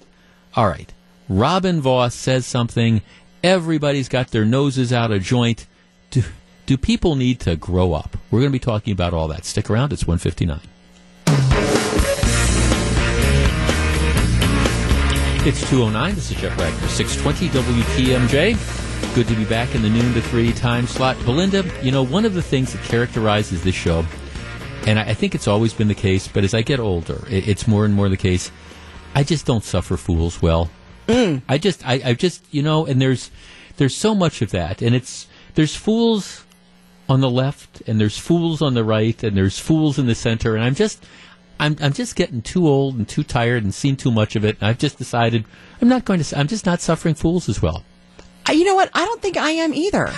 all 0.55 0.69
right, 0.69 0.93
Robin 1.27 1.81
Vos 1.81 2.15
says 2.15 2.45
something 2.45 3.01
everybody's 3.45 4.09
got 4.09 4.29
their 4.29 4.43
noses 4.43 4.91
out 4.91 5.11
of 5.11 5.21
joint. 5.21 5.67
Do, 6.09 6.23
do 6.65 6.77
people 6.77 7.15
need 7.15 7.39
to 7.41 7.55
grow 7.55 7.93
up? 7.93 8.17
We're 8.31 8.39
going 8.39 8.51
to 8.51 8.55
be 8.55 8.59
talking 8.59 8.91
about 8.91 9.13
all 9.13 9.27
that. 9.27 9.45
Stick 9.45 9.69
around. 9.69 9.93
It's 9.93 10.07
159. 10.07 10.59
It's 15.47 15.69
209. 15.69 16.15
This 16.15 16.31
is 16.31 16.37
Jeff 16.37 16.57
Wagner, 16.57 16.87
620 16.87 17.49
WTMJ. 17.49 19.13
Good 19.13 19.27
to 19.27 19.35
be 19.35 19.45
back 19.45 19.75
in 19.75 19.83
the 19.83 19.89
noon 19.89 20.15
to 20.15 20.21
three 20.21 20.51
time 20.51 20.87
slot. 20.87 21.15
Belinda, 21.23 21.63
you 21.83 21.91
know, 21.91 22.03
one 22.03 22.25
of 22.25 22.33
the 22.33 22.41
things 22.41 22.73
that 22.73 22.81
characterizes 22.81 23.63
this 23.63 23.75
show, 23.75 24.03
and 24.87 24.97
I 24.97 25.03
I 25.03 25.13
think 25.13 25.35
it's 25.35 25.47
always 25.47 25.71
been 25.71 25.87
the 25.87 25.93
case, 25.93 26.27
but 26.27 26.43
as 26.43 26.55
I 26.55 26.63
get 26.63 26.79
older, 26.79 27.23
it's 27.29 27.67
more 27.67 27.85
and 27.85 27.93
more 27.93 28.09
the 28.09 28.17
case. 28.17 28.51
I 29.13 29.23
just 29.23 29.45
don't 29.45 29.63
suffer 29.63 29.97
fools 29.97 30.41
well. 30.41 30.71
Mm. 31.07 31.41
I 31.47 31.57
just, 31.57 31.87
I, 31.87 32.01
I 32.03 32.13
just, 32.13 32.43
you 32.51 32.63
know, 32.63 32.85
and 32.85 33.01
there's, 33.01 33.31
there's 33.77 33.95
so 33.95 34.15
much 34.15 34.41
of 34.41 34.51
that, 34.51 34.81
and 34.81 34.95
it's, 34.95 35.27
there's 35.53 35.75
fools 35.75 36.45
on 37.07 37.21
the 37.21 37.29
left, 37.29 37.81
and 37.87 37.99
there's 37.99 38.17
fools 38.17 38.61
on 38.61 38.73
the 38.73 38.83
right, 38.83 39.21
and 39.23 39.37
there's 39.37 39.59
fools 39.59 39.99
in 39.99 40.07
the 40.07 40.15
center, 40.15 40.55
and 40.55 40.63
I'm 40.63 40.75
just, 40.75 41.05
I'm, 41.59 41.77
I'm 41.81 41.93
just 41.93 42.15
getting 42.15 42.41
too 42.41 42.67
old 42.67 42.95
and 42.95 43.07
too 43.07 43.23
tired 43.23 43.63
and 43.63 43.73
seen 43.73 43.95
too 43.95 44.11
much 44.11 44.35
of 44.35 44.43
it, 44.43 44.57
and 44.59 44.67
I've 44.67 44.79
just 44.79 44.97
decided 44.97 45.45
I'm 45.81 45.89
not 45.89 46.05
going 46.05 46.21
to, 46.21 46.37
I'm 46.37 46.47
just 46.47 46.65
not 46.65 46.81
suffering 46.81 47.15
fools 47.15 47.47
as 47.47 47.61
well. 47.61 47.83
You 48.51 48.63
know 48.63 48.75
what? 48.75 48.89
I 48.93 49.05
don't 49.05 49.21
think 49.21 49.37
I 49.37 49.51
am 49.51 49.73
either. 49.73 50.11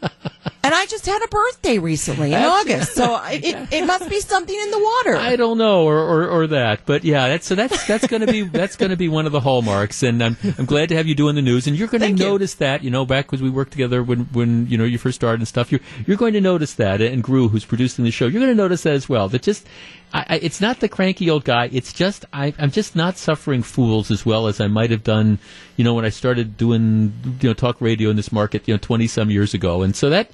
And 0.66 0.74
I 0.74 0.84
just 0.86 1.06
had 1.06 1.22
a 1.22 1.28
birthday 1.28 1.78
recently 1.78 2.32
in 2.32 2.42
August, 2.42 2.96
so 2.96 3.22
it, 3.26 3.44
it, 3.44 3.68
it 3.72 3.86
must 3.86 4.10
be 4.10 4.18
something 4.18 4.52
in 4.52 4.70
the 4.72 4.80
water. 4.80 5.14
I 5.14 5.36
don't 5.36 5.58
know, 5.58 5.84
or, 5.84 5.96
or, 5.96 6.28
or 6.28 6.46
that, 6.48 6.80
but 6.86 7.04
yeah, 7.04 7.28
that's 7.28 7.46
so 7.46 7.54
that's 7.54 7.86
that's 7.86 8.08
going 8.08 8.22
to 8.22 8.26
be 8.26 8.42
that's 8.42 8.74
going 8.74 8.90
to 8.90 8.96
be 8.96 9.08
one 9.08 9.26
of 9.26 9.32
the 9.32 9.38
hallmarks, 9.38 10.02
and 10.02 10.20
I'm 10.20 10.36
I'm 10.58 10.64
glad 10.64 10.88
to 10.88 10.96
have 10.96 11.06
you 11.06 11.14
doing 11.14 11.36
the 11.36 11.42
news, 11.42 11.68
and 11.68 11.76
you're 11.76 11.86
going 11.86 12.00
to 12.00 12.08
Thank 12.08 12.18
you. 12.18 12.24
notice 12.24 12.54
that, 12.54 12.82
you 12.82 12.90
know, 12.90 13.06
back 13.06 13.26
because 13.26 13.40
we 13.40 13.48
worked 13.48 13.70
together 13.70 14.02
when 14.02 14.22
when 14.32 14.66
you 14.66 14.76
know 14.76 14.82
you 14.82 14.98
first 14.98 15.14
started 15.14 15.38
and 15.38 15.46
stuff, 15.46 15.70
you're 15.70 15.80
you're 16.04 16.16
going 16.16 16.32
to 16.32 16.40
notice 16.40 16.74
that, 16.74 17.00
and 17.00 17.22
Gru, 17.22 17.46
who's 17.48 17.64
producing 17.64 18.04
the 18.04 18.10
show, 18.10 18.26
you're 18.26 18.40
going 18.40 18.50
to 18.50 18.56
notice 18.56 18.82
that 18.82 18.94
as 18.94 19.08
well. 19.08 19.28
That 19.28 19.42
just 19.42 19.68
I, 20.12 20.38
it's 20.40 20.60
not 20.60 20.80
the 20.80 20.88
cranky 20.88 21.28
old 21.28 21.44
guy. 21.44 21.68
It's 21.72 21.92
just 21.92 22.24
I, 22.32 22.54
I'm 22.58 22.70
just 22.70 22.96
not 22.96 23.18
suffering 23.18 23.62
fools 23.62 24.10
as 24.10 24.24
well 24.24 24.46
as 24.46 24.60
I 24.60 24.66
might 24.66 24.90
have 24.90 25.04
done, 25.04 25.38
you 25.76 25.84
know, 25.84 25.94
when 25.94 26.04
I 26.04 26.10
started 26.10 26.56
doing 26.56 27.12
you 27.40 27.50
know 27.50 27.54
talk 27.54 27.80
radio 27.80 28.10
in 28.10 28.16
this 28.16 28.32
market, 28.32 28.66
you 28.66 28.74
know, 28.74 28.78
20 28.78 29.06
some 29.08 29.30
years 29.30 29.52
ago, 29.52 29.82
and 29.82 29.94
so 29.94 30.10
that 30.10 30.30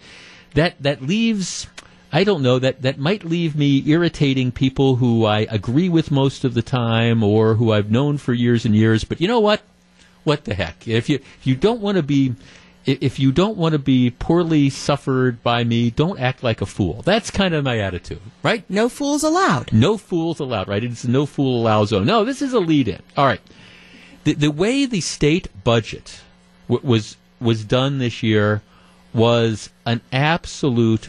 that 0.54 0.80
that 0.82 1.02
leaves. 1.02 1.66
I 2.14 2.24
don't 2.24 2.42
know 2.42 2.58
that 2.58 2.82
that 2.82 2.98
might 2.98 3.24
leave 3.24 3.56
me 3.56 3.82
irritating 3.86 4.52
people 4.52 4.96
who 4.96 5.24
I 5.24 5.46
agree 5.48 5.88
with 5.88 6.10
most 6.10 6.44
of 6.44 6.52
the 6.52 6.60
time 6.60 7.22
or 7.22 7.54
who 7.54 7.72
I've 7.72 7.90
known 7.90 8.18
for 8.18 8.34
years 8.34 8.66
and 8.66 8.76
years. 8.76 9.02
But 9.02 9.22
you 9.22 9.28
know 9.28 9.40
what? 9.40 9.62
What 10.22 10.44
the 10.44 10.54
heck? 10.54 10.86
If 10.86 11.08
you 11.08 11.16
if 11.16 11.46
you 11.46 11.56
don't 11.56 11.80
want 11.80 11.96
to 11.96 12.02
be 12.02 12.34
if 12.84 13.18
you 13.18 13.32
don't 13.32 13.56
want 13.56 13.72
to 13.72 13.78
be 13.78 14.10
poorly 14.10 14.70
suffered 14.70 15.42
by 15.42 15.64
me, 15.64 15.90
don't 15.90 16.18
act 16.18 16.42
like 16.42 16.60
a 16.60 16.66
fool. 16.66 17.02
That's 17.02 17.30
kind 17.30 17.54
of 17.54 17.64
my 17.64 17.78
attitude, 17.78 18.20
right? 18.42 18.68
No 18.68 18.88
fools 18.88 19.22
allowed. 19.22 19.72
No 19.72 19.96
fools 19.96 20.40
allowed, 20.40 20.68
right? 20.68 20.82
It's 20.82 21.04
a 21.04 21.10
no 21.10 21.26
fool 21.26 21.60
allowed 21.60 21.86
zone. 21.86 22.06
No, 22.06 22.24
this 22.24 22.42
is 22.42 22.52
a 22.52 22.60
lead 22.60 22.88
in. 22.88 23.00
All 23.16 23.26
right. 23.26 23.40
The, 24.24 24.34
the 24.34 24.50
way 24.50 24.86
the 24.86 25.00
state 25.00 25.48
budget 25.64 26.20
w- 26.68 26.86
was 26.86 27.16
was 27.40 27.64
done 27.64 27.98
this 27.98 28.22
year 28.22 28.62
was 29.12 29.70
an 29.84 30.00
absolute 30.12 31.08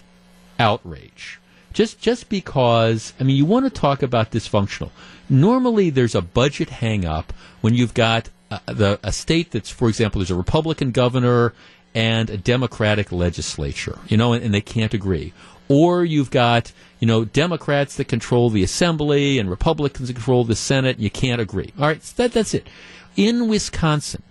outrage. 0.60 1.40
Just 1.74 2.00
just 2.00 2.30
because 2.30 3.14
I 3.20 3.24
mean 3.24 3.36
you 3.36 3.46
want 3.46 3.66
to 3.66 3.70
talk 3.70 4.04
about 4.04 4.32
dysfunctional. 4.32 4.92
Normally 5.30 5.90
there's 5.90 6.16
a 6.16 6.22
budget 6.22 6.70
hang 6.70 7.06
up 7.06 7.34
when 7.62 7.74
you've 7.74 7.94
got 7.94 8.30
uh, 8.68 8.74
the 8.74 9.00
a 9.04 9.12
state 9.12 9.52
that's 9.52 9.70
for 9.70 9.90
example 9.90 10.20
there's 10.20 10.32
a 10.32 10.36
Republican 10.36 10.92
governor 10.92 11.54
and 11.96 12.30
a 12.30 12.38
Democratic 12.38 13.12
legislature, 13.12 14.00
you 14.08 14.18
know, 14.18 14.34
and, 14.34 14.44
and 14.44 14.54
they 14.54 14.62
can't 14.62 14.94
agree. 14.94 15.34
Or 15.70 16.04
you've 16.04 16.32
got, 16.32 16.72
you 17.00 17.08
know, 17.08 17.24
Democrats 17.24 17.96
that 17.96 18.06
control 18.08 18.50
the 18.50 18.64
assembly 18.64 19.40
and 19.40 19.50
Republicans 19.50 20.08
that 20.08 20.16
control 20.16 20.44
the 20.44 20.56
Senate 20.56 20.98
and 20.98 21.04
you 21.04 21.10
can't 21.10 21.40
agree. 21.40 21.72
All 21.80 21.88
right, 21.88 22.02
that 22.18 22.32
that's 22.32 22.54
it. 22.54 22.68
In 23.16 23.48
Wisconsin, 23.48 24.24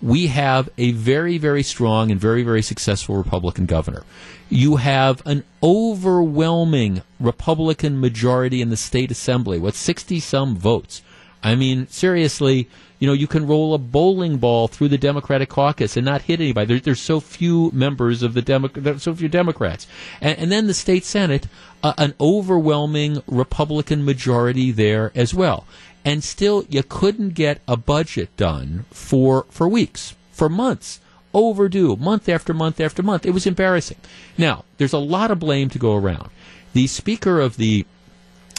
we 0.00 0.28
have 0.28 0.68
a 0.78 0.92
very, 0.92 1.38
very 1.38 1.62
strong 1.62 2.10
and 2.10 2.20
very, 2.20 2.42
very 2.42 2.62
successful 2.62 3.16
Republican 3.16 3.66
governor. 3.66 4.04
You 4.48 4.76
have 4.76 5.22
an 5.26 5.44
overwhelming 5.62 7.02
Republican 7.18 8.00
majority 8.00 8.62
in 8.62 8.70
the 8.70 8.76
state 8.76 9.10
assembly, 9.10 9.58
what, 9.58 9.74
60 9.74 10.20
some 10.20 10.56
votes. 10.56 11.02
I 11.42 11.54
mean, 11.54 11.86
seriously, 11.88 12.68
you 12.98 13.06
know, 13.06 13.12
you 13.12 13.26
can 13.26 13.46
roll 13.46 13.74
a 13.74 13.78
bowling 13.78 14.38
ball 14.38 14.66
through 14.66 14.88
the 14.88 14.98
Democratic 14.98 15.48
caucus 15.48 15.96
and 15.96 16.04
not 16.04 16.22
hit 16.22 16.40
anybody. 16.40 16.66
There, 16.66 16.80
there's 16.80 17.00
so 17.00 17.20
few 17.20 17.70
members 17.72 18.22
of 18.22 18.34
the 18.34 18.42
Demo- 18.42 18.98
so 18.98 19.14
few 19.14 19.28
Democrats, 19.28 19.86
and, 20.20 20.38
and 20.38 20.52
then 20.52 20.66
the 20.66 20.74
state 20.74 21.04
Senate, 21.04 21.46
uh, 21.82 21.94
an 21.96 22.14
overwhelming 22.20 23.22
Republican 23.26 24.04
majority 24.04 24.72
there 24.72 25.12
as 25.14 25.32
well. 25.32 25.64
And 26.04 26.24
still, 26.24 26.64
you 26.68 26.82
couldn't 26.82 27.34
get 27.34 27.60
a 27.68 27.76
budget 27.76 28.36
done 28.36 28.84
for 28.90 29.46
for 29.50 29.68
weeks, 29.68 30.14
for 30.32 30.48
months, 30.48 31.00
overdue, 31.32 31.96
month 31.96 32.28
after 32.28 32.52
month 32.52 32.80
after 32.80 33.02
month. 33.02 33.26
It 33.26 33.32
was 33.32 33.46
embarrassing. 33.46 33.98
Now, 34.36 34.64
there's 34.78 34.92
a 34.92 34.98
lot 34.98 35.30
of 35.30 35.38
blame 35.38 35.68
to 35.70 35.78
go 35.78 35.94
around. 35.94 36.30
The 36.72 36.86
Speaker 36.86 37.40
of 37.40 37.56
the 37.58 37.86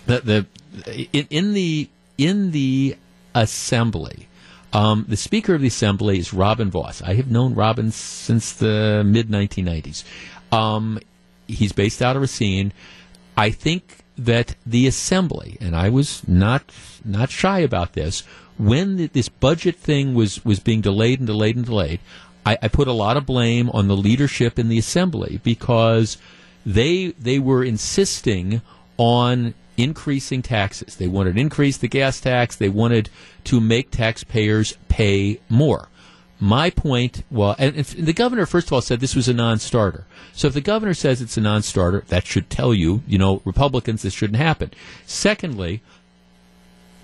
the, 0.06 0.46
the 0.86 1.10
in, 1.12 1.28
in 1.30 1.54
the 1.54 1.90
in 2.20 2.52
the 2.52 2.98
assembly. 3.34 4.28
Um, 4.74 5.06
the 5.08 5.18
Speaker 5.18 5.56
of 5.56 5.62
the 5.62 5.68
Assembly 5.68 6.20
is 6.20 6.34
Robin 6.34 6.70
Vos. 6.70 7.02
I 7.02 7.16
have 7.16 7.32
known 7.32 7.56
Robin 7.56 7.92
since 7.92 8.54
the 8.54 9.04
mid 9.04 9.30
1990s. 9.30 10.04
Um, 10.52 11.00
he's 11.48 11.72
based 11.72 12.02
out 12.02 12.16
of 12.16 12.22
Racine. 12.22 12.72
I 13.36 13.50
think 13.50 14.00
that 14.18 14.56
the 14.66 14.86
Assembly, 14.86 15.58
and 15.62 15.76
I 15.76 15.90
was 15.90 16.28
not 16.28 16.72
not 17.04 17.32
shy 17.32 17.60
about 17.60 17.94
this, 17.94 18.22
when 18.58 18.98
the, 18.98 19.08
this 19.08 19.30
budget 19.30 19.78
thing 19.78 20.14
was 20.14 20.44
was 20.46 20.60
being 20.60 20.82
delayed 20.82 21.20
and 21.20 21.28
delayed 21.28 21.56
and 21.56 21.66
delayed, 21.66 22.02
I, 22.46 22.58
I 22.62 22.68
put 22.68 22.88
a 22.88 22.94
lot 22.94 23.18
of 23.18 23.26
blame 23.26 23.70
on 23.72 23.88
the 23.88 23.98
leadership 23.98 24.60
in 24.60 24.68
the 24.68 24.78
Assembly 24.78 25.40
because 25.44 26.18
they 26.66 27.08
they 27.18 27.40
were 27.40 27.64
insisting 27.64 28.62
on 28.98 29.54
increasing 29.80 30.42
taxes. 30.42 30.96
They 30.96 31.08
wanted 31.08 31.36
to 31.36 31.42
increase 31.42 31.78
the 31.78 31.88
gas 31.88 32.20
tax. 32.20 32.56
They 32.56 32.70
wanted 32.70 33.10
to 33.46 33.60
make 33.60 33.92
taxpayers 33.92 34.78
pay 34.88 35.40
more. 35.50 35.90
My 36.40 36.70
point, 36.70 37.24
well, 37.30 37.56
and, 37.60 37.76
and 37.76 37.86
the 37.86 38.14
governor, 38.14 38.46
first 38.46 38.68
of 38.68 38.74
all, 38.74 38.82
said 38.82 39.02
this 39.02 39.16
was 39.16 39.28
a 39.28 39.34
non-starter. 39.34 40.06
So 40.32 40.48
if 40.48 40.54
the 40.54 40.62
governor 40.62 40.94
says 40.94 41.22
it's 41.22 41.36
a 41.36 41.42
non-starter, 41.42 42.06
that 42.08 42.26
should 42.26 42.50
tell 42.50 42.74
you, 42.74 43.04
you 43.06 43.18
know, 43.18 43.42
Republicans, 43.44 44.04
this 44.04 44.14
shouldn't 44.14 44.38
happen. 44.38 44.72
Secondly, 45.06 45.82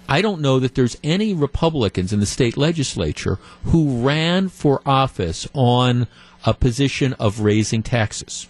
I 0.08 0.22
don't 0.22 0.40
know 0.40 0.60
that 0.60 0.76
there's 0.76 0.98
any 1.04 1.34
Republicans 1.34 2.14
in 2.14 2.22
the 2.22 2.26
state 2.26 2.56
legislature 2.56 3.40
who 3.66 4.06
ran 4.06 4.48
for 4.48 4.82
office 4.86 5.48
on 5.54 6.08
a 6.46 6.54
position 6.54 7.14
of 7.14 7.42
raising 7.42 7.84
taxes. 7.84 8.48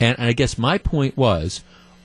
And, 0.00 0.18
and 0.18 0.28
I 0.28 0.32
guess 0.32 0.56
my 0.56 0.78
point 0.78 1.16
was, 1.16 1.62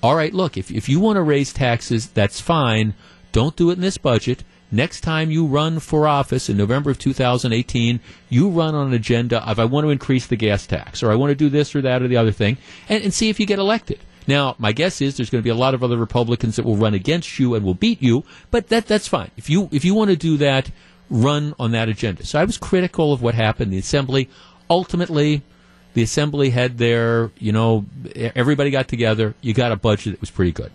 all 0.08 0.16
right, 0.16 0.34
look, 0.34 0.56
if, 0.56 0.72
if 0.72 0.88
you 0.88 1.02
want 1.02 1.18
to 1.18 1.22
raise 1.22 1.52
taxes, 1.52 2.08
that's 2.08 2.40
fine. 2.40 2.94
Don't 3.34 3.58
do 3.58 3.72
it 3.72 3.74
in 3.74 3.82
this 3.82 3.98
budget. 3.98 4.46
Next 4.72 5.02
time 5.02 5.32
you 5.32 5.46
run 5.46 5.82
for 5.82 6.08
office 6.08 6.48
in 6.48 6.56
November 6.56 6.92
of 6.92 6.98
2018, 6.98 8.00
you 8.30 8.48
run 8.48 8.74
on 8.74 8.88
an 8.88 8.94
agenda 8.94 9.46
of 9.46 9.60
I 9.60 9.66
want 9.66 9.84
to 9.84 9.90
increase 9.90 10.26
the 10.26 10.38
gas 10.38 10.66
tax, 10.66 11.04
or 11.04 11.12
I 11.12 11.16
want 11.16 11.32
to 11.32 11.36
do 11.36 11.50
this 11.50 11.76
or 11.76 11.82
that 11.82 12.02
or 12.02 12.08
the 12.08 12.16
other 12.16 12.32
thing, 12.32 12.58
and, 12.88 13.04
and 13.04 13.14
see 13.14 13.28
if 13.28 13.38
you 13.38 13.46
get 13.46 13.60
elected. 13.60 14.00
Now, 14.28 14.56
my 14.58 14.72
guess 14.72 15.02
is 15.02 15.18
there's 15.18 15.30
going 15.30 15.42
to 15.42 15.46
be 15.46 15.50
a 15.50 15.56
lot 15.56 15.74
of 15.74 15.84
other 15.84 15.98
Republicans 15.98 16.56
that 16.56 16.64
will 16.64 16.78
run 16.78 16.94
against 16.94 17.38
you 17.38 17.54
and 17.54 17.66
will 17.66 17.74
beat 17.74 18.02
you, 18.02 18.24
but 18.50 18.70
that 18.70 18.88
that's 18.88 19.10
fine. 19.10 19.32
If 19.36 19.50
you 19.50 19.68
if 19.74 19.84
you 19.84 19.94
want 19.94 20.12
to 20.12 20.16
do 20.16 20.38
that, 20.38 20.72
run 21.10 21.54
on 21.60 21.72
that 21.72 21.90
agenda. 21.90 22.26
So 22.26 22.40
I 22.40 22.46
was 22.46 22.58
critical 22.58 23.12
of 23.12 23.22
what 23.22 23.36
happened 23.36 23.68
in 23.68 23.72
the 23.72 23.80
assembly. 23.80 24.30
Ultimately, 24.70 25.42
the 25.98 26.04
assembly 26.04 26.52
had 26.52 26.78
their, 26.78 27.32
you 27.40 27.52
know, 27.52 27.84
everybody 28.14 28.70
got 28.70 28.88
together. 28.88 29.34
You 29.42 29.56
got 29.56 29.72
a 29.72 29.76
budget 29.76 30.14
that 30.14 30.22
was 30.22 30.30
pretty 30.30 30.52
good. 30.52 30.72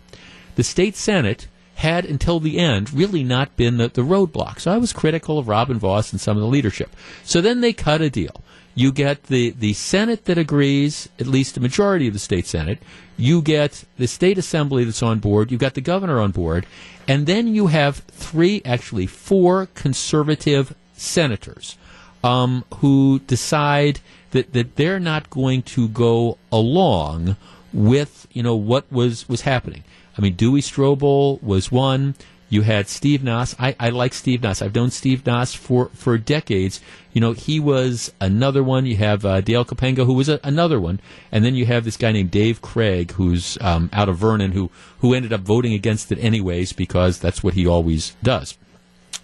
The 0.57 0.64
state 0.64 0.97
senate 0.97 1.47
had 1.77 2.05
until 2.05 2.41
the 2.41 2.59
end 2.59 2.93
really 2.93 3.23
not 3.23 3.57
been 3.57 3.77
the, 3.77 3.87
the 3.87 4.03
roadblock. 4.03 4.59
So 4.59 4.73
I 4.73 4.79
was 4.79 4.93
critical 4.93 5.39
of 5.39 5.47
Robin 5.47 5.79
Vos 5.79 6.11
and 6.11 6.20
some 6.20 6.37
of 6.37 6.41
the 6.41 6.49
leadership. 6.49 6.91
So 7.23 7.41
then 7.41 7.61
they 7.61 7.73
cut 7.73 8.01
a 8.01 8.11
deal. 8.11 8.43
You 8.75 8.91
get 8.91 9.23
the, 9.25 9.51
the 9.51 9.75
Senate 9.75 10.25
that 10.25 10.39
agrees, 10.39 11.09
at 11.20 11.29
least 11.29 11.57
a 11.57 11.61
majority 11.61 12.09
of 12.09 12.14
the 12.14 12.18
state 12.18 12.49
Senate. 12.49 12.83
You 13.16 13.43
get 13.43 13.85
the 13.99 14.09
state 14.09 14.39
assembly 14.39 14.83
that's 14.83 15.05
on 15.05 15.20
board. 15.20 15.53
You've 15.53 15.61
got 15.61 15.75
the 15.75 15.81
governor 15.81 16.18
on 16.18 16.33
board. 16.33 16.66
And 17.07 17.29
then 17.29 17.47
you 17.47 17.68
have 17.68 17.99
three, 18.09 18.61
actually 18.64 19.07
four 19.07 19.66
conservative 19.66 20.75
senators 20.95 21.79
um, 22.25 22.64
who 22.79 23.20
decide 23.20 24.01
that, 24.33 24.53
that 24.53 24.76
they're 24.76 25.01
not 25.01 25.30
going 25.30 25.62
to 25.62 25.89
go 25.89 26.39
along 26.51 27.37
with 27.72 28.26
you 28.33 28.43
know 28.43 28.57
what 28.57 28.91
was 28.93 29.28
was 29.28 29.43
happening. 29.43 29.85
I 30.16 30.20
mean, 30.20 30.37
Duey 30.37 30.61
Stroebel 30.61 31.43
was 31.43 31.72
one. 31.72 32.14
You 32.53 32.61
had 32.61 32.87
Steve 32.87 33.24
Nass. 33.24 33.57
I, 33.59 33.74
I 33.80 33.89
like 33.89 34.12
Steve 34.12 34.43
Nass. 34.43 34.61
I've 34.61 34.74
known 34.74 34.91
Steve 34.91 35.24
Nass 35.24 35.55
for, 35.55 35.89
for 35.95 36.18
decades. 36.18 36.83
You 37.14 37.22
know, 37.22 37.33
he 37.33 37.59
was 37.59 38.12
another 38.20 38.62
one. 38.62 38.85
You 38.85 38.97
have 38.97 39.24
uh, 39.24 39.41
Dale 39.41 39.64
Kapenga, 39.64 40.05
who 40.05 40.12
was 40.12 40.28
a, 40.28 40.39
another 40.45 40.78
one, 40.78 41.01
and 41.30 41.47
then 41.47 41.55
you 41.55 41.64
have 41.64 41.85
this 41.85 41.97
guy 41.97 42.12
named 42.12 42.30
Dave 42.30 42.61
Craig, 42.61 43.12
who's 43.12 43.57
um, 43.62 43.89
out 43.90 44.11
of 44.11 44.19
Vernon, 44.19 44.52
who 44.52 44.70
who 44.98 45.15
ended 45.15 45.32
up 45.32 45.40
voting 45.40 45.73
against 45.73 46.12
it 46.12 46.19
anyways 46.19 46.74
because 46.74 47.19
that's 47.19 47.43
what 47.43 47.55
he 47.55 47.66
always 47.66 48.15
does. 48.23 48.59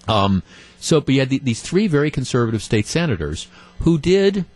Um, 0.08 0.42
so, 0.80 1.02
but 1.02 1.12
you 1.12 1.20
had 1.20 1.28
the, 1.28 1.38
these 1.38 1.60
three 1.60 1.86
very 1.86 2.10
conservative 2.10 2.62
state 2.62 2.86
senators 2.86 3.46
who 3.80 3.98
did 3.98 4.46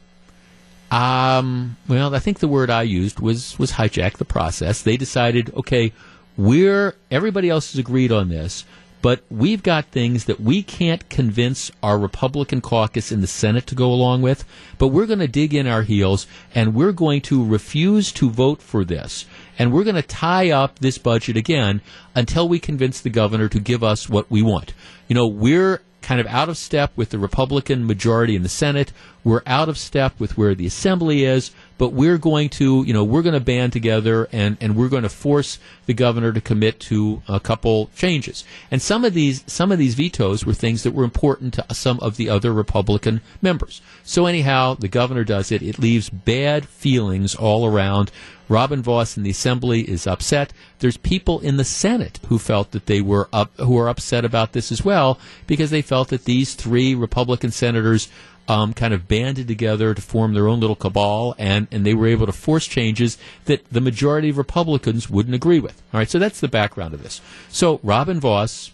um, 0.93 1.79
well, 1.89 2.15
I 2.15 2.19
think 2.19 2.41
the 2.41 2.49
word 2.49 2.69
I 2.69 2.83
used 2.83 3.19
was 3.19 3.59
was 3.59 3.73
hijack 3.73 4.19
the 4.19 4.27
process. 4.27 4.83
They 4.83 4.99
decided, 4.99 5.51
okay, 5.55 5.95
we're 6.37 6.95
everybody 7.11 7.49
else 7.49 7.73
has 7.73 7.79
agreed 7.79 8.13
on 8.13 8.29
this, 8.29 8.67
but 9.01 9.23
we've 9.31 9.63
got 9.63 9.87
things 9.87 10.27
that 10.27 10.39
we 10.39 10.63
can't 10.63 11.09
convince 11.09 11.71
our 11.83 11.99
Republican 11.99 12.61
caucus 12.61 13.11
in 13.11 13.23
the 13.23 13.27
Senate 13.27 13.67
to 13.69 13.75
go 13.75 13.91
along 13.91 14.21
with, 14.21 14.45
but 14.77 14.89
we're 14.89 15.07
going 15.07 15.19
to 15.21 15.27
dig 15.27 15.55
in 15.55 15.67
our 15.67 15.83
heels 15.83 16.27
and 16.55 16.75
we're 16.75 16.93
going 16.93 17.23
to 17.23 17.43
refuse 17.43 18.13
to 18.13 18.29
vote 18.29 18.61
for 18.61 18.85
this. 18.85 19.25
And 19.59 19.73
we're 19.73 19.85
going 19.85 19.97
to 19.97 20.03
tie 20.03 20.51
up 20.51 20.79
this 20.81 20.99
budget 20.99 21.39
again 21.39 21.81
until 22.15 22.51
we 22.51 22.59
convince 22.59 23.01
the 23.01 23.09
governor 23.09 23.49
to 23.49 23.61
give 23.61 23.83
us 23.83 24.11
what 24.11 24.31
we 24.31 24.43
want. 24.43 24.75
You 25.09 25.15
know, 25.15 25.27
we're 25.27 25.81
kind 26.03 26.21
of 26.21 26.27
out 26.27 26.49
of 26.49 26.57
step 26.57 26.93
with 26.97 27.11
the 27.11 27.19
Republican 27.19 27.87
majority 27.87 28.37
in 28.37 28.43
the 28.43 28.49
Senate. 28.49 28.93
We're 29.25 29.43
out 29.47 29.69
of 29.69 29.79
step 29.79 30.19
with 30.19 30.37
where 30.37 30.55
the 30.55 30.67
Assembly 30.67 31.25
is, 31.25 31.53
but 31.83 31.95
we're 31.95 32.17
going 32.17 32.49
to, 32.49 32.85
you 32.85 32.93
know, 32.93 33.03
we're 33.03 33.23
going 33.23 33.35
to 33.35 33.41
band 33.41 33.73
together 33.73 34.29
and, 34.31 34.57
and 34.61 34.77
we're 34.77 34.89
going 34.89 35.03
to 35.03 35.09
force 35.09 35.59
the 35.87 35.93
governor 35.93 36.33
to 36.33 36.41
commit 36.41 36.79
to 36.79 37.21
a 37.27 37.41
couple 37.41 37.91
changes. 37.97 38.45
And 38.71 38.81
some 38.81 39.05
of 39.05 39.15
these, 39.15 39.43
some 39.49 39.73
of 39.73 39.81
these 39.81 39.97
vetoes 39.97 40.47
were 40.47 40.55
things 40.55 40.85
that 40.85 40.93
were 40.95 41.03
important 41.03 41.55
to 41.55 41.75
some 41.75 41.99
of 41.99 42.17
the 42.17 42.29
other 42.29 42.53
Republican 42.53 43.21
members. 43.41 43.83
So 44.05 44.27
anyhow, 44.27 44.75
the 44.75 44.87
governor 44.87 45.25
does 45.25 45.51
it. 45.51 45.61
It 45.61 45.81
leaves 45.81 46.09
bad 46.09 46.69
feelings 46.69 47.35
all 47.35 47.67
around. 47.67 48.13
Robin 48.49 48.83
Vos 48.83 49.17
in 49.17 49.23
the 49.23 49.31
Assembly 49.31 49.81
is 49.81 50.07
upset. 50.07 50.53
There's 50.81 50.99
people 50.99 51.41
in 51.41 51.57
the 51.57 51.65
Senate 51.65 52.21
who 52.29 52.39
felt 52.39 52.73
that 52.73 52.87
they 52.87 53.01
were 53.01 53.29
up, 53.33 53.57
who 53.57 53.79
are 53.79 53.89
upset 53.89 54.25
about 54.25 54.53
this 54.53 54.71
as 54.71 54.85
well 54.85 55.19
because 55.47 55.71
they 55.71 55.83
felt 55.83 56.09
that 56.09 56.27
these 56.27 56.55
three 56.55 56.95
Republican 56.95 57.51
senators 57.51 58.09
um, 58.49 58.75
kind 58.75 58.93
of 58.93 59.07
banded 59.09 59.47
together 59.49 59.95
to 59.95 60.03
form 60.03 60.35
their 60.35 60.49
own 60.49 60.61
little 60.61 60.77
cabal, 60.77 61.35
and, 61.39 61.69
and 61.71 61.87
they 61.87 61.95
were 61.95 62.09
able 62.09 62.27
to 62.27 62.33
force 62.33 62.67
changes 62.67 63.17
that 63.45 63.65
the 63.71 63.81
majority 63.81 64.29
of 64.31 64.39
Republicans 64.39 65.09
wouldn't 65.09 65.35
agree 65.35 65.61
with. 65.61 65.81
All 65.95 65.99
right, 65.99 66.11
so 66.11 66.19
that's 66.19 66.41
the 66.41 66.49
background 66.49 66.93
of 66.93 67.03
this. 67.03 67.21
So 67.49 67.79
Robin 67.83 68.19
Vos. 68.21 68.73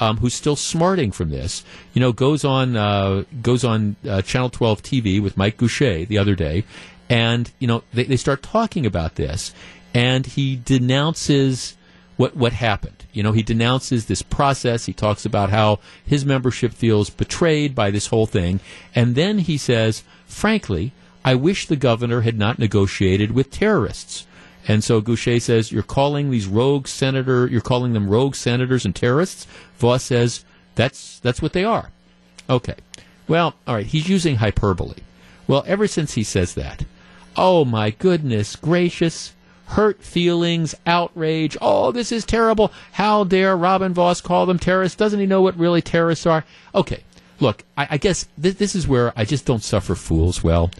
um, 0.00 0.16
who's 0.18 0.34
still 0.34 0.56
smarting 0.56 1.12
from 1.12 1.30
this, 1.30 1.64
you 1.92 2.00
know, 2.00 2.12
goes 2.12 2.44
on 2.44 2.76
uh, 2.76 3.24
goes 3.42 3.62
on 3.64 3.94
uh, 4.08 4.22
Channel 4.22 4.50
12 4.50 4.82
TV 4.82 5.22
with 5.22 5.36
Mike 5.36 5.56
Gousha 5.56 6.06
the 6.08 6.18
other 6.18 6.34
day, 6.34 6.64
and 7.08 7.50
you 7.60 7.68
know 7.68 7.84
they, 7.92 8.04
they 8.04 8.16
start 8.16 8.42
talking 8.42 8.86
about 8.86 9.14
this, 9.14 9.54
and 9.92 10.26
he 10.26 10.56
denounces 10.56 11.76
what 12.16 12.36
what 12.36 12.52
happened. 12.52 13.04
You 13.12 13.22
know, 13.22 13.32
he 13.32 13.42
denounces 13.42 14.06
this 14.06 14.22
process. 14.22 14.86
He 14.86 14.92
talks 14.92 15.24
about 15.24 15.50
how 15.50 15.78
his 16.04 16.24
membership 16.24 16.72
feels 16.72 17.10
betrayed 17.10 17.74
by 17.74 17.90
this 17.90 18.08
whole 18.08 18.26
thing, 18.26 18.60
and 18.94 19.14
then 19.14 19.40
he 19.40 19.56
says, 19.56 20.02
frankly, 20.26 20.92
I 21.24 21.34
wish 21.34 21.66
the 21.66 21.76
governor 21.76 22.20
had 22.20 22.38
not 22.38 22.58
negotiated 22.58 23.32
with 23.32 23.50
terrorists. 23.50 24.26
And 24.66 24.82
so 24.82 25.00
Gousha 25.00 25.40
says, 25.40 25.72
You're 25.72 25.82
calling 25.82 26.30
these 26.30 26.46
rogue 26.46 26.86
senator 26.86 27.46
you're 27.46 27.60
calling 27.60 27.92
them 27.92 28.08
rogue 28.08 28.34
senators 28.34 28.84
and 28.84 28.94
terrorists? 28.94 29.46
Vos 29.78 30.02
says, 30.02 30.44
That's 30.74 31.18
that's 31.20 31.42
what 31.42 31.52
they 31.52 31.64
are. 31.64 31.90
Okay. 32.48 32.76
Well, 33.26 33.54
all 33.66 33.74
right, 33.74 33.86
he's 33.86 34.08
using 34.08 34.36
hyperbole. 34.36 34.96
Well, 35.46 35.64
ever 35.66 35.86
since 35.86 36.14
he 36.14 36.24
says 36.24 36.54
that, 36.54 36.84
oh 37.36 37.64
my 37.64 37.90
goodness 37.90 38.56
gracious, 38.56 39.34
hurt 39.66 40.02
feelings, 40.02 40.74
outrage. 40.86 41.56
Oh, 41.60 41.92
this 41.92 42.12
is 42.12 42.24
terrible. 42.24 42.72
How 42.92 43.24
dare 43.24 43.56
Robin 43.56 43.94
Vos 43.94 44.20
call 44.20 44.46
them 44.46 44.58
terrorists? 44.58 44.96
Doesn't 44.96 45.20
he 45.20 45.26
know 45.26 45.42
what 45.42 45.58
really 45.58 45.82
terrorists 45.82 46.26
are? 46.26 46.44
Okay, 46.74 47.02
look, 47.40 47.64
I, 47.76 47.88
I 47.92 47.96
guess 47.96 48.26
th- 48.40 48.56
this 48.58 48.74
is 48.74 48.86
where 48.86 49.12
I 49.16 49.24
just 49.24 49.46
don't 49.46 49.62
suffer 49.62 49.94
fools 49.94 50.44
well. 50.44 50.70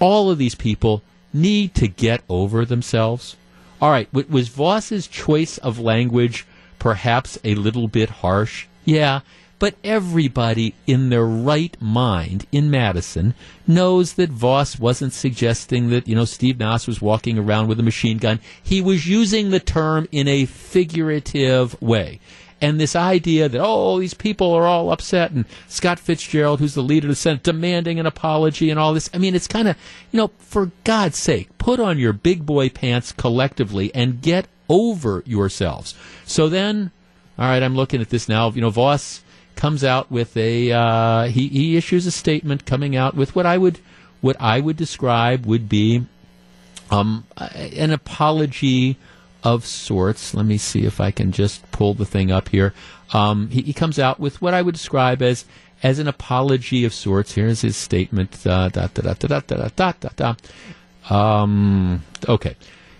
All 0.00 0.30
of 0.30 0.38
these 0.38 0.54
people 0.54 1.02
need 1.32 1.74
to 1.74 1.88
get 1.88 2.22
over 2.28 2.64
themselves. 2.64 3.36
All 3.80 3.90
right, 3.90 4.10
w- 4.12 4.28
was 4.30 4.48
Vos's 4.48 5.06
choice 5.06 5.58
of 5.58 5.78
language 5.78 6.46
perhaps 6.78 7.38
a 7.44 7.54
little 7.54 7.88
bit 7.88 8.08
harsh? 8.08 8.66
Yeah, 8.84 9.20
but 9.58 9.74
everybody 9.82 10.74
in 10.86 11.08
their 11.08 11.24
right 11.24 11.76
mind 11.80 12.46
in 12.52 12.70
Madison 12.70 13.34
knows 13.66 14.14
that 14.14 14.30
Vos 14.30 14.78
wasn't 14.78 15.12
suggesting 15.12 15.90
that, 15.90 16.06
you 16.06 16.14
know, 16.14 16.24
Steve 16.24 16.58
Nass 16.58 16.86
was 16.86 17.00
walking 17.00 17.38
around 17.38 17.68
with 17.68 17.80
a 17.80 17.82
machine 17.82 18.18
gun. 18.18 18.40
He 18.62 18.80
was 18.80 19.08
using 19.08 19.50
the 19.50 19.60
term 19.60 20.08
in 20.12 20.28
a 20.28 20.44
figurative 20.44 21.80
way. 21.80 22.20
And 22.60 22.80
this 22.80 22.96
idea 22.96 23.50
that, 23.50 23.60
oh, 23.62 24.00
these 24.00 24.14
people 24.14 24.52
are 24.54 24.66
all 24.66 24.90
upset, 24.90 25.30
and 25.30 25.44
Scott 25.68 25.98
Fitzgerald, 25.98 26.58
who's 26.58 26.74
the 26.74 26.82
leader 26.82 27.06
of 27.06 27.10
the 27.10 27.16
Senate, 27.16 27.42
demanding 27.42 28.00
an 28.00 28.06
apology 28.06 28.70
and 28.70 28.80
all 28.80 28.94
this. 28.94 29.10
I 29.12 29.18
mean, 29.18 29.34
it's 29.34 29.46
kind 29.46 29.68
of, 29.68 29.76
you 30.10 30.16
know, 30.16 30.30
for 30.38 30.70
God's 30.84 31.18
sake, 31.18 31.56
put 31.58 31.78
on 31.80 31.98
your 31.98 32.14
big 32.14 32.46
boy 32.46 32.70
pants 32.70 33.12
collectively 33.12 33.94
and 33.94 34.22
get 34.22 34.48
over 34.70 35.22
yourselves. 35.26 35.94
So 36.24 36.48
then, 36.48 36.92
all 37.38 37.46
right, 37.46 37.62
I'm 37.62 37.76
looking 37.76 38.00
at 38.00 38.08
this 38.08 38.26
now. 38.26 38.50
You 38.50 38.62
know, 38.62 38.70
Vos 38.70 39.22
comes 39.56 39.82
out 39.82 40.10
with 40.10 40.36
a 40.36 40.70
uh, 40.70 41.24
he 41.24 41.48
he 41.48 41.76
issues 41.76 42.06
a 42.06 42.10
statement 42.10 42.66
coming 42.66 42.94
out 42.94 43.14
with 43.14 43.34
what 43.34 43.46
I 43.46 43.58
would 43.58 43.80
what 44.20 44.36
I 44.40 44.60
would 44.60 44.76
describe 44.76 45.46
would 45.46 45.68
be 45.68 46.06
um, 46.90 47.24
an 47.36 47.90
apology 47.90 48.96
of 49.42 49.64
sorts. 49.64 50.34
Let 50.34 50.46
me 50.46 50.58
see 50.58 50.84
if 50.84 51.00
I 51.00 51.10
can 51.10 51.32
just 51.32 51.70
pull 51.72 51.94
the 51.94 52.04
thing 52.04 52.30
up 52.30 52.48
here. 52.48 52.74
Um, 53.12 53.48
he, 53.50 53.62
he, 53.62 53.72
comes 53.72 53.98
out 53.98 54.18
with 54.18 54.42
what 54.42 54.54
I 54.54 54.62
would 54.62 54.74
describe 54.74 55.22
as 55.22 55.44
as 55.82 55.98
an 55.98 56.08
apology 56.08 56.84
of 56.84 56.92
sorts. 56.92 57.34
Here's 57.34 57.60
his 57.60 57.76
statement. 57.76 58.46
Uh, 58.46 58.68
da, 58.68 58.88
da, 58.88 59.14
da, 59.14 60.34
um, 61.08 62.02
okay. 62.28 62.56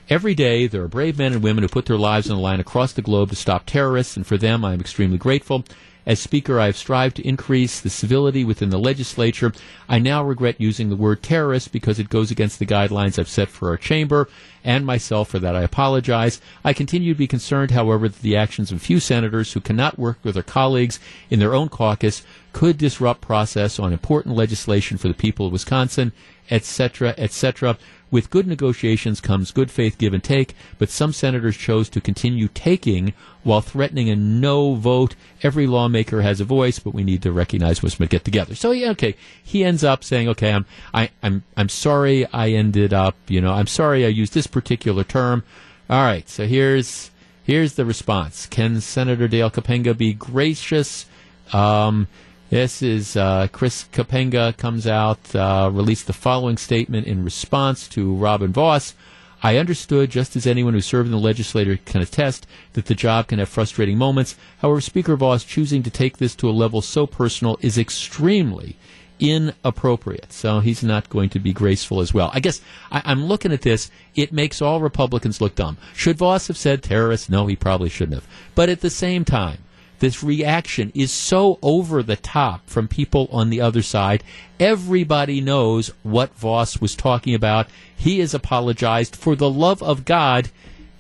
Every 0.09 0.37
day, 0.37 0.69
there 0.69 0.85
are 0.85 0.89
brave 0.89 1.19
men 1.19 1.33
and 1.33 1.43
women 1.43 1.65
who 1.65 1.69
put 1.69 1.87
their 1.87 1.99
lives 1.99 2.31
on 2.31 2.37
the 2.37 2.43
line 2.43 2.61
across 2.61 2.93
the 2.93 3.03
globe 3.03 3.31
to 3.31 3.37
stop 3.37 3.67
terrorists, 3.67 4.17
and 4.17 4.25
for 4.25 4.37
them, 4.37 4.65
I 4.65 4.73
am 4.73 4.81
extremely 4.81 5.19
grateful. 5.19 5.65
As 6.07 6.21
Speaker, 6.21 6.61
I 6.61 6.67
have 6.67 6.77
strived 6.77 7.17
to 7.17 7.27
increase 7.27 7.81
the 7.81 7.91
civility 7.91 8.45
within 8.45 8.71
the 8.71 8.79
legislature. 8.79 9.53
I 9.89 9.99
now 9.99 10.23
regret 10.23 10.61
using 10.61 10.89
the 10.89 10.95
word 10.95 11.21
terrorist 11.21 11.73
because 11.73 11.99
it 11.99 12.09
goes 12.09 12.31
against 12.31 12.61
the 12.61 12.67
guidelines 12.67 13.19
I've 13.19 13.29
set 13.29 13.49
for 13.49 13.71
our 13.71 13.77
chamber 13.77 14.29
and 14.63 14.87
myself. 14.87 15.31
For 15.31 15.41
that, 15.41 15.57
I 15.57 15.63
apologize. 15.63 16.41
I 16.65 16.73
continue 16.75 17.13
to 17.13 17.19
be 17.19 17.27
concerned, 17.27 17.73
however, 17.73 18.09
that 18.09 18.23
the 18.23 18.37
actions 18.37 18.71
of 18.71 18.77
a 18.77 18.81
few 18.81 19.01
senators 19.01 19.53
who 19.53 19.61
cannot 19.61 19.99
work 19.99 20.19
with 20.23 20.35
their 20.35 20.45
colleagues 20.45 21.01
in 21.29 21.41
their 21.41 21.55
own 21.55 21.69
caucus 21.69 22.23
could 22.53 22.79
disrupt 22.79 23.21
process 23.21 23.81
on 23.81 23.93
important 23.93 24.37
legislation 24.37 24.99
for 24.99 25.09
the 25.09 25.15
people 25.15 25.47
of 25.47 25.53
Wisconsin, 25.53 26.13
etc., 26.53 27.15
etc. 27.19 27.77
With 28.11 28.31
good 28.31 28.47
negotiations 28.47 29.21
comes 29.21 29.51
good 29.51 29.71
faith 29.71 29.99
give 29.99 30.15
and 30.15 30.23
take, 30.23 30.55
but 30.79 30.91
some 30.91 31.13
senators 31.13 31.57
chose 31.57 31.89
to 31.89 32.01
continue 32.01 32.47
taking 32.49 33.15
while 33.43 33.61
threatening 33.61 34.09
a 34.09 34.17
no 34.17 34.75
vote. 34.75 35.17
Every 35.43 35.67
lawmaker 35.67 36.23
has 36.23 36.41
a 36.41 36.45
voice, 36.45 36.79
but 36.79 36.95
we 36.95 37.03
need 37.03 37.23
to 37.23 37.33
recognize 37.33 37.83
what's 37.83 37.97
going 37.97 38.09
to 38.09 38.17
get 38.17 38.25
together. 38.25 38.55
So 38.55 38.71
yeah, 38.71 38.91
okay, 38.91 39.17
he 39.43 39.65
ends 39.65 39.83
up 39.83 40.05
saying, 40.05 40.29
okay, 40.29 40.53
I'm 40.53 40.67
I, 40.95 41.11
I'm 41.23 41.43
I'm 41.57 41.69
sorry 41.69 42.27
I 42.27 42.51
ended 42.51 42.95
up, 42.95 43.17
you 43.27 43.41
know, 43.41 43.53
I'm 43.53 43.67
sorry 43.67 44.05
I 44.05 44.09
used 44.09 44.35
this 44.35 44.47
particular 44.47 45.03
term. 45.03 45.43
All 45.91 46.03
right, 46.03 46.29
so 46.29 46.47
here's 46.47 47.11
here's 47.43 47.75
the 47.75 47.85
response. 47.85 48.47
Can 48.47 48.81
Senator 48.81 49.27
Dale 49.27 49.51
Kapenga 49.51 49.97
be 49.97 50.13
gracious? 50.13 51.07
Um, 51.53 52.07
this 52.51 52.83
is 52.83 53.17
uh, 53.17 53.49
Chris 53.51 53.87
Kapenga 53.93 54.57
comes 54.57 54.87
out, 54.87 55.35
uh, 55.35 55.71
released 55.73 56.07
the 56.07 56.13
following 56.13 56.57
statement 56.57 57.07
in 57.07 57.25
response 57.25 57.89
to 57.89 58.15
Robin 58.15 58.53
Vos. 58.53 58.95
I 59.43 59.59
understood, 59.59 60.11
just 60.11 60.35
as 60.35 60.47
anyone 60.47 60.75
who 60.75 60.81
served 60.81 61.07
in 61.07 61.13
the 61.13 61.19
legislature 61.19 61.79
can 61.85 62.01
attest, 62.01 62.47
that 62.73 62.87
the 62.87 62.95
job 62.95 63.29
can 63.29 63.39
have 63.39 63.49
frustrating 63.49 63.99
moments. 63.99 64.37
However, 64.59 64.81
Speaker 64.81 65.17
Vos 65.17 65.45
choosing 65.45 65.83
to 65.83 65.91
take 65.91 66.19
this 66.19 66.35
to 66.37 66.49
a 66.49 66.53
level 66.53 66.81
so 66.81 67.07
personal 67.07 67.59
is 67.61 67.79
extremely 67.79 68.77
inappropriate. 69.19 70.33
So 70.33 70.61
he's 70.61 70.83
not 70.83 71.09
going 71.09 71.31
to 71.31 71.39
be 71.39 71.53
graceful 71.53 72.01
as 72.01 72.13
well. 72.13 72.31
I 72.33 72.41
guess 72.41 72.61
I, 72.91 73.11
am 73.11 73.27
looking 73.27 73.53
at 73.53 73.63
this. 73.63 73.91
It 74.15 74.33
makes 74.33 74.63
all 74.63 74.81
Republicans 74.81 75.41
look 75.41 75.55
dumb. 75.55 75.79
Should 75.95 76.19
Vos 76.19 76.49
have 76.49 76.57
said 76.57 76.83
terrorists? 76.83 77.29
No, 77.29 77.47
he 77.47 77.57
probably 77.57 77.89
shouldn't 77.89 78.15
have. 78.15 78.29
But 78.55 78.69
at 78.69 78.81
the 78.81 78.91
same 78.91 79.25
time, 79.25 79.59
this 79.99 80.23
reaction 80.23 80.93
is 80.95 81.11
so 81.11 81.59
over 81.63 82.03
the 82.03 82.17
top 82.17 82.69
from 82.69 82.89
people 82.89 83.29
on 83.33 83.51
the 83.51 83.61
other 83.61 83.83
side. 83.83 84.23
Everybody 84.61 85.41
knows 85.41 85.91
what 86.03 86.35
Vos 86.35 86.81
was 86.81 86.95
talking 86.95 87.35
about. 87.35 87.69
He 87.97 88.19
has 88.21 88.35
apologized. 88.35 89.17
For 89.17 89.35
the 89.35 89.51
love 89.51 89.83
of 89.83 90.05
God, 90.05 90.51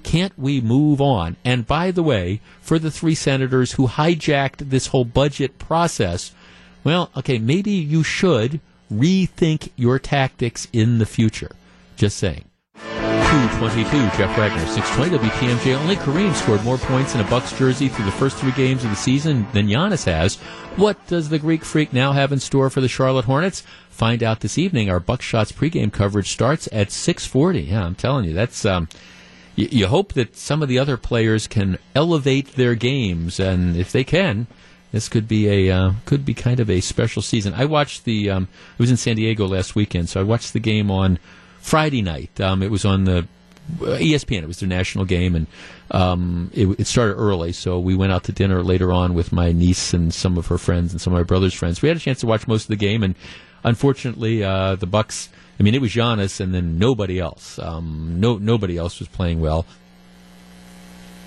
can't 0.02 0.38
we 0.38 0.60
move 0.60 1.00
on? 1.00 1.36
And 1.44 1.66
by 1.66 1.90
the 1.90 2.02
way, 2.02 2.40
for 2.60 2.78
the 2.78 2.90
three 2.90 3.14
senators 3.14 3.72
who 3.72 3.86
hijacked 3.86 4.70
this 4.70 4.88
whole 4.88 5.04
budget 5.04 5.58
process, 5.58 6.32
well, 6.82 7.10
okay, 7.16 7.38
maybe 7.38 7.72
you 7.72 8.02
should 8.02 8.60
rethink 8.90 9.70
your 9.76 9.98
tactics 9.98 10.68
in 10.72 10.98
the 10.98 11.06
future. 11.06 11.50
Just 11.96 12.16
saying. 12.16 12.45
222, 13.36 14.16
Jeff 14.16 14.34
Wagner, 14.38 14.64
620 14.64 15.28
WTMJ. 15.28 15.78
Only 15.78 15.96
Kareem 15.96 16.32
scored 16.32 16.64
more 16.64 16.78
points 16.78 17.14
in 17.14 17.20
a 17.20 17.24
Bucks 17.28 17.52
jersey 17.52 17.86
through 17.86 18.06
the 18.06 18.12
first 18.12 18.38
three 18.38 18.52
games 18.52 18.82
of 18.82 18.88
the 18.88 18.96
season 18.96 19.46
than 19.52 19.68
Giannis 19.68 20.06
has. 20.06 20.36
What 20.76 21.06
does 21.06 21.28
the 21.28 21.38
Greek 21.38 21.62
Freak 21.62 21.92
now 21.92 22.12
have 22.12 22.32
in 22.32 22.40
store 22.40 22.70
for 22.70 22.80
the 22.80 22.88
Charlotte 22.88 23.26
Hornets? 23.26 23.62
Find 23.90 24.22
out 24.22 24.40
this 24.40 24.56
evening. 24.56 24.88
Our 24.88 25.00
Buckshots 25.00 25.52
pregame 25.52 25.92
coverage 25.92 26.32
starts 26.32 26.66
at 26.72 26.90
640. 26.90 27.60
Yeah, 27.60 27.84
I'm 27.84 27.94
telling 27.94 28.24
you, 28.24 28.32
that's, 28.32 28.64
um, 28.64 28.88
you, 29.54 29.68
you 29.70 29.86
hope 29.88 30.14
that 30.14 30.34
some 30.34 30.62
of 30.62 30.70
the 30.70 30.78
other 30.78 30.96
players 30.96 31.46
can 31.46 31.76
elevate 31.94 32.54
their 32.54 32.74
games, 32.74 33.38
and 33.38 33.76
if 33.76 33.92
they 33.92 34.02
can, 34.02 34.46
this 34.92 35.10
could 35.10 35.28
be 35.28 35.68
a 35.68 35.76
uh, 35.76 35.92
could 36.06 36.24
be 36.24 36.32
kind 36.32 36.58
of 36.58 36.70
a 36.70 36.80
special 36.80 37.20
season. 37.20 37.52
I 37.52 37.66
watched 37.66 38.06
the 38.06 38.30
um, 38.30 38.48
I 38.78 38.82
was 38.82 38.90
in 38.90 38.96
San 38.96 39.16
Diego 39.16 39.46
last 39.46 39.74
weekend, 39.74 40.08
so 40.08 40.20
I 40.20 40.22
watched 40.22 40.54
the 40.54 40.60
game 40.60 40.90
on 40.90 41.18
Friday 41.66 42.00
night. 42.00 42.40
Um, 42.40 42.62
it 42.62 42.70
was 42.70 42.84
on 42.84 43.04
the 43.04 43.26
uh, 43.80 43.98
ESPN. 43.98 44.42
It 44.42 44.46
was 44.46 44.60
their 44.60 44.68
national 44.68 45.04
game, 45.04 45.34
and 45.34 45.48
um, 45.90 46.48
it, 46.54 46.68
it, 46.78 46.86
started 46.86 47.14
early. 47.14 47.52
So 47.52 47.80
we 47.80 47.96
went 47.96 48.12
out 48.12 48.22
to 48.24 48.32
dinner 48.32 48.62
later 48.62 48.92
on 48.92 49.14
with 49.14 49.32
my 49.32 49.50
niece 49.50 49.92
and 49.92 50.14
some 50.14 50.38
of 50.38 50.46
her 50.46 50.58
friends 50.58 50.92
and 50.92 51.00
some 51.00 51.12
of 51.12 51.18
my 51.18 51.24
brother's 51.24 51.54
friends. 51.54 51.82
We 51.82 51.88
had 51.88 51.96
a 51.96 52.00
chance 52.00 52.20
to 52.20 52.26
watch 52.28 52.46
most 52.46 52.62
of 52.62 52.68
the 52.68 52.76
game, 52.76 53.02
and 53.02 53.16
unfortunately, 53.64 54.44
uh, 54.44 54.76
the 54.76 54.86
Bucks. 54.86 55.28
I 55.58 55.64
mean, 55.64 55.74
it 55.74 55.80
was 55.80 55.90
Giannis, 55.90 56.38
and 56.38 56.54
then 56.54 56.78
nobody 56.78 57.18
else. 57.18 57.58
Um, 57.58 58.20
no, 58.20 58.38
nobody 58.38 58.76
else 58.76 59.00
was 59.00 59.08
playing 59.08 59.40
well. 59.40 59.66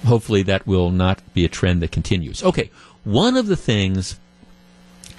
Hopefully, 0.06 0.44
that 0.44 0.66
will 0.66 0.90
not 0.90 1.22
be 1.34 1.44
a 1.44 1.49
trend 1.49 1.82
that 1.82 1.91
continues. 1.91 2.41
Okay, 2.45 2.72
one 3.03 3.36
of 3.36 3.48
the 3.48 3.57
things 3.57 4.18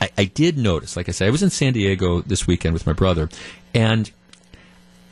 I, 0.01 0.09
I 0.17 0.25
did 0.25 0.57
notice, 0.57 0.97
like 0.97 1.11
I 1.11 1.13
said, 1.13 1.29
I 1.29 1.31
was 1.31 1.43
in 1.43 1.51
San 1.51 1.75
Diego 1.75 2.23
this 2.23 2.47
weekend 2.47 2.73
with 2.73 2.87
my 2.87 2.95
brother, 2.95 3.29
and 3.75 4.11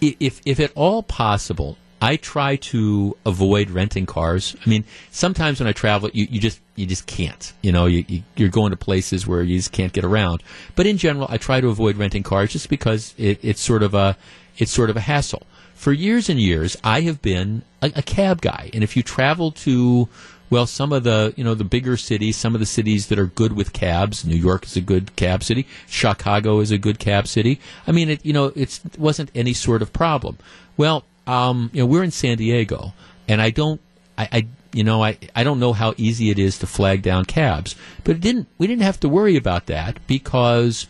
if 0.01 0.41
if 0.45 0.61
at 0.61 0.73
all 0.75 1.03
possible, 1.03 1.77
I 2.01 2.17
try 2.17 2.57
to 2.57 3.17
avoid 3.27 3.71
renting 3.71 4.07
cars. 4.07 4.57
I 4.65 4.69
mean, 4.69 4.85
sometimes 5.11 5.61
when 5.61 5.69
I 5.69 5.73
travel, 5.73 6.11
you, 6.13 6.27
you 6.31 6.41
just 6.41 6.61
you 6.77 6.87
just 6.87 7.07
can't. 7.07 7.53
You 7.63 7.73
know, 7.73 7.87
you, 7.87 8.05
you, 8.37 8.47
are 8.47 8.51
going 8.51 8.71
to 8.71 8.77
places 8.77 9.27
where 9.27 9.43
you 9.43 9.57
just 9.57 9.73
can't 9.73 9.93
get 9.93 10.05
around. 10.05 10.43
But 10.77 10.87
in 10.87 10.97
general, 10.97 11.27
I 11.29 11.39
try 11.39 11.61
to 11.61 11.69
avoid 11.69 11.97
renting 11.97 12.23
cars 12.23 12.53
just 12.53 12.69
because 12.69 13.15
it, 13.19 13.41
it's 13.43 13.61
sort 13.61 13.83
of 13.83 13.95
a 13.95 14.17
it's 14.57 14.71
sort 14.71 14.91
of 14.91 14.97
a 14.97 15.01
hassle. 15.01 15.43
For 15.75 15.93
years 15.93 16.29
and 16.29 16.41
years, 16.41 16.77
I 16.83 17.03
have 17.03 17.23
been 17.23 17.63
a, 17.83 17.93
a 17.97 18.03
cab 18.03 18.41
guy, 18.41 18.71
and 18.73 18.83
if 18.83 18.97
you 18.97 19.03
travel 19.03 19.53
to 19.53 20.09
well, 20.51 20.67
some 20.67 20.93
of 20.93 21.05
the 21.05 21.35
you 21.37 21.45
know 21.45 21.55
the 21.55 21.65
bigger 21.65 21.97
cities, 21.97 22.37
some 22.37 22.55
of 22.55 22.61
the 22.61 22.67
cities 22.67 23.09
that 23.09 23.19
are 23.19 23.27
good 23.27 23.53
with 23.53 23.73
cabs. 23.73 24.25
New 24.25 24.37
York 24.37 24.65
is 24.65 24.77
a 24.77 24.81
good 24.81 25.15
cab 25.17 25.43
city. 25.43 25.67
Chicago 25.87 26.61
is 26.61 26.71
a 26.71 26.79
good 26.79 26.99
cab 26.99 27.27
city. 27.27 27.61
I 27.87 27.93
mean, 27.93 28.11
it 28.11 28.25
you 28.25 28.33
know 28.33 28.47
it 28.55 28.81
wasn't 28.99 29.31
any 29.35 29.53
sort 29.53 29.83
of 29.83 29.93
problem. 29.93 30.39
Well, 30.77 31.05
um, 31.27 31.71
you 31.73 31.83
know, 31.83 31.87
we're 31.87 32.05
in 32.05 32.11
San 32.11 32.39
Diego, 32.39 32.95
and 33.29 33.43
I 33.43 33.51
don't, 33.51 33.81
I, 34.17 34.29
I 34.33 34.47
you 34.73 34.85
know, 34.85 35.03
I, 35.03 35.19
I 35.35 35.45
don't 35.45 35.61
know 35.61 35.73
how 35.73 35.95
easy 35.97 36.31
it 36.31 36.39
is 36.39 36.59
to 36.59 36.67
flag 36.67 37.03
down 37.03 37.25
cabs, 37.27 37.75
but 38.05 38.17
it 38.17 38.21
didn't. 38.21 38.49
We 38.57 38.67
didn't 38.67 38.83
have 38.83 39.01
to 39.01 39.09
worry 39.09 39.37
about 39.37 39.67
that 39.67 39.99
because 40.07 40.87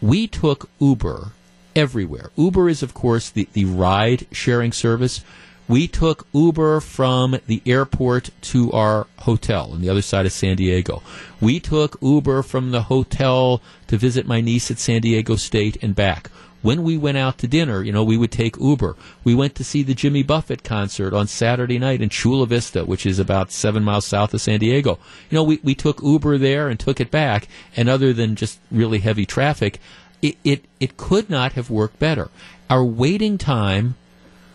we 0.00 0.26
took 0.26 0.70
Uber 0.80 1.32
everywhere. 1.76 2.30
Uber 2.36 2.68
is, 2.68 2.82
of 2.82 2.94
course, 2.94 3.30
the, 3.30 3.48
the 3.52 3.64
ride 3.64 4.26
sharing 4.32 4.72
service. 4.72 5.22
We 5.66 5.88
took 5.88 6.26
Uber 6.34 6.80
from 6.80 7.38
the 7.46 7.62
airport 7.64 8.30
to 8.42 8.70
our 8.72 9.06
hotel 9.20 9.70
on 9.72 9.80
the 9.80 9.88
other 9.88 10.02
side 10.02 10.26
of 10.26 10.32
San 10.32 10.56
Diego. 10.56 11.02
We 11.40 11.58
took 11.58 11.96
Uber 12.02 12.42
from 12.42 12.70
the 12.70 12.82
hotel 12.82 13.62
to 13.86 13.96
visit 13.96 14.26
my 14.26 14.42
niece 14.42 14.70
at 14.70 14.78
San 14.78 15.00
Diego 15.00 15.36
State 15.36 15.82
and 15.82 15.94
back. 15.94 16.30
When 16.60 16.82
we 16.82 16.96
went 16.96 17.18
out 17.18 17.38
to 17.38 17.46
dinner, 17.46 17.82
you 17.82 17.92
know, 17.92 18.04
we 18.04 18.16
would 18.16 18.32
take 18.32 18.56
Uber. 18.58 18.96
We 19.22 19.34
went 19.34 19.54
to 19.56 19.64
see 19.64 19.82
the 19.82 19.94
Jimmy 19.94 20.22
Buffett 20.22 20.64
concert 20.64 21.12
on 21.12 21.26
Saturday 21.26 21.78
night 21.78 22.00
in 22.00 22.08
Chula 22.08 22.46
Vista, 22.46 22.84
which 22.84 23.04
is 23.04 23.18
about 23.18 23.50
seven 23.50 23.84
miles 23.84 24.06
south 24.06 24.32
of 24.32 24.40
San 24.40 24.60
Diego. 24.60 24.98
You 25.30 25.36
know, 25.36 25.44
we, 25.44 25.60
we 25.62 25.74
took 25.74 26.02
Uber 26.02 26.38
there 26.38 26.68
and 26.68 26.80
took 26.80 27.00
it 27.00 27.10
back. 27.10 27.48
And 27.76 27.88
other 27.88 28.12
than 28.12 28.34
just 28.34 28.60
really 28.70 28.98
heavy 29.00 29.26
traffic, 29.26 29.78
it, 30.22 30.36
it, 30.42 30.64
it 30.80 30.96
could 30.96 31.28
not 31.28 31.52
have 31.52 31.68
worked 31.68 31.98
better. 31.98 32.30
Our 32.70 32.84
waiting 32.84 33.36
time 33.36 33.96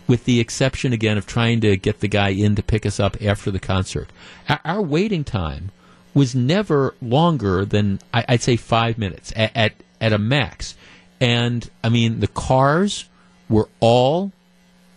with 0.10 0.26
the 0.26 0.40
exception 0.40 0.92
again 0.92 1.18
of 1.18 1.28
trying 1.28 1.62
to 1.62 1.78
get 1.78 2.00
the 2.00 2.08
guy 2.08 2.30
in 2.30 2.56
to 2.56 2.64
pick 2.64 2.86
us 2.86 3.00
up 3.00 3.16
after 3.22 3.52
the 3.52 3.60
concert. 3.60 4.10
Our, 4.50 4.60
our 4.66 4.82
waiting 4.82 5.24
time 5.24 5.72
was 6.16 6.34
never 6.34 6.96
longer 7.02 7.64
than 7.64 8.00
I, 8.12 8.26
would 8.28 8.42
say 8.42 8.56
five 8.56 8.98
minutes 8.98 9.32
at, 9.36 9.56
at, 9.56 9.74
at 10.02 10.12
a 10.12 10.18
max. 10.18 10.76
And 11.22 11.70
I 11.84 11.90
mean, 11.90 12.20
the 12.20 12.28
cars 12.28 13.08
were 13.48 13.70
all 13.80 14.32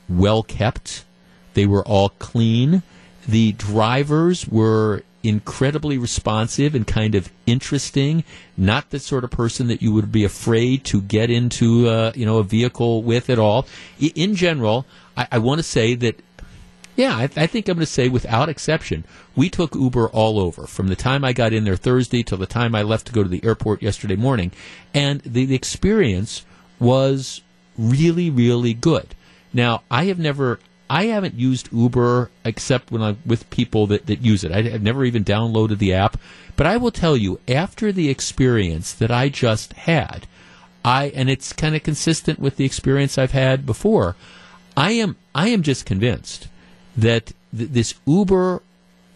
well 0.08 0.42
kept. 0.42 1.04
They 1.54 1.66
were 1.66 1.86
all 1.86 2.08
clean. 2.08 2.82
The 3.28 3.52
drivers 3.52 4.48
were 4.48 5.02
incredibly 5.22 5.98
responsive 5.98 6.74
and 6.74 6.86
kind 6.86 7.14
of 7.14 7.30
interesting. 7.46 8.24
Not 8.56 8.90
the 8.90 8.98
sort 8.98 9.24
of 9.24 9.30
person 9.30 9.68
that 9.68 9.82
you 9.82 9.92
would 9.92 10.10
be 10.10 10.24
afraid 10.24 10.84
to 10.86 11.00
get 11.00 11.30
into, 11.30 11.88
uh, 11.88 12.12
you 12.14 12.26
know, 12.26 12.38
a 12.38 12.44
vehicle 12.44 13.02
with 13.02 13.30
at 13.30 13.38
all. 13.38 13.66
In 14.00 14.34
general, 14.34 14.86
I, 15.16 15.28
I 15.32 15.38
want 15.38 15.58
to 15.58 15.62
say 15.62 15.94
that, 15.96 16.20
yeah, 16.96 17.16
I, 17.16 17.22
I 17.36 17.46
think 17.46 17.68
I'm 17.68 17.76
going 17.76 17.80
to 17.80 17.86
say 17.86 18.08
without 18.08 18.48
exception, 18.48 19.04
we 19.34 19.48
took 19.48 19.74
Uber 19.74 20.08
all 20.08 20.38
over 20.38 20.66
from 20.66 20.88
the 20.88 20.96
time 20.96 21.24
I 21.24 21.32
got 21.32 21.52
in 21.52 21.64
there 21.64 21.76
Thursday 21.76 22.22
till 22.22 22.38
the 22.38 22.46
time 22.46 22.74
I 22.74 22.82
left 22.82 23.06
to 23.06 23.12
go 23.12 23.22
to 23.22 23.28
the 23.28 23.44
airport 23.44 23.82
yesterday 23.82 24.16
morning, 24.16 24.52
and 24.92 25.20
the, 25.20 25.44
the 25.46 25.54
experience 25.54 26.44
was 26.78 27.42
really, 27.78 28.30
really 28.30 28.74
good. 28.74 29.14
Now, 29.52 29.82
I 29.90 30.04
have 30.04 30.18
never 30.18 30.58
I 30.92 31.04
haven't 31.06 31.36
used 31.36 31.72
Uber 31.72 32.30
except 32.44 32.90
when 32.90 33.00
I'm 33.00 33.18
with 33.24 33.48
people 33.48 33.86
that, 33.86 34.04
that 34.08 34.20
use 34.20 34.44
it. 34.44 34.52
I, 34.52 34.60
have 34.60 34.82
never 34.82 35.06
even 35.06 35.24
downloaded 35.24 35.78
the 35.78 35.94
app. 35.94 36.18
But 36.54 36.66
I 36.66 36.76
will 36.76 36.90
tell 36.90 37.16
you, 37.16 37.40
after 37.48 37.92
the 37.92 38.10
experience 38.10 38.92
that 38.92 39.10
I 39.10 39.30
just 39.30 39.72
had, 39.72 40.26
I 40.84 41.06
and 41.14 41.30
it's 41.30 41.54
kind 41.54 41.74
of 41.74 41.82
consistent 41.82 42.38
with 42.38 42.56
the 42.56 42.66
experience 42.66 43.16
I've 43.16 43.32
had 43.32 43.64
before. 43.64 44.16
I 44.76 44.92
am 44.92 45.16
I 45.34 45.48
am 45.48 45.62
just 45.62 45.86
convinced 45.86 46.48
that 46.96 47.32
th- 47.56 47.70
this 47.70 47.94
Uber 48.06 48.62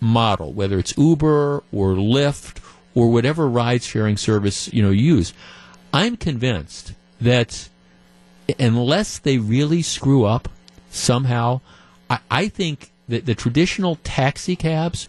model, 0.01 0.53
whether 0.53 0.79
it's 0.79 0.97
Uber 0.97 1.63
or 1.73 1.95
Lyft 1.95 2.63
or 2.95 3.11
whatever 3.11 3.49
ride 3.49 3.83
sharing 3.83 4.17
service 4.17 4.73
you 4.73 4.83
know 4.83 4.91
use, 4.91 5.33
I'm 5.93 6.17
convinced 6.17 6.95
that 7.21 7.69
unless 8.59 9.19
they 9.19 9.39
really 9.39 9.83
screw 9.83 10.25
up 10.25 10.49
somehow, 10.91 11.61
I, 12.09 12.19
I 12.31 12.49
think 12.49 12.93
that 13.09 13.27
the 13.27 13.35
traditional 13.35 13.97
taxi 14.05 14.57
cabs, 14.57 15.09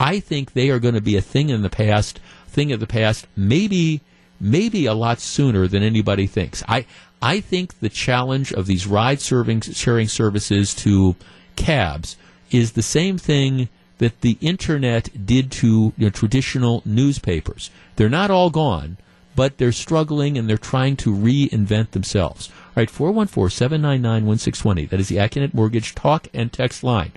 I 0.00 0.20
think 0.20 0.52
they 0.52 0.70
are 0.70 0.78
going 0.78 0.94
to 0.94 1.00
be 1.00 1.16
a 1.16 1.20
thing 1.20 1.50
in 1.50 1.62
the 1.62 1.70
past, 1.70 2.20
thing 2.48 2.72
of 2.72 2.80
the 2.80 2.86
past, 2.86 3.26
maybe 3.36 4.00
maybe 4.40 4.86
a 4.86 4.94
lot 4.94 5.20
sooner 5.20 5.68
than 5.68 5.82
anybody 5.82 6.26
thinks. 6.26 6.64
I 6.66 6.84
I 7.22 7.40
think 7.40 7.78
the 7.78 7.88
challenge 7.88 8.52
of 8.52 8.66
these 8.66 8.86
ride 8.86 9.20
serving, 9.20 9.60
sharing 9.60 10.08
services 10.08 10.74
to 10.76 11.14
cabs 11.54 12.16
is 12.50 12.72
the 12.72 12.82
same 12.82 13.16
thing 13.16 13.68
that 13.98 14.20
the 14.22 14.36
internet 14.40 15.24
did 15.24 15.52
to 15.52 15.92
you 15.96 16.06
know, 16.06 16.10
traditional 16.10 16.82
newspapers. 16.84 17.70
They're 17.94 18.08
not 18.08 18.32
all 18.32 18.50
gone, 18.50 18.96
but 19.36 19.58
they're 19.58 19.70
struggling 19.70 20.36
and 20.36 20.48
they're 20.48 20.58
trying 20.58 20.96
to 20.96 21.14
reinvent 21.14 21.92
themselves. 21.92 22.48
All 22.48 22.72
right, 22.82 22.90
414 22.90 23.56
799 23.56 24.26
1620. 24.26 24.86
That 24.86 24.98
is 24.98 25.08
the 25.08 25.16
Accunet 25.16 25.54
Mortgage 25.54 25.94
talk 25.94 26.26
and 26.34 26.52
text 26.52 26.82
line. 26.82 27.12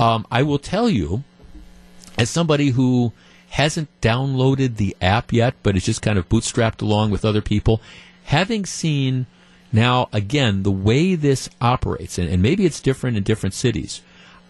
Um, 0.00 0.26
I 0.30 0.42
will 0.42 0.58
tell 0.58 0.88
you, 0.88 1.22
as 2.18 2.30
somebody 2.30 2.70
who 2.70 3.12
hasn't 3.50 3.88
downloaded 4.00 4.76
the 4.76 4.96
app 5.02 5.32
yet, 5.32 5.54
but 5.62 5.76
is 5.76 5.84
just 5.84 6.00
kind 6.00 6.18
of 6.18 6.28
bootstrapped 6.30 6.80
along 6.80 7.10
with 7.10 7.24
other 7.24 7.42
people, 7.42 7.82
having 8.24 8.64
seen 8.64 9.26
now, 9.72 10.08
again, 10.12 10.62
the 10.62 10.70
way 10.70 11.14
this 11.14 11.48
operates, 11.60 12.18
and, 12.18 12.28
and 12.28 12.42
maybe 12.42 12.66
it's 12.66 12.80
different 12.80 13.16
in 13.16 13.22
different 13.22 13.54
cities, 13.54 14.02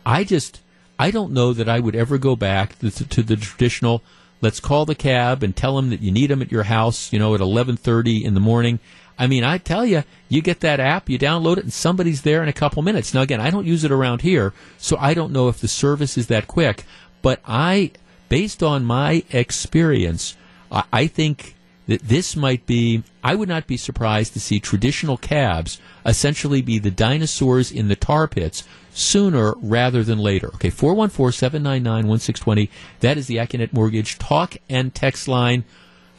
I 0.04 0.24
just, 0.24 0.60
I 0.98 1.10
don't 1.10 1.32
know 1.32 1.52
that 1.52 1.68
I 1.68 1.78
would 1.78 1.94
ever 1.94 2.18
go 2.18 2.34
back 2.34 2.78
to, 2.80 2.90
to 2.90 3.22
the 3.22 3.36
traditional, 3.36 4.02
let's 4.40 4.58
call 4.58 4.84
the 4.84 4.96
cab 4.96 5.42
and 5.42 5.54
tell 5.54 5.76
them 5.76 5.90
that 5.90 6.00
you 6.00 6.10
need 6.10 6.30
them 6.30 6.42
at 6.42 6.50
your 6.50 6.64
house, 6.64 7.12
you 7.12 7.18
know, 7.20 7.28
at 7.28 7.40
1130 7.40 8.24
in 8.24 8.34
the 8.34 8.40
morning. 8.40 8.80
I 9.16 9.28
mean, 9.28 9.44
I 9.44 9.58
tell 9.58 9.86
you, 9.86 10.02
you 10.28 10.42
get 10.42 10.60
that 10.60 10.80
app, 10.80 11.08
you 11.08 11.18
download 11.18 11.58
it, 11.58 11.64
and 11.64 11.72
somebody's 11.72 12.22
there 12.22 12.42
in 12.42 12.48
a 12.48 12.52
couple 12.52 12.82
minutes. 12.82 13.14
Now, 13.14 13.22
again, 13.22 13.40
I 13.40 13.50
don't 13.50 13.66
use 13.66 13.84
it 13.84 13.92
around 13.92 14.22
here, 14.22 14.52
so 14.78 14.96
I 14.98 15.14
don't 15.14 15.32
know 15.32 15.48
if 15.48 15.60
the 15.60 15.68
service 15.68 16.18
is 16.18 16.26
that 16.26 16.48
quick. 16.48 16.84
But 17.20 17.40
I, 17.46 17.92
based 18.28 18.62
on 18.62 18.84
my 18.84 19.22
experience, 19.30 20.36
I, 20.72 20.82
I 20.92 21.06
think 21.06 21.54
that 21.86 22.02
this 22.02 22.36
might 22.36 22.66
be, 22.66 23.02
I 23.24 23.34
would 23.34 23.48
not 23.48 23.66
be 23.66 23.76
surprised 23.76 24.32
to 24.34 24.40
see 24.40 24.60
traditional 24.60 25.16
cabs 25.16 25.80
essentially 26.06 26.62
be 26.62 26.78
the 26.78 26.90
dinosaurs 26.90 27.72
in 27.72 27.88
the 27.88 27.96
tar 27.96 28.28
pits 28.28 28.64
sooner 28.94 29.54
rather 29.60 30.02
than 30.02 30.18
later. 30.18 30.48
Okay, 30.54 30.70
414 30.70 31.32
799 31.32 32.08
1620. 32.08 32.70
That 33.00 33.18
is 33.18 33.26
the 33.26 33.36
Accunet 33.36 33.72
Mortgage 33.72 34.18
talk 34.18 34.56
and 34.68 34.94
text 34.94 35.28
line. 35.28 35.64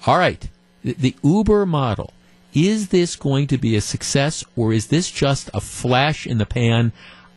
All 0.06 0.18
right, 0.18 0.50
the, 0.84 0.94
the 0.94 1.16
Uber 1.24 1.66
model. 1.66 2.14
Is 2.54 2.90
this 2.90 3.16
going 3.16 3.48
to 3.48 3.58
be 3.58 3.76
a 3.76 3.82
success 3.82 4.44
or 4.56 4.74
is 4.74 4.88
this 4.88 5.10
just 5.10 5.50
a 5.54 5.62
flash 5.62 6.28
in 6.28 6.38
the 6.38 6.46
pan? 6.46 6.92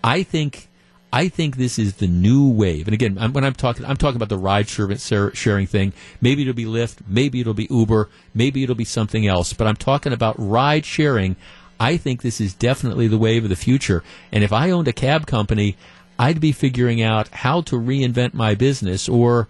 I 0.04 0.22
think 0.22 0.68
I 1.12 1.28
think 1.28 1.56
this 1.56 1.78
is 1.78 1.94
the 1.94 2.08
new 2.08 2.48
wave. 2.48 2.88
And 2.88 2.94
again, 2.94 3.16
I'm, 3.18 3.32
when 3.32 3.44
I'm 3.44 3.54
talking, 3.54 3.86
I'm 3.86 3.96
talking 3.96 4.16
about 4.16 4.28
the 4.28 4.38
ride 4.38 4.68
sharing 4.68 5.66
thing. 5.66 5.92
Maybe 6.20 6.42
it'll 6.42 6.54
be 6.54 6.64
Lyft, 6.64 6.98
maybe 7.06 7.40
it'll 7.40 7.54
be 7.54 7.68
Uber, 7.70 8.08
maybe 8.34 8.62
it'll 8.62 8.74
be 8.74 8.84
something 8.84 9.26
else. 9.26 9.52
But 9.52 9.66
I'm 9.66 9.76
talking 9.76 10.12
about 10.12 10.34
ride 10.38 10.84
sharing. 10.84 11.36
I 11.78 11.96
think 11.96 12.22
this 12.22 12.40
is 12.40 12.54
definitely 12.54 13.06
the 13.06 13.18
wave 13.18 13.44
of 13.44 13.50
the 13.50 13.56
future. 13.56 14.02
And 14.32 14.42
if 14.42 14.52
I 14.52 14.70
owned 14.70 14.88
a 14.88 14.92
cab 14.92 15.26
company, 15.26 15.76
I'd 16.18 16.40
be 16.40 16.52
figuring 16.52 17.02
out 17.02 17.28
how 17.28 17.60
to 17.62 17.76
reinvent 17.76 18.34
my 18.34 18.54
business 18.54 19.08
or 19.08 19.48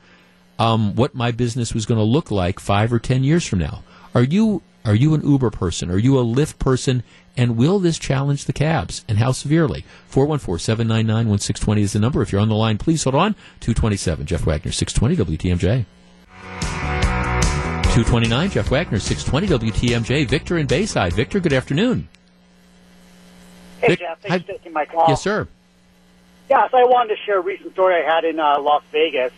um, 0.59 0.95
what 0.95 1.15
my 1.15 1.31
business 1.31 1.73
was 1.73 1.87
going 1.87 1.99
to 1.99 2.05
look 2.05 2.31
like 2.31 2.59
five 2.59 2.93
or 2.93 2.99
ten 2.99 3.25
years 3.25 3.47
from 3.47 3.61
now. 3.61 3.83
Are 4.15 4.23
you 4.23 4.63
are 4.85 4.95
you 4.95 5.15
an 5.15 5.29
Uber 5.29 5.51
person? 5.51 5.91
Are 5.91 5.99
you 5.99 6.19
a 6.19 6.25
Lyft 6.25 6.59
person? 6.61 7.03
And 7.37 7.57
will 7.57 7.79
this 7.79 7.99
challenge 7.99 8.47
the 8.47 8.53
cabs? 8.53 9.05
And 9.09 9.19
how 9.19 9.33
severely? 9.33 9.85
414 10.09 10.59
799 10.59 11.29
1620 11.29 11.83
is 11.83 11.93
the 11.93 11.99
number. 11.99 12.23
If 12.23 12.33
you're 12.33 12.41
on 12.41 12.49
the 12.49 12.55
line, 12.55 12.79
please 12.79 13.05
hold 13.05 13.15
on. 13.15 13.35
227. 13.61 14.27
Jeff 14.27 14.47
Wagner, 14.47 14.73
620 14.73 15.37
WTMJ. 15.37 15.85
229, 17.97 18.51
Jeff 18.51 18.71
Wagner, 18.71 18.99
620 18.99 19.71
WTMJ. 19.71 20.27
Victor 20.29 20.59
in 20.59 20.67
Bayside. 20.67 21.13
Victor, 21.13 21.41
good 21.41 21.53
afternoon. 21.53 22.09
Hey, 23.81 23.89
Vic- 23.89 23.99
Jeff. 24.01 24.21
Thanks 24.21 24.47
for 24.47 24.53
taking 24.53 24.73
my 24.73 24.85
call. 24.85 25.07
Yes, 25.09 25.23
sir. 25.23 25.49
Yeah, 26.51 26.69
so 26.71 26.79
I 26.79 26.85
wanted 26.85 27.17
to 27.17 27.23
share 27.25 27.39
a 27.39 27.41
recent 27.43 27.73
story 27.73 28.03
I 28.03 28.15
had 28.15 28.25
in 28.25 28.39
uh, 28.39 28.61
Las 28.61 28.83
Vegas. 28.93 29.33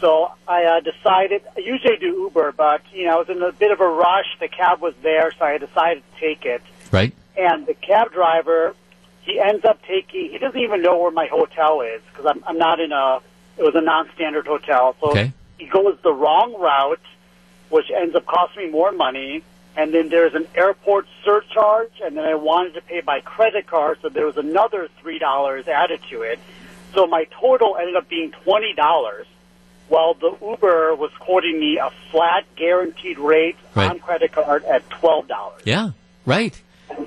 So 0.00 0.32
I 0.48 0.64
uh, 0.64 0.80
decided, 0.80 1.42
I 1.56 1.60
usually 1.60 1.96
do 1.98 2.22
Uber, 2.22 2.52
but, 2.52 2.80
you 2.92 3.04
know, 3.04 3.16
I 3.16 3.18
was 3.18 3.28
in 3.28 3.42
a 3.42 3.52
bit 3.52 3.70
of 3.70 3.80
a 3.80 3.88
rush. 3.88 4.36
The 4.40 4.48
cab 4.48 4.80
was 4.80 4.94
there, 5.02 5.30
so 5.38 5.44
I 5.44 5.58
decided 5.58 6.02
to 6.14 6.20
take 6.20 6.46
it. 6.46 6.62
Right? 6.90 7.14
And 7.40 7.66
the 7.66 7.74
cab 7.74 8.12
driver, 8.12 8.74
he 9.22 9.40
ends 9.40 9.64
up 9.64 9.80
taking, 9.86 10.30
he 10.30 10.38
doesn't 10.38 10.60
even 10.60 10.82
know 10.82 10.98
where 10.98 11.10
my 11.10 11.26
hotel 11.26 11.80
is 11.80 12.02
because 12.10 12.26
I'm, 12.26 12.44
I'm 12.46 12.58
not 12.58 12.80
in 12.80 12.92
a, 12.92 13.20
it 13.56 13.62
was 13.62 13.74
a 13.74 13.80
non-standard 13.80 14.46
hotel. 14.46 14.94
So 15.00 15.10
Okay. 15.12 15.32
he 15.58 15.66
goes 15.66 15.96
the 16.02 16.12
wrong 16.12 16.54
route, 16.60 17.00
which 17.70 17.90
ends 17.90 18.14
up 18.14 18.26
costing 18.26 18.66
me 18.66 18.70
more 18.70 18.92
money. 18.92 19.42
And 19.76 19.94
then 19.94 20.08
there's 20.08 20.34
an 20.34 20.46
airport 20.54 21.06
surcharge, 21.24 21.92
and 22.04 22.16
then 22.16 22.24
I 22.24 22.34
wanted 22.34 22.74
to 22.74 22.80
pay 22.82 23.00
by 23.00 23.20
credit 23.20 23.68
card, 23.68 23.98
so 24.02 24.08
there 24.08 24.26
was 24.26 24.36
another 24.36 24.88
three 25.00 25.20
dollars 25.20 25.68
added 25.68 26.00
to 26.10 26.22
it. 26.22 26.40
So 26.92 27.06
my 27.06 27.24
total 27.40 27.76
ended 27.78 27.94
up 27.94 28.08
being 28.08 28.32
twenty 28.32 28.74
dollars, 28.74 29.26
while 29.88 30.14
the 30.14 30.36
Uber 30.42 30.96
was 30.96 31.12
quoting 31.20 31.60
me 31.60 31.78
a 31.78 31.90
flat 32.10 32.44
guaranteed 32.56 33.20
rate 33.20 33.56
Right. 33.76 33.88
on 33.90 34.00
credit 34.00 34.32
card 34.32 34.64
at 34.64 34.90
twelve 34.90 35.28
dollars. 35.28 35.62
Yeah, 35.64 35.90
right. 36.26 36.60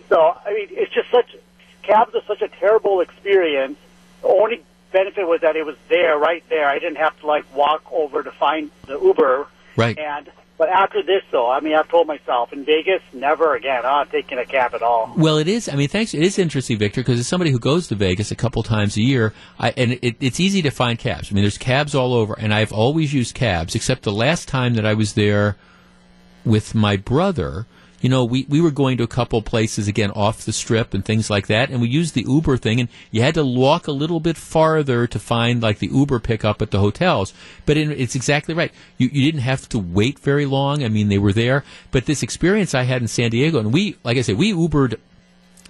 So 0.10 0.36
I 0.46 0.54
mean, 0.54 0.68
it's 0.72 0.94
just 0.94 1.10
such 1.12 1.36
cabs 1.84 2.16
are 2.16 2.24
such 2.28 2.42
a 2.42 2.48
terrible 2.48 3.02
experience. 3.02 3.78
The 4.22 4.28
only 4.28 4.64
benefit 4.92 5.28
was 5.28 5.42
that 5.42 5.56
it 5.56 5.66
was 5.66 5.76
there, 5.90 6.18
right 6.18 6.44
there. 6.50 6.68
I 6.68 6.80
didn't 6.80 6.98
have 6.98 7.20
to 7.20 7.28
like 7.28 7.46
walk 7.56 7.84
over 7.92 8.24
to 8.24 8.32
find 8.32 8.72
the 8.88 9.00
Uber. 9.00 9.48
Right. 9.76 9.98
And 9.98 10.32
but 10.58 10.70
after 10.70 11.02
this, 11.02 11.24
though, 11.32 11.50
I 11.50 11.60
mean, 11.60 11.74
I've 11.74 11.90
told 11.90 12.08
myself 12.08 12.54
in 12.54 12.64
Vegas, 12.64 13.02
never 13.12 13.56
again. 13.56 13.78
I'm 13.78 13.84
not 13.84 14.12
taking 14.12 14.38
a 14.38 14.46
cab 14.46 14.76
at 14.76 14.84
all. 14.84 15.12
Well, 15.18 15.38
it 15.40 15.48
is. 15.48 15.68
I 15.68 15.76
mean, 15.76 15.90
thanks. 15.90 16.14
It 16.14 16.22
is 16.22 16.38
interesting, 16.38 16.78
Victor, 16.78 17.02
because 17.02 17.20
as 17.20 17.28
somebody 17.28 17.52
who 17.52 17.60
goes 17.60 17.88
to 17.88 17.96
Vegas 17.96 18.32
a 18.32 18.36
couple 18.36 18.62
times 18.62 18.96
a 18.96 19.02
year, 19.02 19.34
I, 19.60 19.72
and 19.72 19.94
it, 20.02 20.16
it's 20.20 20.40
easy 20.40 20.62
to 20.62 20.70
find 20.70 21.00
cabs. 21.00 21.32
I 21.32 21.34
mean, 21.34 21.44
there's 21.44 21.58
cabs 21.58 21.96
all 21.96 22.14
over, 22.14 22.36
and 22.38 22.54
I've 22.54 22.72
always 22.72 23.14
used 23.14 23.34
cabs, 23.34 23.74
except 23.74 24.04
the 24.04 24.12
last 24.12 24.48
time 24.48 24.76
that 24.76 24.86
I 24.86 24.94
was 24.94 25.14
there 25.14 25.58
with 26.46 26.76
my 26.76 26.98
brother. 26.98 27.66
You 28.04 28.10
know, 28.10 28.26
we, 28.26 28.46
we 28.50 28.60
were 28.60 28.70
going 28.70 28.98
to 28.98 29.04
a 29.04 29.08
couple 29.08 29.42
places 29.42 29.88
again 29.88 30.12
off 30.12 30.44
the 30.44 30.52
strip 30.52 30.94
and 30.94 31.06
things 31.06 31.30
like 31.30 31.48
that, 31.48 31.70
and 31.70 31.80
we 31.80 31.88
used 31.88 32.16
the 32.16 32.26
Uber 32.28 32.58
thing, 32.58 32.82
and 32.82 32.90
you 33.12 33.22
had 33.22 33.36
to 33.36 33.46
walk 33.46 33.88
a 33.88 33.94
little 33.94 34.20
bit 34.20 34.36
farther 34.36 35.08
to 35.08 35.20
find 35.20 35.64
like 35.64 35.80
the 35.80 35.88
Uber 35.88 36.20
pickup 36.20 36.62
at 36.62 36.72
the 36.72 36.80
hotels. 36.80 37.34
But 37.66 37.78
it's 37.78 38.14
exactly 38.14 38.54
right. 38.54 38.74
You 38.98 39.10
you 39.10 39.24
didn't 39.24 39.44
have 39.44 39.70
to 39.70 39.80
wait 39.80 40.20
very 40.20 40.46
long. 40.46 40.84
I 40.84 40.90
mean, 40.90 41.08
they 41.08 41.18
were 41.18 41.32
there. 41.32 41.64
But 41.92 42.06
this 42.06 42.24
experience 42.24 42.76
I 42.76 42.84
had 42.84 43.02
in 43.02 43.08
San 43.08 43.32
Diego, 43.32 43.58
and 43.58 43.72
we, 43.72 43.96
like 44.04 44.18
I 44.18 44.22
said, 44.22 44.38
we 44.38 44.52
Ubered 44.52 45.00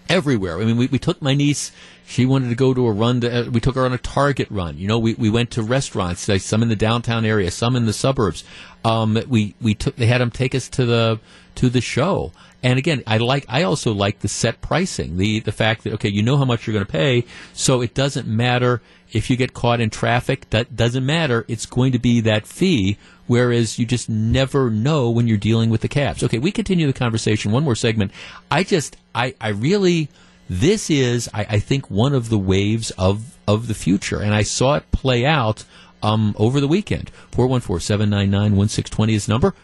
everywhere. 0.09 0.59
I 0.59 0.65
mean, 0.65 0.77
we, 0.77 0.87
we 0.87 0.99
took 0.99 1.21
my 1.21 1.33
niece. 1.33 1.71
She 2.05 2.25
wanted 2.25 2.49
to 2.49 2.55
go 2.55 2.73
to 2.73 2.87
a 2.87 2.91
run. 2.91 3.21
To, 3.21 3.47
uh, 3.47 3.49
we 3.49 3.59
took 3.59 3.75
her 3.75 3.85
on 3.85 3.93
a 3.93 3.97
Target 3.97 4.47
run. 4.51 4.77
You 4.77 4.87
know, 4.87 4.99
we, 4.99 5.13
we 5.15 5.29
went 5.29 5.51
to 5.51 5.63
restaurants, 5.63 6.29
some 6.43 6.61
in 6.61 6.69
the 6.69 6.75
downtown 6.75 7.25
area, 7.25 7.51
some 7.51 7.75
in 7.75 7.85
the 7.85 7.93
suburbs. 7.93 8.43
Um, 8.83 9.17
we 9.27 9.55
we 9.61 9.73
took. 9.73 9.95
They 9.95 10.07
had 10.07 10.21
them 10.21 10.31
take 10.31 10.53
us 10.53 10.67
to 10.69 10.85
the 10.85 11.19
to 11.55 11.69
the 11.69 11.81
show. 11.81 12.31
And 12.63 12.79
again, 12.79 13.03
I 13.05 13.17
like. 13.17 13.45
I 13.49 13.63
also 13.63 13.93
like 13.93 14.19
the 14.19 14.29
set 14.29 14.61
pricing. 14.61 15.17
The 15.17 15.41
the 15.41 15.51
fact 15.51 15.83
that 15.83 15.93
okay, 15.95 16.09
you 16.09 16.23
know 16.23 16.37
how 16.37 16.45
much 16.45 16.65
you're 16.65 16.73
going 16.73 16.85
to 16.85 16.91
pay, 16.91 17.25
so 17.51 17.81
it 17.81 17.93
doesn't 17.93 18.25
matter 18.25 18.81
if 19.11 19.29
you 19.29 19.35
get 19.35 19.53
caught 19.53 19.81
in 19.81 19.89
traffic. 19.89 20.49
That 20.51 20.75
doesn't 20.75 21.05
matter. 21.05 21.45
It's 21.49 21.65
going 21.65 21.91
to 21.91 21.99
be 21.99 22.21
that 22.21 22.47
fee. 22.47 22.97
Whereas 23.27 23.79
you 23.79 23.85
just 23.85 24.09
never 24.09 24.69
know 24.69 25.09
when 25.09 25.27
you're 25.27 25.37
dealing 25.37 25.69
with 25.69 25.81
the 25.81 25.87
cabs. 25.87 26.23
Okay, 26.23 26.39
we 26.39 26.51
continue 26.51 26.87
the 26.87 26.93
conversation. 26.93 27.51
One 27.51 27.63
more 27.63 27.75
segment. 27.75 28.11
I 28.51 28.63
just, 28.63 28.97
I, 29.15 29.33
I 29.39 29.49
really, 29.49 30.09
this 30.49 30.89
is, 30.89 31.29
I, 31.33 31.45
I 31.51 31.59
think, 31.59 31.89
one 31.89 32.13
of 32.13 32.29
the 32.29 32.37
waves 32.37 32.91
of 32.91 33.37
of 33.47 33.67
the 33.67 33.73
future, 33.73 34.21
and 34.21 34.33
I 34.33 34.43
saw 34.43 34.75
it 34.75 34.91
play 34.91 35.25
out 35.25 35.63
um, 36.01 36.35
over 36.37 36.59
the 36.59 36.67
weekend. 36.67 37.11
414-799-1620 37.31 39.13
is 39.13 39.25
the 39.25 39.31
number. 39.31 39.55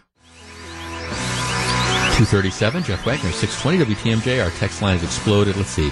237, 2.20 2.84
Jeff 2.84 3.06
Wagner, 3.06 3.32
620 3.32 3.96
WTMJ. 3.96 4.44
Our 4.44 4.52
text 4.52 4.82
line 4.82 4.98
has 4.98 5.06
exploded. 5.06 5.56
Let's 5.56 5.70
see. 5.70 5.90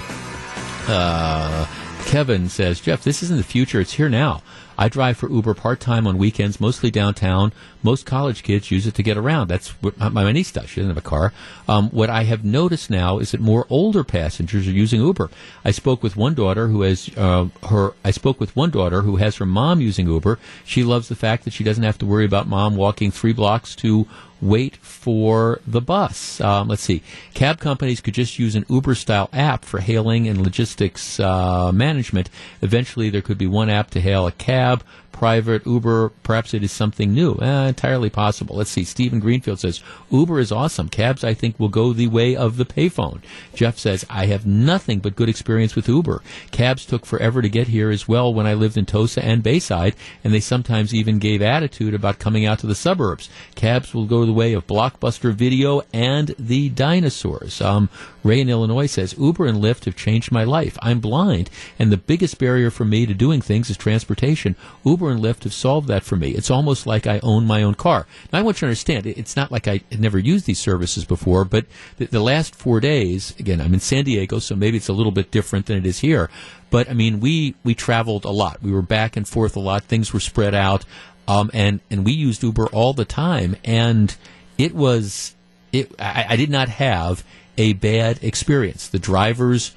Uh, 0.86 1.66
Kevin 2.04 2.50
says, 2.50 2.82
Jeff, 2.82 3.02
this 3.02 3.22
isn't 3.22 3.38
the 3.38 3.42
future. 3.42 3.80
It's 3.80 3.94
here 3.94 4.10
now. 4.10 4.42
I 4.78 4.88
drive 4.88 5.16
for 5.16 5.28
Uber 5.28 5.54
part 5.54 5.80
time 5.80 6.06
on 6.06 6.16
weekends, 6.16 6.60
mostly 6.60 6.90
downtown. 6.90 7.52
Most 7.82 8.06
college 8.06 8.44
kids 8.44 8.70
use 8.70 8.86
it 8.86 8.94
to 8.94 9.02
get 9.02 9.16
around. 9.16 9.48
That's 9.48 9.70
what 9.82 9.98
my, 9.98 10.30
niece 10.30 10.52
does. 10.52 10.70
She 10.70 10.80
doesn't 10.80 10.94
have 10.94 11.04
a 11.04 11.08
car. 11.08 11.32
Um, 11.68 11.90
what 11.90 12.08
I 12.08 12.22
have 12.24 12.44
noticed 12.44 12.88
now 12.88 13.18
is 13.18 13.32
that 13.32 13.40
more 13.40 13.66
older 13.68 14.04
passengers 14.04 14.68
are 14.68 14.72
using 14.72 15.00
Uber. 15.00 15.30
I 15.64 15.72
spoke 15.72 16.02
with 16.02 16.16
one 16.16 16.34
daughter 16.34 16.68
who 16.68 16.82
has 16.82 17.10
uh, 17.16 17.48
her. 17.68 17.94
I 18.04 18.12
spoke 18.12 18.38
with 18.38 18.54
one 18.54 18.70
daughter 18.70 19.02
who 19.02 19.16
has 19.16 19.36
her 19.36 19.46
mom 19.46 19.80
using 19.80 20.06
Uber. 20.06 20.38
She 20.64 20.84
loves 20.84 21.08
the 21.08 21.16
fact 21.16 21.44
that 21.44 21.52
she 21.52 21.64
doesn't 21.64 21.82
have 21.82 21.98
to 21.98 22.06
worry 22.06 22.24
about 22.24 22.46
mom 22.46 22.76
walking 22.76 23.10
three 23.10 23.32
blocks 23.32 23.74
to 23.76 24.06
wait 24.40 24.76
for 24.76 25.60
the 25.66 25.80
bus. 25.80 26.40
Um, 26.40 26.68
let's 26.68 26.82
see. 26.82 27.02
Cab 27.34 27.58
companies 27.58 28.00
could 28.00 28.14
just 28.14 28.38
use 28.38 28.54
an 28.54 28.64
Uber 28.68 28.94
style 28.94 29.28
app 29.32 29.64
for 29.64 29.80
hailing 29.80 30.28
and 30.28 30.42
logistics 30.42 31.18
uh, 31.18 31.72
management. 31.72 32.30
Eventually, 32.62 33.10
there 33.10 33.22
could 33.22 33.38
be 33.38 33.46
one 33.46 33.68
app 33.70 33.90
to 33.90 34.00
hail 34.00 34.26
a 34.26 34.32
cab, 34.32 34.67
tab 34.68 34.82
private 35.18 35.66
Uber. 35.66 36.10
Perhaps 36.22 36.54
it 36.54 36.62
is 36.62 36.70
something 36.70 37.12
new. 37.12 37.34
Eh, 37.42 37.68
entirely 37.68 38.08
possible. 38.08 38.54
Let's 38.54 38.70
see. 38.70 38.84
Stephen 38.84 39.18
Greenfield 39.18 39.58
says 39.58 39.82
Uber 40.12 40.38
is 40.38 40.52
awesome. 40.52 40.88
Cabs, 40.88 41.24
I 41.24 41.34
think, 41.34 41.58
will 41.58 41.68
go 41.68 41.92
the 41.92 42.06
way 42.06 42.36
of 42.36 42.56
the 42.56 42.64
payphone. 42.64 43.20
Jeff 43.52 43.78
says 43.78 44.06
I 44.08 44.26
have 44.26 44.46
nothing 44.46 45.00
but 45.00 45.16
good 45.16 45.28
experience 45.28 45.74
with 45.74 45.88
Uber. 45.88 46.22
Cabs 46.52 46.86
took 46.86 47.04
forever 47.04 47.42
to 47.42 47.48
get 47.48 47.66
here 47.66 47.90
as 47.90 48.06
well 48.06 48.32
when 48.32 48.46
I 48.46 48.54
lived 48.54 48.76
in 48.76 48.86
Tosa 48.86 49.24
and 49.24 49.42
Bayside, 49.42 49.96
and 50.22 50.32
they 50.32 50.38
sometimes 50.38 50.94
even 50.94 51.18
gave 51.18 51.42
attitude 51.42 51.94
about 51.94 52.20
coming 52.20 52.46
out 52.46 52.60
to 52.60 52.68
the 52.68 52.76
suburbs. 52.76 53.28
Cabs 53.56 53.92
will 53.92 54.06
go 54.06 54.24
the 54.24 54.32
way 54.32 54.52
of 54.52 54.68
Blockbuster 54.68 55.34
Video 55.34 55.82
and 55.92 56.32
the 56.38 56.68
dinosaurs. 56.68 57.60
Um, 57.60 57.88
Ray 58.22 58.40
in 58.40 58.48
Illinois 58.48 58.86
says 58.86 59.18
Uber 59.18 59.46
and 59.46 59.58
Lyft 59.58 59.86
have 59.86 59.96
changed 59.96 60.30
my 60.30 60.44
life. 60.44 60.78
I'm 60.80 61.00
blind, 61.00 61.50
and 61.76 61.90
the 61.90 61.96
biggest 61.96 62.38
barrier 62.38 62.70
for 62.70 62.84
me 62.84 63.04
to 63.04 63.14
doing 63.14 63.40
things 63.40 63.68
is 63.68 63.76
transportation. 63.76 64.54
Uber 64.84 65.07
and 65.10 65.22
Lyft 65.22 65.44
have 65.44 65.52
solved 65.52 65.88
that 65.88 66.02
for 66.02 66.16
me. 66.16 66.30
It's 66.30 66.50
almost 66.50 66.86
like 66.86 67.06
I 67.06 67.20
own 67.22 67.46
my 67.46 67.62
own 67.62 67.74
car. 67.74 68.06
Now, 68.32 68.38
I 68.38 68.42
want 68.42 68.58
you 68.58 68.60
to 68.60 68.66
understand, 68.66 69.06
it's 69.06 69.36
not 69.36 69.50
like 69.50 69.68
I 69.68 69.80
never 69.96 70.18
used 70.18 70.46
these 70.46 70.58
services 70.58 71.04
before, 71.04 71.44
but 71.44 71.66
the, 71.96 72.06
the 72.06 72.20
last 72.20 72.54
four 72.54 72.80
days, 72.80 73.34
again, 73.38 73.60
I'm 73.60 73.74
in 73.74 73.80
San 73.80 74.04
Diego, 74.04 74.38
so 74.38 74.54
maybe 74.54 74.76
it's 74.76 74.88
a 74.88 74.92
little 74.92 75.12
bit 75.12 75.30
different 75.30 75.66
than 75.66 75.76
it 75.78 75.86
is 75.86 76.00
here. 76.00 76.30
But 76.70 76.90
I 76.90 76.92
mean, 76.92 77.20
we 77.20 77.54
we 77.64 77.74
traveled 77.74 78.24
a 78.24 78.30
lot. 78.30 78.62
We 78.62 78.72
were 78.72 78.82
back 78.82 79.16
and 79.16 79.26
forth 79.26 79.56
a 79.56 79.60
lot. 79.60 79.84
Things 79.84 80.12
were 80.12 80.20
spread 80.20 80.54
out, 80.54 80.84
um, 81.26 81.50
and 81.54 81.80
and 81.90 82.04
we 82.04 82.12
used 82.12 82.42
Uber 82.42 82.66
all 82.66 82.92
the 82.92 83.06
time, 83.06 83.56
and 83.64 84.14
it 84.58 84.74
was 84.74 85.34
it. 85.72 85.92
I, 85.98 86.26
I 86.30 86.36
did 86.36 86.50
not 86.50 86.68
have 86.68 87.24
a 87.56 87.72
bad 87.72 88.22
experience. 88.22 88.88
The 88.88 88.98
drivers 88.98 89.74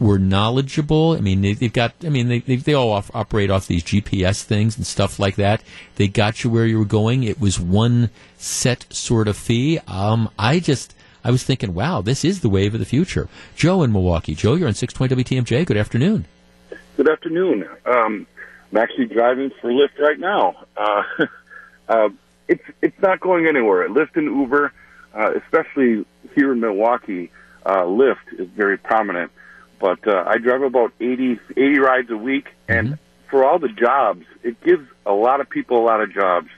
were 0.00 0.18
knowledgeable. 0.18 1.12
I 1.12 1.20
mean, 1.20 1.42
they, 1.42 1.52
they've 1.52 1.72
got. 1.72 1.92
I 2.04 2.08
mean, 2.08 2.28
they 2.28 2.40
they, 2.40 2.56
they 2.56 2.74
all 2.74 2.90
off, 2.90 3.10
operate 3.14 3.50
off 3.50 3.66
these 3.66 3.84
GPS 3.84 4.42
things 4.42 4.76
and 4.76 4.86
stuff 4.86 5.18
like 5.18 5.36
that. 5.36 5.62
They 5.96 6.08
got 6.08 6.42
you 6.42 6.50
where 6.50 6.66
you 6.66 6.78
were 6.78 6.84
going. 6.84 7.22
It 7.22 7.38
was 7.38 7.60
one 7.60 8.10
set 8.38 8.86
sort 8.90 9.28
of 9.28 9.36
fee. 9.36 9.78
Um, 9.86 10.30
I 10.38 10.58
just. 10.58 10.94
I 11.22 11.30
was 11.30 11.44
thinking, 11.44 11.74
wow, 11.74 12.00
this 12.00 12.24
is 12.24 12.40
the 12.40 12.48
wave 12.48 12.72
of 12.72 12.80
the 12.80 12.86
future. 12.86 13.28
Joe 13.54 13.82
in 13.82 13.92
Milwaukee. 13.92 14.34
Joe, 14.34 14.54
you're 14.54 14.68
on 14.68 14.72
620 14.72 15.22
WTMJ. 15.22 15.66
Good 15.66 15.76
afternoon. 15.76 16.24
Good 16.96 17.10
afternoon. 17.10 17.68
Um, 17.84 18.26
I'm 18.72 18.78
actually 18.78 19.04
driving 19.04 19.50
for 19.60 19.70
Lyft 19.70 19.98
right 19.98 20.18
now. 20.18 20.64
Uh, 20.76 21.02
uh, 21.90 22.08
it's 22.48 22.64
it's 22.80 22.98
not 23.00 23.20
going 23.20 23.46
anywhere. 23.46 23.88
Lyft 23.88 24.16
and 24.16 24.26
Uber, 24.26 24.72
uh, 25.14 25.32
especially 25.34 26.06
here 26.34 26.52
in 26.52 26.60
Milwaukee, 26.60 27.30
uh, 27.66 27.82
Lyft 27.82 28.38
is 28.38 28.48
very 28.48 28.78
prominent. 28.78 29.30
But 29.80 30.06
uh, 30.06 30.24
I 30.26 30.38
drive 30.38 30.62
about 30.62 30.92
80, 31.00 31.40
80 31.56 31.78
rides 31.78 32.10
a 32.10 32.16
week, 32.16 32.48
and 32.68 32.98
for 33.30 33.44
all 33.44 33.58
the 33.58 33.68
jobs, 33.68 34.26
it 34.42 34.60
gives 34.62 34.86
a 35.06 35.12
lot 35.12 35.40
of 35.40 35.48
people 35.48 35.78
a 35.78 35.84
lot 35.84 36.02
of 36.02 36.12
jobs. 36.12 36.48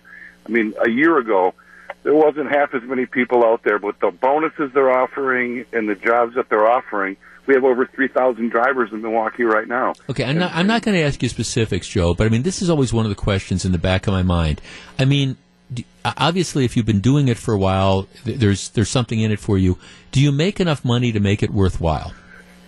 I 0.44 0.50
mean, 0.50 0.74
a 0.84 0.90
year 0.90 1.18
ago, 1.18 1.54
there 2.02 2.14
wasn't 2.14 2.50
half 2.50 2.74
as 2.74 2.82
many 2.82 3.06
people 3.06 3.44
out 3.44 3.62
there, 3.62 3.78
but 3.78 4.00
the 4.00 4.10
bonuses 4.10 4.72
they're 4.74 4.90
offering 4.90 5.64
and 5.72 5.88
the 5.88 5.94
jobs 5.94 6.34
that 6.34 6.48
they're 6.48 6.66
offering, 6.66 7.16
we 7.46 7.54
have 7.54 7.64
over 7.64 7.86
3,000 7.86 8.48
drivers 8.50 8.92
in 8.92 9.02
Milwaukee 9.02 9.44
right 9.44 9.68
now. 9.68 9.92
Okay, 10.10 10.24
I'm 10.24 10.38
not, 10.38 10.52
I'm 10.52 10.66
not 10.66 10.82
going 10.82 10.96
to 10.96 11.02
ask 11.02 11.22
you 11.22 11.28
specifics, 11.28 11.86
Joe, 11.86 12.14
but 12.14 12.26
I 12.26 12.30
mean, 12.30 12.42
this 12.42 12.60
is 12.60 12.70
always 12.70 12.92
one 12.92 13.04
of 13.04 13.10
the 13.10 13.16
questions 13.16 13.64
in 13.64 13.70
the 13.70 13.78
back 13.78 14.08
of 14.08 14.12
my 14.12 14.22
mind. 14.22 14.60
I 14.98 15.04
mean, 15.04 15.36
do, 15.72 15.84
obviously, 16.04 16.64
if 16.64 16.76
you've 16.76 16.86
been 16.86 17.00
doing 17.00 17.28
it 17.28 17.38
for 17.38 17.54
a 17.54 17.58
while, 17.58 18.08
there's 18.24 18.70
there's 18.70 18.90
something 18.90 19.20
in 19.20 19.30
it 19.30 19.38
for 19.38 19.56
you. 19.56 19.78
Do 20.10 20.20
you 20.20 20.32
make 20.32 20.60
enough 20.60 20.84
money 20.84 21.12
to 21.12 21.20
make 21.20 21.42
it 21.42 21.50
worthwhile? 21.50 22.12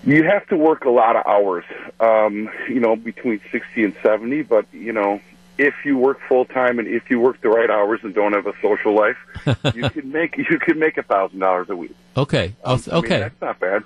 You 0.07 0.25
have 0.25 0.47
to 0.49 0.57
work 0.57 0.85
a 0.85 0.91
lot 0.91 1.17
of 1.17 1.27
hours, 1.27 1.65
um, 2.01 2.51
you 2.69 2.81
know, 2.81 2.97
between 2.97 3.41
60 3.51 3.85
and 3.85 3.95
70, 4.03 4.43
but, 4.43 4.67
you 4.73 4.93
know, 4.93 5.21
if 5.59 5.75
you 5.85 5.97
work 5.97 6.21
full 6.29 6.45
time 6.45 6.79
and 6.79 6.89
if 6.89 7.11
you 7.11 7.21
work 7.21 7.41
the 7.41 7.49
right 7.49 7.71
hours 7.71 8.01
and 8.03 8.15
don't 8.15 8.33
have 8.33 8.47
a 8.47 8.55
social 8.61 8.95
life, 8.95 9.17
you 9.75 9.89
can 9.91 10.11
make 10.11 10.37
you 10.37 10.59
can 10.59 10.79
make 10.79 10.99
a 10.99 11.03
thousand 11.03 11.39
dollars 11.39 11.71
a 11.71 11.77
week. 11.77 11.95
Okay. 12.17 12.55
Um, 12.65 12.83
I 12.87 12.95
mean, 12.95 13.05
okay. 13.05 13.19
that's 13.21 13.41
not 13.41 13.61
bad. 13.61 13.85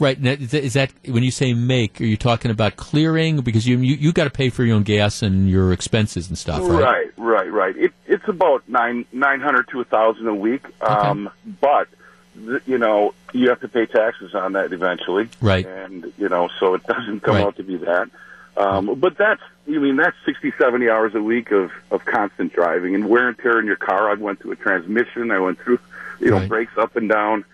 Right. 0.00 0.16
Is 0.24 0.74
that 0.74 0.92
when 1.06 1.24
you 1.24 1.32
say 1.32 1.54
make? 1.54 2.00
Are 2.00 2.04
you 2.04 2.16
talking 2.16 2.52
about 2.52 2.76
clearing 2.76 3.40
because 3.40 3.66
you 3.66 3.78
you, 3.78 3.96
you 3.96 4.12
got 4.12 4.24
to 4.24 4.30
pay 4.30 4.48
for 4.48 4.62
your 4.62 4.76
own 4.76 4.84
gas 4.84 5.22
and 5.22 5.50
your 5.50 5.72
expenses 5.72 6.28
and 6.28 6.38
stuff, 6.38 6.60
right? 6.62 6.82
Right, 6.82 7.10
right, 7.16 7.52
right. 7.52 7.76
It, 7.76 7.92
it's 8.06 8.28
about 8.28 8.68
nine 8.68 9.06
nine 9.12 9.40
hundred 9.40 9.68
to 9.70 9.80
a 9.80 9.84
thousand 9.84 10.28
a 10.28 10.34
week. 10.34 10.64
Um, 10.82 11.30
But 11.60 11.88
th- 12.36 12.62
you 12.66 12.78
know, 12.78 13.12
you 13.32 13.48
have 13.50 13.60
to 13.60 13.68
pay 13.68 13.86
taxes 13.86 14.34
on 14.34 14.52
that 14.54 14.72
eventually. 14.72 15.28
Right. 15.40 15.66
And 15.66 16.12
you 16.18 16.28
know, 16.28 16.48
so 16.60 16.74
it 16.74 16.86
doesn't 16.86 17.20
come 17.20 17.36
Right. 17.36 17.44
out 17.44 17.56
to 17.56 17.62
be 17.62 17.76
that. 17.78 18.08
Um, 18.56 18.98
but 18.98 19.16
that's, 19.16 19.42
I 19.68 19.78
mean, 19.78 19.96
that's 19.96 20.16
60, 20.26 20.52
70 20.58 20.88
hours 20.90 21.14
a 21.14 21.22
week 21.22 21.52
of, 21.52 21.70
of 21.92 22.04
constant 22.04 22.52
driving 22.52 22.96
and 22.96 23.08
wear 23.08 23.28
and 23.28 23.38
tear 23.38 23.60
in 23.60 23.66
your 23.66 23.76
car. 23.76 24.10
I 24.10 24.14
went 24.14 24.40
through 24.40 24.52
a 24.52 24.56
transmission. 24.56 25.30
I 25.30 25.38
went 25.38 25.60
through, 25.60 25.78
you 26.18 26.30
know, 26.30 26.38
Right. 26.38 26.48
brakes 26.48 26.72
up 26.76 26.96
and 26.96 27.08
down. 27.08 27.44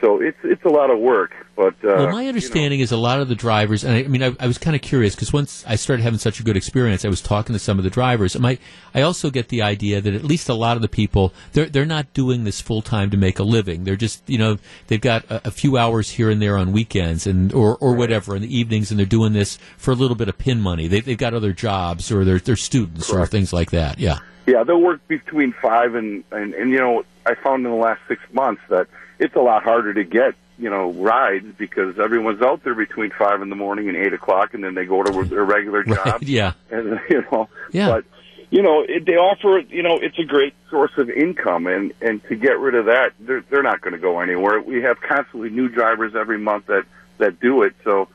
So 0.00 0.20
it's, 0.20 0.36
it's 0.44 0.64
a 0.64 0.68
lot 0.68 0.90
of 0.90 0.98
work, 0.98 1.32
but, 1.56 1.72
uh, 1.82 1.96
well, 1.96 2.12
my 2.12 2.26
understanding 2.26 2.80
is 2.80 2.92
a 2.92 2.98
lot 2.98 3.20
of 3.20 3.28
the 3.28 3.34
drivers, 3.34 3.82
and 3.82 3.94
I, 3.94 4.00
I 4.00 4.08
mean, 4.08 4.22
I, 4.22 4.36
I 4.38 4.46
was 4.46 4.58
kind 4.58 4.76
of 4.76 4.82
curious 4.82 5.14
because 5.14 5.32
once 5.32 5.64
I 5.66 5.76
started 5.76 6.02
having 6.02 6.18
such 6.18 6.38
a 6.38 6.42
good 6.42 6.56
experience, 6.56 7.04
I 7.04 7.08
was 7.08 7.22
talking 7.22 7.54
to 7.54 7.58
some 7.58 7.78
of 7.78 7.84
the 7.84 7.88
drivers. 7.88 8.34
And 8.34 8.42
my, 8.42 8.58
I 8.94 9.00
also 9.00 9.30
get 9.30 9.48
the 9.48 9.62
idea 9.62 10.02
that 10.02 10.12
at 10.12 10.22
least 10.22 10.50
a 10.50 10.54
lot 10.54 10.76
of 10.76 10.82
the 10.82 10.88
people, 10.88 11.32
they're 11.52 11.66
they're 11.66 11.86
not 11.86 12.12
doing 12.12 12.44
this 12.44 12.60
full 12.60 12.82
time 12.82 13.08
to 13.10 13.16
make 13.16 13.38
a 13.38 13.42
living. 13.42 13.84
They're 13.84 13.96
just, 13.96 14.22
you 14.28 14.36
know, 14.36 14.58
they've 14.88 15.00
got 15.00 15.24
a, 15.30 15.48
a 15.48 15.50
few 15.50 15.78
hours 15.78 16.10
here 16.10 16.28
and 16.28 16.42
there 16.42 16.58
on 16.58 16.72
weekends 16.72 17.26
and 17.26 17.52
or 17.54 17.76
or 17.78 17.94
whatever 17.94 18.36
in 18.36 18.42
the 18.42 18.54
evenings, 18.54 18.90
and 18.90 18.98
they're 18.98 19.06
doing 19.06 19.32
this 19.32 19.58
for 19.78 19.92
a 19.92 19.94
little 19.94 20.16
bit 20.16 20.28
of 20.28 20.36
pin 20.36 20.60
money. 20.60 20.88
They, 20.88 21.00
they've 21.00 21.16
got 21.16 21.32
other 21.32 21.52
jobs 21.52 22.12
or 22.12 22.24
they're 22.24 22.38
they're 22.38 22.56
students 22.56 23.10
or 23.10 23.26
things 23.26 23.52
like 23.52 23.70
that. 23.70 23.98
Yeah. 23.98 24.18
Yeah, 24.46 24.62
they'll 24.62 24.80
work 24.80 25.00
between 25.08 25.54
five 25.60 25.94
and, 25.94 26.22
and 26.30 26.54
and 26.54 26.70
you 26.70 26.78
know 26.78 27.04
I 27.24 27.34
found 27.34 27.64
in 27.64 27.72
the 27.72 27.78
last 27.78 28.00
six 28.06 28.20
months 28.32 28.62
that 28.68 28.86
it's 29.18 29.34
a 29.34 29.40
lot 29.40 29.62
harder 29.62 29.94
to 29.94 30.04
get 30.04 30.34
you 30.58 30.70
know 30.70 30.90
rides 30.92 31.46
because 31.58 31.98
everyone's 31.98 32.40
out 32.42 32.64
there 32.64 32.74
between 32.74 33.10
five 33.18 33.42
in 33.42 33.50
the 33.50 33.56
morning 33.56 33.88
and 33.88 33.96
eight 33.96 34.12
o'clock, 34.12 34.54
and 34.54 34.64
then 34.64 34.74
they 34.74 34.84
go 34.86 35.02
to 35.02 35.24
their 35.24 35.44
regular 35.44 35.82
Right, 35.86 36.04
job. 36.04 36.22
yeah. 36.22 36.52
and 36.70 36.98
you 37.10 37.24
know, 37.30 37.48
Yeah. 37.72 37.88
but 37.90 38.04
you 38.50 38.62
know 38.62 38.84
it, 38.88 39.04
they 39.06 39.14
offer 39.16 39.58
you 39.68 39.82
know 39.82 39.98
it's 40.00 40.18
a 40.18 40.24
great 40.24 40.54
source 40.70 40.92
of 40.96 41.10
income, 41.10 41.66
and 41.66 41.92
and 42.00 42.22
to 42.28 42.36
get 42.36 42.58
rid 42.58 42.74
of 42.74 42.86
that, 42.86 43.12
they're 43.20 43.42
they're 43.50 43.62
not 43.62 43.80
going 43.80 43.92
to 43.94 43.98
go 44.00 44.20
anywhere. 44.20 44.60
We 44.60 44.82
have 44.82 45.00
constantly 45.00 45.50
new 45.50 45.68
drivers 45.68 46.14
every 46.14 46.38
month 46.38 46.66
that 46.66 46.84
that 47.18 47.40
do 47.40 47.62
it, 47.62 47.74
so. 47.84 48.08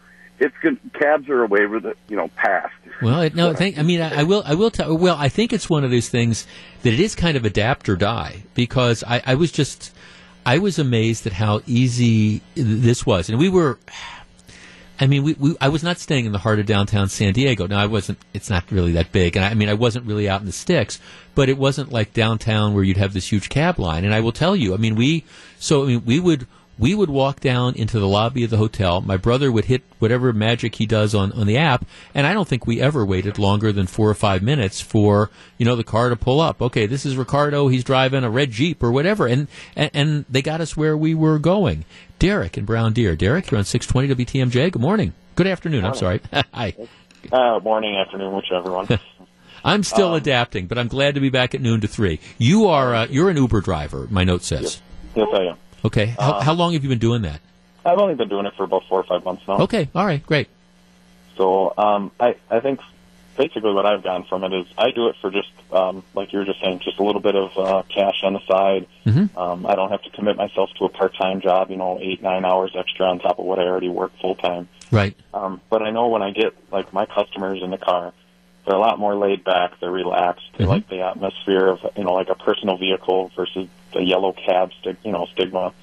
It's 0.44 0.56
good. 0.60 0.80
Cabs 1.00 1.30
are 1.30 1.44
a 1.44 1.46
waiver 1.46 1.80
that 1.82 1.98
you 2.10 2.16
know 2.16 2.28
passed. 2.30 2.74
Well, 3.00 3.22
it, 3.22 3.36
no, 3.36 3.54
thank, 3.54 3.78
I 3.78 3.84
mean, 3.84 4.02
I, 4.02 4.22
I 4.22 4.24
will, 4.24 4.42
I 4.44 4.56
will 4.56 4.72
tell. 4.72 4.98
Well, 4.98 5.16
I 5.16 5.30
think 5.30 5.54
it's 5.54 5.70
one 5.70 5.84
of 5.84 5.92
those 5.92 6.10
things 6.10 6.48
that 6.82 6.92
it 6.92 7.00
is 7.00 7.14
kind 7.14 7.38
of 7.38 7.46
adapt 7.46 7.88
or 7.90 7.96
die 7.96 8.42
because 8.56 9.04
I, 9.04 9.22
I 9.24 9.36
was 9.36 9.52
just, 9.52 9.94
I 10.46 10.58
was 10.58 10.80
amazed 10.80 11.28
at 11.28 11.34
how 11.34 11.62
easy 11.68 12.42
this 12.56 13.06
was, 13.06 13.30
and 13.30 13.38
we 13.38 13.50
were. 13.50 13.78
I 15.00 15.08
mean, 15.08 15.24
we, 15.24 15.34
we, 15.34 15.56
I 15.60 15.70
was 15.70 15.82
not 15.82 15.98
staying 15.98 16.26
in 16.26 16.32
the 16.32 16.38
heart 16.38 16.60
of 16.60 16.68
downtown 16.68 17.10
San 17.10 17.34
Diego. 17.34 17.66
Now, 17.66 17.80
I 17.80 17.88
wasn't. 17.88 18.20
It's 18.34 18.50
not 18.50 18.70
really 18.72 18.92
that 18.94 19.12
big, 19.12 19.36
and 19.36 19.46
I, 19.46 19.50
I 19.50 19.54
mean, 19.54 19.70
I 19.70 19.74
wasn't 19.74 20.06
really 20.06 20.30
out 20.30 20.42
in 20.42 20.46
the 20.46 20.52
sticks. 20.52 21.00
But 21.34 21.50
it 21.50 21.58
wasn't 21.58 21.92
like 21.92 22.14
downtown 22.14 22.74
where 22.74 22.84
you'd 22.84 22.98
have 22.98 23.14
this 23.14 23.32
huge 23.32 23.50
cab 23.50 23.80
line. 23.80 24.04
And 24.04 24.14
I 24.14 24.20
will 24.20 24.32
tell 24.32 24.56
you, 24.56 24.74
I 24.74 24.78
mean, 24.78 24.96
we. 24.96 25.24
So 25.60 25.84
I 25.84 25.88
mean, 25.88 26.06
we 26.06 26.20
would 26.20 26.46
we 26.82 26.96
would 26.96 27.10
walk 27.12 27.40
down 27.40 27.76
into 27.76 28.00
the 28.00 28.08
lobby 28.08 28.44
of 28.44 28.50
the 28.50 28.58
hotel. 28.58 29.00
My 29.02 29.16
brother 29.16 29.52
would 29.52 29.66
hit 29.66 29.84
whatever 30.00 30.34
magic 30.34 30.76
he 30.76 30.88
does 30.88 31.14
on, 31.14 31.32
on 31.34 31.46
the 31.46 31.58
app, 31.58 31.86
and 32.16 32.26
I 32.26 32.34
don't 32.34 32.48
think 32.48 32.66
we 32.66 32.82
ever 32.82 33.06
waited 33.06 33.38
longer 33.38 33.72
than 33.72 33.86
four 33.86 34.10
or 34.10 34.16
five 34.16 34.42
minutes 34.42 34.82
for 34.82 35.30
you 35.60 35.66
know 35.66 35.76
the 35.76 35.84
car 35.84 36.10
to 36.10 36.16
pull 36.16 36.42
up. 36.42 36.62
Okay, 36.62 36.88
this 36.88 37.06
is 37.06 37.16
Ricardo. 37.16 37.68
He's 37.68 37.84
driving 37.84 38.24
a 38.24 38.30
red 38.30 38.50
Jeep 38.52 38.82
or 38.84 38.92
whatever, 38.92 39.28
and 39.28 39.48
and, 39.76 39.92
and 39.94 40.26
they 40.28 40.42
got 40.42 40.60
us 40.60 40.76
where 40.76 40.98
we 40.98 41.14
were 41.14 41.38
going. 41.40 41.86
Derek 42.20 42.58
and 42.58 42.66
Brown 42.66 42.94
Deer. 42.94 43.16
Derek, 43.16 43.50
you're 43.52 43.60
on 43.60 43.64
620 43.66 44.26
WTMJ. 44.26 44.72
Good 44.72 44.82
morning. 44.82 45.14
Good 45.36 45.48
afternoon. 45.48 45.86
I'm 45.86 45.96
sorry. 45.96 46.20
Hi. 46.54 46.76
Uh, 47.32 47.60
morning, 47.64 47.96
afternoon, 47.96 48.36
whichever 48.36 48.72
one. 48.72 48.88
I'm 49.64 49.84
still 49.84 50.10
Um, 50.10 50.16
adapting, 50.16 50.66
but 50.66 50.80
I'm 50.80 50.88
glad 50.88 51.14
to 51.14 51.22
be 51.22 51.30
back 51.30 51.54
at 51.54 51.62
noon 51.62 51.82
to 51.82 51.88
three. 51.88 52.20
You 52.40 52.66
are 52.68 52.96
uh, 52.96 53.08
you're 53.08 53.30
an 53.30 53.38
Uber 53.38 53.62
driver. 53.62 54.08
My 54.10 54.24
note 54.24 54.42
says. 54.42 54.82
yes, 55.16 55.28
I 55.32 55.44
am. 55.44 55.58
Okay. 55.86 56.08
How, 56.20 56.34
Uh, 56.34 56.42
how 56.44 56.54
long 56.54 56.74
have 56.74 56.84
you 56.84 56.90
been 56.90 57.00
doing 57.00 57.22
that? 57.24 57.42
I've 57.86 57.98
only 57.98 58.16
been 58.16 58.30
doing 58.30 58.46
it 58.46 58.54
for 58.56 58.64
about 58.64 58.84
four 58.88 59.00
or 59.00 59.04
five 59.04 59.24
months 59.26 59.44
now. 59.48 59.58
Okay. 59.62 59.90
All 59.96 60.06
right. 60.06 60.24
Great. 60.26 60.48
So 61.38 61.74
um, 61.78 62.12
I, 62.20 62.36
I 62.50 62.60
think 62.60 62.80
basically 63.38 63.74
what 63.74 63.86
I've 63.88 64.04
gotten 64.04 64.24
from 64.26 64.44
it 64.44 64.54
is 64.54 64.68
I 64.78 64.92
do 64.92 65.08
it 65.08 65.16
for 65.22 65.32
just, 65.32 65.50
um, 65.72 66.04
like 66.14 66.32
you 66.34 66.40
were 66.40 66.46
just 66.46 66.62
saying, 66.62 66.80
just 66.84 67.00
a 67.00 67.04
little 67.04 67.22
bit 67.22 67.36
of 67.36 67.58
uh, 67.58 67.84
cash 67.90 68.22
on 68.24 68.34
the 68.34 68.42
side. 68.48 68.86
Mhm. 69.06 69.36
Um, 69.36 69.66
I 69.66 69.74
don't 69.76 69.90
have 69.90 70.04
to 70.04 70.10
commit 70.12 70.38
myself 70.38 70.70
to 70.78 70.86
a 70.86 70.90
part-time 70.90 71.42
job, 71.42 71.72
you 71.72 71.78
know, 71.78 71.98
eight, 72.00 72.22
nine 72.22 72.46
hours 72.46 72.72
extra 72.76 73.08
on 73.08 73.20
top 73.20 73.40
of 73.40 73.46
what 73.46 73.58
I 73.58 73.64
already 73.64 73.90
work 73.90 74.12
full-time. 74.22 74.68
Right. 74.92 75.16
Um, 75.34 75.62
but 75.70 75.82
I 75.82 75.90
know 75.90 76.10
when 76.10 76.22
I 76.22 76.32
get 76.32 76.54
like 76.72 76.94
my 76.94 77.06
customers 77.08 77.64
in 77.64 77.72
the 77.72 77.78
car, 77.78 78.14
they're 78.66 78.76
a 78.76 78.80
lot 78.80 79.00
more 79.00 79.16
laid 79.16 79.44
back. 79.44 79.80
They're 79.80 79.92
relaxed. 79.92 80.46
They 80.58 80.66
like 80.66 80.88
the 80.90 81.02
atmosphere 81.02 81.68
of 81.68 81.80
you 81.96 82.04
know 82.04 82.14
like 82.14 82.30
a 82.30 82.36
personal 82.36 82.78
vehicle 82.78 83.32
versus 83.36 83.68
the 83.94 84.04
yellow 84.04 84.34
cab, 84.34 84.72
sti- 84.80 84.98
you 85.04 85.12
know, 85.12 85.28
stigma. 85.34 85.74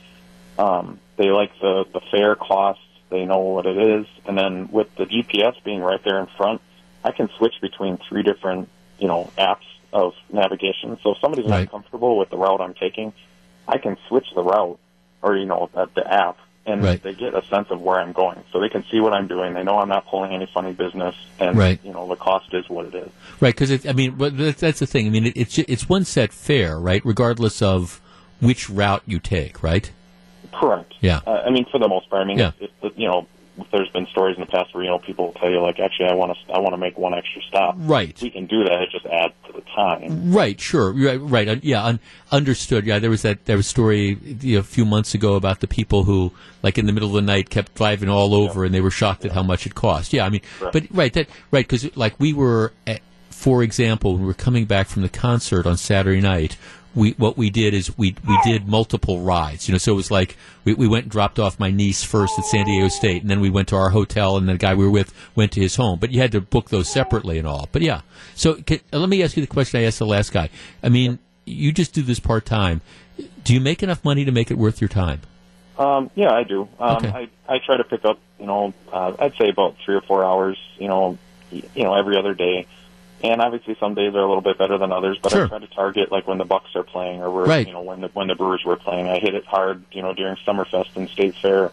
Um, 0.59 1.01
they 1.17 1.31
like 1.31 1.53
the 1.61 1.85
the 1.93 2.01
fare 2.11 2.35
costs. 2.35 2.83
They 3.11 3.25
know 3.25 3.39
what 3.39 3.67
it 3.67 3.79
is, 3.79 4.07
and 4.27 4.37
then 4.37 4.69
with 4.71 4.89
the 4.97 5.05
GPS 5.05 5.55
being 5.65 5.81
right 5.81 6.01
there 6.05 6.21
in 6.21 6.27
front, 6.37 6.61
I 7.03 7.13
can 7.13 7.29
switch 7.39 7.55
between 7.61 7.99
three 8.09 8.23
different 8.23 8.69
you 8.99 9.09
know 9.09 9.33
apps 9.39 9.67
of 9.93 10.13
navigation. 10.31 10.99
So 11.03 11.13
if 11.13 11.19
somebody's 11.21 11.47
Right. 11.47 11.65
not 11.65 11.71
comfortable 11.71 12.19
with 12.19 12.31
the 12.31 12.37
route 12.37 12.61
I'm 12.61 12.75
taking, 12.75 13.13
I 13.67 13.79
can 13.79 13.97
switch 14.09 14.27
the 14.35 14.43
route 14.43 14.79
or 15.23 15.37
you 15.37 15.47
know 15.47 15.71
the, 15.75 15.89
the 15.95 16.13
app, 16.13 16.37
and 16.69 16.83
Right. 16.83 17.03
they 17.03 17.15
get 17.15 17.35
a 17.35 17.45
sense 17.47 17.69
of 17.71 17.81
where 17.81 17.99
I'm 17.99 18.13
going, 18.13 18.39
so 18.53 18.61
they 18.61 18.69
can 18.69 18.85
see 18.91 19.01
what 19.01 19.13
I'm 19.13 19.27
doing. 19.27 19.55
They 19.55 19.63
know 19.65 19.79
I'm 19.79 19.89
not 19.89 20.07
pulling 20.07 20.33
any 20.33 20.47
funny 20.47 20.73
business, 20.73 21.15
and 21.41 21.57
Right. 21.57 21.81
you 21.83 21.93
know 21.93 22.07
the 22.07 22.17
cost 22.17 22.53
is 22.55 22.69
what 22.69 22.87
it 22.87 22.95
is. 22.95 23.09
Right. 23.41 23.55
Because 23.57 23.87
I 23.87 23.93
mean, 23.93 24.13
but 24.13 24.37
that's, 24.37 24.79
the 24.79 24.87
thing. 24.87 25.07
I 25.07 25.11
mean, 25.11 25.27
it, 25.27 25.37
it's 25.37 25.59
it's 25.59 25.89
one 25.89 26.05
set 26.05 26.33
fare, 26.33 26.79
right? 26.79 27.03
Regardless 27.05 27.63
of 27.63 28.01
which 28.41 28.69
route 28.71 29.03
you 29.07 29.19
take, 29.19 29.63
right? 29.63 29.91
Correct. 30.53 30.95
Yeah. 31.01 31.21
Uh, 31.27 31.43
I 31.47 31.51
mean, 31.51 31.67
for 31.71 31.79
the 31.79 31.89
most 31.89 32.09
part. 32.11 32.23
I 32.23 32.25
mean, 32.27 32.39
Yeah. 32.39 32.53
it, 32.61 32.71
it, 32.83 32.93
you 32.97 33.07
know, 33.09 33.27
there's 33.73 33.89
been 33.91 34.07
stories 34.07 34.37
in 34.37 34.41
the 34.41 34.47
past 34.47 34.75
where 34.75 34.85
you 34.85 34.91
know 34.91 34.99
people 34.99 35.27
will 35.27 35.33
tell 35.35 35.51
you 35.51 35.61
like, 35.61 35.79
actually, 35.81 36.07
I 36.09 36.15
want 36.15 36.37
to, 36.47 36.53
I 36.53 36.59
want 36.59 36.73
to 36.75 36.77
make 36.79 36.97
one 36.99 37.15
extra 37.15 37.43
stop. 37.43 37.75
Right. 37.79 38.21
We 38.23 38.31
can 38.31 38.47
do 38.47 38.65
that. 38.65 38.83
It 38.83 38.91
just 38.91 39.07
adds 39.07 39.35
to 39.47 39.53
the 39.53 39.63
time. 39.75 40.33
Right, 40.33 40.61
sure, 40.61 40.93
right, 40.93 41.21
right. 41.21 41.63
yeah, 41.65 41.85
un- 41.85 42.01
understood. 42.31 42.87
Yeah, 42.87 42.99
there 42.99 43.11
was 43.11 43.23
that 43.23 43.45
there 43.47 43.57
was 43.57 43.67
a 43.67 43.69
story 43.69 44.19
you 44.41 44.55
know, 44.55 44.61
a 44.61 44.63
few 44.65 44.85
months 44.85 45.15
ago 45.15 45.35
about 45.35 45.61
the 45.61 45.67
people 45.67 46.05
who, 46.05 46.33
like 46.63 46.79
in 46.79 46.87
the 46.87 46.93
middle 46.93 47.09
of 47.09 47.15
the 47.15 47.23
night, 47.23 47.51
kept 47.51 47.75
driving 47.75 48.09
all 48.09 48.35
over, 48.35 48.65
and 48.65 48.75
they 48.75 48.81
were 48.81 48.91
shocked 48.91 49.25
at 49.25 49.33
how 49.33 49.43
much 49.43 49.67
it 49.67 49.75
cost. 49.75 50.13
Yeah, 50.13 50.25
I 50.25 50.29
mean, 50.29 50.43
Right. 50.61 50.73
but 50.73 50.85
right, 50.91 51.13
that 51.15 51.29
right 51.51 51.67
because 51.67 51.97
like 51.97 52.19
we 52.19 52.33
were, 52.33 52.73
at, 52.87 53.01
for 53.31 53.63
example, 53.63 54.13
when 54.15 54.23
we 54.23 54.27
were 54.27 54.35
coming 54.35 54.65
back 54.65 54.89
from 54.89 55.03
the 55.03 55.09
concert 55.09 55.67
on 55.67 55.77
Saturday 55.77 56.21
night. 56.21 56.57
We, 56.95 57.13
what 57.13 57.37
we 57.37 57.51
did 57.51 57.75
is 57.75 57.97
we 57.97 58.17
we 58.27 58.39
did 58.45 58.67
multiple 58.67 59.21
rides, 59.21 59.69
you 59.69 59.73
know. 59.73 59.79
So 59.79 59.93
it 59.93 59.97
was 59.97 60.11
like 60.11 60.37
we, 60.65 60.75
we 60.75 60.89
went 60.89 61.05
and 61.05 61.13
dropped 61.13 61.39
off 61.39 61.61
my 61.61 61.71
niece 61.71 62.03
first 62.03 62.39
at 62.39 62.45
San 62.47 62.65
Diego 62.65 62.89
State, 62.89 63.23
and 63.23 63.31
then 63.31 63.41
we 63.41 63.51
went 63.51 63.69
to 63.69 63.77
our 63.77 63.91
hotel, 63.91 64.37
and 64.37 64.49
the 64.49 64.57
guy 64.57 64.75
we 64.75 64.85
were 64.85 64.91
with 64.91 65.13
went 65.37 65.53
to 65.53 65.61
his 65.61 65.77
home. 65.77 65.99
But 65.99 66.11
you 66.11 66.21
had 66.21 66.33
to 66.33 66.41
book 66.41 66.71
those 66.71 66.89
separately 66.89 67.39
and 67.39 67.47
all. 67.47 67.69
But 67.71 67.83
yeah, 67.83 68.01
so 68.35 68.55
can, 68.55 68.81
uh, 68.93 68.99
let 68.99 69.09
me 69.09 69.23
ask 69.23 69.37
you 69.37 69.43
the 69.43 69.47
question 69.47 69.79
I 69.81 69.85
asked 69.85 69.99
the 69.99 70.07
last 70.07 70.33
guy. 70.33 70.49
I 70.83 70.89
mean, 70.89 71.19
you 71.45 71.73
just 71.73 71.93
do 71.93 72.03
this 72.03 72.21
part 72.21 72.47
time. 72.47 72.81
Do 73.45 73.55
you 73.55 73.61
make 73.61 73.83
enough 73.83 74.05
money 74.05 74.25
to 74.25 74.33
make 74.33 74.51
it 74.51 74.59
worth 74.59 74.81
your 74.81 74.89
time? 74.89 75.21
Um, 75.79 76.11
yeah, 76.17 76.33
I 76.33 76.43
do. 76.43 76.69
Um, 76.81 76.97
Okay. 76.97 77.09
I 77.09 77.55
I 77.55 77.59
try 77.65 77.77
to 77.77 77.85
pick 77.85 78.05
up, 78.05 78.19
you 78.41 78.47
know, 78.47 78.75
uh, 78.93 79.13
I'd 79.19 79.37
say 79.37 79.49
about 79.51 79.77
three 79.85 79.95
or 79.95 80.01
four 80.01 80.25
hours, 80.25 80.59
you 80.79 80.89
know, 80.89 81.19
you 81.51 81.85
know, 81.85 81.95
every 81.95 82.17
other 82.19 82.35
day. 82.35 82.67
And 83.23 83.41
obviously, 83.41 83.77
some 83.81 83.95
days 83.95 84.15
are 84.15 84.21
a 84.21 84.27
little 84.29 84.41
bit 84.43 84.59
better 84.59 84.79
than 84.79 84.93
others. 84.93 85.19
But 85.21 85.33
Sure. 85.33 85.45
I 85.47 85.49
try 85.49 85.59
to 85.59 85.67
target 85.67 86.13
like 86.13 86.29
when 86.29 86.39
the 86.39 86.45
Bucks 86.45 86.71
are 86.77 86.85
playing, 86.85 87.21
or 87.23 87.31
we're, 87.31 87.47
Right. 87.47 87.67
you 87.67 87.73
know, 87.73 87.81
when 87.83 88.01
the 88.03 88.09
when 88.15 88.29
the 88.29 88.35
Brewers 88.37 88.65
were 88.65 88.77
playing. 88.77 89.09
I 89.09 89.19
hit 89.19 89.35
it 89.35 89.45
hard, 89.45 89.83
you 89.93 90.03
know, 90.03 90.13
during 90.15 90.37
Summerfest 90.47 90.97
and 90.97 91.09
State 91.09 91.35
Fair. 91.37 91.73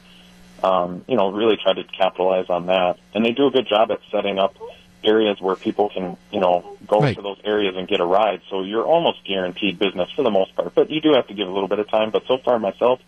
Um, 0.63 1.03
you 1.07 1.15
know, 1.15 1.31
really 1.31 1.57
try 1.57 1.73
to 1.73 1.83
capitalize 1.83 2.49
on 2.49 2.67
that. 2.67 2.97
And 3.13 3.23
they 3.23 3.31
do 3.33 3.45
a 3.47 3.51
good 3.51 3.67
job 3.67 3.91
at 3.91 3.99
setting 4.09 4.39
up 4.39 4.55
areas 5.03 5.39
where 5.39 5.55
people 5.55 5.89
can, 5.89 6.17
you 6.31 6.39
know, 6.39 6.77
go 6.87 6.99
Right. 7.01 7.15
to 7.15 7.21
those 7.21 7.37
areas 7.43 7.75
and 7.77 7.87
get 7.87 7.99
a 7.99 8.05
ride. 8.05 8.41
So 8.49 8.63
you're 8.63 8.85
almost 8.85 9.23
guaranteed 9.25 9.77
business 9.77 10.09
for 10.11 10.23
the 10.23 10.31
most 10.31 10.55
part. 10.55 10.73
But 10.73 10.89
you 10.89 11.01
do 11.01 11.13
have 11.13 11.27
to 11.27 11.35
give 11.35 11.47
a 11.47 11.51
little 11.51 11.67
bit 11.67 11.77
of 11.77 11.87
time. 11.89 12.09
But 12.09 12.25
so 12.25 12.37
far 12.39 12.57
myself, 12.57 12.99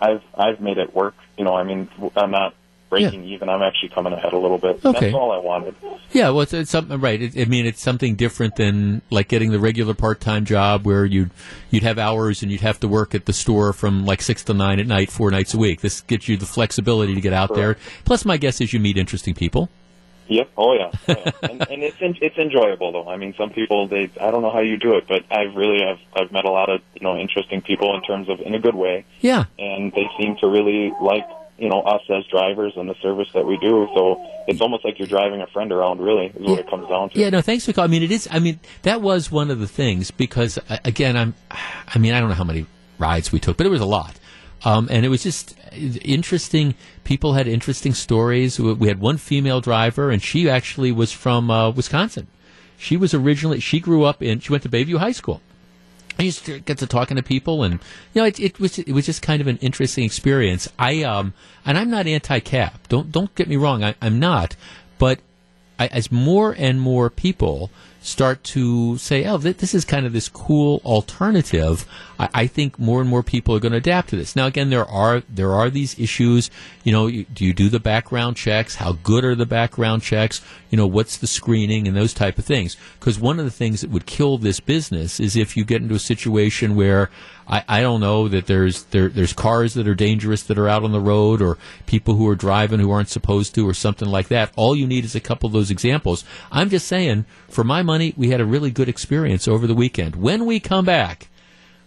I've 0.00 0.22
I've 0.34 0.60
made 0.62 0.78
it 0.78 0.94
work. 0.94 1.14
You 1.36 1.44
know, 1.44 1.54
I 1.54 1.64
mean, 1.64 1.88
I'm 2.16 2.30
not 2.30 2.54
breaking 3.00 3.24
even. 3.24 3.48
I'm 3.48 3.62
actually 3.62 3.88
coming 3.88 4.12
ahead 4.12 4.32
a 4.32 4.38
little 4.38 4.58
bit. 4.58 4.84
Okay. 4.84 5.00
That's 5.00 5.14
all 5.14 5.32
I 5.32 5.38
wanted. 5.38 5.74
Yeah, 6.12 6.28
well, 6.30 6.42
it's, 6.42 6.52
it's 6.52 6.70
something 6.70 7.00
right. 7.00 7.20
It, 7.20 7.38
I 7.40 7.46
mean, 7.46 7.64
it's 7.66 7.80
something 7.80 8.14
different 8.16 8.56
than 8.56 9.02
like 9.10 9.28
getting 9.28 9.50
the 9.50 9.58
regular 9.58 9.94
part-time 9.94 10.44
job 10.44 10.84
where 10.86 11.04
you'd 11.04 11.30
you'd 11.70 11.82
have 11.82 11.98
hours 11.98 12.42
and 12.42 12.52
you'd 12.52 12.60
have 12.60 12.78
to 12.80 12.88
work 12.88 13.14
at 13.14 13.24
the 13.26 13.32
store 13.32 13.72
from 13.72 14.04
like 14.04 14.20
six 14.22 14.44
to 14.44 14.54
nine 14.54 14.78
at 14.78 14.86
night, 14.86 15.10
four 15.10 15.30
nights 15.30 15.54
a 15.54 15.58
week. 15.58 15.80
This 15.80 16.02
gets 16.02 16.28
you 16.28 16.36
the 16.36 16.46
flexibility 16.46 17.14
to 17.14 17.20
get 17.20 17.32
out 17.32 17.54
there. 17.54 17.76
Plus, 18.04 18.24
my 18.24 18.36
guess 18.36 18.60
is 18.60 18.72
you 18.72 18.78
meet 18.80 18.96
interesting 18.98 19.34
people. 19.34 19.68
Yep. 20.28 20.50
Oh 20.56 20.72
yeah. 20.74 20.90
Oh, 21.08 21.14
yeah. 21.26 21.30
and, 21.42 21.60
and 21.70 21.82
it's 21.82 21.96
en- 22.00 22.16
it's 22.22 22.38
enjoyable 22.38 22.92
though. 22.92 23.08
I 23.08 23.16
mean, 23.16 23.34
some 23.36 23.50
people 23.50 23.88
they 23.88 24.08
I 24.20 24.30
don't 24.30 24.40
know 24.42 24.52
how 24.52 24.60
you 24.60 24.76
do 24.78 24.94
it, 24.94 25.06
but 25.08 25.24
I've 25.30 25.54
really 25.56 25.82
I've 25.84 25.98
I've 26.14 26.32
met 26.32 26.44
a 26.44 26.50
lot 26.50 26.70
of 26.70 26.80
you 26.94 27.00
know 27.02 27.16
interesting 27.18 27.60
people 27.60 27.94
in 27.96 28.02
terms 28.02 28.28
of 28.28 28.40
in 28.40 28.54
a 28.54 28.58
good 28.60 28.74
way, 28.74 29.04
Yeah. 29.20 29.44
and 29.58 29.92
they 29.92 30.08
seem 30.18 30.36
to 30.36 30.46
really 30.46 30.92
like 31.02 31.26
you 31.58 31.68
know 31.68 31.80
us 31.80 32.02
as 32.10 32.24
drivers 32.26 32.72
and 32.76 32.88
the 32.88 32.94
service 33.02 33.28
that 33.34 33.46
we 33.46 33.56
do. 33.58 33.88
So 33.94 34.24
it's 34.46 34.60
almost 34.60 34.84
like 34.84 34.98
you're 34.98 35.08
driving 35.08 35.40
a 35.40 35.46
friend 35.46 35.72
around. 35.72 36.00
Really, 36.00 36.26
is 36.26 36.34
what 36.36 36.58
it 36.58 36.68
comes 36.68 36.88
down 36.88 37.10
to. 37.10 37.18
Yeah, 37.18 37.30
no, 37.30 37.40
thanks 37.40 37.66
for 37.66 37.72
calling. 37.72 37.90
I 37.90 37.92
mean, 37.92 38.02
it 38.02 38.10
is. 38.10 38.28
I 38.30 38.38
mean, 38.38 38.60
that 38.82 39.00
was 39.00 39.30
one 39.30 39.50
of 39.50 39.60
the 39.60 39.68
things 39.68 40.10
because 40.10 40.58
uh, 40.58 40.78
again, 40.84 41.16
I'm. 41.16 41.34
I 41.50 41.98
mean, 41.98 42.12
I 42.14 42.20
don't 42.20 42.28
know 42.28 42.34
how 42.34 42.44
many 42.44 42.66
rides 42.98 43.32
we 43.32 43.40
took, 43.40 43.56
but 43.56 43.66
it 43.66 43.70
was 43.70 43.80
a 43.80 43.86
lot, 43.86 44.18
um, 44.64 44.88
and 44.90 45.04
it 45.04 45.08
was 45.08 45.22
just 45.22 45.56
interesting. 45.74 46.74
People 47.04 47.34
had 47.34 47.46
interesting 47.46 47.94
stories. 47.94 48.58
We 48.58 48.88
had 48.88 49.00
one 49.00 49.16
female 49.16 49.60
driver, 49.60 50.10
and 50.10 50.22
she 50.22 50.48
actually 50.48 50.92
was 50.92 51.12
from 51.12 51.50
uh, 51.50 51.70
Wisconsin. 51.70 52.26
She 52.78 52.96
was 52.96 53.14
originally. 53.14 53.60
She 53.60 53.78
grew 53.78 54.04
up 54.04 54.22
in. 54.22 54.40
She 54.40 54.50
went 54.50 54.64
to 54.64 54.68
Bayview 54.68 54.98
High 54.98 55.12
School. 55.12 55.40
I 56.18 56.24
used 56.24 56.44
to 56.46 56.60
get 56.60 56.78
to 56.78 56.86
talking 56.86 57.16
to 57.16 57.22
people, 57.22 57.62
and 57.62 57.74
you 58.12 58.22
know, 58.22 58.24
it, 58.24 58.38
it 58.38 58.60
was 58.60 58.78
it 58.78 58.92
was 58.92 59.06
just 59.06 59.22
kind 59.22 59.40
of 59.40 59.46
an 59.46 59.58
interesting 59.58 60.04
experience. 60.04 60.68
I 60.78 61.02
um, 61.02 61.34
and 61.64 61.78
I'm 61.78 61.90
not 61.90 62.06
anti-cap. 62.06 62.88
Don't 62.88 63.10
don't 63.10 63.34
get 63.34 63.48
me 63.48 63.56
wrong. 63.56 63.82
I, 63.82 63.94
I'm 64.00 64.18
not, 64.18 64.56
but 64.98 65.20
I, 65.78 65.86
as 65.88 66.12
more 66.12 66.54
and 66.56 66.80
more 66.80 67.10
people 67.10 67.70
start 68.02 68.42
to 68.44 68.98
say, 68.98 69.24
"Oh, 69.24 69.38
th- 69.38 69.58
this 69.58 69.74
is 69.74 69.84
kind 69.84 70.06
of 70.06 70.12
this 70.12 70.28
cool 70.28 70.82
alternative," 70.84 71.86
I, 72.18 72.28
I 72.34 72.46
think 72.46 72.78
more 72.78 73.00
and 73.00 73.08
more 73.08 73.22
people 73.22 73.54
are 73.54 73.60
going 73.60 73.72
to 73.72 73.78
adapt 73.78 74.10
to 74.10 74.16
this. 74.16 74.36
Now, 74.36 74.46
again, 74.46 74.70
there 74.70 74.84
are 74.84 75.22
there 75.28 75.52
are 75.52 75.70
these 75.70 75.98
issues. 75.98 76.50
You 76.84 76.92
know, 76.92 77.06
you, 77.06 77.24
do 77.24 77.44
you 77.44 77.52
do 77.52 77.68
the 77.68 77.80
background 77.80 78.36
checks? 78.36 78.76
How 78.76 78.92
good 78.92 79.24
are 79.24 79.34
the 79.34 79.46
background 79.46 80.02
checks? 80.02 80.42
You 80.70 80.76
know, 80.76 80.86
what's 80.86 81.16
the 81.16 81.26
screening 81.26 81.86
and 81.86 81.96
those 81.96 82.14
type 82.14 82.38
of 82.38 82.44
things? 82.44 82.76
Because 82.98 83.18
one 83.18 83.38
of 83.38 83.44
the 83.44 83.50
things 83.50 83.80
that 83.80 83.90
would 83.90 84.06
kill 84.06 84.38
this 84.38 84.60
business 84.60 85.20
is 85.20 85.36
if 85.36 85.56
you 85.56 85.64
get 85.64 85.82
into 85.82 85.94
a 85.94 86.00
situation 86.00 86.74
where 86.74 87.10
I, 87.46 87.64
I 87.68 87.80
don't 87.80 88.00
know 88.00 88.28
that 88.28 88.46
there's 88.46 88.84
there, 88.84 89.08
there's 89.08 89.32
cars 89.32 89.74
that 89.74 89.88
are 89.88 89.94
dangerous 89.94 90.42
that 90.44 90.58
are 90.58 90.68
out 90.68 90.84
on 90.84 90.92
the 90.92 91.00
road 91.00 91.42
or 91.42 91.58
people 91.86 92.14
who 92.14 92.28
are 92.28 92.34
driving 92.34 92.80
who 92.80 92.90
aren't 92.90 93.08
supposed 93.08 93.54
to 93.54 93.68
or 93.68 93.74
something 93.74 94.08
like 94.08 94.28
that. 94.28 94.52
All 94.56 94.76
you 94.76 94.86
need 94.86 95.04
is 95.04 95.14
a 95.14 95.20
couple 95.20 95.46
of 95.46 95.52
those 95.52 95.70
examples. 95.70 96.24
I'm 96.50 96.70
just 96.70 96.86
saying, 96.86 97.26
for 97.48 97.64
my 97.64 97.82
money, 97.82 98.14
we 98.16 98.30
had 98.30 98.40
a 98.40 98.46
really 98.46 98.70
good 98.70 98.88
experience 98.88 99.48
over 99.48 99.66
the 99.66 99.74
weekend. 99.74 100.16
When 100.16 100.46
we 100.46 100.60
come 100.60 100.84
back, 100.84 101.28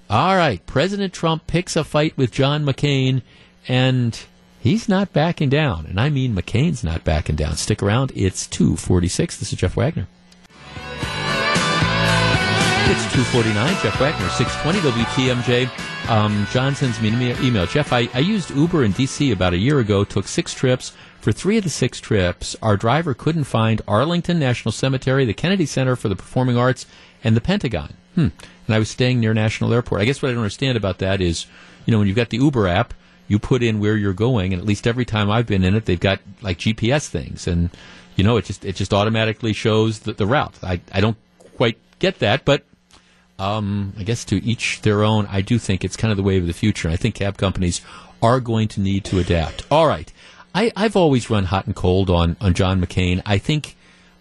all 0.10 0.36
right, 0.36 0.64
President 0.66 1.14
Trump 1.14 1.48
picks 1.48 1.76
a 1.76 1.84
fight 1.84 2.16
with 2.16 2.32
John 2.32 2.64
McCain, 2.64 3.24
and 3.68 4.20
he's 4.60 4.88
not 4.88 5.14
backing 5.14 5.50
down. 5.50 5.86
And 5.88 6.00
I 6.00 6.10
mean 6.10 6.36
McCain's 6.36 6.84
not 6.84 7.04
backing 7.04 7.36
down. 7.36 7.56
Stick 7.56 7.82
around. 7.82 8.12
It's 8.16 8.46
246. 8.48 9.38
This 9.38 9.52
is 9.52 9.60
Jeff 9.60 9.76
Wagner. 9.76 10.08
It's 12.88 13.02
249. 13.14 13.82
Jeff 13.82 14.00
Wagner, 14.00 14.30
620 14.30 15.04
WTMJ. 15.04 16.08
Um, 16.08 16.46
John 16.52 16.76
sends 16.76 17.02
me 17.02 17.10
an 17.10 17.44
email-. 17.44 17.66
Jeff, 17.66 17.92
I, 17.92 18.08
I 18.14 18.20
used 18.20 18.52
Uber 18.52 18.84
in 18.84 18.92
D.C. 18.92 19.32
about 19.32 19.54
a 19.54 19.58
year 19.58 19.80
ago, 19.80 20.04
took 20.04 20.28
six 20.28 20.54
trips. 20.54 20.94
For 21.20 21.32
three 21.32 21.58
of 21.58 21.64
the 21.64 21.72
six 21.72 22.00
trips, 22.00 22.56
our 22.62 22.78
driver 22.78 23.16
couldn't 23.16 23.46
find 23.46 23.82
Arlington 23.88 24.38
National 24.38 24.72
Cemetery, 24.72 25.26
the 25.26 25.34
Kennedy 25.34 25.66
Center 25.66 25.96
for 25.96 26.10
the 26.10 26.16
Performing 26.16 26.58
Arts, 26.58 26.86
and 27.24 27.36
the 27.36 27.42
Pentagon. 27.42 27.96
Hmm. 28.14 28.28
And 28.68 28.76
I 28.76 28.78
was 28.78 28.92
staying 28.92 29.20
near 29.20 29.34
National 29.34 29.74
Airport. 29.74 30.02
I 30.02 30.06
guess 30.06 30.22
what 30.22 30.30
I 30.30 30.34
don't 30.34 30.44
understand 30.44 30.78
about 30.78 31.00
that 31.00 31.22
is, 31.22 31.48
you 31.88 31.92
know, 31.92 31.98
when 31.98 32.06
you've 32.06 32.16
got 32.16 32.30
the 32.30 32.38
Uber 32.38 32.68
app, 32.68 32.94
you 33.28 33.40
put 33.40 33.64
in 33.64 33.80
where 33.80 33.98
you're 33.98 34.14
going, 34.14 34.54
and 34.54 34.62
at 34.62 34.68
least 34.68 34.86
every 34.86 35.06
time 35.06 35.32
I've 35.32 35.48
been 35.48 35.64
in 35.64 35.74
it, 35.74 35.86
they've 35.86 36.00
got 36.00 36.20
like 36.44 36.60
GPS 36.60 37.08
things, 37.08 37.48
and 37.48 37.72
you 38.16 38.24
know, 38.24 38.38
it 38.38 38.46
just 38.46 38.64
it 38.64 38.76
just 38.76 38.94
automatically 38.94 39.54
shows 39.54 40.02
the, 40.02 40.14
the 40.14 40.28
route. 40.28 40.54
I 40.62 40.82
I 40.92 41.02
don't 41.02 41.18
quite 41.58 41.80
get 41.98 42.20
that, 42.20 42.46
but 42.46 42.64
um, 43.38 43.94
I 43.98 44.04
guess 44.04 44.24
to 44.26 44.44
each 44.44 44.82
their 44.82 45.04
own. 45.04 45.28
I 45.28 45.42
do 45.42 45.60
think 45.60 45.84
it's 45.84 45.98
kind 45.98 46.12
of 46.12 46.18
the 46.18 46.24
way 46.24 46.38
of 46.38 46.48
the 46.48 46.54
future. 46.54 46.90
I 46.90 46.96
think 46.96 47.16
cab 47.16 47.38
companies 47.38 47.82
are 48.22 48.40
going 48.40 48.68
to 48.70 48.82
need 48.82 49.04
to 49.06 49.20
adapt. 49.20 49.66
All 49.70 49.88
right. 49.88 50.12
I, 50.54 50.72
I've 50.76 50.96
always 50.96 51.30
run 51.30 51.46
hot 51.46 51.66
and 51.66 51.76
cold 51.76 52.10
on, 52.10 52.38
on 52.40 52.54
John 52.54 52.80
McCain. 52.80 53.22
I 53.26 53.38
think, 53.38 53.76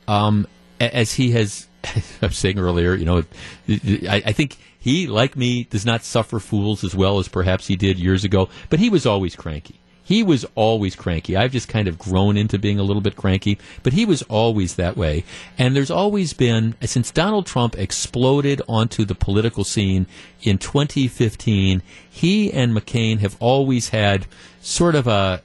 um, 0.08 0.48
as 0.80 1.14
he 1.14 1.30
has, 1.30 1.68
I 1.84 2.26
was 2.26 2.36
saying 2.36 2.58
earlier, 2.58 2.94
you 2.94 3.04
know, 3.04 3.24
I, 3.68 4.22
I 4.26 4.32
think 4.32 4.56
he, 4.78 5.06
like 5.06 5.36
me, 5.36 5.64
does 5.64 5.86
not 5.86 6.02
suffer 6.02 6.40
fools 6.40 6.82
as 6.82 6.94
well 6.94 7.20
as 7.20 7.28
perhaps 7.28 7.68
he 7.68 7.76
did 7.76 7.98
years 7.98 8.24
ago, 8.24 8.48
but 8.68 8.80
he 8.80 8.90
was 8.90 9.06
always 9.06 9.36
cranky. 9.36 9.80
He 10.04 10.22
was 10.22 10.44
always 10.54 10.94
cranky. 10.94 11.34
I've 11.34 11.52
just 11.52 11.66
kind 11.66 11.88
of 11.88 11.98
grown 11.98 12.36
into 12.36 12.58
being 12.58 12.78
a 12.78 12.82
little 12.82 13.00
bit 13.00 13.16
cranky, 13.16 13.58
but 13.82 13.94
he 13.94 14.04
was 14.04 14.22
always 14.24 14.74
that 14.74 14.98
way. 14.98 15.24
And 15.56 15.74
there's 15.74 15.90
always 15.90 16.34
been, 16.34 16.74
since 16.82 17.10
Donald 17.10 17.46
Trump 17.46 17.76
exploded 17.78 18.60
onto 18.68 19.06
the 19.06 19.14
political 19.14 19.64
scene 19.64 20.06
in 20.42 20.58
2015, 20.58 21.82
he 22.08 22.52
and 22.52 22.76
McCain 22.76 23.20
have 23.20 23.36
always 23.40 23.88
had 23.88 24.26
sort 24.60 24.94
of 24.94 25.06
a, 25.06 25.42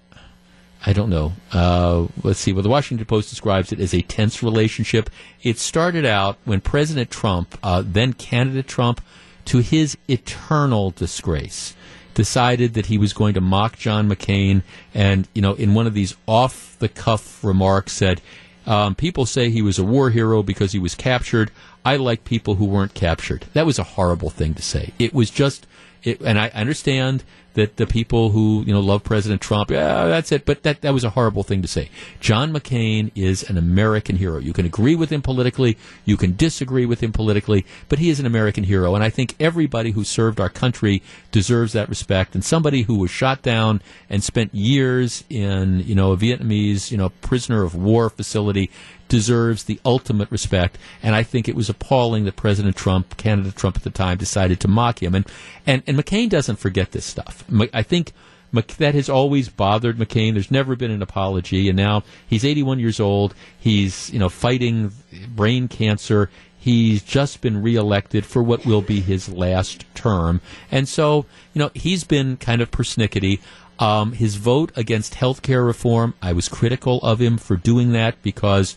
I 0.86 0.92
don't 0.92 1.10
know. 1.10 1.34
Uh, 1.54 2.08
let's 2.24 2.40
see. 2.40 2.52
Well, 2.52 2.64
the 2.64 2.70
Washington 2.70 3.06
Post 3.06 3.30
describes 3.30 3.72
it 3.72 3.80
as 3.80 3.94
a 3.94 4.02
tense 4.02 4.44
relationship. 4.44 5.10
It 5.42 5.58
started 5.58 6.06
out 6.06 6.38
when 6.44 6.60
President 6.60 7.10
Trump, 7.10 7.58
uh, 7.64 7.82
then 7.86 8.12
candidate 8.12 8.68
Trump, 8.68 9.02
to 9.46 9.60
his 9.60 9.98
eternal 10.08 10.92
disgrace, 10.92 11.76
decided 12.20 12.74
that 12.74 12.88
he 12.88 12.98
was 12.98 13.14
going 13.14 13.34
to 13.34 13.42
mock 13.42 13.78
John 13.78 14.10
McCain, 14.10 14.62
and 14.94 15.26
you 15.34 15.42
know, 15.42 15.54
in 15.54 15.74
one 15.74 15.88
of 15.88 15.94
these 15.94 16.18
off-the-cuff 16.28 17.44
remarks, 17.44 17.94
said, 17.94 18.20
um, 18.68 18.94
"People 18.94 19.26
say 19.26 19.50
he 19.50 19.62
was 19.62 19.80
a 19.80 19.86
war 19.86 20.10
hero 20.10 20.44
because 20.44 20.74
he 20.74 20.80
was 20.80 20.96
captured. 20.96 21.50
I 21.86 21.96
like 21.96 22.26
people 22.26 22.56
who 22.56 22.66
weren't 22.66 22.94
captured." 22.94 23.46
That 23.54 23.66
was 23.66 23.80
a 23.80 23.96
horrible 23.96 24.30
thing 24.30 24.54
to 24.56 24.62
say. 24.62 24.92
It 25.00 25.14
was 25.14 25.30
just, 25.30 25.66
it, 26.04 26.22
and 26.22 26.40
I 26.40 26.50
understand 26.50 27.24
that 27.54 27.78
the 27.78 27.88
people 27.88 28.30
who 28.30 28.64
you 28.66 28.74
know 28.74 28.80
love 28.80 29.04
President 29.04 29.42
Trump, 29.42 29.72
yeah, 29.72 30.06
that's 30.06 30.32
it. 30.32 30.46
But 30.46 30.64
that 30.64 30.82
that 30.82 30.94
was 30.94 31.04
a 31.04 31.10
horrible 31.12 31.44
thing 31.44 31.62
to 31.62 31.68
say. 31.68 31.90
John 32.20 32.54
McCain 32.54 33.12
is 33.16 33.50
an 33.50 33.58
American 33.58 34.18
hero. 34.18 34.38
You 34.38 34.54
can 34.54 34.66
agree 34.66 34.96
with 34.96 35.10
him 35.10 35.22
politically, 35.22 35.78
you 36.06 36.16
can 36.16 36.36
disagree 36.36 36.86
with 36.86 37.02
him 37.02 37.12
politically, 37.12 37.66
but 37.90 38.00
he 38.00 38.10
is 38.10 38.20
an 38.20 38.26
American 38.26 38.64
hero, 38.64 38.96
and 38.96 39.04
I 39.04 39.10
think 39.10 39.36
everybody 39.40 39.92
who 39.92 40.04
served 40.04 40.40
our 40.40 40.50
country 40.50 41.02
deserves 41.32 41.74
that 41.74 41.90
respect. 41.90 42.36
And 42.36 42.44
somebody 42.44 42.84
who 42.84 42.96
was 42.96 43.12
shot 43.12 43.42
down 43.42 43.82
and 44.10 44.24
spent 44.24 44.54
years 44.54 45.24
in 45.30 45.80
you 45.80 45.96
know 45.96 46.12
a 46.12 46.18
Vietnamese 46.18 46.92
you 46.92 46.98
know 46.98 47.10
prisoner 47.10 47.64
of 47.64 47.76
war 47.76 48.10
facility 48.10 48.70
deserves 49.10 49.66
the 49.66 49.80
ultimate 49.84 50.32
respect. 50.32 50.78
And 51.04 51.16
I 51.16 51.24
think 51.24 51.50
it 51.50 51.56
was 51.56 51.70
appalling 51.70 52.26
that 52.26 52.38
President 52.38 52.76
Trump, 52.76 53.18
candidate 53.18 53.56
Trump 53.56 53.76
at 53.76 53.84
the 53.84 53.90
time, 53.90 54.18
decided 54.18 54.60
to 54.62 54.68
mock 54.68 55.04
him. 55.04 55.16
And 55.16 55.26
and, 55.66 55.84
and 55.86 55.98
McCain 55.98 56.30
doesn't 56.30 56.58
forget 56.58 56.92
this 56.92 57.06
stuff. 57.06 57.44
I 57.74 57.84
think 57.84 58.14
that 58.52 58.96
has 58.96 59.10
always 59.10 59.50
bothered 59.50 59.98
McCain. 59.98 60.34
There's 60.34 60.52
never 60.52 60.76
been 60.76 60.92
an 60.92 61.02
apology, 61.02 61.68
and 61.70 61.78
now 61.78 62.04
he's 62.28 62.46
81 62.46 62.80
years 62.80 63.00
old. 63.00 63.36
He's 63.60 64.10
you 64.12 64.20
know 64.20 64.30
fighting 64.30 64.92
brain 65.36 65.68
cancer. 65.68 66.30
He's 66.58 67.02
just 67.02 67.42
been 67.42 67.62
reelected 67.62 68.26
for 68.26 68.44
what 68.44 68.66
will 68.66 68.82
be 68.82 69.00
his 69.00 69.30
last 69.30 69.86
term, 69.96 70.42
and 70.72 70.88
so 70.88 71.26
you 71.54 71.60
know 71.60 71.72
he's 71.74 72.04
been 72.04 72.38
kind 72.38 72.62
of 72.62 72.72
persnickety. 72.72 73.40
Um, 73.78 74.12
his 74.12 74.36
vote 74.36 74.74
against 74.76 75.16
health 75.16 75.42
care 75.42 75.64
reform, 75.64 76.14
I 76.22 76.34
was 76.34 76.50
critical 76.50 77.00
of 77.00 77.22
him 77.22 77.38
for 77.38 77.56
doing 77.56 77.94
that 77.94 78.22
because 78.22 78.76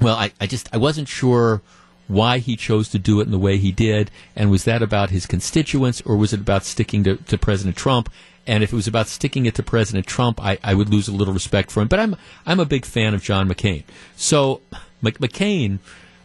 well, 0.00 0.16
I, 0.16 0.32
I 0.40 0.46
just 0.46 0.68
I 0.74 0.76
wasn't 0.76 1.08
sure 1.08 1.62
why 2.08 2.38
he 2.38 2.56
chose 2.56 2.88
to 2.90 2.98
do 2.98 3.20
it 3.20 3.24
in 3.24 3.32
the 3.32 3.38
way 3.38 3.56
he 3.56 3.72
did, 3.72 4.10
and 4.34 4.50
was 4.50 4.64
that 4.64 4.82
about 4.82 5.10
his 5.10 5.26
constituents 5.26 6.00
or 6.02 6.16
was 6.16 6.32
it 6.32 6.40
about 6.40 6.64
sticking 6.64 7.02
to, 7.04 7.16
to 7.16 7.36
President 7.36 7.76
Trump? 7.76 8.10
And 8.46 8.62
if 8.62 8.72
it 8.72 8.76
was 8.76 8.86
about 8.86 9.08
sticking 9.08 9.46
it 9.46 9.56
to 9.56 9.62
President 9.62 10.06
Trump, 10.06 10.40
I, 10.40 10.58
I 10.62 10.74
would 10.74 10.88
lose 10.88 11.08
a 11.08 11.12
little 11.12 11.34
respect 11.34 11.70
for 11.72 11.80
him. 11.80 11.88
But 11.88 11.98
I'm 11.98 12.16
I'm 12.44 12.60
a 12.60 12.64
big 12.64 12.84
fan 12.84 13.14
of 13.14 13.22
John 13.22 13.48
McCain. 13.48 13.84
So 14.16 14.60
Mc, 15.02 15.18
McCain 15.18 15.80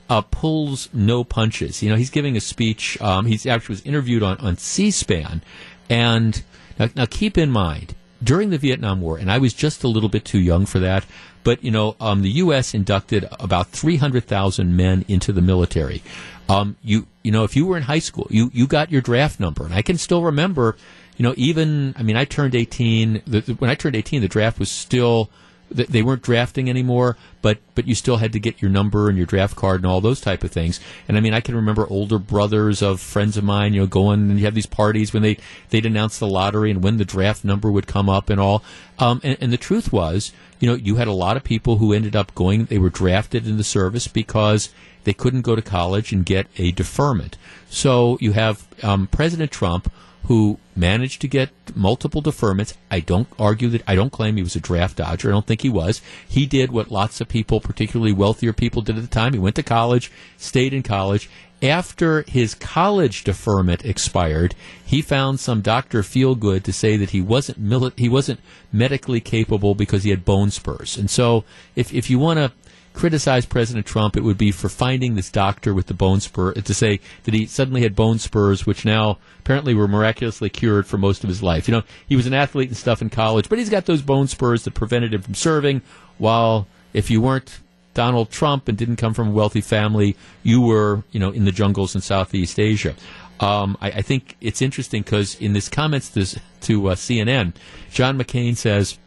uh, 0.10 0.22
pulls 0.22 0.90
no 0.94 1.24
punches. 1.24 1.82
You 1.82 1.90
know, 1.90 1.96
he's 1.96 2.12
giving 2.12 2.38
a 2.38 2.42
speech. 2.42 3.02
Um, 3.02 3.26
he's 3.26 3.46
actually 3.46 3.74
was 3.74 3.82
interviewed 3.84 4.22
on 4.22 4.38
on 4.38 4.58
C-SPAN, 4.58 5.42
and 5.90 6.44
now, 6.78 6.90
now 6.96 7.06
keep 7.06 7.38
in 7.38 7.50
mind 7.50 7.96
during 8.24 8.50
the 8.50 8.58
Vietnam 8.58 9.02
War, 9.02 9.18
and 9.18 9.32
I 9.32 9.38
was 9.38 9.54
just 9.54 9.84
a 9.84 9.88
little 9.88 10.10
bit 10.10 10.26
too 10.26 10.40
young 10.40 10.66
for 10.66 10.80
that. 10.80 11.06
But 11.44 11.64
you 11.64 11.72
know, 11.72 11.96
um, 12.00 12.22
the 12.22 12.30
U.S. 12.32 12.74
inducted 12.74 13.28
about 13.40 13.70
300,000 13.70 14.76
men 14.76 15.06
into 15.08 15.32
the 15.34 15.42
military. 15.42 16.04
Um, 16.50 16.76
you 16.84 17.08
you 17.24 17.32
know, 17.32 17.44
if 17.44 17.56
you 17.56 17.66
were 17.66 17.78
in 17.78 17.84
high 17.84 18.00
school, 18.00 18.28
you 18.30 18.52
you 18.54 18.68
got 18.68 18.92
your 18.92 19.02
draft 19.02 19.40
number, 19.40 19.66
and 19.66 19.74
I 19.74 19.82
can 19.82 19.98
still 19.98 20.24
remember. 20.24 20.76
You 21.18 21.24
know, 21.24 21.34
even 21.38 21.94
I 21.98 22.04
mean, 22.04 22.16
I 22.18 22.26
turned 22.26 22.56
18. 22.56 23.22
The, 23.26 23.42
the- 23.42 23.54
when 23.54 23.70
I 23.70 23.76
turned 23.76 23.96
18, 23.96 24.22
the 24.22 24.28
draft 24.28 24.60
was 24.60 24.70
still 24.72 25.30
they 25.72 26.02
weren't 26.02 26.22
drafting 26.22 26.70
anymore. 26.70 27.18
but 27.42 27.58
but 27.74 27.88
you 27.88 27.96
still 27.96 28.18
had 28.18 28.34
to 28.34 28.40
get 28.40 28.62
your 28.62 28.70
number 28.70 29.10
and 29.10 29.18
your 29.18 29.26
draft 29.26 29.56
card 29.56 29.82
and 29.82 29.86
all 29.86 30.02
those 30.02 30.22
type 30.22 30.44
of 30.44 30.52
things. 30.52 30.80
And 31.08 31.18
I 31.18 31.22
mean, 31.22 31.34
I 31.34 31.42
can 31.42 31.56
remember 31.56 31.88
older 31.88 32.20
brothers 32.20 32.82
of 32.82 33.00
friends 33.00 33.38
of 33.38 33.44
mine, 33.44 33.74
you 33.74 33.82
know, 33.82 33.88
going 33.88 34.30
and 34.30 34.40
you 34.40 34.46
have 34.46 34.54
these 34.54 34.66
parties 34.66 35.14
when 35.14 35.24
they 35.24 35.38
they'd 35.70 35.86
announce 35.86 36.20
the 36.20 36.28
lottery 36.28 36.72
and 36.72 36.84
when 36.84 36.98
the 36.98 37.06
draft 37.06 37.44
number 37.44 37.72
would 37.72 37.88
come 37.88 38.10
up 38.10 38.30
and 38.30 38.40
all. 38.40 38.64
Um, 39.00 39.22
and, 39.24 39.38
and 39.42 39.52
the 39.52 39.58
truth 39.58 39.92
was, 39.92 40.32
you 40.60 40.70
know, 40.70 40.76
you 40.76 40.98
had 40.98 41.08
a 41.08 41.14
lot 41.14 41.38
of 41.38 41.44
people 41.44 41.78
who 41.78 41.94
ended 41.94 42.16
up 42.16 42.36
going. 42.36 42.66
They 42.66 42.78
were 42.78 42.90
drafted 42.90 43.48
in 43.48 43.58
the 43.58 43.64
service 43.64 44.08
because 44.08 44.70
they 45.04 45.14
couldn't 45.14 45.42
go 45.42 45.56
to 45.56 45.62
college 45.62 46.12
and 46.14 46.26
get 46.26 46.48
a 46.58 46.72
deferment. 46.72 47.38
So 47.70 48.18
you 48.22 48.34
have 48.34 48.68
um, 48.84 49.08
President 49.08 49.52
Trump 49.52 49.92
who 50.24 50.60
managed 50.76 51.22
to 51.22 51.28
get 51.28 51.50
multiple 51.76 52.22
deferments. 52.22 52.76
I 52.90 53.00
don't 53.00 53.28
argue 53.40 53.70
that 53.70 53.84
I 53.88 53.96
don't 53.96 54.12
claim 54.12 54.36
he 54.36 54.44
was 54.44 54.56
a 54.56 54.60
draft 54.60 54.98
dodger. 54.98 55.30
I 55.30 55.32
don't 55.32 55.46
think 55.46 55.62
he 55.62 55.70
was. 55.70 56.02
He 56.28 56.46
did 56.46 56.72
what 56.72 56.92
lots 56.92 57.22
of 57.22 57.28
people, 57.28 57.60
particularly 57.60 58.14
wealthier 58.14 58.54
people, 58.54 58.82
did 58.82 58.98
at 58.98 59.02
the 59.02 59.08
time. 59.08 59.34
He 59.34 59.40
went 59.40 59.56
to 59.56 59.64
college, 59.64 60.12
stayed 60.38 60.74
in 60.74 60.84
college. 60.84 61.30
After 61.64 62.24
his 62.24 62.56
college 62.56 63.24
deferment 63.24 63.86
expired, 63.86 64.56
he 64.84 65.02
found 65.04 65.40
some 65.40 65.62
Dr. 65.62 66.02
Feelgood 66.02 66.64
to 66.64 66.74
say 66.74 66.98
that 66.98 67.12
he 67.12 67.22
wasn't 67.22 67.64
mili- 67.64 67.98
he 68.00 68.10
wasn't 68.10 68.40
medically 68.74 69.20
capable 69.20 69.76
because 69.76 70.04
he 70.04 70.10
had 70.10 70.26
bone 70.26 70.50
spurs. 70.50 70.98
And 70.98 71.08
so, 71.08 71.44
if 71.76 71.94
if 71.94 72.10
you 72.10 72.18
want 72.18 72.40
to 72.40 72.52
criticize 72.94 73.46
President 73.46 73.86
Trump, 73.86 74.18
it 74.18 74.24
would 74.24 74.38
be 74.38 74.52
for 74.52 74.70
finding 74.70 75.16
this 75.16 75.32
doctor 75.32 75.74
with 75.74 75.88
the 75.88 75.94
bone 75.94 76.20
spur 76.20 76.54
to 76.54 76.74
say 76.74 77.00
that 77.24 77.34
he 77.34 77.46
suddenly 77.46 77.82
had 77.82 77.96
bone 77.96 78.20
spurs, 78.20 78.66
which 78.66 78.86
now 78.86 79.18
apparently 79.40 79.74
were 79.74 79.88
miraculously 79.88 80.50
cured 80.50 80.86
for 80.86 80.98
most 80.98 81.24
of 81.24 81.30
his 81.30 81.42
life. 81.42 81.68
You 81.68 81.76
know, 81.76 81.84
he 82.08 82.16
was 82.16 82.28
an 82.28 82.34
athlete 82.34 82.70
and 82.70 82.78
stuff 82.78 83.02
in 83.02 83.10
college, 83.10 83.50
but 83.50 83.60
he's 83.60 83.70
got 83.70 83.86
those 83.86 84.02
bone 84.02 84.28
spurs 84.28 84.64
that 84.64 84.74
prevented 84.74 85.14
him 85.14 85.22
from 85.22 85.36
serving. 85.36 85.82
While 86.18 86.68
if 86.94 87.10
you 87.10 87.22
weren't 87.22 87.60
Donald 87.94 88.30
Trump 88.30 88.68
and 88.68 88.78
didn't 88.78 88.98
come 88.98 89.14
from 89.14 89.30
a 89.30 89.32
wealthy 89.32 89.62
family, 89.62 90.16
you 90.44 90.62
were, 90.62 91.04
you 91.12 91.20
know, 91.20 91.32
in 91.32 91.46
the 91.46 91.52
jungles 91.52 91.96
in 91.96 92.02
Southeast 92.02 92.60
Asia. 92.60 92.96
Um, 93.40 93.78
I, 93.82 93.88
I, 93.88 94.02
think 94.04 94.38
it's 94.40 94.62
interesting 94.62 95.02
because 95.02 95.34
in 95.42 95.56
his 95.56 95.68
comments 95.68 96.10
to, 96.10 96.40
to 96.62 96.90
uh, 96.90 96.96
CNN, 96.96 97.56
John 97.92 98.20
McCain 98.20 98.56
says 98.56 99.00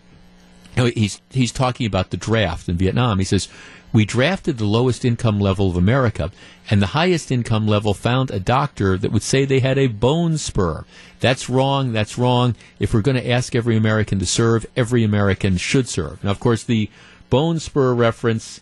he's 0.74 1.20
he's 1.30 1.52
talking 1.52 1.86
about 1.86 2.10
the 2.10 2.16
draft 2.16 2.68
in 2.68 2.76
Vietnam. 2.76 3.18
He 3.18 3.24
says 3.24 3.48
we 3.92 4.04
drafted 4.04 4.58
the 4.58 4.64
lowest 4.64 5.04
income 5.04 5.38
level 5.38 5.70
of 5.70 5.76
America, 5.76 6.32
and 6.68 6.82
the 6.82 6.88
highest 6.88 7.30
income 7.30 7.68
level 7.68 7.94
found 7.94 8.30
a 8.30 8.40
doctor 8.40 8.98
that 8.98 9.12
would 9.12 9.22
say 9.22 9.44
they 9.44 9.60
had 9.60 9.78
a 9.78 9.86
bone 9.86 10.36
spur. 10.36 10.84
That's 11.20 11.48
wrong. 11.48 11.92
That's 11.92 12.18
wrong. 12.18 12.56
If 12.80 12.92
we're 12.92 13.02
going 13.02 13.16
to 13.16 13.30
ask 13.30 13.54
every 13.54 13.76
American 13.76 14.18
to 14.18 14.26
serve, 14.26 14.66
every 14.76 15.04
American 15.04 15.58
should 15.58 15.88
serve. 15.88 16.24
Now, 16.24 16.32
of 16.32 16.40
course, 16.40 16.64
the 16.64 16.90
bone 17.30 17.60
spur 17.60 17.94
reference 17.94 18.60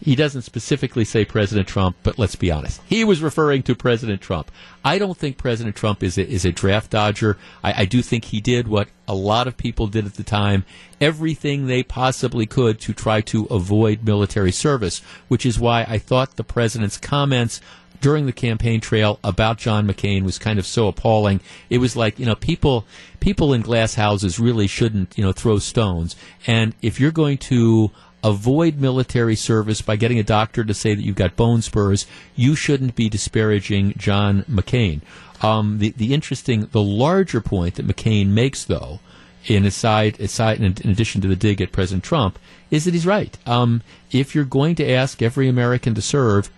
he 0.00 0.14
doesn't 0.14 0.42
specifically 0.42 1.04
say 1.04 1.24
President 1.24 1.66
Trump, 1.66 1.96
but 2.02 2.18
let's 2.18 2.36
be 2.36 2.50
honest. 2.50 2.80
He 2.86 3.04
was 3.04 3.20
referring 3.20 3.62
to 3.64 3.74
President 3.74 4.20
Trump. 4.20 4.50
I 4.84 4.98
don't 4.98 5.16
think 5.16 5.36
President 5.36 5.76
Trump 5.76 6.02
is 6.02 6.16
a, 6.16 6.26
is 6.26 6.44
a 6.44 6.52
draft 6.52 6.90
dodger. 6.90 7.36
I, 7.64 7.82
I 7.82 7.84
do 7.84 8.00
think 8.02 8.26
he 8.26 8.40
did 8.40 8.68
what 8.68 8.88
a 9.08 9.14
lot 9.14 9.48
of 9.48 9.56
people 9.56 9.86
did 9.86 10.06
at 10.06 10.14
the 10.14 10.22
time, 10.22 10.64
everything 11.00 11.66
they 11.66 11.82
possibly 11.82 12.46
could 12.46 12.80
to 12.80 12.92
try 12.92 13.20
to 13.22 13.46
avoid 13.46 14.04
military 14.04 14.52
service, 14.52 15.00
which 15.28 15.44
is 15.44 15.58
why 15.58 15.84
I 15.88 15.98
thought 15.98 16.36
the 16.36 16.44
president's 16.44 16.98
comments 16.98 17.60
during 18.00 18.26
the 18.26 18.32
campaign 18.32 18.80
trail 18.80 19.18
about 19.24 19.58
John 19.58 19.86
McCain 19.86 20.22
was 20.22 20.38
kind 20.38 20.58
of 20.58 20.66
so 20.66 20.88
appalling. 20.88 21.40
It 21.68 21.78
was 21.78 21.96
like, 21.96 22.18
you 22.18 22.26
know, 22.26 22.34
people 22.34 22.86
people 23.20 23.52
in 23.52 23.62
glass 23.62 23.94
houses 23.94 24.38
really 24.38 24.66
shouldn't, 24.66 25.18
you 25.18 25.24
know, 25.24 25.32
throw 25.32 25.58
stones. 25.58 26.14
And 26.46 26.74
if 26.82 27.00
you're 27.00 27.10
going 27.10 27.38
to 27.38 27.90
avoid 28.24 28.78
military 28.78 29.36
service 29.36 29.80
by 29.80 29.96
getting 29.96 30.18
a 30.18 30.24
doctor 30.24 30.64
to 30.64 30.74
say 30.74 30.94
that 30.94 31.02
you've 31.02 31.16
got 31.16 31.36
bone 31.36 31.62
spurs, 31.62 32.06
you 32.34 32.54
shouldn't 32.54 32.94
be 32.94 33.08
disparaging 33.08 33.94
John 33.96 34.42
McCain. 34.44 35.00
Um, 35.42 35.78
the, 35.78 35.90
the 35.90 36.14
interesting, 36.14 36.68
the 36.72 36.82
larger 36.82 37.40
point 37.40 37.76
that 37.76 37.86
McCain 37.86 38.28
makes, 38.28 38.64
though, 38.64 39.00
in 39.46 39.64
aside, 39.64 40.20
aside 40.20 40.60
in, 40.60 40.90
addition 40.90 41.20
to 41.20 41.28
the 41.28 41.36
dig 41.36 41.60
at 41.60 41.72
President 41.72 42.02
Trump, 42.02 42.38
is 42.70 42.84
that 42.84 42.94
he's 42.94 43.06
right. 43.06 43.38
Um, 43.46 43.82
if 44.10 44.34
you're 44.34 44.44
going 44.44 44.74
to 44.76 44.90
ask 44.90 45.22
every 45.22 45.48
American 45.48 45.94
to 45.94 46.02
serve, 46.02 46.50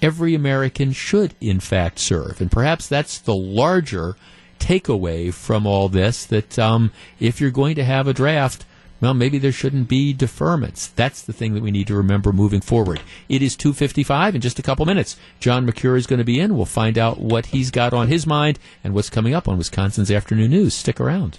every 0.00 0.34
American 0.34 0.92
should, 0.92 1.34
in 1.40 1.58
fact, 1.60 1.98
serve. 1.98 2.40
And 2.40 2.50
perhaps 2.50 2.86
that's 2.86 3.18
the 3.18 3.34
larger 3.34 4.16
takeaway 4.60 5.32
from 5.32 5.66
all 5.66 5.88
this 5.88 6.24
that 6.26 6.58
um, 6.58 6.92
if 7.20 7.40
you're 7.40 7.50
going 7.50 7.74
to 7.76 7.84
have 7.84 8.06
a 8.06 8.14
draft, 8.14 8.64
well, 9.00 9.14
maybe 9.14 9.38
there 9.38 9.52
shouldn't 9.52 9.88
be 9.88 10.14
deferments. 10.14 10.94
That's 10.94 11.22
the 11.22 11.32
thing 11.32 11.54
that 11.54 11.62
we 11.62 11.70
need 11.70 11.86
to 11.86 11.94
remember 11.94 12.32
moving 12.32 12.60
forward. 12.60 13.00
It 13.28 13.42
is 13.42 13.56
2.55 13.56 14.34
in 14.34 14.40
just 14.40 14.58
a 14.58 14.62
couple 14.62 14.86
minutes. 14.86 15.16
John 15.40 15.64
Mercure 15.64 15.96
is 15.96 16.06
going 16.06 16.18
to 16.18 16.24
be 16.24 16.40
in. 16.40 16.56
We'll 16.56 16.66
find 16.66 16.98
out 16.98 17.20
what 17.20 17.46
he's 17.46 17.70
got 17.70 17.92
on 17.92 18.08
his 18.08 18.26
mind 18.26 18.58
and 18.82 18.94
what's 18.94 19.10
coming 19.10 19.34
up 19.34 19.48
on 19.48 19.58
Wisconsin's 19.58 20.10
Afternoon 20.10 20.50
News. 20.50 20.74
Stick 20.74 21.00
around. 21.00 21.38